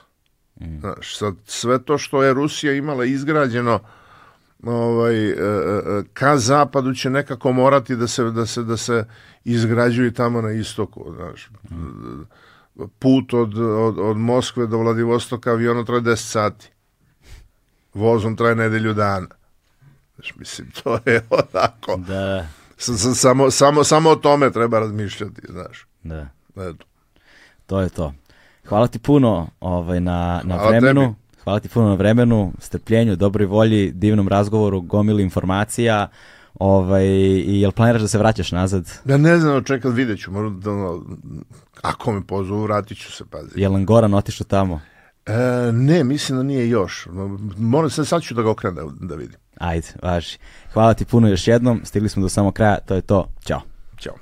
Mm. 0.62 0.80
Znaš, 0.80 1.18
sad, 1.18 1.36
sve 1.46 1.84
to 1.84 1.98
što 1.98 2.24
je 2.24 2.34
Rusija 2.34 2.74
imala 2.74 3.06
izgrađeno 3.06 3.80
ovaj, 4.64 5.30
e, 5.30 5.32
e, 5.32 6.04
ka 6.14 6.38
zapadu 6.38 6.94
će 6.94 7.10
nekako 7.10 7.52
morati 7.52 7.96
da 7.96 8.08
se, 8.08 8.24
da 8.24 8.46
se, 8.46 8.64
da 8.64 8.78
se 8.78 9.06
izgrađuju 9.44 10.14
tamo 10.14 10.42
na 10.42 10.52
istoku. 10.52 11.14
Znaš. 11.16 11.50
Put 13.00 13.34
od, 13.34 13.58
od, 13.58 14.00
od 14.00 14.18
Moskve 14.18 14.68
do 14.68 14.78
Vladivostoka 14.78 15.52
avionom 15.52 15.86
traje 15.86 16.02
10 16.02 16.16
sati. 16.16 16.70
Vozom 17.94 18.36
traje 18.36 18.56
nedelju 18.56 18.94
dana. 18.94 19.28
Znaš, 20.16 20.36
mislim, 20.36 20.72
to 20.84 21.00
je 21.06 21.26
onako. 21.54 21.98
Da. 21.98 22.48
Samo, 23.16 23.52
samo, 23.52 23.84
samo 23.84 24.10
o 24.10 24.16
tome 24.16 24.52
treba 24.52 24.80
razmišljati, 24.80 25.42
znaš. 25.50 25.88
Da. 26.04 26.28
Eto. 26.56 26.86
To 27.66 27.82
je 27.82 27.90
to. 27.90 28.14
Hvala 28.68 28.88
ti 28.88 29.00
puno 29.00 29.48
ovaj, 29.60 30.00
na, 30.00 30.42
na 30.44 30.68
vremenu. 30.68 31.02
Tebi. 31.02 31.21
Hvala 31.44 31.60
ti 31.60 31.70
puno 31.70 31.88
na 31.88 31.96
vremenu, 31.96 32.54
strpljenju, 32.60 33.16
dobroj 33.16 33.46
volji, 33.46 33.92
divnom 33.92 34.28
razgovoru, 34.28 34.82
gomili 34.82 35.24
informacija. 35.24 36.08
Ovaj, 36.54 37.06
I 37.06 37.62
jel 37.62 37.72
planiraš 37.72 38.02
da 38.02 38.08
se 38.08 38.18
vraćaš 38.18 38.52
nazad? 38.52 38.92
Ja 39.06 39.18
ne 39.18 39.40
znam, 39.40 39.64
čekaj, 39.64 39.92
vidjet 39.92 40.20
ću. 40.20 40.32
Možda, 40.32 40.72
da, 40.72 41.00
ako 41.82 42.12
me 42.12 42.22
pozovu, 42.28 42.64
vratit 42.64 42.98
ću 42.98 43.12
se, 43.12 43.26
pazi. 43.26 43.50
Je 43.56 43.70
li 43.70 43.86
Goran 43.86 44.14
otišao 44.14 44.46
tamo? 44.46 44.82
E, 45.26 45.72
ne, 45.72 46.04
mislim 46.04 46.38
da 46.38 46.44
nije 46.44 46.70
još. 46.70 47.08
Moram 47.58 47.90
se, 47.90 48.06
sad 48.06 48.22
ću 48.22 48.34
da 48.34 48.42
ga 48.42 48.50
okrenem 48.50 48.76
da, 48.76 49.08
da 49.08 49.16
vidim. 49.16 49.40
Ajde, 49.58 49.88
važi. 50.04 50.38
Hvala 50.74 50.94
ti 50.94 51.06
puno 51.06 51.28
još 51.28 51.48
jednom. 51.48 51.82
Stigli 51.84 52.10
smo 52.10 52.22
do 52.22 52.30
samog 52.30 52.54
kraja. 52.54 52.80
To 52.80 52.96
je 52.96 53.02
to. 53.02 53.28
Ćao. 53.46 53.62
Ćao. 54.00 54.16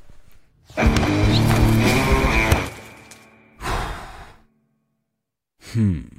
Hmm. 5.73 6.18